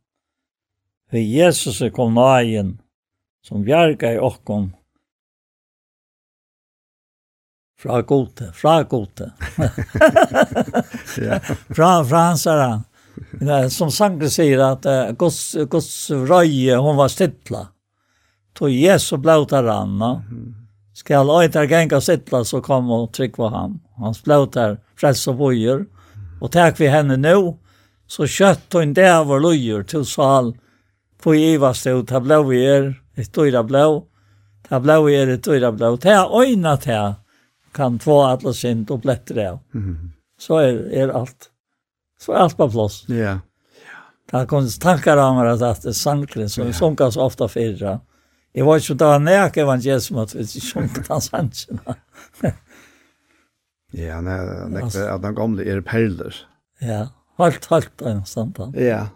kvinnorna. 1.10 1.20
Jesus 1.20 1.82
er 1.82 1.90
kom 1.90 2.14
nagen 2.14 2.80
som 3.42 3.64
bjerga 3.64 4.12
i 4.12 4.18
okkon 4.18 4.72
fra 7.78 8.02
gode, 8.02 8.52
fra 8.52 8.82
gode. 8.82 9.32
fra 11.76 12.04
fransaren. 12.04 12.84
Nej, 13.40 13.70
som 13.70 13.90
Sankre 13.90 14.30
säger 14.30 14.58
att 14.58 14.86
uh, 14.86 15.16
Guds, 15.18 15.56
Guds 15.70 16.10
röje, 16.10 16.76
hon 16.76 16.96
var 16.96 17.08
stittla. 17.08 17.68
Tog 18.54 18.70
Jesu 18.70 19.16
han, 19.16 19.64
ranna. 19.64 20.24
Mm. 20.30 20.54
Skall 20.94 21.30
ojtar 21.30 21.64
gänga 21.64 22.00
stittla 22.00 22.44
så 22.44 22.60
kom 22.60 22.90
och 22.90 23.12
tryck 23.12 23.36
på 23.36 23.48
han. 23.48 23.80
Han 23.96 24.14
blåtar 24.24 24.78
fräls 24.96 25.28
och 25.28 25.34
bojer. 25.34 25.86
Och 26.40 26.52
tack 26.52 26.80
vi 26.80 26.86
henne 26.88 27.16
nu 27.16 27.54
så 28.06 28.26
kött 28.26 28.74
och 28.74 28.86
där 28.86 29.24
var 29.24 29.40
lojer 29.40 29.82
till 29.82 30.04
sal 30.04 30.56
på 31.22 31.34
Iva 31.34 31.74
stod 31.74 32.08
ta 32.08 32.20
blå 32.20 32.52
i 32.52 32.64
er, 32.64 33.02
ett 33.14 33.34
dyra 33.34 33.62
blå. 33.62 34.04
Ta 34.68 34.80
blå 34.80 35.08
i 35.08 35.14
er, 35.14 35.28
ett 35.28 35.44
dyra 35.44 35.72
blå. 35.72 35.96
Ta 35.96 36.28
ojna 36.38 36.76
ta 36.76 37.14
kan 37.72 37.98
två 37.98 38.22
atlas 38.22 38.64
in 38.64 38.86
och 38.90 39.00
blättra. 39.00 39.58
Mm. 39.74 40.12
Så 40.38 40.58
är, 40.58 40.74
är 40.92 41.08
allt 41.08 41.50
så 42.24 42.32
är 42.32 42.36
allt 42.36 42.56
på 42.56 42.70
plats. 42.70 43.04
Ja. 43.08 43.14
Yeah. 43.14 43.38
Det 44.30 44.46
kom 44.46 44.68
tankar 44.80 45.16
om 45.16 45.38
att 45.38 45.62
att 45.62 45.82
det 45.82 45.94
sankren 45.94 46.50
som 46.50 46.64
yeah. 46.64 46.74
sjunker 46.74 47.10
så 47.10 47.22
ofta 47.22 47.48
förra. 47.48 48.00
Jag 48.52 48.64
var 48.64 48.74
ju 48.74 48.80
så 48.80 48.94
där 48.94 49.18
nära 49.18 49.48
evangelism 49.48 50.18
att 50.18 50.34
vi 50.34 50.46
sjunker 50.46 51.04
den 51.08 51.20
hansen. 51.32 51.80
Ja, 53.92 54.20
nei, 54.20 54.38
nej, 54.68 55.08
at 55.08 55.22
den 55.22 55.34
gamle 55.34 55.62
er 55.64 55.80
perler. 55.80 56.34
Ja, 56.80 57.08
halt 57.38 57.64
halt 57.70 58.02
en 58.02 58.24
samtal. 58.26 58.72
Ja. 58.76 59.06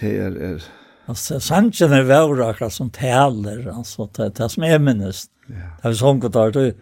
Det 0.00 0.16
er... 0.16 0.36
er. 0.36 0.64
Alltså 1.06 1.40
sanchen 1.40 1.92
är 1.92 2.02
väl 2.02 2.42
akkurat 2.42 2.72
som 2.72 2.90
taler, 2.90 3.68
alltså 3.68 4.06
det, 4.16 4.28
det 4.28 4.48
som 4.48 4.62
är 4.62 4.78
minst. 4.78 5.30
Ja. 5.46 5.54
Det 5.82 5.88
är 5.88 5.92
sånt 5.92 6.32
där 6.32 6.74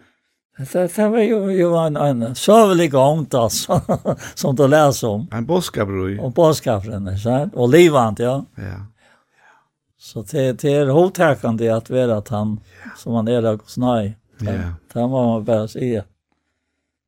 Det, 0.73 0.95
det 0.95 1.07
var 1.07 1.19
ju, 1.19 1.51
ju 1.51 1.75
en, 1.75 1.95
en 1.95 2.35
sövlig 2.35 2.95
ångt 2.95 3.33
alltså, 3.33 3.81
som 4.35 4.55
du 4.55 4.67
läser 4.67 5.07
om. 5.07 5.27
En 5.31 5.45
boskabroj. 5.45 6.19
Och 6.19 6.31
boskabren, 6.31 7.17
sant? 7.19 7.55
Och 7.55 7.69
livant, 7.69 8.19
ja. 8.19 8.45
Ja. 8.55 8.85
Så 9.99 10.21
det, 10.21 10.61
det 10.61 10.73
är 10.73 10.87
hotäckande 10.87 11.69
att 11.69 11.89
vara 11.89 12.17
att 12.17 12.27
han, 12.27 12.59
ja. 12.83 12.91
som 12.97 13.13
han 13.13 13.27
är 13.27 13.41
där 13.41 13.57
hos 13.57 13.77
nej. 13.77 14.17
Ja. 14.39 14.51
Det 14.93 14.99
var 14.99 15.25
man 15.25 15.43
bara 15.43 15.67
se. 15.67 16.03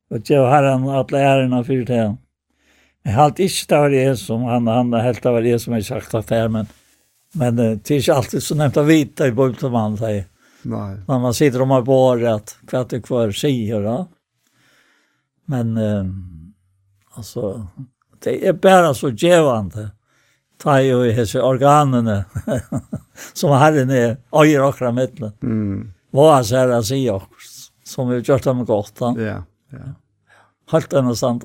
Och 0.09 0.17
jag 0.23 0.49
har 0.49 0.63
han 0.63 0.89
att 0.89 1.11
lära 1.11 1.29
ärerna 1.29 1.63
för 1.63 1.73
det 1.73 1.93
här. 1.93 2.17
Jag 3.03 3.11
har 3.11 3.23
alltid 3.23 3.45
inte 3.45 3.75
det 3.75 3.81
var 3.81 3.89
det 3.89 4.17
som 4.17 4.43
han, 4.43 4.67
han 4.67 4.93
har 4.93 4.99
helt 4.99 5.23
det 5.23 5.31
var 5.31 5.41
det 5.41 5.59
som 5.59 5.73
jag 5.73 5.85
sagt 5.85 6.13
att 6.13 6.27
det 6.27 6.49
men, 6.49 6.65
men 7.31 7.55
det 7.55 7.91
är 7.91 7.91
inte 7.91 8.13
alltid 8.13 8.43
så 8.43 8.55
nämnt 8.55 8.77
att 8.77 8.85
vita 8.85 9.27
i 9.27 9.31
Bibeln, 9.31 9.97
säger. 9.97 10.25
Nej. 10.63 10.97
Men 11.07 11.21
man 11.21 11.33
sitter 11.33 11.61
om 11.61 11.67
man 11.67 11.83
borrat 11.83 12.57
för 12.67 12.77
att 12.77 12.89
det 12.89 13.01
kvar 13.01 13.31
säger. 13.31 13.83
då. 13.83 14.07
Men 15.45 15.77
eh, 15.77 16.05
alltså 17.11 17.67
det 18.19 18.47
är 18.47 18.53
bara 18.53 18.93
så 18.93 19.09
gevande. 19.09 19.89
Ta 20.57 20.81
ju 20.81 21.05
i 21.05 21.11
hese 21.11 21.41
organen 21.41 22.23
som 23.33 23.51
Herren 23.51 23.89
är 23.89 24.17
öjer 24.31 24.87
och 24.87 24.93
mittlen. 24.93 25.31
Mm. 25.43 25.93
Vad 26.11 26.33
han 26.33 26.45
säger 26.45 26.69
att 26.69 26.85
säga 26.85 27.21
som 27.83 28.09
vi 28.09 28.19
gjort 28.19 28.43
dem 28.43 28.65
gott. 28.65 28.97
Ja, 28.99 29.15
ja. 29.15 29.43
Halt 30.65 30.89
den 30.89 31.07
och 31.07 31.17
sant. 31.17 31.43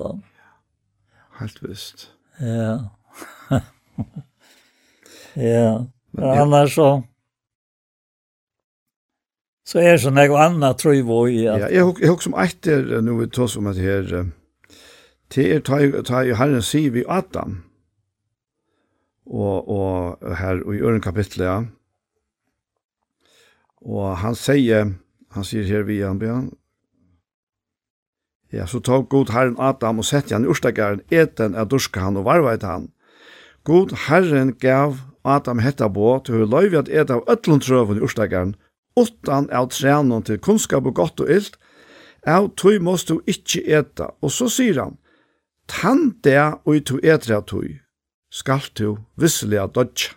Halt 1.31 1.57
visst. 1.61 2.07
Ja. 2.39 2.89
ja. 5.33 5.85
Men 6.11 6.39
annars 6.39 6.75
så 6.75 7.03
så 9.69 9.79
är 9.79 9.93
er 9.93 9.97
så 9.97 10.09
något 10.09 10.39
annat 10.39 10.77
tror 10.77 10.95
jag 10.95 11.29
ju. 11.29 11.43
Ja, 11.43 11.69
jag 11.69 11.99
jag 12.01 12.13
också 12.13 12.29
som 12.29 12.33
efter 12.33 13.01
nu 13.01 13.19
vi 13.19 13.27
tar 13.27 13.47
som 13.47 13.67
att 13.67 13.77
här 13.77 14.31
till 15.29 15.45
er 15.45 15.59
ta 15.59 16.03
tar 16.03 16.33
Herren 16.33 16.61
säger 16.61 16.89
vi 16.89 17.03
Adam. 17.07 17.63
Och 19.25 19.67
och 19.67 20.35
här 20.35 20.63
och 20.67 20.75
i 20.75 20.79
øren 20.79 21.01
kapitel 21.01 21.43
ja. 21.43 21.65
Och 23.81 24.17
han 24.17 24.35
säger 24.35 24.93
han 25.29 25.43
säger 25.43 25.63
här 25.63 25.83
vi 25.83 26.03
han 26.03 26.19
bön. 26.19 26.51
Ja, 28.49 28.67
så 28.67 28.79
tog 28.79 29.09
god 29.09 29.29
Herren 29.29 29.55
Adam 29.59 29.99
och 29.99 30.05
sette 30.05 30.35
han 30.35 30.45
i 30.45 30.47
urstagaren, 30.47 31.01
eten 31.09 31.55
är 31.55 31.65
durska 31.65 31.99
han 31.99 32.17
och 32.17 32.23
varvajt 32.23 32.61
han. 32.61 32.91
God 33.63 33.93
Herren 33.93 34.55
gav 34.59 34.97
Adam 35.23 35.59
hetta 35.59 35.89
bo 35.89 36.19
til 36.19 36.35
hur 36.35 36.45
løyvi 36.45 36.77
at 36.77 36.89
eta 36.89 37.13
av 37.13 37.23
öllum 37.27 37.59
trøven 37.59 37.97
i 37.97 38.01
urstagaren, 38.01 38.55
utan 38.99 39.49
av 39.55 39.69
trænon 39.73 40.25
til 40.27 40.39
kunnskap 40.43 40.87
og 40.89 40.95
godt 40.99 41.23
og 41.23 41.31
illt, 41.31 41.57
av 42.27 42.49
tøy 42.59 42.79
måst 42.83 43.09
du 43.09 43.19
ikkje 43.29 43.63
eta. 43.79 44.11
Og 44.21 44.33
så 44.35 44.49
sier 44.51 44.81
han, 44.81 44.97
tann 45.69 46.15
det 46.25 46.41
og 46.65 46.83
tu 46.85 46.97
etra 46.99 47.41
tøy, 47.41 47.79
skal 48.29 48.65
tu 48.75 48.97
visselig 49.19 49.61
av 49.61 49.73
dodja. 49.77 50.15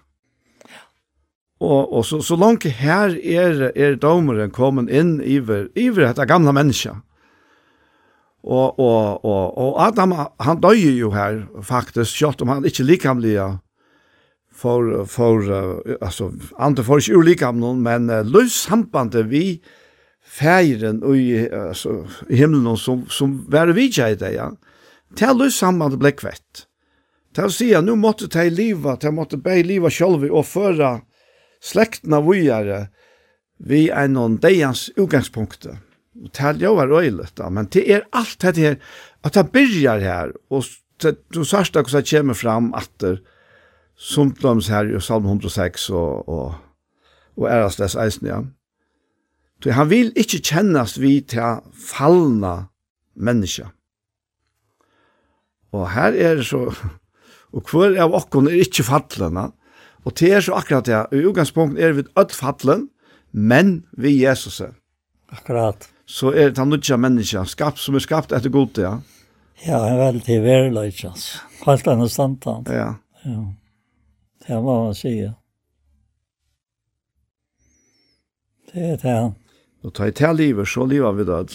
Og, 1.63 1.93
og 1.95 2.03
så, 2.03 2.19
så 2.27 2.35
langt 2.35 2.67
her 2.67 3.15
er, 3.15 3.69
er 3.79 3.95
domeren 4.03 4.51
kommet 4.51 4.91
inn 4.91 5.21
iver, 5.23 5.69
iver 5.79 6.09
dette 6.09 6.27
gamla 6.27 6.51
menneska. 6.57 6.97
Og, 8.43 8.81
og, 8.83 9.23
og, 9.23 9.45
og 9.55 9.77
Adam, 9.85 10.17
han 10.43 10.59
døy 10.59 10.81
jo 10.99 11.13
her 11.15 11.45
faktisk, 11.63 12.11
selv 12.17 12.43
om 12.43 12.51
han 12.51 12.67
ikke 12.67 12.89
likamlige 12.89 13.47
for, 14.63 15.05
for 15.11 15.47
uh, 15.51 15.97
altså, 16.01 16.31
andre 16.63 16.85
får 16.87 17.03
ikke 17.03 17.23
ulike 17.23 17.49
av 17.49 17.59
noen, 17.59 17.83
men 17.85 18.11
uh, 18.13 18.23
løs 18.23 18.55
sambandet 18.69 19.29
vi 19.33 19.45
feiren 20.33 21.03
i, 21.13 21.47
altså, 21.47 22.03
i 22.31 22.41
himmelen 22.41 22.79
som, 22.81 23.05
som 23.13 23.41
var 23.53 23.73
vi 23.77 23.91
ikke 23.91 24.13
i 24.15 24.21
det, 24.21 24.35
ja. 24.39 24.53
Til 25.19 25.37
løs 25.37 25.59
sambandet 25.61 26.01
ble 26.01 26.15
kvett. 26.17 26.67
Til 27.37 27.49
å 27.49 27.53
si 27.53 27.71
at 27.77 27.85
nå 27.85 27.97
måtte 28.01 28.29
de 28.33 28.49
i 28.49 28.73
til 28.77 29.15
måtte 29.17 29.41
be 29.41 29.57
liva 29.61 29.89
livet 29.89 29.97
selv 29.97 30.27
og 30.29 30.45
føre 30.47 30.99
slektene 31.63 32.21
våre 32.25 32.87
vi 33.63 33.87
er 33.95 34.09
noen 34.11 34.39
deians 34.43 34.89
utgangspunkter. 34.97 35.79
Til 36.35 36.61
jeg 36.61 36.77
var 36.77 36.93
øyelig, 36.93 37.31
da, 37.39 37.49
men 37.49 37.69
det 37.73 37.87
er 37.89 38.09
alt 38.13 38.37
dette 38.43 38.61
her, 38.61 38.79
at 39.25 39.37
det 39.37 39.51
begynner 39.55 40.03
her, 40.03 40.33
og 40.51 40.67
du 41.03 41.43
sørste 41.45 41.81
hvordan 41.81 42.03
det 42.03 42.11
kommer 42.11 42.39
fram 42.39 42.73
at 42.79 42.91
det 43.01 43.21
sumtloms 44.03 44.69
her 44.73 44.89
i 44.91 45.01
Salm 45.01 45.29
106 45.31 45.91
og, 45.91 46.29
og, 46.29 46.55
og 47.39 47.47
æres 47.51 47.79
dess 47.79 47.97
eisen, 47.99 48.27
ja. 48.27 48.41
Så 49.63 49.71
han 49.77 49.91
vil 49.93 50.11
ikke 50.19 50.41
kjennes 50.43 50.97
vi 50.99 51.21
til 51.31 51.61
fallna 51.71 52.65
mennesker. 53.15 53.71
Og 55.73 55.87
her 55.95 56.19
er 56.19 56.41
det 56.41 56.47
så, 56.49 56.65
og 57.55 57.71
hver 57.71 57.95
av 58.03 58.17
okkon 58.19 58.51
er 58.51 58.65
ikke 58.65 58.87
fallena, 58.89 59.53
og 60.03 60.19
det 60.19 60.33
er 60.35 60.43
så 60.43 60.59
akkurat 60.59 60.89
det, 60.89 60.99
i 61.15 61.23
utgangspunkt 61.23 61.79
er 61.79 61.95
vi 61.95 62.07
ødt 62.19 62.35
fallen, 62.35 62.89
men 63.33 63.85
vi 63.95 64.17
Jesus 64.25 64.61
er. 64.61 64.75
Akkurat. 65.31 65.87
Så 66.07 66.35
er 66.35 66.51
det 66.51 66.59
han 66.59 66.73
nutja 66.75 66.99
menneska, 66.99 67.47
skapt 67.49 67.79
som 67.81 67.95
er 67.95 68.03
skapt 68.03 68.35
etter 68.35 68.51
god, 68.53 68.83
ja. 68.83 68.97
Ja, 69.63 69.79
en 69.87 70.01
veldig 70.01 70.43
verleik, 70.43 71.05
altså. 71.07 71.39
Helt 71.63 71.87
annet 71.87 72.11
standtant. 72.11 72.69
Ja. 72.69 72.97
Ja. 73.23 73.45
Det 74.47 74.55
må 74.55 74.63
man 74.63 74.85
han 74.85 74.95
säger. 74.95 75.35
Det 78.73 78.91
er 78.91 78.97
det. 78.97 79.35
Og 79.83 79.95
ta 79.95 80.07
i 80.07 80.13
til 80.13 80.37
livet 80.37 80.69
så 80.69 80.87
livet 80.87 81.17
vi 81.19 81.25
død. 81.25 81.55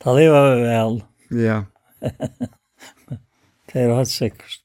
Ta 0.00 0.14
lever 0.14 0.56
vi 0.56 0.62
vel. 0.62 1.02
Ja. 1.44 1.64
det 3.72 3.80
är 3.80 3.94
helt 3.94 4.08
sikkert. 4.08 4.64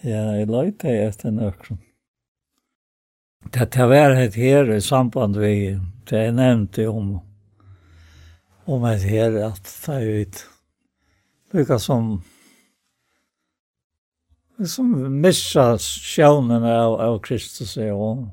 Ja, 0.00 0.36
jag 0.36 0.50
lade 0.50 0.88
etter 0.88 1.30
nøkken. 1.30 1.78
Det 3.52 3.76
er 3.76 3.86
vært 3.86 4.18
ett 4.18 4.34
här 4.34 4.70
i 4.72 4.80
samband 4.80 5.36
vi 5.36 5.80
det 6.04 6.18
är 6.18 6.32
nämnt 6.32 6.78
om 6.78 7.20
om 8.64 8.84
et 8.84 9.02
her, 9.02 9.36
at 9.44 9.64
det 9.86 9.94
er 9.94 10.00
jo 10.00 10.20
ut. 10.24 10.46
Lyckas 11.52 11.84
som 11.84 12.22
som 14.66 15.20
missa 15.20 15.78
sjånen 15.78 16.64
av, 16.64 17.00
av 17.00 17.18
Kristus 17.18 17.76
og 17.76 18.28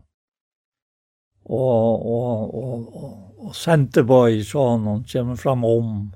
og 1.45 2.05
og 2.05 2.55
og 2.55 2.95
og, 3.03 3.13
og 3.39 3.55
sente 3.55 4.03
boy 4.03 4.43
sån 4.43 5.05
kommer 5.11 5.35
fram 5.35 5.63
om 5.63 6.11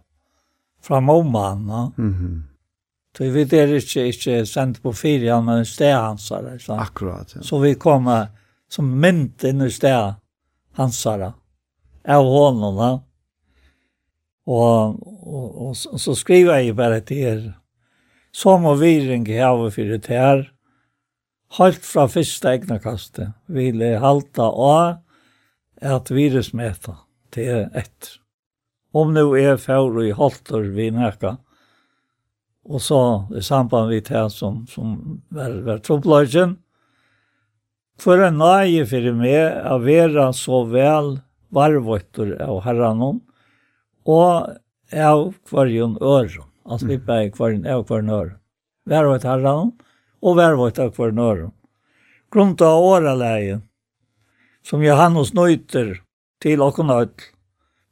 fram 0.82 1.10
om 1.10 1.36
han 1.36 1.70
ja. 1.70 1.92
Mhm. 1.98 2.12
Mm 2.12 2.44
så 3.18 3.24
vi 3.24 3.44
det 3.46 3.60
är 3.60 3.74
ikke 3.74 4.08
inte 4.08 4.46
sent 4.46 4.84
på 4.84 4.94
fyra 4.94 5.42
men 5.42 5.66
stä 5.66 5.94
hans 5.96 6.32
så. 6.60 6.74
Akkurat. 6.74 7.34
Ja. 7.36 7.42
Så 7.42 7.60
vi 7.60 7.76
kommer 7.76 8.28
som 8.70 9.00
mynt 9.00 9.44
inn 9.44 9.62
i 9.62 9.72
stä 9.72 10.16
hans 10.74 11.06
er 11.06 11.34
Av 12.08 12.26
honom 12.26 12.76
va. 12.76 13.02
og, 14.46 15.08
Och 15.28 15.68
och, 15.68 15.78
så, 15.78 15.98
så 15.98 16.16
skriver 16.16 16.56
jeg 16.56 16.76
bara 16.76 17.00
til 17.00 17.18
er 17.18 17.54
som 18.36 18.68
og 18.68 18.82
viring 18.82 19.24
for 19.30 19.72
fyrir 19.72 20.04
her, 20.12 20.46
Halt 21.56 21.86
fra 21.88 22.08
fyrsta 22.12 22.52
egna 22.56 22.80
kastet 22.84 23.32
vil 23.48 23.80
jeg 23.80 24.02
halta 24.04 24.50
av 24.50 24.98
at 25.86 26.10
virusmeta 26.12 26.98
til 27.32 27.70
ett. 27.72 28.10
Om 28.96 29.14
nu 29.16 29.38
er 29.40 29.60
fjord 29.62 30.02
i 30.04 30.12
halter 30.16 30.66
vi 30.76 30.90
nekka, 30.92 31.36
og 32.66 32.82
så 32.82 33.00
i 33.38 33.44
samband 33.46 33.92
vi 33.94 34.02
til 34.04 34.28
som, 34.34 34.64
som 34.68 35.22
var, 35.30 35.54
var 35.68 35.84
troblagen, 35.86 36.58
for 38.02 38.20
en 38.20 38.42
nøye 38.42 38.84
for 38.90 39.12
meg 39.16 39.62
å 39.70 39.78
være 39.84 40.32
så 40.36 40.64
vel 40.68 41.14
varvøtter 41.56 42.36
av 42.44 42.66
herranon, 42.66 43.22
og 44.04 44.58
av 44.92 45.30
kvarjon 45.48 45.96
øron. 46.02 46.55
Han 46.66 46.82
slipper 46.82 47.22
jeg 47.22 47.36
hver 47.38 47.54
en 47.54 47.68
av 47.70 47.86
hver 47.86 48.02
nør. 48.06 48.32
Hver 48.90 49.06
var 49.06 49.20
et 49.20 49.28
herran, 49.28 49.72
og 50.26 50.38
hver 50.38 50.58
var 50.58 50.80
av 50.82 50.94
hver 50.98 51.14
nør. 51.14 51.42
Grunnt 52.34 52.62
av 52.66 52.82
åreleien, 52.82 53.62
som 54.66 54.82
Johannes 54.82 55.34
nøyter 55.38 56.00
til 56.42 56.64
åkken 56.66 56.90
øtl, 56.90 57.28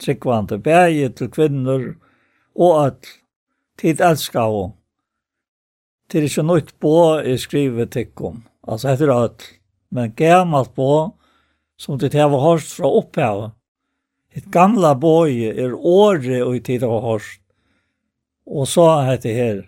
tryggvante, 0.02 0.58
bæge 0.58 1.12
til 1.18 1.30
kvinner 1.34 1.91
og 2.58 2.80
øtl, 2.88 3.12
tid 3.78 4.02
elskar 4.02 4.50
henne. 4.50 4.74
Det 6.10 6.20
er 6.20 6.26
ikke 6.28 6.45
nøyt 6.45 6.74
på 6.82 6.95
i 7.26 7.38
skrivet 7.41 7.94
tikkum, 7.94 8.44
altså 8.68 8.91
etter 8.94 9.14
øtl, 9.14 9.45
men 9.94 10.14
gammalt 10.18 10.74
på, 10.76 11.14
som 11.78 11.98
det 12.02 12.14
har 12.14 12.30
hørt 12.30 12.66
fra 12.66 12.90
opphavet. 12.90 13.54
Et 14.34 14.45
gamla 14.50 14.95
bøye 14.98 15.54
er 15.54 15.74
året 15.78 16.41
og 16.41 16.58
i 16.58 16.62
tid 16.66 16.86
av 16.86 17.02
hørt 17.06 17.43
Og 18.48 18.68
så 18.68 19.02
heter 19.07 19.30
det 19.30 19.36
her, 19.36 19.61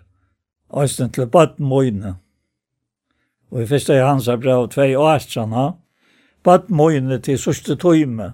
Øystein 0.82 1.10
til 1.10 1.26
Badmøyne. 1.26 2.16
Og 3.50 3.62
i 3.62 3.66
første 3.66 3.94
hans 4.02 4.28
er 4.28 4.36
brev 4.36 4.68
2 4.68 4.82
og 5.00 5.76
bøtten 6.46 6.76
møyne 6.78 7.18
til 7.22 7.38
sørste 7.38 7.76
tøyme. 7.76 8.32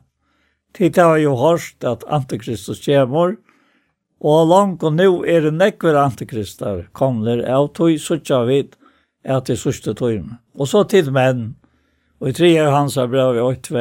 Tid 0.76 0.98
har 1.00 1.16
jo 1.20 1.36
hørt 1.36 1.84
at 1.84 2.04
Antikristus 2.08 2.84
kommer, 2.84 3.36
og 4.20 4.48
langt 4.48 4.82
og 4.82 4.94
nå 4.94 5.24
er 5.24 5.40
det 5.46 5.54
nekver 5.54 5.98
Antikrister 5.98 6.84
kommer 6.92 7.42
av 7.44 7.72
tøy, 7.76 7.96
sørste 7.98 8.44
vidt, 8.48 8.76
er 9.24 9.40
til 9.40 9.58
sørste 9.58 9.94
tøyme. 9.94 10.38
Og 10.54 10.68
så 10.68 10.84
til 10.84 11.12
menn, 11.12 11.54
og 12.20 12.30
i 12.30 12.36
tre 12.36 12.52
hans 12.70 12.96
er 12.96 13.08
brev 13.10 13.40
8 13.44 13.60
2. 13.68 13.80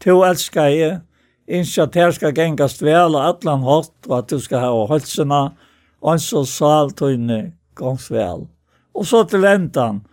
To 0.00 0.22
elsker 0.24 0.68
jeg, 0.74 1.00
Innskje 1.50 1.86
at 1.88 1.96
her 1.98 2.12
skal 2.14 2.34
gengast 2.36 2.82
vel 2.84 3.16
og 3.18 3.24
atlan 3.26 3.64
hatt, 3.66 3.94
og 4.06 4.14
at 4.20 4.30
du 4.30 4.38
skal 4.42 4.62
ha 4.62 4.70
holdsena, 4.90 5.40
og 6.00 6.12
en 6.14 6.22
så 6.22 6.44
sal 6.46 6.92
tøyne 6.96 7.40
gongs 7.78 8.06
vel. 8.12 8.46
Og 8.94 9.06
så 9.08 9.24
til 9.26 9.44
endan, 9.48 10.04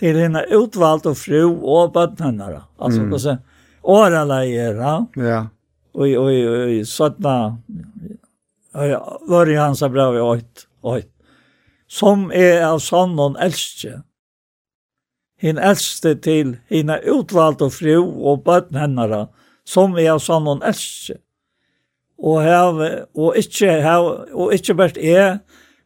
til 0.00 0.18
henne 0.20 0.42
utvalgt 0.52 1.08
og 1.08 1.16
fru 1.16 1.40
og 1.48 1.92
bøtnene. 1.94 2.60
Altså, 2.78 3.02
mm. 3.02 3.08
hvordan 3.08 3.42
åraleier, 3.82 4.76
ja. 4.76 4.94
Ja. 5.16 5.40
Og, 5.94 6.08
og, 6.08 6.28
og, 6.28 6.78
og 6.80 6.86
sånne, 6.88 7.34
var 9.28 9.50
i 9.50 9.58
hans 9.60 9.82
bra 9.92 10.10
vi 10.12 10.20
åt, 10.20 10.66
åt. 10.82 11.08
Som 11.92 12.30
er 12.32 12.62
av 12.64 12.80
sånn 12.80 13.16
noen 13.18 13.36
elskje. 13.36 13.98
Hinn 15.42 15.58
elskte 15.58 16.14
til 16.22 16.56
henne 16.72 17.00
utvalgt 17.04 17.64
og 17.64 17.74
fru 17.74 17.98
og 18.00 18.44
bøtten 18.46 18.78
bøtnene, 18.78 19.26
som 19.68 19.94
vi 19.94 20.06
har 20.06 20.20
sånn 20.22 20.44
noen 20.46 20.64
elsker. 20.66 21.20
Og, 22.22 22.38
hev, 22.44 22.82
og 23.18 23.38
ikke, 23.38 23.80
hev, 23.82 24.08
og 24.30 24.52
ikke 24.54 24.76
bare 24.78 25.02
er, 25.02 25.30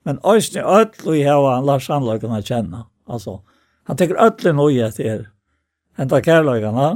men 0.04 0.20
øyne 0.20 0.64
ødel 0.64 1.08
og 1.08 1.22
hev 1.28 1.46
han 1.48 1.66
lar 1.66 1.80
sannløkene 1.82 2.42
kjenne. 2.44 2.84
Altså, 3.08 3.38
han 3.88 3.96
tenker 3.96 4.20
ødel 4.20 4.54
noe 4.56 4.88
etter 4.88 5.26
enda 5.98 6.20
kærløkene. 6.20 6.90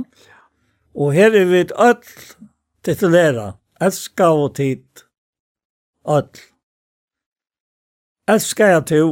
Og 0.94 1.12
her 1.15 1.35
er 1.35 1.48
vi 1.48 1.65
et 1.65 1.73
ødel 1.73 2.47
titulera, 2.85 3.52
elska 3.81 4.31
og 4.36 4.55
tid, 4.55 5.05
ødel. 6.09 6.47
Elska 8.31 8.66
jeg 8.70 8.82
to, 8.86 9.07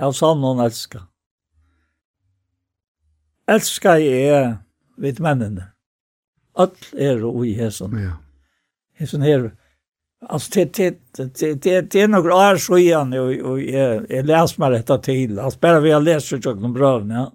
av 0.00 0.14
sånn 0.16 0.38
noen 0.40 0.62
elska. 0.64 1.02
Elska 3.48 3.98
jeg 4.00 4.30
er 4.32 4.46
vidt 4.96 5.20
mennene. 5.20 5.72
Öll 6.58 6.98
er 6.98 7.24
og 7.26 7.44
i 7.46 7.54
hesen. 7.54 7.94
Ja. 8.02 8.16
Hesen 8.98 9.22
her, 9.22 9.50
altså 10.26 10.50
det, 10.54 10.64
det, 10.76 10.88
det, 11.16 11.52
det, 11.62 11.74
det 11.92 12.02
er 12.02 12.10
noen 12.10 12.32
år 12.34 12.58
så 12.62 12.80
igjen, 12.80 13.14
og, 13.14 13.30
og 13.52 13.60
jeg, 13.62 14.00
jeg 14.10 14.26
leser 14.26 14.62
meg 14.62 14.74
dette 14.74 14.98
til, 15.06 15.38
altså 15.38 15.62
bare 15.62 15.84
vi 15.84 15.94
har 15.94 16.02
lest 16.02 16.34
ut 16.34 16.48
noen 16.50 16.74
brøvene, 16.74 17.22
ja. 17.22 17.28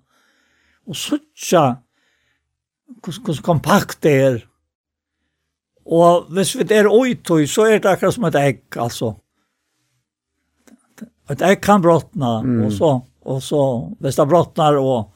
Og 0.83 0.97
sånn, 0.99 1.77
hvordan 2.99 3.43
kompakt 3.45 4.01
det 4.03 4.13
er. 4.25 4.41
Og 5.87 6.27
hvis 6.35 6.57
vi 6.59 6.65
er 6.75 6.89
oitøy, 6.91 7.45
så 7.47 7.69
er 7.71 7.79
det 7.79 7.93
akkurat 7.93 8.17
som 8.17 8.27
et 8.27 8.39
egg, 8.39 8.61
altså. 8.75 9.13
Et 11.31 11.47
egg 11.47 11.61
kan 11.63 11.79
brottna, 11.83 12.41
mm. 12.43 12.61
og 12.65 12.75
så, 12.75 12.91
og 13.31 13.39
så, 13.43 13.63
hvis 14.03 14.19
det 14.19 14.27
brottnar 14.27 14.75
og 14.81 15.12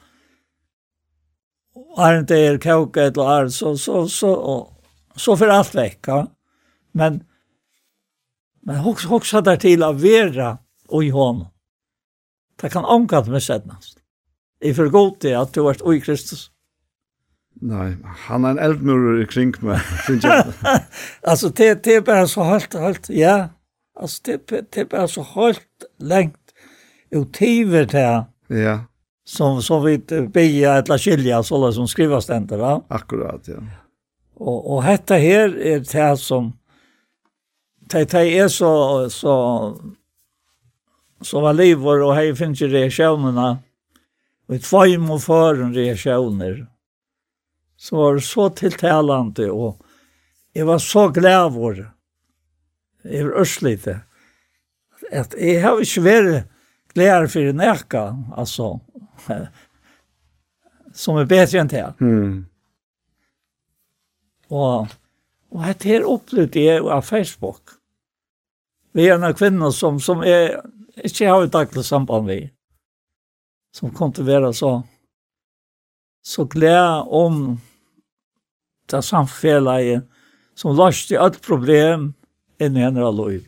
Arne 1.98 2.22
det 2.22 2.38
er 2.38 2.58
koka 2.58 3.02
eller 3.02 3.44
och 3.44 3.52
så, 3.52 3.76
så, 3.76 4.08
så, 4.08 4.32
och, 4.32 4.84
så 5.16 5.36
för 5.36 5.48
allt 5.48 5.74
vecka. 5.74 6.26
Men, 6.92 7.24
men 8.62 8.84
också, 8.84 9.08
också 9.08 9.40
där 9.40 9.56
till 9.56 9.82
å 9.82 9.92
være 9.92 10.58
och 10.88 11.04
i 11.04 11.10
honom. 11.10 11.48
Det 12.60 12.70
kan 12.70 12.84
omkatt 12.84 13.28
med 13.28 13.42
sednast. 13.42 13.98
I 14.60 14.74
för 14.74 14.88
god 14.88 15.16
det 15.20 15.34
att 15.34 15.52
du 15.52 15.60
vart 15.60 15.82
oj 15.82 16.00
Kristus. 16.00 16.50
Nej, 17.60 17.96
han 18.04 18.44
är 18.44 18.50
en 18.50 18.58
eldmur 18.58 19.22
i 19.22 19.26
kring 19.26 19.54
mig. 19.60 19.80
alltså 21.22 21.48
det, 21.48 21.82
det 21.82 21.94
är 21.94 22.00
bara 22.00 22.26
så 22.26 22.42
halt, 22.42 22.74
halt, 22.74 23.08
ja. 23.08 23.48
Alltså 24.00 24.22
det, 24.24 24.46
det 24.46 24.76
är 24.76 24.84
bara 24.84 25.08
så 25.08 25.22
halt 25.22 25.60
längt. 25.98 26.36
Och 27.14 27.32
tiver 27.32 27.84
det. 27.84 28.24
Ja 28.46 28.84
som 29.28 29.62
som 29.62 29.84
vi 29.84 29.98
beja 30.32 30.78
ett 30.78 31.00
skilja 31.00 31.42
så 31.42 31.66
där 31.66 31.72
som 31.72 31.88
skrivas 31.88 32.26
den 32.26 32.46
va? 32.46 32.82
Akkurat 32.88 33.48
ja. 33.48 33.54
Och 34.34 34.74
och 34.74 34.82
detta 34.82 35.14
här 35.14 35.58
är 35.58 35.80
det 35.80 36.16
som 36.16 36.52
det 37.80 38.10
det 38.10 38.38
är 38.38 38.48
så 38.48 39.10
så 39.10 39.76
så 41.20 41.40
var 41.40 41.52
liv 41.52 41.86
och 41.88 42.14
här 42.14 42.34
finns 42.34 42.62
ju 42.62 42.68
reaktionerna 42.68 43.58
och 44.46 44.54
ett 44.54 44.66
fem 44.66 45.10
och 45.10 45.22
för 45.22 45.54
reaktioner 45.72 46.66
så 47.76 47.96
var 47.96 48.14
det 48.14 48.20
så 48.20 48.50
tilltalande 48.50 49.50
och 49.50 49.82
jag 50.52 50.66
var 50.66 50.78
så 50.78 51.08
glad 51.08 51.56
över 51.56 51.90
över 53.04 53.32
öslite 53.40 54.00
att 55.12 55.34
jag 55.38 55.62
har 55.62 55.78
ju 55.78 55.84
svär 55.84 56.44
glädje 56.94 57.28
för 57.28 57.52
näka 57.52 58.24
alltså 58.36 58.80
som 60.92 61.16
är 61.16 61.24
bättre 61.24 61.60
än 61.60 61.68
det. 61.68 61.94
Mm. 62.00 62.46
Og, 64.48 64.86
og 65.50 65.62
det 65.78 65.84
här 65.84 66.00
upplevt 66.00 66.56
är 66.56 66.80
av 66.80 67.02
Facebook. 67.02 67.62
Vi 68.92 69.06
er 69.06 69.18
en 69.18 69.34
kvinner 69.34 69.70
som, 69.70 70.00
som 70.00 70.22
er, 70.24 70.60
ikke 71.04 71.28
har 71.28 71.44
et 71.44 71.52
daglig 71.52 71.84
samband 71.84 72.26
med. 72.26 72.48
Som 73.76 73.92
kom 73.94 74.12
til 74.12 74.24
å 74.24 74.30
være 74.32 74.52
så, 74.56 74.70
så 76.24 76.44
glad 76.50 77.06
om 77.06 77.58
det 78.90 79.02
samfunnet 79.04 80.08
som 80.58 80.74
løste 80.74 81.20
alt 81.20 81.38
problem 81.44 82.12
inn 82.58 82.76
i 82.76 82.82
henne 82.82 83.04
har 83.04 83.14
lov. 83.14 83.44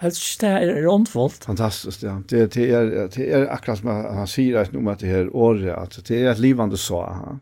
Helt 0.00 0.38
det 0.40 0.48
er 0.48 0.88
ondfullt. 0.92 1.44
Fantastiskt, 1.44 2.02
ja. 2.02 2.18
Det, 2.28 2.54
det, 2.54 2.70
är, 2.70 3.08
det 3.16 3.32
är 3.32 3.46
akkurat 3.52 3.78
som 3.78 3.88
han 3.88 4.26
säger 4.26 4.56
att 4.56 4.72
nu 4.72 4.90
att 4.90 4.98
det 4.98 5.06
här 5.06 5.36
året, 5.36 5.78
att 5.78 6.04
det 6.04 6.22
är 6.22 6.30
ett 6.30 6.38
livande 6.38 6.76
så. 6.76 6.94
Ja. 6.94 7.38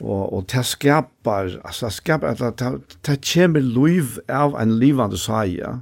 Og, 0.00 0.32
og 0.32 0.44
det 0.48 0.64
skapar, 0.64 1.60
altså 1.64 1.86
det 1.86 1.92
skapar, 1.92 2.28
att 2.28 2.58
det, 2.58 2.80
det 3.06 3.32
kommer 3.34 3.60
liv 3.60 4.18
av 4.28 4.60
en 4.60 4.78
livande 4.78 5.18
så, 5.18 5.44
ja. 5.44 5.78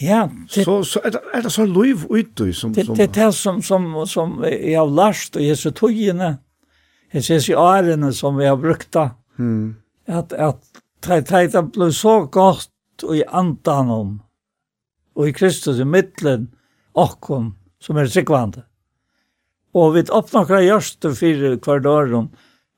Ja, 0.00 0.28
det, 0.54 0.64
så 0.64 0.84
så 0.84 1.00
er 1.04 1.10
det, 1.10 1.20
er 1.34 1.42
det 1.42 1.52
så 1.52 1.64
liv 1.64 2.02
ute 2.10 2.52
som 2.52 2.74
det, 2.74 2.86
som 2.86 2.96
Det 2.96 3.14
det 3.14 3.34
som 3.34 3.62
som 3.62 4.06
som 4.06 4.44
jag 4.44 4.80
har 4.80 4.90
lärt 4.90 5.36
och 5.36 5.42
Jesu 5.42 5.70
togene. 5.70 6.38
Jeg 7.12 7.24
ser 7.24 7.50
i 7.50 7.54
årene 7.54 8.12
som 8.12 8.36
vi 8.36 8.46
har 8.46 8.56
brukt 8.56 8.92
då. 8.92 9.10
Mm. 9.38 9.76
Att 10.08 10.32
att 10.32 10.62
tajta 11.00 11.62
ble 11.62 11.92
så 11.92 12.26
godt 12.26 13.02
och 13.02 13.16
i 13.16 13.24
andan 13.24 13.90
om 13.90 14.22
och 15.14 15.28
i 15.28 15.32
Kristus 15.32 15.78
i 15.78 15.84
mitten 15.84 16.50
och 16.92 17.20
kom 17.20 17.54
som 17.80 17.96
är 17.96 18.06
sikvande. 18.06 18.62
Och 19.72 19.96
vi 19.96 20.00
öppnar 20.00 20.40
några 20.40 20.62
görster 20.62 21.10
för 21.10 21.58
kvar 21.58 21.80
dagen. 21.80 22.28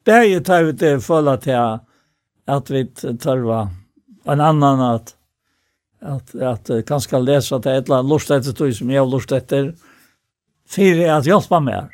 Bäge 0.04 0.40
tar 0.40 0.62
vi 0.62 0.72
det 0.72 1.00
fulla 1.00 1.36
til 1.36 1.78
att 2.46 2.70
vi 2.70 2.86
tarva 3.18 3.70
en 4.24 4.40
annan 4.40 4.80
at 4.80 5.17
att 6.00 6.34
att 6.34 6.70
kanske 6.86 7.18
läsa 7.18 7.58
det 7.58 7.76
ett 7.76 7.88
land 7.88 8.08
lust 8.08 8.30
etter 8.30 8.52
tog 8.52 8.74
som 8.74 8.90
jag 8.90 9.10
lust 9.10 9.32
efter 9.32 9.74
för 10.68 11.08
att 11.08 11.26
hjälpa 11.26 11.60
mer. 11.60 11.88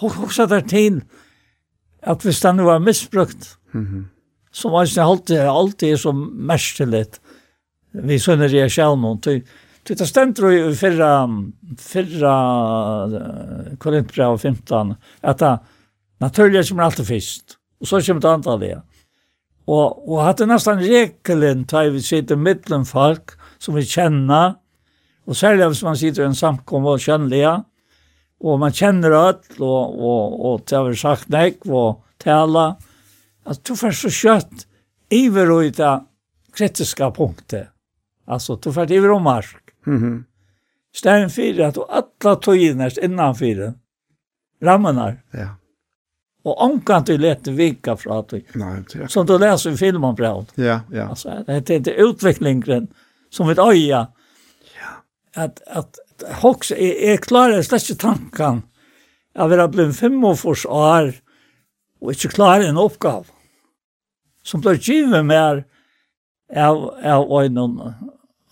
Och 0.00 0.18
också 0.18 0.46
där 0.46 0.60
till 0.60 1.00
att 2.02 2.20
det 2.20 2.32
stannar 2.32 2.64
var 2.64 2.78
misbrukt. 2.78 3.58
Mhm. 3.72 3.86
Mm 3.86 4.08
som 4.50 4.72
man 4.72 4.86
inte 4.86 5.02
alltid 5.02 5.40
alltid 5.40 6.00
som 6.00 6.46
mästerligt. 6.46 7.20
Vi 7.92 8.20
sönder 8.20 8.48
det 8.48 8.70
själv 8.70 8.98
någon 8.98 9.20
til 9.20 9.42
Det 9.88 10.08
stendur 10.08 10.50
i 10.52 10.74
fyrra, 10.76 11.28
fyrra 11.78 12.34
Korinthbrev 13.78 14.38
15, 14.38 14.94
at 15.22 15.38
det 15.38 15.58
naturlig 16.20 16.68
kommer 16.68 16.82
alltid 16.82 17.06
fyrst, 17.06 17.56
og 17.80 17.86
så 17.86 18.00
kommer 18.00 18.20
det 18.20 18.32
andre 18.32 18.58
det. 18.60 18.82
Og, 19.68 20.08
og 20.08 20.22
hatt 20.24 20.40
er 20.40 20.48
nesten 20.48 20.80
rekelen 20.80 21.66
til 21.68 21.92
vi 21.92 22.02
sitter 22.04 22.40
mittlen 22.40 22.86
folk 22.88 23.34
som 23.60 23.76
vi 23.76 23.84
kjenner, 23.84 24.56
og 25.28 25.36
særlig 25.36 25.66
hvis 25.68 25.84
man 25.84 25.98
sitter 26.00 26.24
i 26.24 26.28
en 26.30 26.38
samkommer 26.38 26.96
og 26.96 27.04
kjennelige, 27.04 27.52
og 28.38 28.60
man 28.62 28.72
kjenner 28.72 29.16
alt, 29.18 29.50
og, 29.58 29.98
og, 29.98 30.38
og 30.48 30.62
til 30.70 30.88
vi 30.88 30.96
sagt 30.96 31.28
nek, 31.34 31.66
og 31.66 32.00
tala, 32.22 32.70
at 33.48 33.60
du 33.66 33.74
får 33.76 33.96
så 33.98 34.12
kjøtt 34.14 34.64
iver 35.12 35.52
og 35.52 35.68
ut 35.68 35.82
av 35.84 36.06
kritiske 36.56 37.10
punktet. 37.16 37.68
Altså, 38.28 38.56
du 38.56 38.70
får 38.72 38.92
iver 38.92 39.12
og 39.12 39.22
mark. 39.22 39.74
Mm 39.86 39.98
-hmm. 39.98 41.28
Fyrir 41.28 41.66
at 41.66 41.74
du 41.74 41.84
atla 41.88 42.36
tøyene 42.36 42.90
innanfyrir, 43.02 43.74
rammenar. 44.62 45.22
Ja. 45.32 45.57
Och 46.42 46.64
onkan 46.64 47.04
till 47.04 47.20
lätt 47.20 47.46
vika 47.46 47.96
fra 47.96 48.22
dig. 48.22 48.46
Nei, 48.54 48.84
det 48.92 49.02
er. 49.02 49.06
Som 49.06 49.26
du 49.26 49.38
leser 49.38 49.70
i 49.70 49.76
filmen 49.76 50.14
brev. 50.14 50.44
Ja, 50.54 50.80
ja. 50.92 51.08
Alltså 51.08 51.44
det 51.46 51.70
är 51.70 51.76
inte 51.76 51.90
utvecklingen 51.90 52.88
som 53.30 53.48
vi 53.48 53.54
öja. 53.58 54.06
Ja. 54.80 55.42
Att 55.42 55.62
att 55.66 55.98
Hawks 56.30 56.70
är, 56.70 56.76
är 56.76 57.16
klara 57.16 57.62
släcka 57.62 57.94
tanken 57.94 58.62
Jag 59.34 59.48
vill 59.48 59.60
ha 59.60 59.68
blivit 59.68 59.96
fem 59.96 60.24
år 60.24 60.34
fors 60.34 60.66
år 60.66 61.14
och 62.00 62.12
inte 62.12 62.28
klara 62.28 62.64
en 62.64 62.78
uppgave. 62.78 63.24
Som 64.42 64.60
blir 64.60 64.74
givet 64.74 65.24
mer 65.24 65.64
av, 66.56 66.76
av 67.04 67.42
en, 67.42 67.58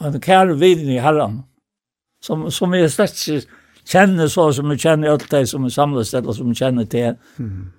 en 0.01 0.21
kär 0.21 0.47
vidin 0.47 0.91
i 0.91 0.99
herran. 0.99 1.43
Som, 2.21 2.51
som 2.51 2.75
är 2.75 2.89
släcka 2.89 3.47
känner 3.87 4.29
så 4.29 4.53
som 4.53 4.71
jag 4.71 4.81
känner 4.81 5.09
allt 5.09 5.31
det 5.31 5.47
som 5.47 5.65
är 5.65 5.69
samles 5.69 6.11
til, 6.11 6.35
som 6.35 6.47
jag 6.47 6.57
känner 6.57 6.85
till. 6.85 7.15
Mm. 7.39 7.73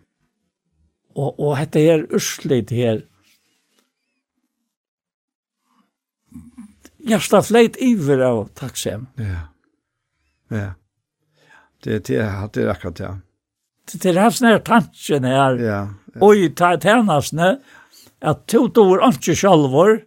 Og, 1.17 1.39
og 1.39 1.55
dette 1.57 1.81
her 1.81 2.03
urslit 2.13 2.69
her, 2.69 2.99
hjertet 7.07 7.47
fleit 7.47 7.79
iver 7.81 8.21
av 8.21 8.43
takksem. 8.53 9.07
Ja, 9.17 9.47
ja. 10.53 10.67
Det, 11.83 12.03
det, 12.07 12.19
det 12.53 12.63
er 12.63 12.69
akkurat 12.69 12.99
ja. 12.99 13.09
Det, 13.87 14.01
det 14.03 14.11
er 14.11 14.21
hans 14.21 14.41
nær 14.43 14.61
tanken 14.65 15.25
her, 15.25 15.57
ja, 15.57 15.79
ja. 16.13 16.21
og 16.21 16.37
i 16.37 16.51
tennasene, 16.53 17.57
at 18.21 18.45
to 18.49 18.67
dår 18.73 19.03
ikke 19.09 19.35
sjalvor, 19.37 19.97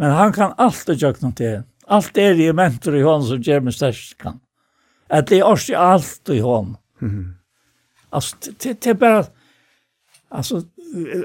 men 0.00 0.12
han 0.12 0.32
kan 0.36 0.56
alltid 0.56 0.94
det 0.94 1.02
gjøre 1.02 1.24
noe 1.24 1.36
til. 1.36 1.62
Alt 1.86 2.18
er 2.20 2.40
i 2.40 2.50
mentor 2.52 2.96
i 2.96 3.04
hånden 3.04 3.28
som 3.28 3.44
gjør 3.44 3.64
meg 3.68 3.76
størst 3.76 4.16
kan. 4.20 4.40
At 5.10 5.28
det 5.28 5.38
er 5.38 5.44
også 5.44 5.76
alt 5.78 6.28
i 6.28 6.38
hånd. 6.38 6.76
Mm. 7.00 7.34
Alltså 8.12 8.36
det, 8.62 8.80
det 8.84 8.90
er 8.90 8.94
bara 8.94 9.24
alltså 10.30 10.62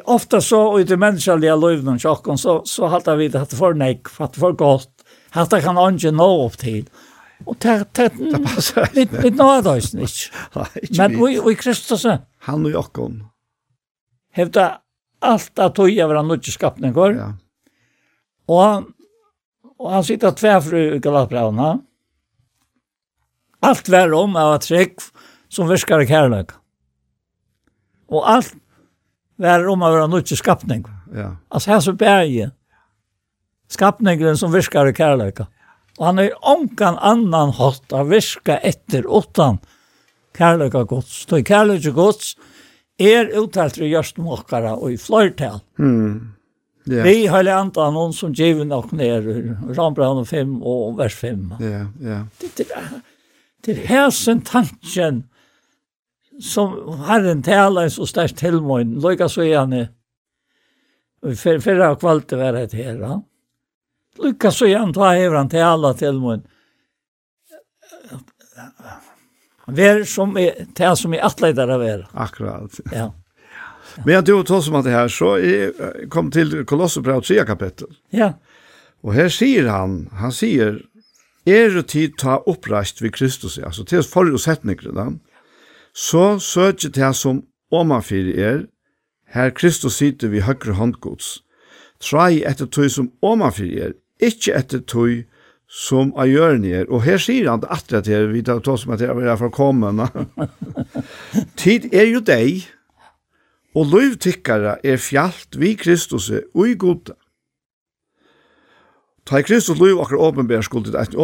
ofta 0.03 0.41
så 0.41 0.79
i 0.79 0.83
det 0.83 0.97
menneskelige 0.97 1.55
livet 1.55 2.05
och 2.05 2.39
så 2.39 2.61
så 2.65 2.87
hade 2.87 3.15
vi 3.15 3.27
det 3.27 3.45
för 3.45 3.73
nej 3.73 4.01
för 4.09 4.25
att 4.25 4.35
för 4.35 4.51
gott. 4.51 4.89
Hade 5.29 5.61
kan 5.61 5.95
ikke 5.95 6.11
nå 6.11 6.45
opp 6.45 6.57
til. 6.57 6.89
Och 7.45 7.55
det 7.59 7.93
det 7.95 8.11
det 8.17 8.43
passar. 8.43 8.89
vi 8.93 9.05
det 9.05 9.35
nå 9.35 9.61
då 9.61 9.69
är 9.69 9.77
ikke. 9.77 10.97
Men 10.97 11.25
vi 11.25 11.41
vi 11.45 11.55
Kristus 11.55 12.05
han 12.39 12.75
och 12.75 12.97
alt 14.35 14.57
at 14.57 14.81
allt 15.19 15.59
att 15.59 15.77
han 15.77 16.07
våra 16.07 16.39
skapninger, 16.41 17.11
Ja. 17.11 17.33
Och 18.45 18.75
og 18.77 18.83
och 19.77 19.91
han 19.91 20.03
sitter 20.03 20.31
tvärfru 20.31 20.95
i 20.95 20.99
Galatbrevna. 20.99 21.79
Allt 23.61 23.89
var 23.89 24.13
om 24.17 24.35
av 24.35 24.55
at 24.57 24.65
trygg 24.65 24.97
som 25.51 25.69
virkar 25.69 26.01
i 26.01 26.09
kærløk. 26.09 26.55
Og 28.11 28.25
allt 28.27 28.55
var 29.41 29.65
om 29.69 29.83
av 29.83 29.97
en 29.97 30.09
nødvendig 30.09 30.37
skapning. 30.39 30.85
Ja. 31.15 31.35
Altså 31.49 31.73
her 31.73 31.79
så 31.79 31.93
berget. 31.97 32.55
Skapningen 33.71 34.37
som 34.37 34.53
virkar 34.53 34.89
i 34.89 34.95
kærløk. 34.95 35.43
Og 35.99 36.07
han 36.07 36.19
er 36.19 36.33
onkan 36.41 36.97
annan 36.97 37.53
hatt 37.57 37.93
av 37.93 38.09
virka 38.09 38.57
etter 38.65 39.05
åttan 39.05 39.61
kærløk 40.37 40.75
av 40.75 40.87
gods. 40.89 41.23
Så 41.27 41.41
kærløk 41.45 41.85
av 41.91 41.97
gods 41.97 42.35
er 43.01 43.31
uttalt 43.37 43.79
i 43.81 43.91
gjørsten 43.91 44.27
okkara 44.27 44.75
og 44.77 44.95
i 44.95 44.99
flørtel. 45.01 45.61
Mm. 45.81 46.33
Yeah. 46.89 47.05
Vi 47.05 47.27
har 47.29 47.45
lært 47.45 47.77
av 47.77 47.91
noen 47.93 48.13
som 48.17 48.33
giver 48.33 48.65
nok 48.65 48.89
ned, 48.97 49.27
Rambrand 49.77 50.25
5 50.25 50.55
og 50.65 50.97
vers 50.97 51.13
5. 51.13 51.43
Ja, 51.59 51.67
yeah, 51.67 51.87
ja. 52.01 52.07
Yeah. 52.09 52.23
Det, 52.41 52.49
det, 52.57 52.67
til 53.65 53.81
hæsen 53.87 54.41
tanken 54.47 55.23
som 56.41 56.73
Herren 57.05 57.43
taler 57.45 57.89
så 57.93 58.07
størst 58.09 58.39
til 58.41 58.61
meg, 58.65 58.95
lykka 59.03 59.27
så 59.29 59.45
gjerne. 59.45 59.89
Før, 61.21 61.59
før 61.61 61.83
av 61.85 61.99
kvalitet 62.01 62.39
var 62.39 62.57
det 62.57 62.73
her, 62.73 62.97
ja. 62.97 63.19
Lykka 64.21 64.51
så 64.51 64.69
gjerne, 64.69 64.93
ta 64.95 65.11
hever 65.13 65.37
han 65.37 65.51
taler 65.51 65.99
til 65.99 66.17
meg, 66.23 66.47
Vær 69.71 70.03
som 70.09 70.33
er, 70.39 70.65
ta 70.75 70.93
som 70.99 71.13
er 71.15 71.23
atleider 71.25 71.69
av 71.71 71.83
er. 71.85 72.05
Akkurat. 72.17 72.79
Ja. 72.91 73.11
Men 74.05 74.15
jeg 74.15 74.25
tror 74.25 74.51
også 74.57 74.71
om 74.71 74.75
att 74.75 74.85
det 74.85 74.91
her, 74.91 75.07
så 75.07 75.35
jeg 75.37 76.09
kom 76.09 76.31
til 76.31 76.65
Kolosserbrev 76.65 77.21
3 77.21 77.45
kapittel. 77.45 77.87
Ja. 78.11 78.33
Og 79.03 79.13
her 79.13 79.29
sier 79.29 79.69
han, 79.69 80.07
han 80.13 80.31
sier, 80.31 80.79
er 81.51 81.81
tid 81.81 82.17
ta 82.17 82.39
oppreist 82.47 83.01
vid 83.01 83.11
Kristus, 83.11 83.57
altså 83.57 83.83
til 83.83 84.03
forrige 84.03 84.39
setninger 84.39 84.91
da, 84.95 85.09
så 85.93 86.39
søker 86.39 86.89
det 86.89 87.15
som 87.15 87.43
omanfyr 87.71 88.31
er, 88.39 88.65
her 89.31 89.49
Kristus 89.49 89.99
sitter 89.99 90.27
vi 90.31 90.43
høyre 90.43 90.75
håndgods, 90.75 91.43
trai 91.99 92.43
etter 92.47 92.65
tøy 92.65 92.89
som 92.89 93.11
omanfyr 93.21 93.85
er, 93.87 93.93
ikke 94.21 94.55
etter 94.55 94.83
tøy 94.87 95.23
som 95.71 96.11
av 96.19 96.27
gjørni 96.27 96.73
er, 96.75 96.89
og 96.91 97.05
her 97.05 97.19
sier 97.21 97.47
han 97.47 97.63
at 97.71 97.87
det 97.91 98.11
er 98.11 98.27
vi 98.31 98.43
tar 98.43 98.59
tog 98.59 98.79
som 98.79 98.91
at 98.91 99.01
jeg 99.01 99.09
er 99.09 99.39
fall 99.39 99.53
kommende. 99.55 100.09
tid 101.61 101.87
er 101.95 102.09
jo 102.11 102.19
deg, 102.19 102.65
og 103.71 103.87
lovtikkere 103.93 104.77
er 104.83 104.99
fjalt 104.99 105.55
vi 105.59 105.77
Kristus 105.79 106.27
og 106.31 106.67
i 106.67 106.75
gode. 106.75 107.15
Ta 109.25 109.39
i 109.39 109.45
Kristus 109.45 109.79
liv 109.79 109.99
akkur 110.01 110.17
åpenbæra 110.17 110.61
skuldet, 110.65 110.95
et 110.95 111.15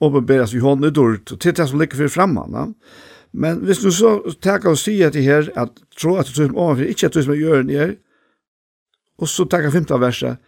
åpenbæra 0.00 0.48
vi 0.52 0.58
hånd 0.58 0.84
udort, 0.84 1.32
til 1.40 1.56
det 1.56 1.68
som 1.68 1.78
ligger 1.78 1.96
fyrir 1.96 2.08
framman. 2.08 2.52
Ja? 2.52 2.66
Men 3.32 3.58
hvis 3.58 3.78
du 3.78 3.90
så 3.90 4.18
tenker 4.42 4.72
å 4.72 4.78
si 4.78 5.02
at 5.02 5.14
det 5.14 5.22
her, 5.22 5.50
at 5.56 5.70
tro 5.94 6.16
at 6.18 6.26
du 6.26 6.34
tog 6.34 6.56
overfor, 6.56 6.90
ikke 6.90 7.06
at 7.06 7.14
du 7.14 7.22
som 7.22 7.32
er 7.32 7.38
gjøren 7.38 7.70
er, 7.70 7.92
og 9.18 9.28
så 9.28 9.44
tenker 9.44 9.70
femta 9.70 10.00
verset, 10.00 10.40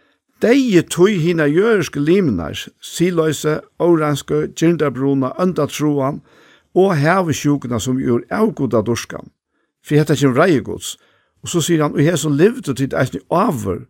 Deie 0.43 0.81
tog 0.81 1.07
hina 1.23 1.45
jøreske 1.47 2.01
limnar, 2.03 2.57
siløyse, 2.83 3.61
oranske, 3.79 4.49
gyndabruna, 4.59 5.31
øndatroan, 5.39 6.19
og 6.75 6.95
hevesjukna 6.99 7.79
som 7.79 8.01
gjør 8.01 8.25
avgoda 8.33 8.81
dorskan. 8.83 9.29
For 9.85 9.95
hetta 9.95 10.17
kjem 10.19 10.35
reiegods. 10.35 10.97
Og 11.43 11.51
så 11.53 11.61
sier 11.63 11.85
han, 11.85 11.95
og 11.95 12.03
her 12.03 12.17
som 12.19 12.35
levde 12.35 12.75
tid 12.75 12.95
eisne 12.97 13.21
over, 13.29 13.85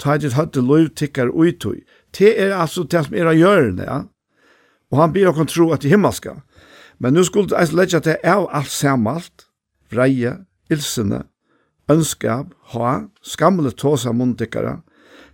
ta 0.00 0.16
ditt 0.16 0.38
høtte 0.38 0.62
lov 0.64 0.88
tikkar 0.96 1.32
uitøy, 1.34 1.82
Det 2.18 2.32
er 2.42 2.54
altså 2.56 2.84
det 2.84 3.04
som 3.06 3.14
er 3.14 3.30
av 3.30 3.38
hjørne, 3.38 3.86
ja. 3.86 3.98
Og 4.90 4.98
han 4.98 5.12
blir 5.14 5.30
okkur 5.30 5.46
tro 5.46 5.68
at 5.74 5.84
det 5.84 5.92
himmelska. 5.92 6.40
Men 6.98 7.14
nu 7.14 7.24
skulle 7.24 7.54
jeg 7.56 7.74
legge 7.74 8.00
til 8.04 8.18
av 8.26 8.48
alt 8.52 8.70
samalt, 8.70 9.46
vreie, 9.90 10.34
ilsene, 10.70 11.24
ønskap, 11.90 12.50
ha, 12.74 13.06
skamle 13.22 13.70
tåsa 13.70 14.12
mundikkara, 14.12 14.80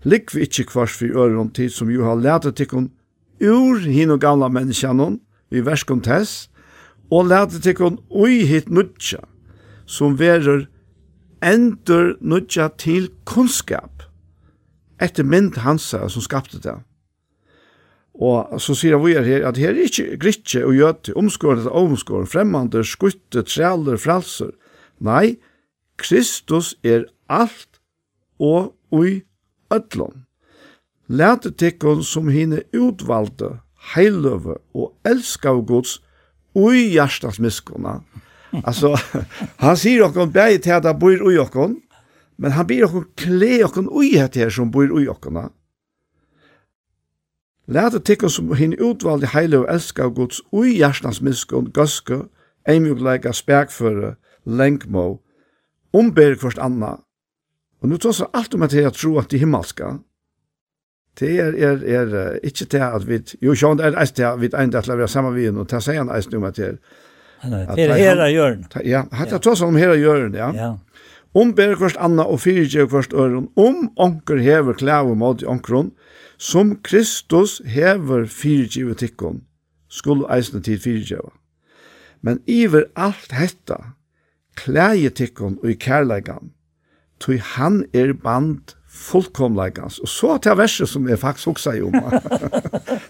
ligg 0.04 0.30
vi 0.34 0.46
ikkje 0.46 0.68
kvars 0.70 0.94
for 0.96 1.16
øren 1.24 1.50
tid 1.50 1.72
som 1.74 1.90
jo 1.90 2.04
har 2.06 2.20
lært 2.20 2.48
tikkun 2.56 2.90
ur 3.42 3.80
hin 3.82 4.14
og 4.14 4.20
gamla 4.20 4.48
menneskjanon, 4.52 5.18
vi 5.50 5.64
verskom 5.64 6.00
tess, 6.04 6.48
og 7.10 7.28
lært 7.30 7.58
tikkun 7.62 7.98
ui 8.10 8.44
hit 8.46 8.70
nutja, 8.70 9.20
som 9.86 10.16
verer 10.18 10.66
endur 11.42 12.16
nutja 12.20 12.70
til 12.78 13.10
kunnskap 13.28 14.05
etter 15.02 15.24
mynd 15.24 15.58
hansa 15.64 16.06
som 16.08 16.24
skapte 16.24 16.60
det. 16.62 16.76
Og 18.16 18.60
så 18.62 18.74
sier 18.76 18.96
vi 19.02 19.12
her 19.12 19.44
at 19.48 19.58
her 19.60 19.74
er 19.74 19.88
ikke 19.88 20.16
gritje 20.20 20.62
og 20.64 20.76
gjøte, 20.78 21.16
omskåren 21.20 21.60
eller 21.60 21.76
omskåren, 21.76 22.28
fremmande, 22.28 22.84
skutte, 22.84 23.42
trealer, 23.44 23.98
fralser. 24.00 24.54
Nei, 25.04 25.36
Kristus 26.00 26.74
er 26.84 27.04
alt 27.28 27.80
og 28.40 28.72
ui 28.92 29.20
ødlom. 29.72 30.24
Læte 31.08 31.52
tikkun 31.52 32.02
som 32.02 32.28
hine 32.32 32.62
utvalde, 32.74 33.58
heiløve 33.94 34.56
og 34.74 34.94
elska 35.06 35.52
av 35.52 35.62
Guds 35.68 35.98
ui 36.56 36.88
hjertas 36.94 37.40
miskona. 37.40 38.00
Altså, 38.64 38.94
han 39.60 39.76
sier 39.76 40.06
okkon 40.06 40.30
bæg 40.32 40.62
til 40.64 40.72
at 40.72 40.86
han 40.86 40.96
bor 40.96 41.12
ui 41.12 41.34
okkon, 41.36 41.74
Men 42.38 42.52
han 42.52 42.66
ber 42.68 42.84
okkur 42.88 43.06
kle 43.16 43.64
okkur 43.64 43.88
ui 43.90 44.12
hette 44.16 44.40
her 44.40 44.52
som 44.52 44.70
bor 44.70 44.90
ui 44.92 45.06
okkurna. 45.08 45.48
Læta 47.66 47.98
tikkun 47.98 48.30
som 48.30 48.52
hinn 48.54 48.76
utvalde 48.78 49.32
heile 49.32 49.64
og 49.64 49.70
elska 49.72 50.06
av 50.06 50.14
Guds 50.14 50.42
ui 50.52 50.76
hjertans 50.76 51.22
miskun, 51.24 51.72
gøske, 51.74 52.26
eimugleika, 52.68 53.32
spekføre, 53.34 54.14
lengmo, 54.46 55.22
omber 55.92 56.36
kvart 56.38 56.60
anna. 56.62 56.98
Og 57.82 57.90
nu 57.90 57.98
tås 57.98 58.22
alt 58.32 58.54
om 58.54 58.62
at 58.62 58.74
jeg 58.74 58.92
tro 58.94 59.16
at 59.18 59.30
de 59.30 59.38
himmelska, 59.42 59.96
Det 61.20 61.40
er, 61.40 61.54
er, 61.56 61.76
er 62.00 62.30
uh, 62.30 62.36
ikke 62.44 62.64
til 62.64 62.78
at 62.78 63.08
vi, 63.08 63.20
jo, 63.42 63.54
sjån, 63.54 63.80
er 63.80 63.94
eist 63.96 64.18
til 64.18 64.26
at 64.28 64.40
vi 64.40 64.50
enda 64.52 64.82
til 64.84 64.92
å 64.92 64.96
være 65.00 65.08
sammen 65.08 65.32
med 65.32 65.46
henne, 65.48 65.62
og 65.64 65.70
ta 65.70 65.80
seg 65.80 65.96
en 66.02 66.10
eist 66.12 66.32
nummer 66.32 66.52
til. 66.52 66.76
Nei, 67.46 67.62
det 67.76 67.86
er 67.86 67.94
hera 67.96 68.26
av. 68.28 68.76
Ja, 68.84 69.04
hatt 69.16 69.32
jeg 69.32 69.40
tås 69.44 69.62
om 69.64 69.78
her 69.80 69.94
av 69.94 70.34
ja. 70.36 70.50
Ja. 70.56 70.68
Omber 71.36 71.74
kvart 71.76 71.98
anna 72.00 72.24
og 72.24 72.40
fyrirgjev 72.46 72.88
kvart 72.88 73.12
øren, 73.12 73.50
om 73.60 73.90
onker 74.00 74.38
hever 74.40 74.76
klæv 74.80 75.10
og 75.12 75.18
mat 75.20 75.42
i 75.44 75.48
onkron, 75.52 75.90
som 76.38 76.76
Kristus 76.84 77.58
hever 77.68 78.24
fyrirgjev 78.24 78.94
tikkon, 78.96 79.42
skulle 79.88 80.28
eisne 80.32 80.62
tid 80.64 80.80
fyrirgjev. 80.80 81.34
Men 82.24 82.40
iver 82.48 82.88
alt 82.96 83.34
hetta, 83.36 83.76
klæje 84.56 85.10
tikkon 85.12 85.58
og 85.62 85.70
i 85.70 85.76
kærleikan, 85.76 86.54
tog 87.20 87.40
han 87.56 87.82
er 87.92 88.14
band 88.22 88.72
fullkomleikans. 88.88 89.98
Og 89.98 90.08
så 90.08 90.38
til 90.40 90.56
verset 90.56 90.88
som 90.88 91.08
jeg 91.08 91.18
faktisk 91.20 91.48
også 91.52 91.74
i 91.76 91.82
om. 91.84 91.92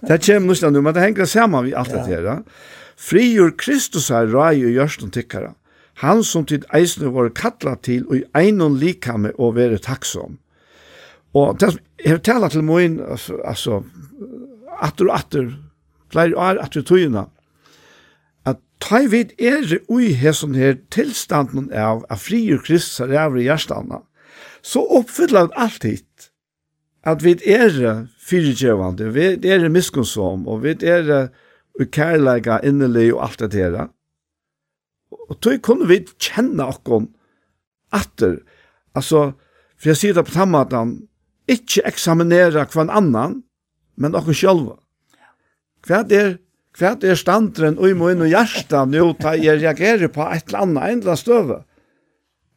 det 0.02 0.18
kommer 0.26 0.48
nøstan 0.50 0.72
nu, 0.72 0.82
men 0.82 0.94
det 0.94 1.02
henger 1.02 1.30
sammen 1.30 1.64
vi 1.64 1.76
alt 1.76 1.94
det 1.94 2.06
her. 2.06 2.42
Frigjør 2.96 3.54
Kristus 3.58 4.08
her, 4.08 4.26
rei 4.34 4.64
og 4.64 4.74
gjørsten 4.74 5.14
tikkara 5.14 5.54
han 6.02 6.24
som 6.24 6.44
tid 6.44 6.66
eisne 6.76 7.08
var 7.14 7.30
kattla 7.36 7.76
til 7.84 8.04
og 8.10 8.18
i 8.18 8.24
einon 8.36 8.76
likame 8.80 9.32
og 9.40 9.56
være 9.56 9.80
takksom. 9.84 10.36
Og 11.36 11.56
det 11.60 11.72
som 11.72 11.80
jeg 12.04 12.22
taler 12.24 12.52
til 12.52 12.64
moin, 12.64 12.98
altså, 13.00 13.80
atter 14.82 15.08
og 15.08 15.16
atter, 15.16 15.48
flere 16.12 16.36
år 16.36 16.60
atter 16.60 16.84
tøyene, 16.84 17.26
at 18.46 18.60
ta 18.80 19.00
vid 19.08 19.32
er 19.40 19.78
ui 19.88 20.12
hesson 20.12 20.54
her 20.54 20.76
tilstanden 20.92 21.70
av 21.72 22.04
av 22.12 22.20
fri 22.20 22.44
krist 22.64 23.00
er 23.00 23.16
av 23.24 23.40
hjertene, 23.40 24.02
så 24.62 24.84
oppfyller 25.00 25.46
han 25.46 25.56
alt 25.56 25.88
hit. 25.88 26.30
At 27.06 27.22
vi 27.22 27.36
er 27.46 28.06
fyrirgjøvande, 28.26 29.12
vi 29.14 29.26
er 29.48 29.68
miskunnsom, 29.70 30.46
og 30.46 30.64
vi 30.64 30.76
er 30.82 31.28
kærleika 31.92 32.60
innelig 32.64 33.12
og 33.14 33.28
alt 33.28 33.44
det 33.46 33.60
her. 33.60 33.88
Og 35.30 35.40
tog 35.42 35.60
kunne 35.64 35.88
vi 35.90 36.02
kjenne 36.22 36.66
okkon 36.66 37.10
atter, 37.94 38.40
altså, 38.94 39.32
for 39.76 39.92
jeg 39.92 40.00
sier 40.00 40.16
det 40.16 40.26
på 40.26 40.34
samme 40.34 40.62
at 40.64 40.74
han 40.74 40.96
ikke 41.50 41.84
eksaminera 41.88 42.66
hver 42.70 42.90
annan, 42.90 43.40
men 43.96 44.18
okkon 44.18 44.36
sjølva. 44.36 44.76
Hva 45.86 46.02
er, 46.10 46.36
hva 46.78 46.92
er 47.06 47.18
standren 47.18 47.78
og 47.78 47.90
imo 47.90 48.10
inn 48.10 48.24
og 48.24 48.30
hjersta 48.30 48.84
nå 48.90 49.08
ta 49.20 49.36
jeg 49.38 49.62
reagerer 49.62 50.10
på 50.12 50.26
et 50.26 50.48
eller 50.48 50.64
annet, 50.64 50.82
en 50.82 51.00
eller 51.00 51.14
annet 51.14 51.22
støve? 51.22 51.58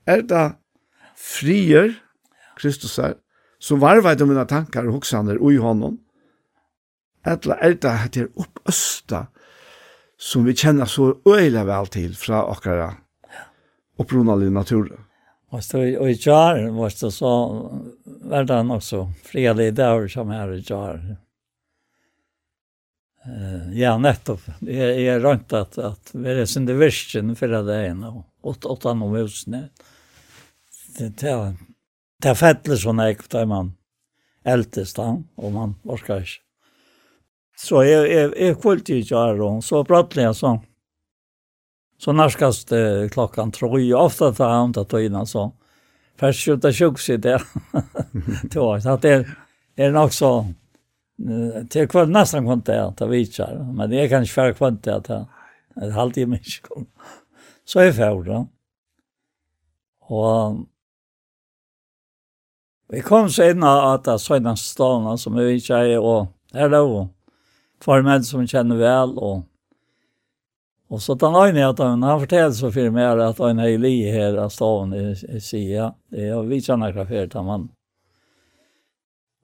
Er 0.10 0.26
det 0.26 0.46
frier, 1.20 1.94
Kristus 2.60 2.98
er, 3.00 3.18
som 3.62 3.82
varvet 3.82 4.22
om 4.24 4.32
mine 4.32 4.46
tankar 4.50 4.88
og 4.88 5.00
hoksaner 5.00 5.40
og 5.40 5.54
i 5.54 5.62
hånden? 5.62 6.00
eller 7.26 7.56
er 7.56 7.74
det 7.74 7.90
at 7.90 8.14
det 8.14 8.22
er 8.24 8.40
oppøsta 8.40 9.26
som 10.20 10.44
vi 10.44 10.56
kjenner 10.56 10.90
så 10.90 11.14
øyelig 11.28 11.64
vel 11.68 11.88
til 11.94 12.16
fra 12.20 12.44
akkurat 12.52 13.00
opprunnalig 14.00 14.52
natur. 14.52 14.92
Og 15.50 15.64
så 15.64 15.82
i 15.82 16.14
jar 16.14 16.60
var 16.76 16.94
det 16.94 17.12
så 17.16 17.32
var 18.30 18.46
det 18.46 18.60
også 18.76 19.08
fredelig 19.26 19.72
der 19.80 20.08
som 20.12 20.32
er 20.36 20.54
i 20.54 20.62
jar. 20.62 21.00
Uh, 23.30 23.72
ja, 23.76 23.98
nettopp. 24.00 24.46
Jeg, 24.64 25.00
jeg 25.04 25.24
rønt 25.24 25.54
at, 25.54 25.78
at 25.78 26.12
vi 26.14 26.30
er 26.32 26.46
sin 26.48 26.68
divisjon 26.68 27.34
for 27.36 27.52
det 27.68 27.80
ene, 27.90 28.12
og 28.42 28.70
åtta 28.72 28.94
noen 28.96 29.26
husene. 29.26 29.66
Det, 30.98 31.12
det, 31.20 31.34
det 32.24 32.32
er 32.32 32.40
fettelig 32.40 32.80
sånn 32.84 33.04
jeg, 33.04 33.20
da 33.32 33.44
man 33.50 33.74
eldest 34.48 34.98
da, 35.00 35.12
og 35.20 35.52
man 35.56 35.76
orker 35.90 36.24
ikke. 36.24 36.40
Så 37.60 37.84
jeg, 37.84 38.08
jeg, 38.08 38.32
jeg 38.40 38.58
kvult 38.62 38.90
i 38.90 39.02
kjær, 39.04 39.40
og 39.44 39.64
så 39.66 39.84
brattelig 39.88 40.30
jeg 40.30 40.38
sånn. 40.40 40.60
Så 42.00 42.14
norskast 42.16 42.72
eh, 42.72 43.10
klockan 43.12 43.52
tror 43.52 43.82
jag 43.82 44.06
ofta 44.06 44.32
tar 44.34 44.50
han 44.50 44.74
att 44.78 44.90
ta 44.90 45.02
innan 45.02 45.28
så. 45.28 45.52
Först 46.16 46.46
skjuta 46.46 46.72
tjoks 46.72 47.10
i 47.16 47.18
det. 47.18 47.42
var 48.56 48.80
så 48.80 48.90
att 48.90 49.02
det 49.02 49.10
är, 49.10 49.38
är 49.76 49.92
nog 49.92 50.14
så. 50.14 50.46
Det 51.64 51.76
är 51.76 51.88
kvar 51.88 52.06
nästan 52.06 52.62
det 52.66 52.86
att 52.86 52.98
ta 52.98 53.06
vidare. 53.06 53.74
Men 53.74 53.90
det 53.90 54.00
är 54.00 54.10
kanske 54.10 54.54
för 54.54 54.72
det 54.72 54.96
att 54.96 55.06
ta. 55.06 55.28
Ett 55.82 55.94
halvtid 55.94 56.28
människor. 56.28 56.86
Så 57.66 57.80
är 57.80 57.92
för 57.92 58.24
då. 58.24 58.48
Och 60.00 60.58
Vi 62.92 63.02
kom 63.02 63.30
så 63.30 63.44
inn 63.44 63.64
av 63.64 63.84
at 63.86 64.08
det 64.08 64.16
er 64.18 64.22
sånne 64.58 65.18
som 65.22 65.36
vi 65.38 65.60
ikke 65.60 65.78
er, 65.78 66.00
og 66.02 66.32
her 66.58 66.66
er 66.66 66.72
det 66.74 67.04
for 67.84 68.04
menn 68.06 68.26
som 68.28 68.48
kjenner 68.48 68.80
vel, 68.80 69.16
og, 69.18 69.46
og 70.90 71.02
så 71.04 71.16
den 71.20 71.38
øyne 71.38 71.68
at 71.70 71.80
han, 71.84 72.04
han 72.04 72.22
forteller 72.26 72.56
så 72.58 72.72
for 72.74 72.94
meg 72.96 73.24
at 73.24 73.42
han 73.44 73.64
er 73.64 73.74
i 73.74 73.80
li 73.80 73.96
her 74.10 74.38
av 74.42 74.54
staven 74.54 74.94
i, 74.98 75.04
i 75.38 75.42
Sia, 75.44 75.92
det 76.12 76.30
er 76.30 76.48
vi 76.50 76.62
kjenner 76.66 76.96
hva 76.96 77.08
fyrt 77.10 77.38
av 77.40 77.48
mann. 77.48 77.68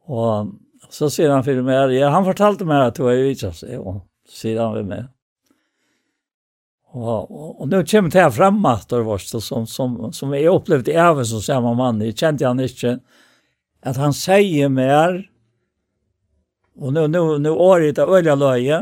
Og 0.06 0.54
så 0.94 1.10
sier 1.10 1.34
han 1.34 1.46
for 1.46 1.66
meg, 1.66 1.96
ja, 1.98 2.12
han 2.14 2.28
fortalte 2.28 2.68
meg 2.68 2.92
at 2.92 3.00
du 3.00 3.08
er 3.10 3.24
i 3.24 3.28
vitsen, 3.32 3.56
og 3.82 4.04
sier 4.30 4.62
han 4.62 4.76
ved 4.78 4.90
meg. 4.90 5.12
Och 6.96 7.32
och, 7.32 7.62
och 7.62 7.68
nu 7.68 7.86
kommer 7.86 8.10
det 8.10 8.22
här 8.22 8.32
framåt 8.32 8.90
då 8.90 9.04
vars 9.04 9.32
då 9.32 9.42
som 9.42 9.68
som 9.68 10.14
som 10.14 10.34
jag 10.34 10.56
upplevde 10.56 10.94
även 10.94 11.26
som 11.26 11.42
samma 11.42 11.74
man. 11.74 12.02
Jag 12.02 12.18
kände 12.18 12.48
han 12.48 12.60
inte 12.60 13.00
att 13.82 13.98
han 13.98 14.14
säger 14.14 14.70
mer 14.70 15.30
Og 16.76 16.94
nu, 16.94 17.06
nu, 17.08 17.38
nu 17.40 17.54
året 17.54 17.98
er 17.98 18.10
øyla 18.12 18.36
løye. 18.36 18.82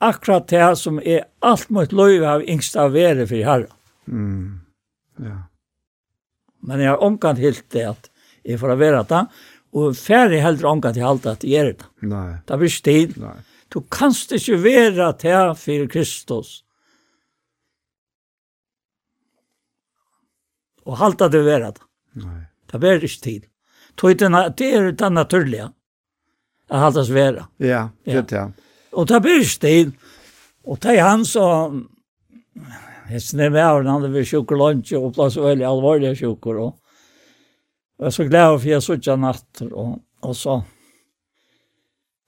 Akkurat 0.00 0.48
det 0.48 0.78
som 0.78 1.00
er 1.02 1.26
alt 1.44 1.70
mot 1.74 1.92
løye 1.92 2.24
av 2.24 2.44
yngsta 2.46 2.86
vere 2.94 3.26
for 3.28 3.44
herre. 3.44 3.68
Mm. 4.06 4.60
Ja. 5.20 5.36
Men 6.64 6.80
jeg 6.80 6.92
har 6.94 7.04
omkant 7.04 7.42
helt 7.42 7.66
det 7.74 7.84
at 7.90 8.08
jeg 8.46 8.60
får 8.60 8.78
være 8.80 9.02
det, 9.10 9.24
og 9.76 9.96
færre 9.98 10.40
heller 10.40 10.70
omkant 10.70 10.96
til 10.96 11.04
alt 11.04 11.26
at 11.28 11.44
jeg 11.44 11.60
er 11.60 11.72
det. 11.74 11.88
Nei. 12.08 12.38
Det 12.48 12.58
blir 12.60 12.72
stil. 12.72 13.12
Nei. 13.20 13.36
Du 13.68 13.82
kanst 13.92 14.32
ikke 14.32 14.56
være 14.64 15.10
til 15.20 15.52
for 15.60 15.90
Kristus. 15.92 16.52
Og 20.88 20.96
halta 20.96 21.28
det 21.28 21.44
være 21.44 21.74
det. 21.76 21.84
Nei. 22.22 22.40
Det 22.68 22.80
blir 22.80 23.04
ikke 23.04 23.24
til. 23.26 23.42
Det 23.98 24.70
er 24.72 24.92
det 24.92 25.12
naturlige 25.12 25.68
att 26.68 26.94
hålla 26.94 27.04
svär. 27.04 27.44
Ja, 27.56 27.88
det 28.04 28.32
ja. 28.32 28.50
Och 28.92 29.06
där 29.06 29.20
blir 29.20 29.42
stil 29.42 29.92
och 30.64 30.78
där 30.78 31.00
han 31.00 31.24
så 31.24 31.72
hästne 33.04 33.50
med 33.50 33.72
och 33.72 33.84
han 33.84 34.02
hade 34.02 34.24
choklad 34.24 34.92
och 34.92 35.36
veldig 35.36 35.64
alvorlige 35.64 36.16
sjukker. 36.16 36.58
Og 36.58 36.74
jeg 37.98 38.06
er 38.06 38.14
så 38.14 38.24
glad 38.28 38.60
for 38.60 38.68
jeg 38.68 38.82
såg 38.82 39.06
en 39.10 39.24
natt 39.26 39.62
og, 39.72 39.94
og 40.22 40.34
så 40.38 40.60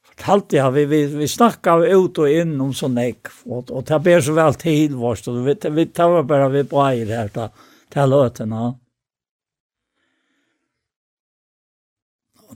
fortalte 0.02 0.56
jeg, 0.56 0.72
vi 0.74 0.84
vi, 0.90 0.98
vi 1.20 1.28
snakket 1.30 1.94
ut 1.94 2.18
og 2.18 2.32
inn 2.34 2.56
om 2.60 2.72
sånn 2.74 2.98
ek 2.98 3.30
og, 3.46 3.70
og 3.70 3.84
det 3.86 4.00
ber 4.02 4.20
så 4.20 4.34
vel 4.34 4.58
till 4.58 4.96
vårt, 4.98 5.28
og 5.30 5.44
vi 5.46 5.54
vi 5.70 5.86
tar 5.86 6.22
bare 6.22 6.48
vi 6.48 6.64
på 6.64 6.82
här 6.82 7.06
där 7.06 7.28
ta 7.28 7.48
til 7.90 8.10
løtene. 8.10 8.56
ja. 8.56 8.74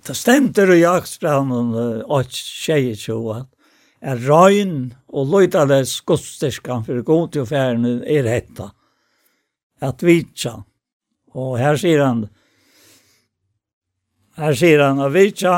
det 0.04 0.16
stemter 0.18 0.72
i 0.74 0.82
jakstranen 0.82 1.72
og 2.04 2.30
tjeje 2.30 2.96
tjoan, 3.00 3.46
er 4.04 4.20
røyn 4.20 4.92
og 5.08 5.30
løydales 5.32 5.96
godsterskan 6.04 6.84
for 6.84 7.00
god 7.06 7.30
til 7.32 7.46
færene 7.48 7.96
er 8.04 8.28
hetta, 8.28 8.68
at 9.80 10.04
vitsa. 10.04 10.58
Og 11.34 11.56
her 11.58 11.80
sier 11.80 12.04
han, 12.04 12.26
her 14.36 14.58
sier 14.60 14.84
han 14.84 15.00
at 15.06 15.14
vitsa, 15.14 15.54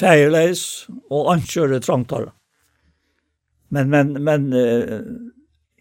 færleis 0.00 0.64
og 1.12 1.34
ansjøre 1.34 1.82
trangtar. 1.84 2.30
Men, 3.72 3.92
men, 3.92 4.16
men, 4.24 4.48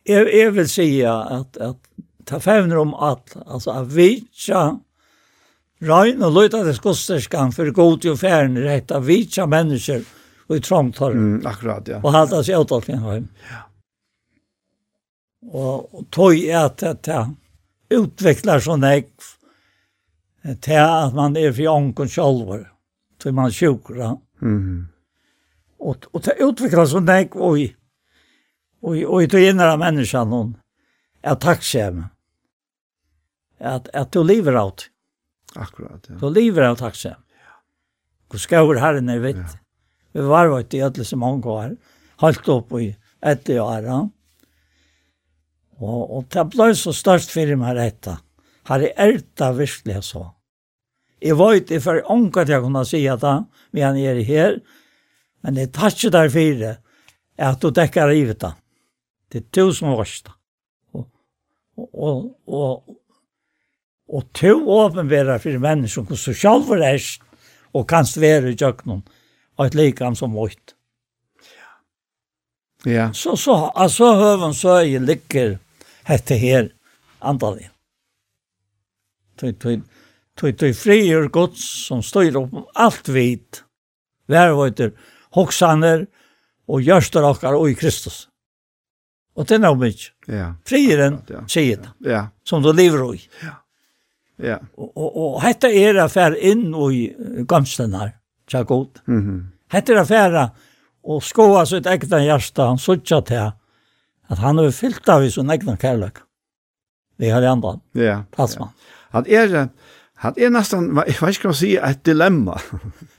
jeg, 0.07 0.28
jeg 0.28 0.53
vil 0.56 0.69
si 0.72 0.90
at, 1.07 1.57
at 1.64 1.80
ta 2.28 2.40
fevner 2.44 2.80
om 2.84 2.94
at, 2.95 3.38
altså 3.48 3.80
at 3.80 3.91
vitsa, 3.95 4.68
Røyn 5.82 6.22
og 6.22 6.36
løyta 6.36 6.62
det 6.66 6.76
skosterskan 6.78 7.53
for 7.56 7.72
god 7.74 8.03
til 8.03 8.18
færen 8.20 8.58
rett 8.62 8.91
av 8.94 9.08
vitsa 9.08 9.48
mennesker 9.49 10.03
og 10.48 10.56
i 10.58 10.62
tromtar. 10.62 11.16
Mm, 11.18 11.41
akkurat, 11.48 11.88
ja. 11.90 11.99
Og 12.03 12.14
halda 12.14 12.44
seg 12.45 12.62
ut 12.62 12.74
av 12.76 12.86
Klinghøym. 12.86 13.28
Ja. 13.49 13.62
Og 15.52 16.06
tog 16.14 16.38
er 16.38 16.68
at 16.70 16.84
det 17.08 17.22
utvikler 17.98 18.62
sånn 18.62 18.86
jeg 18.86 19.08
til 20.62 20.82
at 20.82 21.18
man 21.18 21.36
er 21.38 21.53
fri 21.53 21.66
ånken 21.70 22.10
sjolver 22.10 22.68
til 23.22 23.36
man 23.38 23.53
sjukra. 23.53 24.14
Mm. 24.41 24.88
Og, 25.82 26.08
og 26.14 26.24
det 26.28 26.38
utvikler 26.45 26.90
sånn 26.90 27.10
jeg 27.10 27.34
og 27.36 27.60
i 27.60 27.72
og 28.82 29.22
i 29.22 29.28
tøy 29.30 29.44
innere 29.45 29.78
mennesker 29.78 30.26
noen 30.26 30.56
er 31.22 31.38
skjem 31.62 31.99
at, 33.62 33.90
at 33.94 34.10
du 34.10 34.24
lever 34.26 34.58
av 34.58 34.72
det 34.74 34.88
Akkurat, 35.56 36.06
ja. 36.10 36.15
Då 36.15 36.30
lever 36.30 36.61
av 36.61 36.76
taxa. 36.80 37.10
Ja. 37.10 37.53
Hvor 38.32 38.40
skauer 38.40 38.80
herren 38.80 39.10
er 39.10 39.19
vitt. 39.23 39.38
Ja. 39.38 39.60
Vi 40.15 40.26
var 40.28 40.48
jo 40.48 40.60
ikke 40.60 40.80
i 40.80 40.84
alle 40.86 41.06
som 41.07 41.23
han 41.26 41.41
går. 41.44 41.78
Halt 42.23 42.49
opp 42.52 42.73
i 42.80 42.91
etter 43.22 43.61
år. 43.64 43.88
Ja. 43.88 44.02
Og, 45.82 46.02
og 46.18 46.28
det 46.34 46.45
ble 46.53 46.69
så 46.78 46.94
størst 46.95 47.34
firma 47.34 47.72
her 47.72 47.82
etter. 47.88 48.22
Her 48.69 48.86
er 48.91 49.18
det 49.19 49.49
virkelig 49.57 50.03
så. 50.11 50.28
Jeg 51.22 51.38
var 51.38 51.57
ikke 51.57 51.82
for 51.82 52.02
ångat 52.10 52.48
til 52.48 52.56
jeg 52.56 52.64
kunne 52.64 52.86
si 52.90 53.02
at 53.10 53.26
han, 53.26 53.45
vi 53.73 53.84
han 53.86 53.98
er 53.98 54.22
her, 54.26 54.57
men 55.45 55.57
jeg 55.57 55.72
tar 55.73 55.94
ikke 55.94 56.14
der 56.14 56.30
fire, 56.34 56.72
at 57.38 57.61
du 57.61 57.69
dekker 57.73 58.10
livet 58.10 58.41
det. 58.41 58.53
Det 59.32 59.41
er 59.41 59.49
tusen 59.53 59.94
varsta. 59.95 60.34
Og, 60.94 61.07
og, 61.78 62.26
og, 62.48 62.90
og 62.90 63.01
Og 64.11 64.27
to 64.35 64.57
åpenbærer 64.67 65.39
for 65.39 65.63
mennesker 65.63 66.03
som 66.03 66.17
så 66.19 66.33
selv 66.35 66.83
er 66.83 66.99
og 67.73 67.88
kan 67.88 68.05
svære 68.05 68.51
i 68.51 68.57
kjøkkenen 68.59 69.03
og 69.57 69.65
et 69.65 69.75
likam 69.75 70.15
som 70.15 70.35
vårt. 70.35 70.75
Ja. 72.85 73.11
Så, 73.13 73.35
så, 73.35 73.71
altså, 73.75 74.15
høven 74.17 74.53
så 74.57 74.79
jeg 74.81 75.01
ligger 75.05 75.57
hette 76.09 76.35
her 76.35 76.71
andalig. 77.21 77.69
Tøy, 79.38 79.53
tøy, 79.53 79.77
tøy, 80.38 80.51
tøy, 80.57 80.73
frier 80.77 81.29
gods 81.33 81.63
som 81.88 82.01
styr 82.05 82.39
opp 82.41 82.57
alt 82.75 83.13
vidt, 83.13 83.63
værvøyter, 84.29 84.91
hoksaner 85.38 86.05
og 86.67 86.83
gjørster 86.85 87.25
okkar 87.25 87.57
og 87.57 87.69
i 87.71 87.77
Kristus. 87.77 88.25
Og 89.38 89.47
det 89.47 89.57
er 89.57 89.63
noe 89.63 89.79
mye. 89.79 90.11
Ja. 90.27 90.51
Frieren 90.67 91.21
sier 91.49 91.79
det, 91.79 91.93
ja. 92.03 92.25
som 92.43 92.65
du 92.65 92.73
lever 92.75 93.13
i. 93.15 93.21
Ja. 93.45 93.60
Ja. 94.41 94.58
Og, 94.78 94.91
og, 94.95 95.10
og 95.16 95.40
hette 95.44 95.70
er 95.70 95.99
affær 96.03 96.36
inn 96.38 96.70
i 96.91 97.02
gamsten 97.49 97.95
her, 97.98 98.16
tja 98.49 98.64
god. 98.64 99.02
Mm 99.08 99.22
-hmm. 99.22 99.41
Hette 99.72 99.94
er 99.94 100.02
affæra 100.02 100.49
og 101.03 101.24
skoa 101.24 101.66
sitt 101.66 101.86
egna 101.86 102.20
hjärsta, 102.20 102.68
han 102.68 102.78
suttja 102.78 103.22
til 103.22 103.52
at 104.30 104.38
han 104.38 104.58
har 104.58 104.72
fyllt 104.72 105.10
av 105.10 105.30
sin 105.30 105.49
egna 105.49 105.76
kærlek. 105.76 106.20
Vi 107.18 107.30
har 107.30 107.41
andre. 107.41 107.80
Ja. 107.94 108.24
Talsmann. 108.36 108.70
Ja. 109.14 109.18
Han 109.18 109.26
er, 109.28 109.68
han 110.16 110.34
er 110.38 110.49
nesten, 110.49 110.95
jeg 110.95 111.16
vet 111.22 111.36
ikke 111.36 111.48
hva 111.48 111.52
å 111.52 111.53
si, 111.53 111.76
et 111.76 112.06
dilemma. 112.06 112.58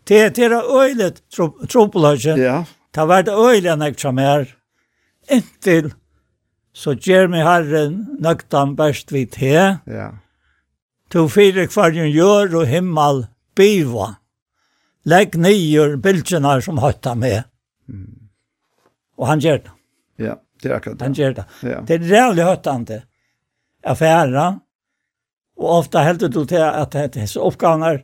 det, 0.08 0.36
det 0.36 0.44
er 0.44 0.80
øyelig 0.80 1.12
tropeløsje. 1.68 2.36
Ja. 2.36 2.64
Det 2.94 3.08
var 3.08 3.22
det 3.22 3.34
øyelig 3.34 3.72
enn 3.72 3.82
jeg 3.82 3.96
kommer 4.02 4.46
inntil 5.30 5.92
så 6.72 6.94
gjør 6.96 7.28
meg 7.28 7.44
herren 7.44 8.16
nøktan 8.20 8.76
best 8.76 9.12
vid 9.12 9.32
te. 9.36 9.78
Ja 9.86 10.10
to 11.12 11.26
fire 11.28 11.66
kvarjen 11.68 12.10
gjør 12.10 12.62
og 12.62 12.66
himmel 12.70 13.24
biva. 13.58 14.14
Legg 15.08 15.36
nyer 15.36 15.96
bildjena 16.02 16.56
som 16.64 16.80
høtta 16.80 17.14
med. 17.18 17.42
Mm. 17.90 18.28
Og 19.20 19.28
han 19.28 19.42
gjør 19.42 19.64
det. 19.66 19.72
Ja, 20.22 20.36
det 20.62 20.70
er 20.70 20.76
akkurat 20.78 20.98
det. 20.98 21.08
Han 21.08 21.16
gjør 21.18 21.34
det. 21.40 21.46
Ja. 21.66 21.80
Det 21.86 21.98
er 21.98 22.06
reallig 22.08 22.46
høttande 22.46 23.02
affæra, 23.82 24.46
og 25.58 25.70
ofta 25.82 26.04
heldur 26.06 26.30
du 26.30 26.44
til 26.46 26.62
at 26.62 26.94
så 27.28 27.42
oppganger, 27.42 28.02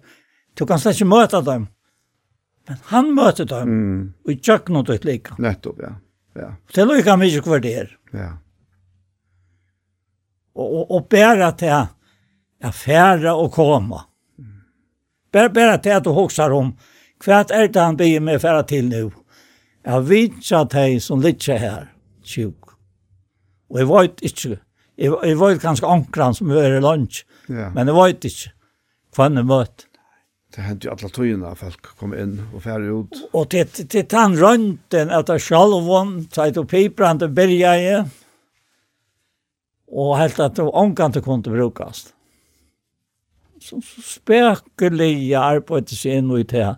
du 0.58 0.66
kan 0.66 0.80
slett 0.82 0.98
ikke 0.98 1.12
møte 1.12 1.40
dem, 1.46 1.68
men 2.68 2.80
han 2.90 3.12
møter 3.14 3.46
dem, 3.48 3.68
mm. 3.68 4.00
og 4.26 4.32
i 4.32 4.40
kjøkken 4.42 4.76
og 4.80 4.88
ditt 4.90 5.06
lika. 5.06 5.38
Nettopp, 5.38 5.78
ja. 5.80 5.92
ja. 6.36 6.50
Det 6.74 6.82
er 6.82 6.90
lika 6.90 7.16
mye 7.16 7.44
hver 7.46 7.62
det 7.64 7.74
er. 7.84 7.94
Ja. 8.12 8.32
Og, 10.58 10.66
og, 10.66 10.90
og 10.90 11.06
bæra 11.08 11.52
til 11.56 11.86
Ja, 12.62 12.70
færa 12.74 13.34
og 13.38 13.52
koma. 13.54 14.04
Bæra, 15.32 15.48
bæra 15.48 15.76
til 15.82 15.94
at 15.94 16.04
du 16.04 16.12
hoksar 16.16 16.54
om, 16.56 16.72
hva 17.24 17.42
er 17.54 17.68
det 17.68 17.82
han 17.82 17.96
blir 17.98 18.20
med 18.20 18.40
færa 18.42 18.62
til 18.66 18.88
nu? 18.88 19.10
Ja, 19.86 19.98
vidtja 20.00 20.64
teg 20.70 20.98
som 21.02 21.22
litja 21.22 21.58
her, 21.58 21.90
tjuk. 22.24 22.74
Og 23.70 23.78
jeg 23.82 23.88
veit 23.88 24.24
ikkje, 24.24 24.56
jeg, 24.98 25.12
jeg 25.12 25.38
veit 25.38 25.62
ganske 25.62 25.86
ankran 25.86 26.34
som 26.34 26.50
er 26.50 26.78
i 26.78 26.82
lunch, 26.82 27.22
ja. 27.48 27.70
men 27.74 27.90
jeg 27.90 27.98
veit 27.98 28.26
ikkje 28.30 28.54
hva 29.14 29.28
han 29.28 29.40
er 29.40 29.46
møtt. 29.48 29.86
Det 30.54 30.64
hendte 30.64 30.88
jo 30.88 30.94
alle 30.94 31.10
tøyene 31.12 31.54
folk 31.60 31.90
kom 32.00 32.14
inn 32.16 32.38
og 32.46 32.62
færre 32.64 32.92
ut. 33.02 33.18
Og 33.36 33.50
til, 33.52 33.68
til, 33.68 33.86
til 33.92 34.06
den 34.08 34.36
rønten 34.40 35.10
etter 35.12 35.42
sjalvån, 35.44 36.14
teit 36.32 36.56
og 36.60 36.70
piprande 36.70 37.28
i, 37.28 37.98
og 39.88 40.14
helt 40.18 40.40
at 40.40 40.56
det 40.56 40.64
var 40.64 40.80
omkant 40.82 41.14
det 41.14 41.24
kunne 41.24 41.44
brukast 41.44 42.14
som 43.64 43.82
spekelig 43.82 45.34
arbeid 45.38 45.90
seg 45.92 46.20
inn 46.20 46.30
i 46.36 46.44
det. 46.48 46.68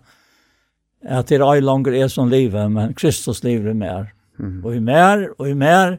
At 1.01 1.31
det 1.31 1.39
er 1.41 1.61
langer 1.61 1.95
er 1.97 2.09
som 2.13 2.29
livet, 2.29 2.71
men 2.71 2.93
Kristus 2.93 3.43
lever 3.43 3.73
mer. 3.73 4.11
Mm. 4.37 4.59
Og 4.65 4.75
i 4.75 4.79
mer, 4.79 5.27
og 5.37 5.49
i 5.49 5.55
mer, 5.57 5.97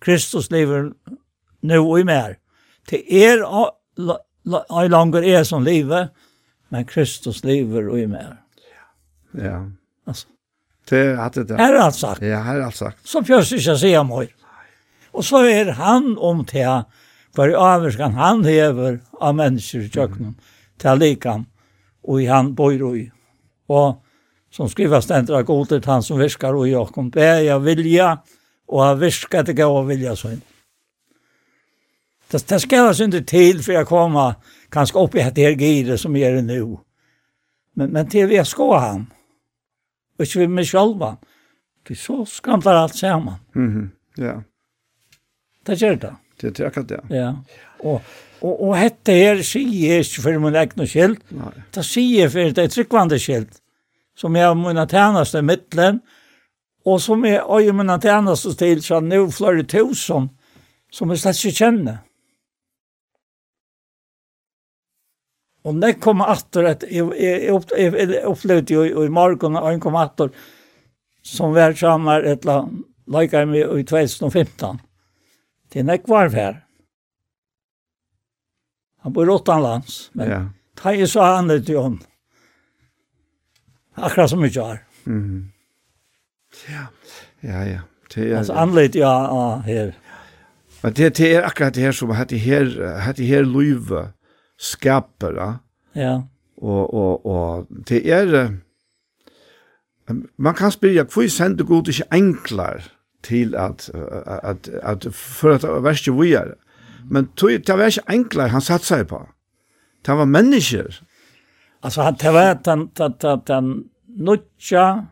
Kristus 0.00 0.50
lever 0.52 0.90
nå 1.62 1.80
og 1.80 2.00
i 2.00 2.04
mer. 2.08 2.36
Det 2.90 3.04
er 3.06 3.44
ei 4.02 4.88
langer 4.90 5.24
er 5.24 5.44
som 5.48 5.64
livet, 5.64 6.12
men 6.72 6.84
Kristus 6.88 7.42
lever 7.44 7.88
og 7.88 8.00
i 8.00 8.06
mer. 8.10 8.36
Ja. 8.66 9.44
ja. 9.44 9.58
Altså. 10.06 10.26
Det 10.88 11.00
er 11.12 11.20
alt 11.22 11.34
det. 11.34 11.56
Her 11.56 11.76
er 11.76 11.84
alt 11.86 11.96
sagt. 11.96 12.22
Ja, 12.22 12.42
her 12.42 12.60
er 12.60 12.66
alt 12.66 12.76
sagt. 12.76 12.98
Så 13.08 13.22
fjørs 13.24 13.52
ikke 13.54 13.76
sier 13.78 14.02
meg. 14.08 14.32
Og 15.12 15.24
så 15.24 15.44
er 15.46 15.74
han 15.76 16.16
om 16.18 16.42
til 16.48 16.84
for 17.34 17.48
i 17.48 17.56
avvarskan 17.56 18.16
han 18.18 18.44
hever 18.44 19.00
av 19.20 19.34
mennesker 19.38 19.86
i 19.86 19.90
kjøkkenen 19.92 20.36
til 20.82 21.00
likan, 21.00 21.46
og 22.04 22.22
i 22.22 22.28
han 22.28 22.54
bor 22.54 22.72
i. 22.96 23.06
Og 23.72 24.00
som 24.52 24.68
skriver 24.68 25.00
stendur 25.00 25.38
av 25.40 25.84
han 25.86 26.02
som 26.02 26.18
virkar 26.20 26.54
og 26.54 26.68
i 26.68 26.74
okkom 26.76 27.10
jeg 27.16 27.60
vilja 27.64 28.16
og 28.68 28.80
av 28.84 29.00
virka 29.00 29.42
til 29.42 29.56
gav 29.56 29.86
vilja 29.88 30.16
sånn. 30.16 30.42
Det, 32.32 32.40
det 32.48 32.60
skal 32.60 32.86
jeg 32.86 32.96
synder 32.96 33.24
til 33.28 33.62
for 33.62 33.76
jeg 33.76 33.88
kommer 33.88 34.38
kanskje 34.72 35.00
opp 35.00 35.16
i 35.16 35.24
det 35.24 35.44
her 35.44 35.56
giret 35.56 36.00
som 36.00 36.16
jeg 36.16 36.36
det 36.36 36.44
nå. 36.48 36.80
Men, 37.76 37.92
men 37.92 38.08
til 38.08 38.28
vi 38.28 38.40
skal 38.44 38.78
han, 38.80 39.04
og 40.18 40.24
ikke 40.24 40.42
vi 40.42 40.48
med 40.48 40.68
sjølva, 40.68 41.14
for 41.86 41.98
så 41.98 42.24
skramlar 42.28 42.82
alt 42.82 42.96
sammen. 42.96 43.40
Mm 43.54 43.68
-hmm. 43.68 43.88
Ja. 44.22 44.42
Det 45.66 45.82
gjør 45.82 45.94
det. 45.94 46.14
Det 46.42 46.60
är 46.60 46.66
akkurat 46.66 46.88
det. 46.88 47.00
Ja. 47.08 47.34
Og, 47.78 48.00
och 48.40 48.68
och 48.68 48.76
hette 48.76 49.12
här 49.12 49.56
ikke 49.56 50.22
for 50.22 50.38
min 50.38 50.54
egen 50.54 50.86
skild. 50.86 51.18
Det 51.74 51.84
sier 51.84 52.28
for 52.28 52.50
det 52.50 52.64
er 52.64 52.68
tryggvande 52.68 53.18
skild 53.18 53.58
som 54.16 54.36
jag 54.36 54.90
tjeneste 54.90 55.38
i 55.38 55.42
midtelen. 55.42 56.00
Og 56.84 57.02
som 57.02 57.24
är 57.24 57.42
oj 57.46 57.72
mina 57.72 58.00
tjeneste 58.00 58.54
til 58.54 58.82
så 58.82 59.00
nå 59.00 59.30
flere 59.30 59.62
tusen 59.62 60.30
som 60.92 61.10
jeg 61.10 61.18
slett 61.18 61.44
ikke 61.44 61.58
kjenner. 61.58 61.98
Og 65.64 65.74
når 65.74 65.92
jeg 65.92 66.00
kom 66.02 66.22
etter, 66.26 66.66
et, 66.72 66.84
jeg, 66.90 67.52
åter 67.54 67.78
jeg, 67.78 67.92
jeg 67.94 68.24
opplevde 68.26 68.74
jo 68.74 68.82
i 68.82 69.06
i 69.06 69.12
morgen, 69.14 69.56
og 69.56 69.70
jeg 69.70 69.80
kom 69.80 69.94
åter 69.94 70.32
som 71.22 71.54
världsammar 71.54 72.22
ett 72.26 72.44
land, 72.44 72.82
lika 73.06 73.44
med 73.46 73.78
i 73.78 73.84
2015. 73.84 74.80
Det 75.72 75.80
er 75.80 75.88
nekvarv 75.88 76.34
her. 76.36 76.60
Han 79.02 79.12
bor 79.12 79.30
åttanlands, 79.32 80.10
men 80.14 80.28
ja. 80.30 80.40
ta 80.78 80.92
i 80.94 81.06
så 81.10 81.24
han 81.24 81.48
det 81.50 81.64
til 81.66 81.80
hon. 81.80 81.96
Akkurat 83.96 84.30
som 84.30 84.42
vi 84.42 84.52
har. 84.54 84.84
Mm. 85.04 85.48
Ja, 86.68 86.86
ja, 87.42 87.64
ja. 87.64 87.80
Det 88.14 88.30
er, 88.30 88.38
altså 88.38 88.52
anleit, 88.52 88.94
ja, 88.94 89.10
ja, 89.24 89.58
her. 89.64 89.92
Men 90.82 90.92
det, 90.92 91.16
det 91.16 91.34
er 91.34 91.46
akkurat 91.46 91.74
det 91.74 91.82
her 91.82 91.92
som 91.96 92.12
hette 92.14 92.38
her, 92.38 92.68
hette 93.00 93.24
her 93.24 93.46
løyve 93.48 94.10
skaper, 94.58 95.38
ja. 95.38 95.52
Ja. 95.94 96.14
Og, 96.56 96.94
og, 96.94 97.26
og 97.26 97.66
det 97.88 98.04
er, 98.12 98.52
man 100.36 100.54
kan 100.54 100.70
spyrja, 100.70 101.02
hvor 101.02 101.28
sender 101.28 101.64
god 101.64 101.88
ikke 101.88 102.04
enklare? 102.12 102.82
til 103.22 103.54
at 103.54 103.90
at 104.44 104.68
at 104.82 105.06
for 105.14 105.54
at 105.54 105.84
værst 105.84 106.08
vi 106.20 106.32
er. 106.32 106.54
Men 107.10 107.28
tog 107.36 107.50
det 107.50 107.78
var 107.78 107.90
ikke 107.90 108.08
enklere 108.10 108.48
han 108.48 108.60
satt 108.60 108.84
seg 108.84 109.06
på. 109.08 109.22
Det 110.06 110.16
var 110.18 110.24
mennesker. 110.24 111.02
Altså 111.82 112.02
han 112.02 112.14
det 112.20 112.32
var 112.34 112.54
den 112.54 112.88
den 112.98 113.40
den 113.46 113.72
nutja 114.18 115.06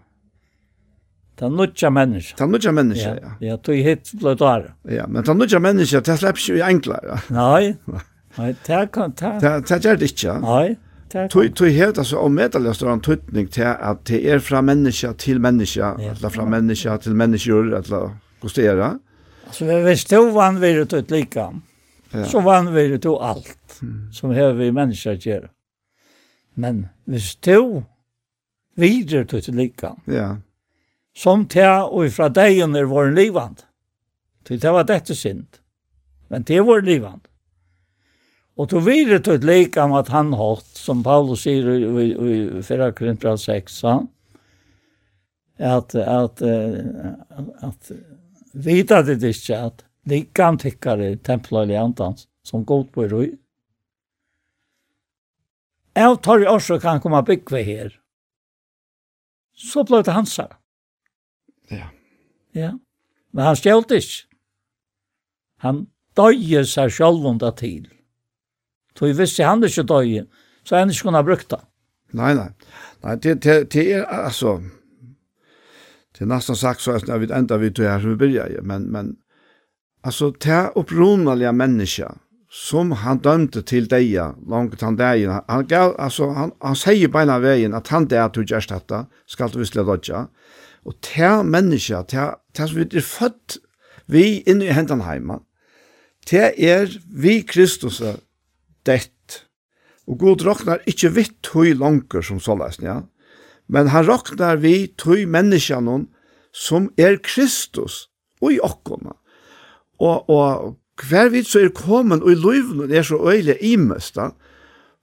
den 1.40 1.56
nutja 1.56 1.90
mennesker. 1.90 2.36
Den 2.36 2.50
nutja 2.52 2.72
mennesker, 2.72 3.16
ja. 3.22 3.30
Ja, 3.40 3.56
tog 3.56 3.74
hit 3.74 4.10
ble 4.20 4.34
der. 4.36 4.66
Ja, 4.92 5.06
men 5.08 5.24
den 5.24 5.38
nutja 5.40 5.58
mennesker, 5.58 6.00
det 6.04 6.18
slipper 6.20 6.54
ikke 6.54 6.68
enklere. 6.68 7.16
Nei. 7.32 7.74
Nei, 8.38 8.50
det 8.66 8.82
kan 8.92 9.14
ta. 9.16 9.38
Det 9.40 9.68
det 9.68 9.80
gjør 9.84 9.96
det 10.02 10.10
ikke. 10.12 10.36
Nei. 10.44 10.76
Tui 11.10 11.48
tui 11.50 11.72
helt 11.74 11.98
altså 11.98 12.20
om 12.22 12.34
medalja 12.38 12.72
står 12.74 12.92
en 12.92 13.00
tutning 13.02 13.48
til 13.50 13.66
at 13.66 14.04
det 14.06 14.20
er 14.30 14.38
fra 14.38 14.60
menneske 14.62 15.10
til 15.18 15.40
menneske, 15.42 15.88
eller 15.98 16.30
fra 16.30 16.44
menneske 16.46 16.98
til 17.02 17.16
mennesker, 17.18 17.72
eller 17.80 18.12
kostera. 18.42 18.92
Altså 19.46 19.66
vi 19.66 19.78
vi 19.84 19.96
stod 19.96 20.32
vann 20.32 20.60
vi 20.60 20.72
det 20.76 20.92
ut 20.92 21.10
lika. 21.10 21.48
Ja. 22.12 22.24
Så 22.24 22.40
vann 22.40 22.74
vi 22.74 22.88
det 22.88 23.00
ut 23.04 23.18
alt 23.20 23.80
som 24.12 24.30
har 24.30 24.52
vi 24.52 24.70
mennesker 24.70 25.18
gjør. 25.18 25.48
Men 26.54 26.88
vi 27.04 27.18
stod 27.18 27.82
videre 28.76 29.26
ut 29.26 29.48
lika. 29.48 29.94
Ja. 30.06 30.36
Som 31.16 31.46
til 31.50 31.90
og 31.90 32.12
fra 32.12 32.28
deg 32.28 32.62
under 32.62 32.86
vår 32.86 33.10
livand. 33.16 33.64
Til 34.46 34.60
det 34.62 34.72
var 34.72 34.86
dette 34.86 35.14
synd. 35.14 35.58
Men 36.30 36.42
det 36.42 36.62
var 36.66 36.86
livand. 36.86 37.26
Og 38.60 38.68
du 38.68 38.76
vidare 38.84 39.22
det 39.24 39.38
ett 39.38 39.44
lika 39.48 39.86
om 39.86 39.94
at 39.96 40.10
han 40.12 40.34
hatt, 40.36 40.66
som 40.76 41.00
Paulus 41.04 41.46
sier 41.46 41.68
i, 41.72 41.84
i, 42.04 42.08
i 42.60 42.62
4 42.66 42.90
Korinther 42.96 43.38
6, 43.40 43.78
at 45.60 45.94
at 45.94 46.42
at 47.64 47.92
vita 48.52 49.00
det 49.06 49.22
ikke 49.24 49.56
at 49.56 49.84
likan 50.08 50.58
tickare 50.58 51.14
templar 51.24 51.70
i 51.70 51.78
antans 51.78 52.26
som 52.44 52.64
god 52.64 52.90
på 52.92 53.06
roi. 53.08 53.28
Jeg 55.96 56.18
tar 56.24 56.42
i 56.42 56.48
også 56.48 56.78
kan 56.80 57.00
komma 57.00 57.22
byggve 57.26 57.62
her. 57.64 57.94
Så 59.56 59.84
ble 59.84 60.02
det 60.04 60.14
hansar. 60.16 60.56
Ja. 61.70 61.88
Ja. 62.56 62.72
Men 63.32 63.44
han 63.44 63.56
stjälte 63.56 64.00
ikke. 64.00 64.26
Han 65.60 65.86
döjer 66.16 66.64
seg 66.64 66.92
selv 66.92 67.26
under 67.28 67.52
till. 67.56 67.88
Så 68.98 69.06
vi 69.06 69.16
visste 69.16 69.46
han 69.46 69.64
ikke 69.64 69.86
døg, 69.88 70.14
så 70.64 70.76
han 70.76 70.90
ikke 70.90 71.08
kunne 71.08 71.22
ha 71.22 71.26
brukt 71.26 71.50
det. 71.50 71.60
Nei, 72.16 72.34
nei. 72.34 72.50
Nei, 73.04 73.16
det, 73.16 73.38
det, 73.44 73.56
det 73.72 73.84
er 73.96 74.04
altså, 74.04 74.58
det 76.16 76.26
er 76.26 76.32
nesten 76.32 76.58
sagt 76.58 76.82
så 76.84 76.98
at 76.98 77.08
vi 77.22 77.30
enda 77.32 77.56
vi 77.60 77.70
tog 77.72 77.86
her 77.88 78.02
som 78.02 78.12
vi 78.12 78.20
begynner, 78.24 78.60
men, 78.66 78.90
men 78.92 79.14
altså, 80.04 80.32
det 80.42 80.52
er 80.52 80.76
opprunalige 80.76 81.52
mennesker 81.56 82.18
som 82.50 82.90
han 82.98 83.20
dømte 83.22 83.62
til 83.62 83.86
deg, 83.86 84.10
langt 84.50 84.82
han 84.82 84.98
deg, 84.98 85.28
han, 85.30 85.66
gav, 85.70 85.94
altså, 86.02 86.32
han, 86.34 86.52
han 86.60 86.76
sier 86.76 87.12
beina 87.12 87.38
veien 87.38 87.76
at 87.78 87.92
han 87.94 88.08
der 88.10 88.28
tog 88.34 88.50
gjørst 88.50 88.74
dette, 88.74 89.04
skal 89.30 89.52
du 89.52 89.60
visle 89.62 89.86
dødja, 89.86 90.26
og 90.84 90.96
det 91.06 91.26
er 91.28 91.44
mennesker, 91.46 92.02
det 92.10 92.18
er, 92.18 92.34
det 92.56 92.66
som 92.66 92.80
vi 92.80 92.88
er 92.90 93.06
født 93.06 93.60
vi 94.10 94.24
inne 94.50 94.66
i 94.66 94.74
hendene 94.74 95.06
hjemme, 95.06 95.38
det 96.30 96.50
er 96.58 96.90
vi 97.06 97.40
Kristus 97.46 98.00
dett. 98.88 99.42
Og 100.10 100.18
god 100.18 100.44
råknar 100.46 100.84
ikkje 100.90 101.12
vitt 101.14 101.36
tøy 101.46 101.74
langer 101.78 102.24
som 102.26 102.40
såleis, 102.42 102.80
ja. 102.82 103.02
Men 103.70 103.92
han 103.92 104.06
råknar 104.08 104.58
vi 104.62 104.90
tøy 104.98 105.26
menneskene 105.30 106.04
som 106.50 106.88
er 106.98 107.20
Kristus 107.22 108.08
og 108.42 108.56
i 108.56 108.60
okkona. 108.64 109.14
Og, 110.00 110.30
og 110.32 110.76
hver 111.06 111.30
vidt 111.32 111.48
så 111.48 111.62
er 111.62 111.74
kommet 111.76 112.24
og 112.24 112.32
i 112.32 112.38
løyvene 112.38 112.90
er 112.90 113.06
så 113.06 113.20
øyelig 113.20 113.58
imest 113.64 114.18
da. 114.18 114.32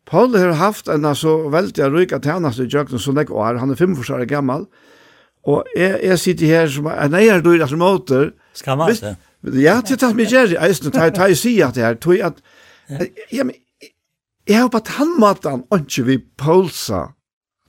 Paul 0.07 0.35
har 0.37 0.55
haft 0.55 0.87
en 0.87 1.07
så 1.15 1.49
veldig 1.51 1.87
røyka 1.91 2.19
tjeneste 2.23 2.63
i 2.63 2.71
Jøkken 2.71 2.99
som 2.99 3.17
jeg 3.19 3.27
var, 3.29 3.59
han 3.59 3.71
er 3.71 3.79
fem 3.79 3.95
år 3.97 4.25
gammal, 4.25 4.67
og 5.43 5.67
jeg, 5.75 5.99
jeg 6.03 6.19
sitter 6.19 6.47
her 6.47 6.67
som 6.71 6.87
en 6.91 7.15
eier 7.15 7.43
døyre 7.43 7.67
som 7.67 7.79
måter. 7.79 8.31
Skal 8.53 8.77
man 8.77 8.91
det? 8.91 9.15
Ja, 9.61 9.81
til 9.85 9.99
tatt 9.99 10.15
meg 10.15 10.31
gjerrig, 10.31 10.57
eisen, 10.59 10.91
ta 10.91 11.07
jeg 11.07 11.37
sier 11.39 11.67
at 11.67 11.75
det 11.75 11.83
her, 11.83 11.99
tog 12.01 12.19
at, 12.23 12.39
ja, 13.31 13.43
men 13.43 13.55
Jeg 14.47 14.61
har 14.61 14.69
på 14.71 14.79
tannmatan 14.79 15.65
ikke 15.75 16.03
vi 16.07 16.17
polsa 16.39 17.09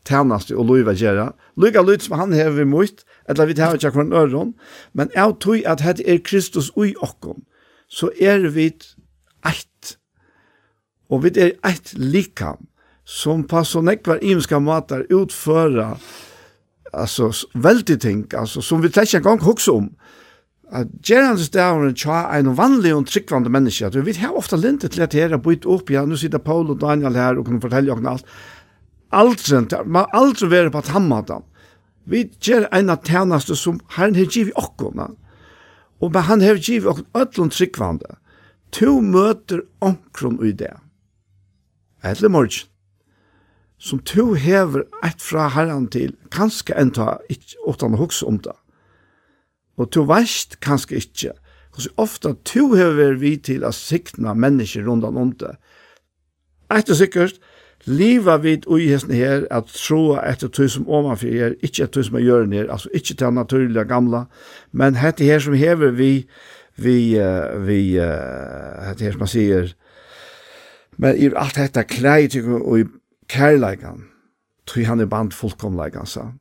tjeneste 0.07 0.57
og 0.57 0.69
loiva 0.71 0.95
gjerra. 0.97 1.33
Lyga 1.59 1.83
lyd 1.83 2.05
som 2.05 2.19
han 2.21 2.33
hever 2.37 2.61
vi 2.61 2.67
mot, 2.71 3.03
eller 3.29 3.49
vi 3.51 3.57
tar 3.59 3.75
ikke 3.75 3.91
akkurat 3.91 4.15
øren, 4.15 4.55
men 4.95 5.11
jeg 5.15 5.35
tror 5.43 5.59
at 5.67 5.83
hette 5.85 6.07
er 6.07 6.23
Kristus 6.25 6.71
ui 6.77 6.95
okkom, 7.03 7.43
så 7.89 8.13
er 8.21 8.47
vi 8.55 8.71
eit, 9.47 9.99
og 11.11 11.25
vi 11.25 11.35
er 11.37 11.57
eit 11.67 11.93
likam, 11.99 12.69
som 13.05 13.43
på 13.49 13.65
så 13.65 13.83
nekvar 13.83 14.23
imenska 14.23 14.61
matar 14.61 15.07
utføra 15.11 15.97
altså, 16.93 17.33
veldig 17.55 18.01
ting, 18.01 18.27
altså, 18.35 18.61
som 18.61 18.83
vi 18.83 18.93
trenger 18.93 19.19
en 19.19 19.25
gang 19.25 19.43
hoksa 19.43 19.73
om, 19.73 19.91
at 20.71 20.91
gerande 21.05 21.45
stavren 21.45 21.95
tja 21.97 22.27
ein 22.35 22.51
vanlig 22.57 22.93
og 22.95 23.07
tryggvande 23.09 23.51
menneske, 23.53 23.89
at 23.89 23.97
vi 24.05 24.15
har 24.21 24.37
ofta 24.37 24.59
lintet 24.61 24.93
til 24.95 25.05
at 25.07 25.17
her 25.17 25.33
er 25.33 25.43
bytt 25.43 25.67
opp, 25.67 25.91
ja, 25.91 26.05
nu 26.05 26.17
sitter 26.17 26.43
Paul 26.43 26.71
og 26.71 26.81
Daniel 26.83 27.17
her 27.17 27.39
og 27.39 27.47
kan 27.49 27.61
fortelle 27.63 27.93
okken 27.95 28.11
alt. 28.11 28.27
aldri, 29.13 29.65
man 29.87 30.11
aldri 30.13 30.51
være 30.51 30.71
på 30.71 30.83
at. 30.85 31.41
Vi 32.05 32.27
gjør 32.41 32.69
en 32.73 32.93
av 32.93 33.05
tjeneste 33.05 33.57
som 33.57 33.81
Herren 33.97 34.17
har 34.17 34.29
givet 34.29 34.57
okkona, 34.57 35.09
og 36.01 36.13
men 36.13 36.29
han 36.29 36.45
har 36.45 36.61
givet 36.61 36.91
okkona 36.93 37.25
ødlund 37.25 37.57
tryggvande. 37.57 38.17
To 38.77 39.01
møter 39.01 39.65
omkron 39.81 40.37
i 40.45 40.53
det. 40.53 40.75
Eller 42.05 42.29
morgen 42.29 42.69
som 43.79 44.01
to 44.03 44.33
hever 44.35 44.83
et 45.07 45.23
fra 45.23 45.49
herren 45.55 45.87
til, 45.87 46.17
kanskje 46.35 46.75
en 46.75 46.91
ta 46.91 47.17
ikke 47.31 47.61
åttan 47.71 47.95
å 47.95 48.01
hukse 48.03 48.27
om 48.27 48.41
det. 48.43 48.55
Og 49.79 49.91
du 49.95 50.03
veist 50.09 50.59
kanskje 50.65 51.03
ikke 51.03 51.35
hvordan 51.79 51.95
ofte 52.03 52.35
du 52.51 52.75
hever 52.75 53.15
vi 53.21 53.37
til 53.39 53.63
å 53.65 53.71
sikna 53.75 54.35
mennesker 54.35 54.83
rundt 54.89 55.07
om 55.07 55.31
det. 55.39 55.55
Etter 56.75 56.99
sikkert, 56.99 57.39
Liva 57.87 58.35
vid 58.43 58.67
ui 58.67 58.89
hesten 58.91 59.15
her 59.15 59.45
at 59.55 59.71
troa 59.71 60.25
etter 60.27 60.51
tog 60.51 60.69
som 60.73 60.89
omanfyr 60.91 61.37
her, 61.39 61.55
ikkje 61.63 61.85
etter 61.85 61.95
tog 61.95 62.09
som 62.09 62.19
er 62.19 62.25
gjøren 62.27 62.57
her, 62.57 62.67
altså 62.75 62.91
ikkje 62.97 63.17
til 63.21 63.37
naturliga 63.37 63.85
gamla, 63.89 64.25
men 64.73 64.99
hette 64.99 65.25
her 65.25 65.39
som 65.41 65.55
hever 65.57 65.95
vi, 65.97 66.27
vi, 66.77 66.99
vi, 67.69 67.79
hette 67.95 69.07
her 69.07 69.15
som 69.15 69.23
man 69.23 69.31
sier, 69.31 69.73
men 70.99 71.17
i 71.17 71.31
alt 71.31 71.61
hette 71.61 71.87
klei 71.87 72.27
og 72.43 72.75
i 72.81 72.85
kærleikan, 73.31 74.09
tog 74.67 74.85
han 74.91 75.01
i 75.01 75.09
band 75.09 75.33
fullkomleikan, 75.33 76.07
sa. 76.07 76.33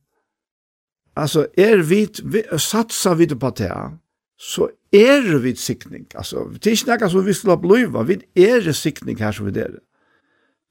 Alltså 1.17 1.47
är 1.55 1.77
vi, 1.77 2.07
vi 2.23 2.43
satsa 2.59 3.13
vi 3.13 3.27
på 3.27 3.49
det 3.49 3.97
så 4.37 4.69
är 4.91 5.39
vi 5.39 5.55
siktning. 5.55 6.05
Alltså 6.15 6.45
det 6.45 6.69
är 6.69 6.71
inte 6.71 6.97
något 6.97 7.11
som 7.11 7.25
vi 7.25 7.33
skulle 7.33 7.57
bliva. 7.57 8.03
Vi 8.03 8.21
är 8.33 8.71
siktning 8.71 9.17
här 9.17 9.31
som 9.31 9.45
vi 9.45 9.59
är. 9.59 9.79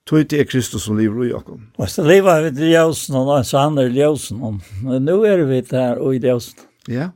Tog 0.06 0.28
det 0.28 0.39
er 0.39 0.44
Kristus 0.44 0.85
som 0.85 0.98
lever 0.98 1.24
i 1.24 1.31
Jakob. 1.31 1.60
Og 1.78 1.89
så 1.90 2.05
lever 2.06 2.44
vi 2.44 2.52
til 2.55 2.68
ljusen 2.70 3.16
og 3.18 3.47
så 3.47 3.59
han 3.59 3.78
är 3.78 3.90
ljusen. 3.90 4.60
Men 4.82 5.05
nå 5.05 5.24
er 5.27 5.43
vi 5.44 5.60
där 5.60 5.98
og 5.98 6.14
i 6.14 6.20
ljusen. 6.23 6.60
Ja. 6.86 7.10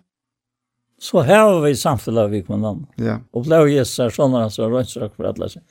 Så 0.98 1.20
här 1.20 1.42
har 1.42 1.60
vi 1.60 1.76
samfunnet 1.76 2.30
vi 2.30 2.42
kunne 2.42 2.62
någon. 2.62 2.86
Ja. 2.96 3.20
Og 3.32 3.44
ble 3.44 3.58
Och 3.58 3.64
blev 3.64 3.78
gissar 3.78 4.10
sådana 4.10 4.50
som 4.50 4.72
rönsök 4.72 5.14
for 5.16 5.24
alle 5.24 5.48
seg. 5.48 5.62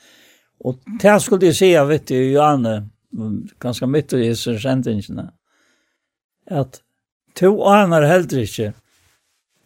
Og 0.63 0.79
det 1.01 1.09
här 1.09 1.19
skulle 1.19 1.53
si, 1.53 1.71
jeg 1.71 1.87
vet 1.87 2.11
jo, 2.11 2.17
Johanne, 2.17 2.89
ganske 3.59 3.87
midt 3.87 4.13
i 4.13 4.17
gissar 4.17 4.57
sändningarna. 4.57 5.31
at 6.49 6.81
to 7.37 7.51
aner 7.69 8.07
heldur 8.09 8.43
ikkje 8.43 8.73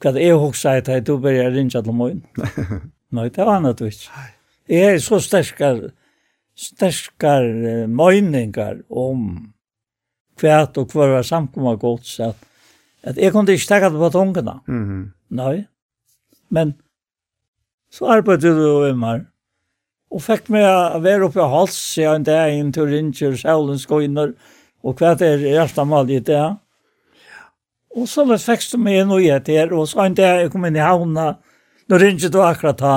hva 0.03 0.11
det 0.11 0.23
er 0.27 0.39
hoksa 0.39 0.75
eit 0.77 0.89
heit 0.91 1.05
du 1.07 1.15
byrja 1.21 1.47
rinja 1.53 1.81
til 1.83 1.95
moin. 1.95 2.19
Nei, 3.15 3.29
det 3.31 3.45
aner 3.47 3.75
du 3.77 3.85
ikkje. 3.87 4.23
Jeg 4.67 4.95
er 4.95 5.03
så 5.03 5.19
sterskar 5.23 5.79
sterskar 6.59 7.45
uh, 7.47 7.85
møyningar 7.89 8.81
om 8.89 9.53
kvært 10.39 10.77
og 10.81 10.89
kvar 10.91 11.13
var 11.13 11.27
samkomma 11.27 11.75
godt 11.79 12.07
så 12.09 12.31
at, 12.31 12.47
at 13.03 13.19
jeg 13.21 13.33
kunne 13.33 13.55
ikke 13.55 13.69
takka 13.69 13.91
det 13.93 14.01
på 14.01 14.09
tungene. 14.13 14.57
Mm. 14.67 15.03
Nei. 15.39 15.55
Men 16.53 16.75
så 17.93 18.09
arbeidde 18.17 18.53
du 18.53 18.63
jo 18.63 18.91
meg 18.97 19.29
og 20.13 20.21
fikk 20.21 20.51
meg 20.53 20.67
å 20.67 20.99
være 21.01 21.27
oppe 21.27 21.41
i 21.41 21.49
hals 21.49 21.77
siden 21.95 22.25
det 22.27 22.35
er 22.37 22.51
en 22.53 22.69
tur 22.73 22.91
inn 22.93 23.09
til 23.15 23.37
Sjælens 23.37 23.87
og 23.89 24.97
kvært 24.99 25.23
er 25.25 25.41
hjertemal 25.41 26.09
i 26.11 26.19
det. 26.19 26.43
Og 27.93 28.07
så 28.09 28.25
løs 28.25 28.45
fikk 28.47 28.63
du 28.71 28.79
meg 28.81 29.03
noe 29.07 29.21
etter, 29.35 29.73
og 29.75 29.87
så 29.89 30.07
ikke 30.09 30.29
jeg 30.41 30.51
kom 30.53 30.65
inn 30.65 30.79
i 30.79 30.83
havna, 30.83 31.35
nå 31.89 31.99
ringte 32.01 32.31
du 32.33 32.39
akkurat 32.41 32.79
da. 32.79 32.93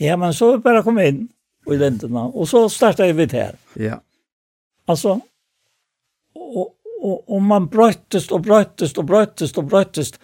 Ja, 0.00 0.16
men 0.16 0.34
så 0.36 0.54
bare 0.62 0.84
kom 0.86 1.00
inn 1.02 1.24
i 1.68 1.78
lindene, 1.78 2.28
og 2.30 2.46
så 2.50 2.64
startet 2.70 3.10
jeg 3.10 3.18
vidt 3.18 3.34
her. 3.36 3.56
Ja. 3.78 3.98
Altså, 4.90 5.18
og, 6.38 6.74
og, 7.02 7.16
og 7.28 7.42
man 7.42 7.68
brøttest 7.70 8.32
og 8.32 8.44
brøttest 8.46 8.98
og 8.98 9.06
brøttest 9.10 9.58
og 9.58 9.68
brøttest. 9.70 10.18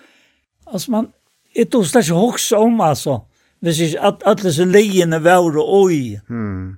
Altså, 0.66 0.90
man, 0.94 1.10
jeg 1.56 1.70
tog 1.70 1.86
slags 1.86 2.10
ikke 2.10 2.58
om, 2.58 2.80
altså, 2.80 3.20
hvis 3.60 3.80
ikke 3.80 4.12
alle 4.26 4.42
disse 4.42 4.64
leiene 4.64 5.22
var 5.24 5.42
og 5.42 5.72
oi. 5.82 6.18
Mhm. 6.28 6.76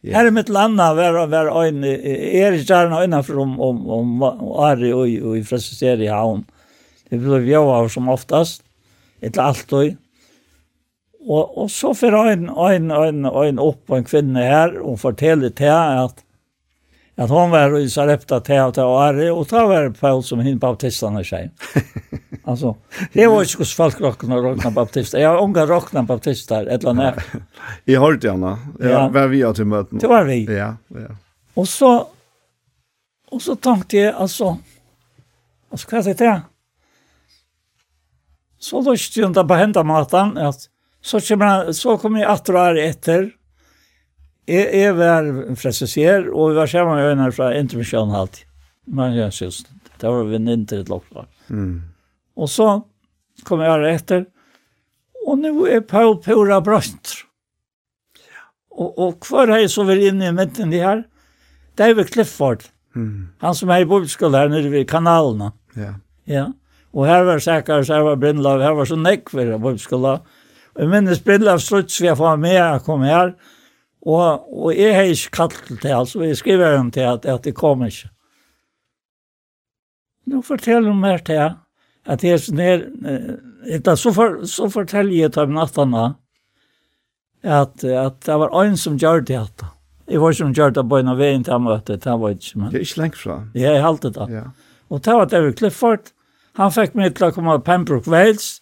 Ja. 0.00 0.16
Här 0.16 0.26
är 0.26 0.30
mitt 0.30 0.48
landa 0.48 0.94
var 0.94 1.26
var 1.26 1.64
en 1.64 1.84
är 1.84 2.52
gärna 2.52 3.04
innanför 3.04 3.38
om 3.38 3.60
om 3.60 3.90
om 3.90 4.22
Ari 4.56 4.92
och 4.92 5.28
och 5.28 5.38
i 5.38 5.44
Fraseri 5.44 6.06
havn. 6.06 6.44
Det 7.08 7.16
blev 7.16 7.48
jag 7.48 7.68
av 7.68 7.88
som 7.88 8.08
oftast 8.08 8.62
ett 9.20 9.38
allt 9.38 9.72
och 9.72 9.82
och 11.20 11.58
och 11.58 11.70
så 11.70 11.94
för 11.94 12.12
en 12.12 12.48
en 12.48 12.90
en 12.90 13.24
en 13.24 13.58
upp 13.58 13.86
på 13.86 13.96
en 13.96 14.04
kvinna 14.04 14.40
här 14.40 14.78
och 14.78 15.00
fortäller 15.00 15.50
till 15.50 15.70
att 15.70 16.24
att 17.20 17.30
hon 17.30 17.50
var 17.50 17.78
i 17.78 17.90
Sarepta 17.90 18.40
till 18.40 18.60
och 18.60 19.02
Ari 19.02 19.30
och 19.30 19.46
da 19.46 19.66
var 19.66 19.90
Paul 19.90 20.22
som 20.22 20.40
hin 20.40 20.58
baptistene 20.58 21.24
seg. 21.24 21.50
Alltså 22.44 22.76
det 23.12 23.26
var 23.26 23.44
ju 23.44 23.58
hos 23.58 23.74
folk 23.74 24.00
rockna 24.00 24.36
råkna 24.36 24.70
baptister. 24.70 25.18
Jag 25.18 25.42
unga 25.42 25.66
råkna 25.66 26.02
baptister 26.02 26.66
eller 26.66 26.92
när. 26.92 27.24
Jag 27.84 28.00
hörde 28.00 28.26
gärna. 28.26 28.58
Ja, 28.78 29.08
var 29.08 29.26
vi 29.26 29.54
til 29.54 29.64
möten. 29.64 29.98
Det 29.98 30.06
var 30.06 30.24
vi. 30.24 30.44
Ja, 30.44 30.76
ja. 30.88 31.16
Och 31.54 31.68
så 31.68 32.06
och 33.30 33.42
så 33.42 33.56
tänkte 33.56 33.96
jag 33.96 34.14
alltså 34.14 34.56
altså, 35.70 35.88
hva 35.90 35.98
er 35.98 36.14
det? 36.14 36.42
Så 38.58 38.80
då 38.82 38.94
jeg 38.94 39.48
på 39.48 39.54
hända 39.54 39.82
matan 39.82 40.38
att 40.38 40.68
så 41.02 41.20
kommer 41.20 41.72
så 41.72 41.98
kommer 41.98 42.20
jag 42.20 42.30
att 42.30 42.44
dra 42.44 42.80
efter 42.80 43.30
Jeg, 44.50 44.66
jeg 44.74 44.94
var 44.98 45.28
frelsesier, 45.58 46.26
og 46.32 46.50
vi 46.50 46.58
var 46.58 46.70
sammen 46.70 46.98
med 46.98 47.12
øynene 47.12 47.32
fra 47.34 47.52
intermisjonen 47.54 48.16
alltid. 48.18 48.46
Men 48.90 49.14
jeg 49.14 49.32
synes, 49.36 49.62
det 50.00 50.10
var 50.10 50.26
vi 50.26 50.40
inn 50.40 50.66
til 50.66 50.82
et 50.82 50.90
lokk. 50.90 51.06
Mm. 51.48 51.82
Og 52.36 52.50
så 52.50 52.68
kom 53.46 53.62
jeg 53.62 53.70
her 53.70 53.86
etter, 53.92 54.24
og 55.26 55.38
nå 55.38 55.52
er 55.70 55.84
Paul 55.86 56.16
Pura 56.24 56.58
brønt. 56.64 57.12
Og, 58.70 58.90
og 58.98 59.28
hva 59.28 59.44
er 59.44 59.64
jeg 59.64 59.72
så 59.74 59.84
vil 59.88 60.02
inn 60.08 60.22
i 60.24 60.32
midten 60.34 60.72
de 60.72 60.80
her? 60.82 61.04
David 61.78 62.10
Clifford, 62.12 62.64
mm. 62.94 63.36
han 63.44 63.54
som 63.56 63.70
er 63.70 63.84
i 63.84 63.88
bibelskolen 63.88 64.38
her 64.38 64.50
nede 64.52 64.72
ved 64.72 64.88
kanalene. 64.90 65.52
Ja. 65.76 65.94
ja. 66.26 66.48
Og 66.90 67.06
her 67.06 67.22
var 67.28 67.38
Sækars, 67.38 67.88
her 67.92 68.02
var 68.02 68.18
Brindlav, 68.18 68.62
her 68.64 68.74
var 68.74 68.88
så 68.88 68.98
nekk 68.98 69.30
ved 69.36 69.52
bibelskolen. 69.58 70.26
Og 70.74 70.82
jeg 70.82 70.90
minnes 70.90 71.22
Brindlav 71.22 71.62
slutt, 71.62 71.92
så 71.92 72.08
jeg 72.08 72.18
får 72.18 72.40
med 72.42 72.58
å 72.64 72.82
komme 72.84 73.10
her, 73.10 73.34
og 73.36 73.59
Og, 74.00 74.46
og 74.64 74.70
jeg 74.76 74.94
har 74.96 75.10
ikke 75.12 75.34
kallt 75.36 75.58
til 75.66 75.76
det, 75.82 75.92
altså 75.92 76.22
jeg 76.24 76.36
skriver 76.36 76.76
dem 76.76 76.90
til 76.90 77.04
at, 77.04 77.26
at 77.28 77.44
det 77.44 77.54
kommer 77.54 77.90
ikke. 77.92 78.08
Nå 80.30 80.40
forteller 80.46 80.88
de 80.88 80.96
mer 80.96 81.18
til 81.18 81.36
det, 81.36 81.50
at 82.06 82.24
jeg 82.24 82.40
er 82.56 82.86
etter, 83.68 83.94
så, 83.94 84.12
for, 84.12 84.40
så 84.48 84.70
forteller 84.72 85.12
jeg 85.12 85.34
til 85.36 85.52
nattene 85.52 86.06
at, 87.42 87.84
at 87.84 88.16
det 88.24 88.38
var 88.40 88.56
en 88.62 88.76
som 88.76 88.96
gjør 89.00 89.20
det 89.20 89.36
at 89.36 89.66
Jeg 90.10 90.20
var 90.20 90.32
som 90.32 90.52
gjør 90.52 90.72
det 90.74 90.88
på 90.88 90.98
en 90.98 91.08
av 91.08 91.20
veien 91.20 91.44
til 91.46 91.60
møtet, 91.62 92.02
det 92.02 92.14
var 92.18 92.32
ikke. 92.34 92.58
Men... 92.58 92.70
Det 92.72 92.80
er 92.80 92.82
ikke 92.82 93.00
lengt 93.00 93.18
fra. 93.20 93.36
Ja, 93.54 93.76
jeg 93.76 93.82
halte 93.84 94.10
det. 94.10 94.26
Ja. 94.32 94.42
Og 94.90 95.04
det 95.04 95.14
var 95.14 95.28
David 95.30 95.54
Clifford, 95.60 96.10
han 96.58 96.72
fikk 96.74 96.96
meg 96.98 97.14
til 97.14 97.28
å 97.28 97.34
komme 97.36 97.54
til 97.54 97.62
Pembroke 97.68 98.10
Wales, 98.10 98.58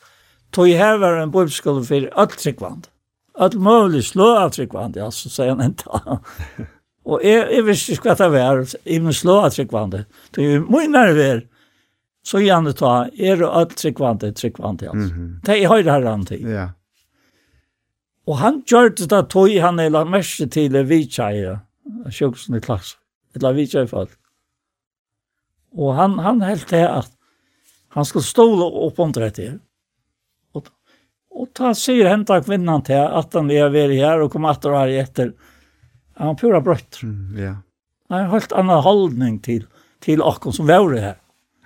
tog 0.52 0.68
jeg 0.68 0.76
her 0.76 1.00
var 1.00 1.22
en 1.22 1.32
bibelskole 1.32 1.86
for 1.88 2.10
alt 2.20 2.36
tryggvandet 2.36 2.90
alt 3.38 3.54
mulig 3.62 4.04
slå 4.06 4.32
av 4.34 4.48
avtryggvande, 4.48 5.02
altså, 5.04 5.30
sier 5.32 5.54
han 5.54 5.62
enda. 5.68 6.18
og 7.10 7.22
jeg, 7.24 7.44
jeg 7.54 7.66
visste 7.66 7.94
ikke 7.94 8.10
hva 8.10 8.16
det 8.18 8.30
var, 8.34 8.64
jeg 8.82 9.04
må 9.04 9.14
slå 9.16 9.38
av 9.38 9.50
avtryggvande. 9.50 10.02
Det 10.34 10.44
er 10.44 10.56
jo 10.56 10.64
mye 10.66 10.90
nerver, 10.90 11.44
så 12.26 12.42
gjerne 12.42 12.74
ta, 12.76 12.94
er 13.14 13.40
det 13.40 13.48
alt 13.60 13.76
tryggvande, 13.78 14.32
tryggvande, 14.36 14.90
altså. 14.90 15.14
Mm. 15.14 15.30
Det 15.46 15.56
er 15.56 15.72
høyre 15.72 15.94
her 15.94 16.08
han 16.10 16.26
til. 16.28 16.48
Ja. 16.52 16.66
Og 18.28 18.40
han 18.42 18.62
gjør 18.68 18.90
det 18.98 19.08
da 19.08 19.22
tog 19.24 19.54
han 19.62 19.80
er 19.80 19.92
lagt 19.94 20.12
mest 20.12 20.42
til 20.52 20.72
det 20.74 20.84
vidtjeie, 20.90 21.56
sjuksen 22.12 22.58
i 22.58 22.64
klasse, 22.64 22.98
eller 23.32 23.48
la 23.48 23.54
vidtjeie 23.56 23.88
folk. 23.88 24.12
Og 25.78 25.94
han, 25.96 26.18
han 26.20 26.42
helt 26.44 26.68
det 26.72 26.84
at 26.84 27.08
han 27.96 28.04
skulle 28.04 28.26
ståle 28.26 28.66
opp 28.84 29.00
om 29.00 29.14
det 29.16 29.32
her. 29.38 29.56
Og 31.38 31.46
da 31.54 31.70
sier 31.78 32.10
henta 32.10 32.40
kvinnan 32.42 32.82
til 32.86 32.98
at 32.98 33.34
han 33.38 33.50
er 33.54 33.70
veri 33.70 34.00
her 34.00 34.24
og 34.24 34.32
kom 34.34 34.48
atter 34.50 34.74
her 34.74 34.90
etter. 35.04 35.32
Han 36.18 36.34
er 36.34 36.38
pura 36.40 36.60
brøtt. 36.64 36.98
Mm, 37.06 37.38
ja. 37.38 37.54
Han 38.10 38.24
har 38.24 38.32
helt 38.34 38.52
annan 38.56 38.82
holdning 38.82 39.38
til, 39.44 39.66
til 40.02 40.24
akkurat 40.24 40.58
som 40.58 40.66
var 40.70 40.90
her. 40.98 41.16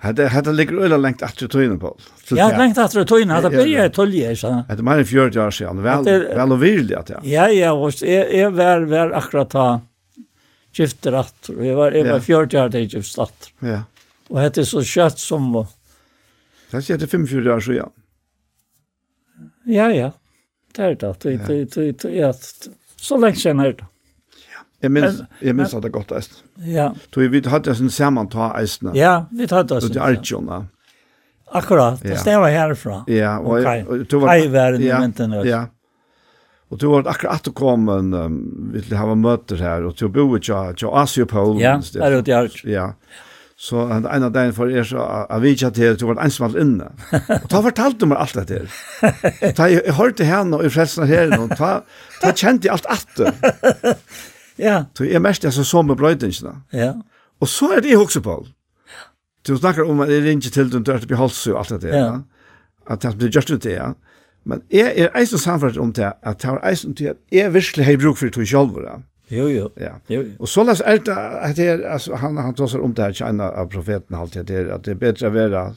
Hade 0.03 0.27
hade 0.27 0.51
ligger 0.51 0.77
öla 0.77 0.97
längt 0.97 1.23
att 1.23 1.37
du 1.37 1.47
tog 1.47 1.79
på. 1.79 1.97
Ja, 2.29 2.57
längt 2.57 2.77
att 2.77 2.91
du 2.91 3.05
tog 3.05 3.21
in 3.21 3.31
att 3.31 3.51
börja 3.51 3.89
tolja 3.89 4.35
så. 4.35 4.63
Att 4.69 4.79
man 4.79 4.99
är 4.99 5.03
40 5.03 5.39
år 5.39 5.51
sedan 5.51 5.83
väl 5.83 6.03
väl 6.03 6.51
och 6.51 6.63
vill 6.63 6.95
att 6.95 7.09
ja. 7.09 7.19
Ja, 7.23 7.49
ja, 7.49 7.71
och 7.71 8.03
är 8.03 8.25
är 8.25 8.49
väl 8.49 8.85
väl 8.85 9.13
akkurat 9.13 9.49
ta 9.49 9.81
skifter 10.73 11.13
att 11.13 11.49
vi 11.57 11.71
var 11.73 11.91
över 11.91 12.19
40 12.19 12.57
år 12.57 12.69
det 12.69 12.79
just 12.79 13.13
slatt. 13.13 13.49
Ja. 13.59 13.83
Och 14.27 14.39
det 14.39 14.57
är 14.57 14.63
så 14.63 14.83
kött 14.83 15.19
som 15.19 15.65
Det 16.71 16.89
är 16.89 16.97
det 16.97 17.07
45 17.07 17.47
år 17.47 17.59
sedan. 17.59 17.89
Ja, 19.65 19.87
ja. 19.93 20.11
Det 20.75 20.85
er 20.85 20.95
det. 20.95 21.15
Det, 21.23 21.39
det, 21.47 21.75
det, 21.75 22.01
det, 22.01 22.13
ja. 22.15 22.31
Så 22.97 23.17
lenge 23.17 23.39
siden 23.39 23.59
er 23.59 23.75
det. 23.77 23.89
Jeg 24.83 24.91
minns, 24.91 25.21
jeg 25.39 25.55
minns 25.55 25.73
at 25.73 25.83
det 25.83 25.93
er 25.93 25.95
godt 25.95 26.11
eisen. 26.11 26.39
Ja. 26.67 26.89
Så 27.13 27.27
vi 27.31 27.41
hadde 27.47 27.71
en 27.71 27.89
samantå 27.89 28.49
eisen. 28.59 28.91
Ja, 28.97 29.25
vi 29.31 29.47
hadde 29.47 29.77
eisen. 29.77 29.93
Det 29.95 30.01
er 30.01 30.09
Arjona. 30.09 30.63
Akkurat, 31.53 32.01
det 32.01 32.17
stemmer 32.19 32.49
herfra. 32.49 33.03
Ja, 33.07 33.37
og 33.39 33.61
du 34.09 34.17
var... 34.19 34.33
Hei, 34.33 34.49
vær 34.51 34.75
i 34.79 34.89
momenten. 34.89 35.35
Ja, 35.47 35.67
Og 36.73 36.79
du 36.81 36.87
var 36.89 37.05
akkurat 37.05 37.47
at 37.47 37.53
kommen, 37.53 38.13
um, 38.17 38.37
vi 38.73 38.79
ville 38.81 38.97
hava 38.97 39.13
møter 39.15 39.59
her, 39.61 39.85
og 39.85 39.93
du 39.99 40.07
bor 40.09 40.39
i 40.39 40.53
Asio 41.03 41.27
Polen. 41.29 41.59
Ja, 41.61 41.75
der 41.93 42.17
ute 42.17 42.31
i 42.31 42.33
Arjona. 42.33 42.71
Ja, 42.73 42.87
Så 43.63 43.79
en 43.87 44.05
av 44.09 44.31
dagen 44.35 44.51
for 44.55 44.67
er 44.67 44.83
så 44.83 44.99
av 44.99 45.39
vi 45.39 45.53
vidtja 45.53 45.69
til 45.71 45.93
at 45.93 46.01
du 46.01 46.09
var 46.09 46.19
ensamalt 46.19 46.57
inne. 46.59 46.89
Og 47.13 47.45
da 47.51 47.61
fortalte 47.63 48.09
meg 48.11 48.19
alt 48.19 48.35
dette. 48.35 48.65
Da 49.55 49.69
jeg 49.71 49.95
hørte 49.95 50.27
henne 50.27 50.59
og 50.59 50.67
i 50.67 50.71
frelsen 50.73 51.07
her, 51.07 51.31
og 51.37 51.53
da, 51.55 51.69
da 52.19 52.33
kjente 52.35 52.67
jeg 52.67 52.75
alt 52.75 52.89
atter. 52.91 54.01
Ja. 54.59 54.83
Så 54.93 55.07
jeg 55.07 55.23
mest 55.23 55.47
jeg 55.47 55.55
så 55.55 55.63
så 55.65 55.81
med 55.81 55.97
brøydingsene. 55.97 56.57
Ja. 56.75 56.91
Og 57.41 57.49
så 57.49 57.71
er 57.73 57.81
det 57.81 57.89
jeg 57.93 58.03
også, 58.03 58.21
på. 58.21 58.35
Du 59.47 59.55
snakker 59.57 59.87
om 59.89 60.03
at 60.03 60.11
jeg 60.11 60.25
ringer 60.27 60.51
til 60.53 60.69
den 60.71 60.83
dørte 60.83 61.07
på 61.07 61.17
halsen 61.17 61.55
og 61.55 61.63
alt 61.63 61.73
det 61.73 61.79
dette. 61.87 62.03
Ja. 62.03 62.19
At 62.91 63.01
det 63.01 63.15
blir 63.17 63.31
gjort 63.31 63.49
ut 63.49 63.63
det, 63.63 63.77
ja. 63.79 63.93
Men 64.43 64.61
jeg 64.71 64.91
er 64.99 65.15
eisen 65.15 65.39
samfunnet 65.39 65.79
om 65.79 65.95
det, 65.95 66.11
at 66.21 66.43
det 66.43 66.51
var 66.51 66.61
eisen 66.67 66.95
til 66.99 67.13
at 67.15 67.23
jeg 67.31 67.53
virkelig 67.53 67.85
har 67.87 67.97
bruk 68.03 68.19
for 68.19 68.27
det 68.27 68.35
til 68.35 68.47
selv, 68.47 68.77
ja. 68.83 68.99
Jo, 69.33 69.47
jo. 69.49 69.69
Ja. 69.77 69.93
Jo, 70.09 70.21
jo. 70.21 70.31
Og 70.39 70.47
så 70.47 70.63
läs 70.63 70.81
är 70.85 70.97
det 70.97 71.17
at 71.17 71.55
det 71.55 71.85
alltså 71.85 72.15
han 72.15 72.37
han 72.37 72.53
tar 72.53 72.67
sig 72.67 72.79
om 72.79 72.93
det 72.93 73.03
här 73.03 73.13
China 73.13 73.49
av 73.49 73.69
profeten 73.69 74.15
alltid 74.15 74.45
det 74.45 74.73
att 74.73 74.83
det 74.83 74.91
är 74.91 74.95
bättre 74.95 75.27
att 75.27 75.33
være, 75.33 75.75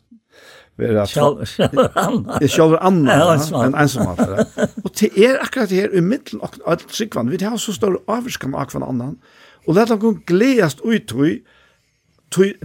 vara 0.76 1.06
själv 1.06 2.76
annan 2.80 3.40
en 3.64 3.74
ensam 3.74 4.06
affär. 4.06 4.46
Och 4.84 4.90
det 5.00 5.18
är 5.18 5.42
akkurat 5.42 5.68
det 5.68 5.80
här 5.80 5.94
i 5.94 6.00
mitten 6.00 6.40
och 6.40 6.54
allt 6.66 6.90
sikvan 6.90 7.30
vi 7.30 7.44
har 7.44 7.56
så 7.56 7.72
stor 7.72 8.02
avskan 8.06 8.54
av 8.54 8.64
kvar 8.64 8.88
annan. 8.88 9.18
Och 9.66 9.74
låt 9.74 9.88
dem 9.88 9.98
gå 9.98 10.10
glädjast 10.26 10.80
ut 10.84 11.12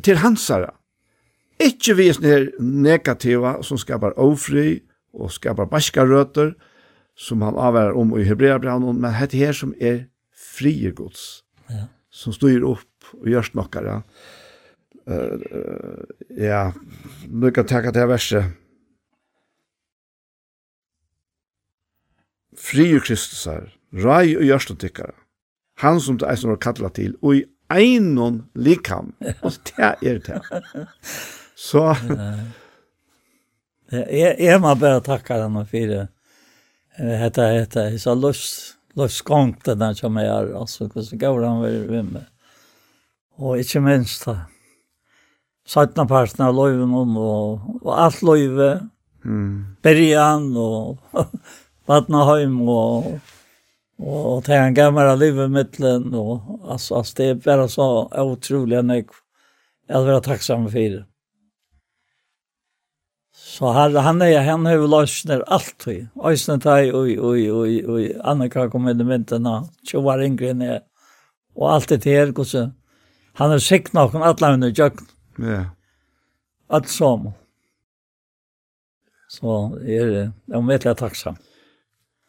till 0.04 0.18
hansara. 0.18 0.72
Ikke 1.62 1.94
vi 1.94 2.08
er 2.10 2.50
negativa 2.60 3.62
som 3.64 3.78
skapar 3.78 4.16
ofri 4.20 4.82
og 5.14 5.32
skapar 5.32 5.70
baskarøter 5.70 6.56
som 7.18 7.42
han 7.42 7.56
avværer 7.56 7.98
om 7.98 8.16
i 8.18 8.24
Hebreabraun, 8.26 9.02
men 9.02 9.14
hette 9.14 9.38
her 9.38 9.54
som 9.54 9.74
er 9.82 10.08
frie 10.52 10.92
gods 10.92 11.44
ja. 11.68 11.88
som 12.10 12.34
styr 12.34 12.62
upp 12.62 13.04
och 13.12 13.30
görs 13.30 13.54
nockare. 13.54 14.04
Uh, 15.10 15.16
uh, 15.16 16.04
ja, 16.30 16.74
nu 17.28 17.52
kan 17.52 17.64
jeg 17.64 17.70
tacka 17.70 17.92
till 17.92 18.08
verset. 18.08 18.46
Frie 22.58 23.00
Kristus 23.00 23.46
här, 23.46 23.76
rai 23.94 24.38
och 24.38 24.44
görs 24.44 24.68
tyckare. 24.68 25.12
Han 25.76 26.02
som 26.02 26.18
det 26.18 26.26
är 26.26 26.36
som 26.36 26.50
har 26.50 26.58
kallat 26.58 26.94
till 26.94 27.16
och 27.22 27.36
i 27.36 27.46
einon 27.68 28.50
likam. 28.54 29.14
Och 29.42 29.54
det 29.76 29.82
är 30.02 30.20
det. 30.20 30.42
Så... 31.56 31.96
Jag, 33.90 34.40
är 34.40 34.60
må 34.60 34.76
bara 34.76 35.00
tacka 35.00 35.38
den 35.38 35.66
för 35.66 35.88
det. 35.88 36.08
Hetta, 36.98 37.12
hetta, 37.12 37.42
hetta, 37.42 37.82
hetta, 37.82 38.14
lust 38.14 38.78
løsgångtene 39.00 39.92
som 39.98 40.18
jeg 40.20 40.30
er, 40.30 40.54
altså, 40.58 40.88
hvordan 40.88 41.20
går 41.22 41.46
han 41.48 41.62
ved 41.64 42.10
med. 42.12 42.26
Og 43.42 43.60
ikke 43.62 43.82
minst 43.84 44.26
da. 44.28 44.38
Sattna 45.68 46.08
parten 46.10 46.44
av 46.44 46.56
løyven 46.58 46.94
om, 46.98 47.18
og, 47.22 47.68
og 47.84 47.92
alt 47.96 48.24
løyve, 48.26 48.72
mm. 49.24 49.78
bergen 49.86 50.50
og 50.58 50.98
vatnaheim 51.90 52.58
og, 52.66 53.12
og, 54.02 54.18
og 54.34 54.42
til 54.48 54.58
en 54.58 54.76
gammel 54.76 55.14
av 55.14 55.22
livet 55.22 55.54
mittlen, 55.54 56.10
og 56.18 56.66
altså, 56.66 57.00
altså, 57.00 57.16
det 57.20 57.30
er 57.30 57.40
bare 57.46 57.70
så 57.72 57.88
utrolig 58.26 58.82
enn 58.82 58.96
jeg, 58.98 59.08
jeg 59.88 59.98
er 60.00 60.10
veldig 60.10 60.26
takksom 60.28 60.68
for 60.68 60.98
det. 60.98 61.06
Så 63.42 63.72
her, 63.74 63.96
han 64.06 64.22
er, 64.22 64.44
han 64.46 64.66
har 64.70 64.84
løsner 64.86 65.42
allt 65.52 65.88
i. 65.90 65.98
Øysene 66.22 66.62
teg, 66.62 66.94
oi, 66.96 67.18
oi, 67.18 67.50
oi, 67.50 67.74
oi, 67.90 68.04
Annika 68.24 68.68
kom 68.70 68.86
inn 68.90 69.02
i 69.02 69.08
mynten, 69.08 69.48
og 69.50 69.72
så 69.88 70.02
var 70.06 70.22
yngre 70.24 70.54
enn 70.54 70.62
jeg. 70.66 70.84
Og 71.58 71.68
alt 71.74 71.90
det 71.90 72.06
her, 72.06 72.32
hvordan, 72.38 72.72
han 73.42 73.54
er 73.56 73.64
sikt 73.64 73.96
nok, 73.98 74.14
alla 74.16 74.32
alle 74.32 74.54
under 74.60 74.74
jøkken. 74.78 75.10
Ja. 75.42 75.64
Alt 76.70 76.90
som. 76.90 77.32
Så 79.32 79.58
er 79.82 80.14
det, 80.14 80.26
jag 80.48 80.64
må 80.64 80.72
vite 80.72 80.90
jeg 80.90 81.26
Man 81.26 81.38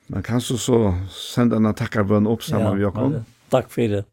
Men 0.06 0.22
kan 0.22 0.40
du 0.40 0.56
så 0.56 0.94
sende 1.08 1.56
en 1.56 1.74
takkarbønn 1.74 2.26
opp 2.26 2.42
sammen 2.42 2.74
med 2.74 2.82
Jakob? 2.82 3.24
Takk 3.50 3.70
for 3.70 3.88
det. 3.88 4.04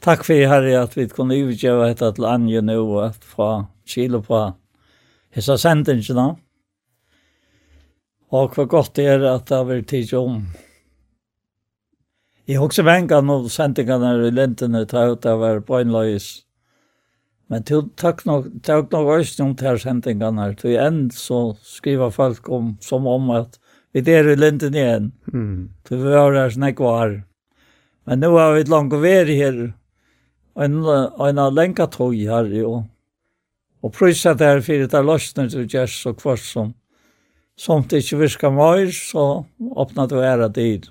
Takk 0.00 0.24
for 0.24 0.34
det, 0.34 0.48
Herre, 0.48 0.82
at 0.82 0.96
vi 0.96 1.06
kunne 1.06 1.34
utgjøre 1.34 1.88
dette 1.88 2.12
til 2.12 2.24
Anje 2.24 2.60
nå, 2.60 2.98
at 2.98 3.24
få 3.24 3.66
Kilo 3.86 4.20
på 4.20 4.52
hessa 5.32 5.56
sendingina. 5.58 6.32
Og 8.32 8.54
hva 8.56 8.64
godt 8.68 8.94
det 8.96 9.08
er 9.12 9.26
at 9.28 9.48
det 9.48 9.58
har 9.58 9.66
vært 9.68 9.90
tid 9.92 10.12
om. 10.16 10.44
Jeg 12.48 12.58
har 12.58 12.66
også 12.66 12.84
vengan 12.84 13.28
noen 13.28 13.50
sendingene 13.52 14.14
i 14.26 14.32
lentene 14.34 14.86
ta 14.88 15.04
ut 15.12 15.26
av 15.28 15.40
hver 15.40 15.60
bøgnløys. 15.68 16.30
Men 17.52 17.66
til 17.68 17.84
takk 18.00 18.24
nok, 18.24 18.48
takk 18.64 18.88
nok 18.94 19.10
også 19.18 19.42
noen 19.42 19.58
til 19.60 19.80
sendingene. 19.82 20.48
Til 20.58 20.78
enn 20.80 21.04
så 21.14 21.42
skriver 21.66 22.14
folk 22.14 22.48
om, 22.48 22.74
som 22.80 23.06
om 23.06 23.30
at 23.36 23.60
vi 23.92 24.00
er 24.08 24.30
i 24.32 24.38
lintene 24.38 24.80
igjen. 24.80 25.12
Mm. 25.32 25.68
Til 25.84 26.00
vi 26.02 26.16
har 26.16 26.50
snakk 26.50 26.80
var. 26.80 27.20
Men 28.08 28.24
nå 28.24 28.32
har 28.38 28.56
vi 28.56 28.64
langt 28.72 28.96
å 28.96 29.02
være 29.02 29.36
her. 29.36 29.60
Og 30.56 30.64
en, 30.64 30.80
en 31.28 31.42
lenka 31.54 31.86
tog 31.92 32.16
her 32.16 32.48
jo 32.56 32.82
og 33.82 33.92
prøysa 33.92 34.34
der 34.38 34.62
fyrir 34.62 34.86
der 34.86 35.02
løsner 35.02 35.48
til 35.50 35.66
gjerst 35.66 36.06
og 36.06 36.16
kvart 36.22 36.44
som 36.46 36.74
som 37.56 37.82
det 37.86 38.02
ikke 38.02 38.18
virka 38.18 38.50
mer, 38.50 38.90
så 38.90 39.44
åpna 39.60 40.06
du 40.06 40.16
æra 40.18 40.48
tid. 40.52 40.88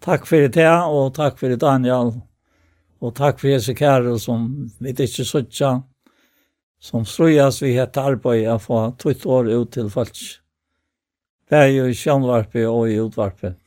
Takk 0.00 0.26
fyrir 0.28 0.48
det, 0.52 0.68
og 0.68 1.14
takk 1.16 1.38
fyrir 1.40 1.58
Daniel, 1.60 2.12
og 3.00 3.14
takk 3.16 3.40
fyrir 3.40 3.58
Jesu 3.58 3.72
kære 3.74 4.18
som 4.20 4.46
vi 4.80 4.92
ikke 4.92 5.24
suttja, 5.24 5.80
som 6.80 7.04
strujas 7.04 7.60
vi 7.62 7.74
hette 7.76 8.00
arbeid 8.00 8.48
å 8.48 8.58
få 8.60 8.84
tutt 9.00 9.26
år 9.26 9.50
ut 9.50 9.72
til 9.72 9.90
folk. 9.92 10.16
Det 11.50 11.58
er 11.58 11.72
jo 11.74 11.88
i 11.90 11.96
sjønvarpet 11.96 12.68
og 12.68 12.88
i 12.88 13.00
utvarpet. 13.02 13.58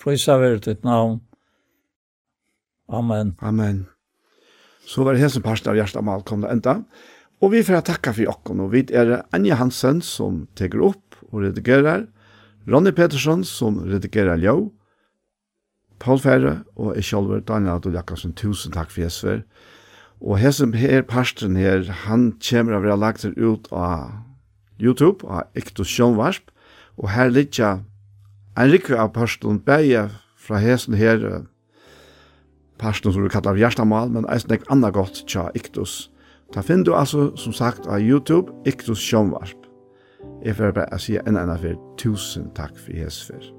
Prøysa 0.00 0.38
vi 0.40 0.54
ditt 0.64 0.84
navn. 0.84 1.20
Amen. 2.88 3.34
Amen. 3.42 3.86
Så 4.86 5.02
var 5.04 5.14
det 5.14 5.22
hesen 5.22 5.42
parten 5.42 5.70
av 5.70 5.76
hjertet 5.76 6.00
om 6.00 6.08
alt 6.08 6.26
kom 6.26 6.42
det 6.42 6.50
enda. 6.54 6.80
Og 7.44 7.52
vi 7.52 7.60
får 7.60 7.82
takka 7.84 8.14
for 8.16 8.32
okken, 8.32 8.62
og 8.64 8.72
vi 8.72 8.86
er 8.96 9.20
Anja 9.36 9.58
Hansen 9.60 10.00
som 10.04 10.46
teker 10.56 10.80
opp 10.88 11.18
og 11.28 11.42
redigerer, 11.44 12.06
Ronny 12.66 12.90
Petersen 12.96 13.44
som 13.44 13.76
redigerer 13.84 14.40
ljau, 14.40 14.72
Paul 16.00 16.18
Fære 16.20 16.62
og 16.76 16.96
jeg 16.96 17.04
selv, 17.04 17.34
Daniel 17.48 17.76
Adol 17.76 17.94
Jakobsen, 17.96 18.32
tusen 18.36 18.72
takk 18.72 18.90
for 18.92 19.04
Jesper. 19.04 19.44
Og 20.20 20.40
hesen 20.40 20.72
her 20.76 21.04
parsten 21.04 21.56
her, 21.56 21.84
han 22.08 22.32
kommer 22.40 22.78
av 22.78 22.88
å 22.88 22.96
lagt 22.96 23.24
seg 23.24 23.36
ut 23.36 23.68
av 23.72 24.16
YouTube, 24.80 25.24
av 25.28 25.48
Ektos 25.56 25.92
Sjønvarsp, 25.92 26.48
og 26.96 27.12
her 27.12 27.32
ligger 27.32 27.84
en 28.56 28.72
rikve 28.72 28.96
av 28.96 29.12
parsten 29.12 29.60
bæge 29.60 30.08
fra 30.40 30.60
hesen 30.60 30.96
her, 30.96 31.44
parsten 32.80 33.12
som 33.12 33.24
du 33.24 33.32
kallar 33.32 33.60
Gjerstamal, 33.60 34.08
men 34.12 34.28
eisen 34.32 34.56
ek 34.56 34.68
anna 34.72 34.92
godt 34.92 35.26
tja 35.28 35.50
Ektos 35.56 36.06
Ta 36.54 36.62
finn 36.62 36.84
du 36.86 36.94
altså, 36.94 37.30
som 37.36 37.52
sagt, 37.52 37.86
av 37.86 38.00
YouTube, 38.00 38.52
Iktus 38.66 39.02
Sjånvarp. 39.02 39.66
Jeg 40.44 40.56
får 40.56 40.72
bare 40.76 40.98
si 41.02 41.18
en 41.18 41.36
annen 41.36 41.58
for 41.58 41.78
tusen 41.98 42.50
takk 42.54 42.78
for 42.78 42.94
Jesfer. 42.94 43.52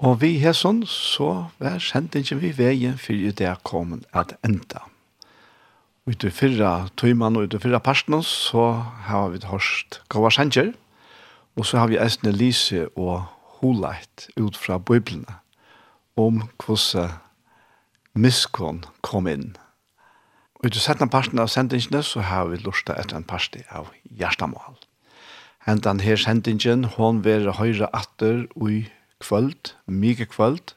Og 0.00 0.22
vi 0.22 0.38
hesson 0.38 0.86
så 0.86 1.44
var 1.60 1.78
sendingen 1.78 2.40
vi 2.40 2.54
veien 2.56 2.96
for 2.98 3.12
det 3.12 3.46
er 3.46 3.60
kommet 3.64 4.08
at 4.12 4.32
enda 4.44 4.89
ut 6.10 6.24
i 6.26 6.30
fyrra 6.34 6.88
tøyman 6.98 7.38
og 7.38 7.46
ut 7.46 7.54
i 7.54 7.60
fyrra 7.62 7.78
parten, 7.82 8.18
så 8.26 8.72
har 9.06 9.30
vi 9.30 9.42
hørt 9.46 10.00
Gåvar 10.10 10.34
Sanger, 10.34 10.72
og 11.56 11.66
så 11.66 11.78
har 11.78 11.90
vi 11.90 12.00
eisne 12.00 12.32
Lise 12.34 12.88
og 12.98 13.28
Holeit 13.60 14.28
ut 14.36 14.56
fra 14.56 14.78
Bibelene 14.78 15.38
om 16.18 16.42
hvordan 16.58 17.14
miskon 18.14 18.82
kom 19.06 19.28
inn. 19.30 19.54
Og 20.58 20.68
ut 20.68 20.76
i 20.76 20.82
settene 20.82 21.12
parten 21.12 21.38
av 21.38 21.50
sendingene 21.52 22.02
så 22.04 22.24
har 22.26 22.50
vi 22.50 22.58
lurt 22.60 22.90
etter 22.90 23.16
en 23.16 23.26
parti 23.26 23.62
av 23.70 23.92
Gjerstamål. 24.10 24.76
Hentan 25.68 26.00
her 26.00 26.18
sendingen, 26.18 26.84
hon 26.96 27.22
vera 27.24 27.54
høyre 27.60 27.88
atter 27.94 28.46
ui 28.56 28.88
kvöld, 29.20 29.74
mye 29.86 30.26
kvöld, 30.26 30.74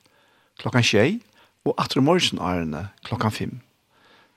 klokkan 0.59 0.85
tjei, 0.85 1.21
og 1.65 1.79
atter 1.79 2.03
morgen 2.03 2.41
ærene 2.43 2.89
klokkan 3.07 3.31
fem. 3.31 3.61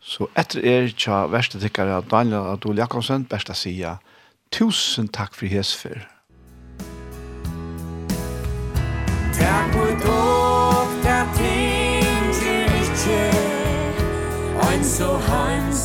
Så 0.06 0.28
etter 0.38 0.62
er 0.62 0.84
tja 0.94 1.24
verste 1.26 1.58
tikkare 1.58 1.96
Daniel 2.06 2.46
Adol 2.52 2.78
Jakobsen, 2.78 3.24
besta 3.26 3.56
sida, 3.58 3.96
tusen 4.54 5.08
takk 5.10 5.34
for 5.34 5.50
hesfer. 5.50 6.04
Takk 9.34 9.74
for 9.74 9.90
dog, 10.04 10.94
der 11.02 11.26
ting 11.34 12.30
til 12.38 12.78
ikkje, 12.84 13.24
ein 14.68 14.84
so 14.84 15.10
heims 15.26 15.75